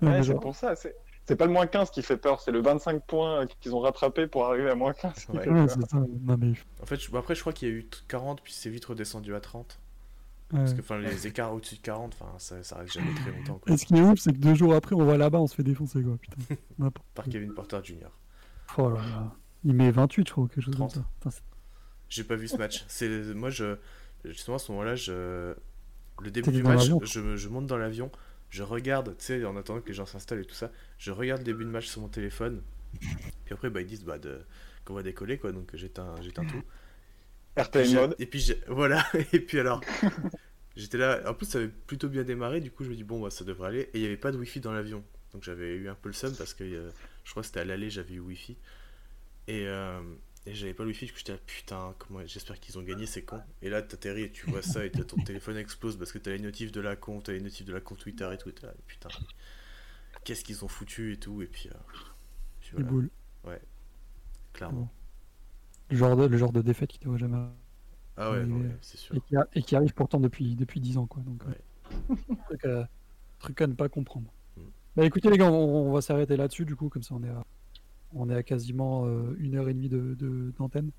mais 0.00 0.22
c'est 0.22 0.34
pour 0.40 0.54
ça. 0.56 0.74
C'est 0.74 0.96
c'est 1.24 1.36
pas 1.36 1.46
le 1.46 1.52
moins 1.52 1.68
15 1.68 1.90
qui 1.90 2.02
fait 2.02 2.16
peur, 2.16 2.40
c'est 2.40 2.50
le 2.50 2.60
25 2.60 3.00
points 3.06 3.46
qu'ils 3.60 3.76
ont 3.76 3.78
rattrapé 3.80 4.26
pour 4.26 4.44
arriver 4.46 4.70
à 4.70 4.74
moins 4.74 4.92
15 4.92 5.14
qui 5.26 5.30
Ouais. 5.36 5.44
fait 5.44 5.50
ouais, 5.50 5.66
peur. 5.66 5.76
c'est 5.78 5.88
ça. 5.90 5.98
Non, 5.98 6.36
mais. 6.36 6.52
En 6.82 6.86
fait, 6.86 6.96
je- 6.98 7.14
après, 7.16 7.34
je 7.36 7.40
crois 7.42 7.52
qu'il 7.52 7.68
y 7.68 7.70
a 7.70 7.74
eu 7.74 7.84
t- 7.84 7.98
40, 8.08 8.40
puis 8.42 8.52
c'est 8.52 8.70
vite 8.70 8.86
redescendu 8.86 9.32
à 9.34 9.40
30. 9.40 9.78
Parce 10.52 10.74
que 10.74 10.94
les 10.94 11.26
écarts 11.26 11.54
au-dessus 11.54 11.76
de 11.76 11.80
40, 11.80 12.14
enfin, 12.20 12.38
ça, 12.38 12.62
ça 12.62 12.76
reste 12.76 12.92
jamais 12.92 13.14
très 13.14 13.32
longtemps. 13.32 13.58
Quoi. 13.58 13.72
Et 13.72 13.76
ce 13.76 13.86
qui 13.86 13.94
est 13.94 14.02
ouf, 14.02 14.18
c'est 14.18 14.32
que 14.32 14.38
deux 14.38 14.54
jours 14.54 14.74
après, 14.74 14.94
on 14.94 15.04
va 15.04 15.16
là-bas, 15.16 15.40
on 15.40 15.46
se 15.46 15.54
fait 15.54 15.62
défoncer, 15.62 16.02
quoi. 16.02 16.16
Putain. 16.18 16.36
Par 17.14 17.24
Kevin 17.24 17.54
Porter 17.54 17.80
Jr. 17.82 18.08
Oh 18.76 18.90
là 18.90 19.00
là. 19.00 19.32
Il 19.64 19.74
met 19.74 19.90
28, 19.90 20.28
je 20.28 20.32
crois, 20.32 20.48
quelque 20.48 20.60
chose 20.60 20.74
30. 20.74 20.98
comme 21.20 21.32
ça. 21.32 21.40
J'ai 22.08 22.24
pas 22.24 22.36
vu 22.36 22.46
ce 22.46 22.56
match. 22.56 22.84
C'est 22.88 23.08
moi 23.34 23.48
je 23.48 23.76
justement 24.24 24.56
à 24.56 24.58
ce 24.58 24.70
moment-là 24.72 24.94
je 24.96 25.54
le 26.20 26.30
début 26.30 26.50
du 26.52 26.62
match 26.62 26.90
je, 27.04 27.36
je 27.36 27.48
monte 27.48 27.66
dans 27.66 27.78
l'avion, 27.78 28.10
je 28.50 28.62
regarde, 28.62 29.16
tu 29.16 29.24
sais 29.24 29.44
en 29.46 29.56
attendant 29.56 29.80
que 29.80 29.88
les 29.88 29.94
gens 29.94 30.04
s'installent 30.04 30.40
et 30.40 30.44
tout 30.44 30.54
ça, 30.54 30.70
je 30.98 31.10
regarde 31.10 31.40
le 31.40 31.46
début 31.46 31.64
de 31.64 31.70
match 31.70 31.86
sur 31.86 32.02
mon 32.02 32.08
téléphone. 32.08 32.60
Puis 33.00 33.54
après 33.54 33.70
bah 33.70 33.80
ils 33.80 33.86
disent 33.86 34.04
bah 34.04 34.18
de 34.18 34.40
qu'on 34.84 34.92
va 34.92 35.02
décoller 35.02 35.38
quoi 35.38 35.52
donc 35.52 35.70
j'éteins 35.74 36.14
j'éteins 36.20 36.44
tout. 36.44 36.62
RTL 37.56 37.86
J'ai- 37.86 37.94
mode. 37.96 38.16
Et 38.18 38.26
puis 38.26 38.52
voilà 38.68 39.04
et 39.32 39.40
puis 39.40 39.58
alors 39.60 39.80
j'étais 40.76 40.98
là 40.98 41.20
en 41.26 41.34
plus 41.34 41.46
ça 41.46 41.58
avait 41.58 41.68
plutôt 41.68 42.08
bien 42.08 42.22
démarré 42.24 42.60
du 42.60 42.70
coup 42.70 42.84
je 42.84 42.90
me 42.90 42.94
dis 42.94 43.04
bon 43.04 43.20
bah 43.20 43.30
ça 43.30 43.44
devrait 43.44 43.68
aller 43.68 43.80
et 43.80 43.98
il 43.98 44.02
y 44.02 44.06
avait 44.06 44.16
pas 44.16 44.32
de 44.32 44.38
wifi 44.38 44.60
dans 44.60 44.72
l'avion. 44.72 45.04
Donc 45.32 45.42
j'avais 45.44 45.74
eu 45.74 45.88
un 45.88 45.94
peu 45.94 46.08
le 46.08 46.14
seum 46.14 46.34
parce 46.36 46.54
que 46.54 46.64
euh, 46.64 46.90
je 47.24 47.30
crois 47.30 47.42
que 47.42 47.46
c'était 47.46 47.60
à 47.60 47.64
l'aller 47.64 47.90
j'avais 47.90 48.14
eu 48.14 48.20
wifi 48.20 48.56
et 49.48 49.66
euh, 49.66 50.00
et 50.44 50.54
j'avais 50.54 50.74
pas 50.74 50.82
le 50.82 50.88
wifi, 50.88 51.06
du 51.06 51.12
coup 51.12 51.18
j'étais 51.18 51.32
là, 51.32 51.38
putain, 51.46 51.94
comment... 52.00 52.18
j'espère 52.26 52.58
qu'ils 52.58 52.76
ont 52.76 52.82
gagné, 52.82 53.06
c'est 53.06 53.22
con. 53.22 53.40
Et 53.62 53.70
là, 53.70 53.80
t'atterris 53.80 54.22
et 54.24 54.32
tu 54.32 54.50
vois 54.50 54.60
ça, 54.60 54.84
et 54.84 54.90
ton 54.90 55.22
téléphone 55.22 55.56
explose 55.56 55.96
parce 55.96 56.10
que 56.10 56.18
t'as 56.18 56.32
les 56.32 56.40
notifs 56.40 56.72
de 56.72 56.80
la 56.80 56.96
compte, 56.96 57.26
t'as 57.26 57.32
les 57.32 57.40
notifs 57.40 57.64
de 57.64 57.72
la 57.72 57.80
compte 57.80 58.00
Twitter 58.00 58.28
et 58.32 58.38
tout, 58.38 58.48
et 58.48 58.54
là, 58.60 58.74
putain, 58.88 59.08
qu'est-ce 60.24 60.42
qu'ils 60.42 60.64
ont 60.64 60.68
foutu 60.68 61.12
et 61.12 61.16
tout, 61.16 61.42
et 61.42 61.46
puis, 61.46 61.68
euh, 61.68 61.74
puis 62.60 62.70
Les 62.70 62.82
voilà, 62.82 62.88
boules. 62.90 63.10
clairement. 64.52 64.92
Le 65.92 65.96
genre, 65.98 66.16
de, 66.16 66.24
le 66.26 66.36
genre 66.38 66.52
de 66.52 66.62
défaite 66.62 66.90
qui 66.90 66.98
devrait 66.98 67.18
jamais. 67.18 67.36
Ah 68.16 68.30
ouais, 68.32 68.44
c'est 68.80 68.96
sûr. 68.98 69.14
Et 69.14 69.20
qui, 69.20 69.36
a- 69.36 69.46
et 69.54 69.62
qui 69.62 69.76
arrive 69.76 69.92
pourtant 69.94 70.20
depuis, 70.20 70.54
depuis 70.56 70.80
10 70.80 70.98
ans, 70.98 71.06
quoi. 71.06 71.22
Donc, 71.22 71.42
Ouais. 71.46 71.58
euh, 72.10 72.34
truc, 72.48 72.64
à, 72.64 72.88
truc 73.38 73.60
à 73.60 73.66
ne 73.66 73.74
pas 73.74 73.88
comprendre. 73.88 74.32
Mm. 74.56 74.60
Bah 74.96 75.04
écoutez, 75.04 75.30
les 75.30 75.38
gars, 75.38 75.50
on, 75.50 75.88
on 75.88 75.92
va 75.92 76.00
s'arrêter 76.00 76.36
là-dessus, 76.36 76.64
du 76.64 76.76
coup, 76.76 76.88
comme 76.88 77.02
ça 77.02 77.14
on 77.14 77.22
est 77.22 77.28
à, 77.28 77.44
on 78.14 78.28
est 78.30 78.34
à 78.34 78.42
quasiment 78.42 79.04
euh, 79.06 79.36
une 79.38 79.54
heure 79.56 79.68
et 79.68 79.74
demie 79.74 79.88
d'antenne. 79.88 80.16
De, 80.16 80.52
d'antenne. 80.58 80.90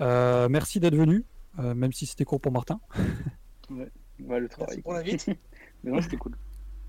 Euh, 0.00 0.48
merci 0.48 0.80
d'être 0.80 0.96
venu, 0.96 1.24
euh, 1.58 1.74
même 1.74 1.92
si 1.92 2.06
c'était 2.06 2.24
court 2.24 2.40
pour 2.40 2.52
Martin. 2.52 2.80
Ouais, 3.70 4.40
le 4.40 4.48
travail. 4.48 4.66
Merci 4.76 4.82
pour 4.82 4.92
l'invite. 4.92 5.26
Mais 5.84 5.90
non, 5.92 6.02
c'était 6.02 6.16
cool. 6.18 6.32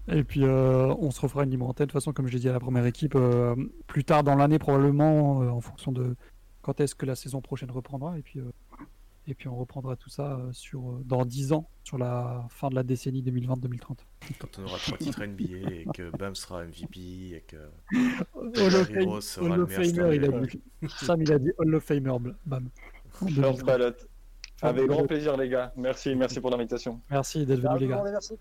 Et 0.08 0.24
puis 0.24 0.44
euh, 0.44 0.94
on 1.00 1.12
se 1.12 1.22
refera 1.22 1.44
une 1.44 1.52
libre 1.52 1.68
antenne. 1.70 1.86
De 1.86 1.92
toute 1.92 2.02
façon, 2.02 2.12
comme 2.12 2.28
je 2.28 2.34
l'ai 2.34 2.40
dit 2.40 2.50
à 2.50 2.54
la 2.54 2.60
première 2.60 2.86
équipe, 2.86 3.14
euh, 3.16 3.56
plus 3.88 4.04
tard 4.04 4.24
dans 4.24 4.36
l'année 4.36 4.60
probablement, 4.60 5.42
euh, 5.44 5.50
en 5.50 5.62
fonction 5.62 5.92
de 5.92 6.16
quand 6.62 6.80
est-ce 6.80 6.96
que 6.96 7.06
la 7.06 7.16
saison 7.16 7.42
prochaine 7.42 7.72
reprendra. 7.72 8.18
Et 8.18 8.22
puis, 8.22 8.40
euh, 8.40 8.52
et 9.28 9.34
puis 9.34 9.48
on 9.48 9.56
reprendra 9.56 9.96
tout 9.96 10.10
ça 10.10 10.34
euh, 10.34 10.52
sur, 10.52 10.90
euh, 10.90 11.02
dans 11.06 11.26
10 11.26 11.54
ans, 11.54 11.70
sur 11.84 11.98
la 11.98 12.46
fin 12.50 12.70
de 12.70 12.76
la 12.76 12.84
décennie 12.84 13.22
2020-2030. 13.24 13.98
Quand 14.40 14.60
on 14.60 14.64
aura 14.66 14.78
trois 14.78 14.98
titres 14.98 15.24
NBA 15.24 15.72
et 15.72 15.86
que 15.94 16.16
Bam 16.18 16.36
sera 16.36 16.66
MVP 16.66 17.00
et 17.36 17.46
que 17.48 17.58
Rose 19.06 19.26
sera 19.26 19.58
le 19.58 19.66
meilleur 19.66 19.86
Famer, 19.86 20.16
il 20.16 20.26
a 20.26 20.40
dit. 20.40 20.62
Sam, 20.98 21.22
il 21.22 21.32
a 21.32 21.40
dit 21.40 21.52
Hall 21.58 21.76
of 21.76 21.84
Famer, 21.84 22.18
bam. 22.46 22.70
En 23.22 23.28
First 23.28 23.36
2020. 23.36 23.64
ballot. 23.66 23.96
Avec 24.64 24.88
grand 24.88 25.08
plaisir, 25.08 25.38
les 25.38 25.50
gars. 25.50 25.74
Merci, 25.76 26.16
merci 26.16 26.40
pour 26.40 26.52
l'invitation. 26.52 27.02
Merci 27.10 27.46
d'être 27.46 27.62
venus, 27.62 27.82
les 27.82 27.88
gars. 27.88 28.04
Merci. 28.04 28.36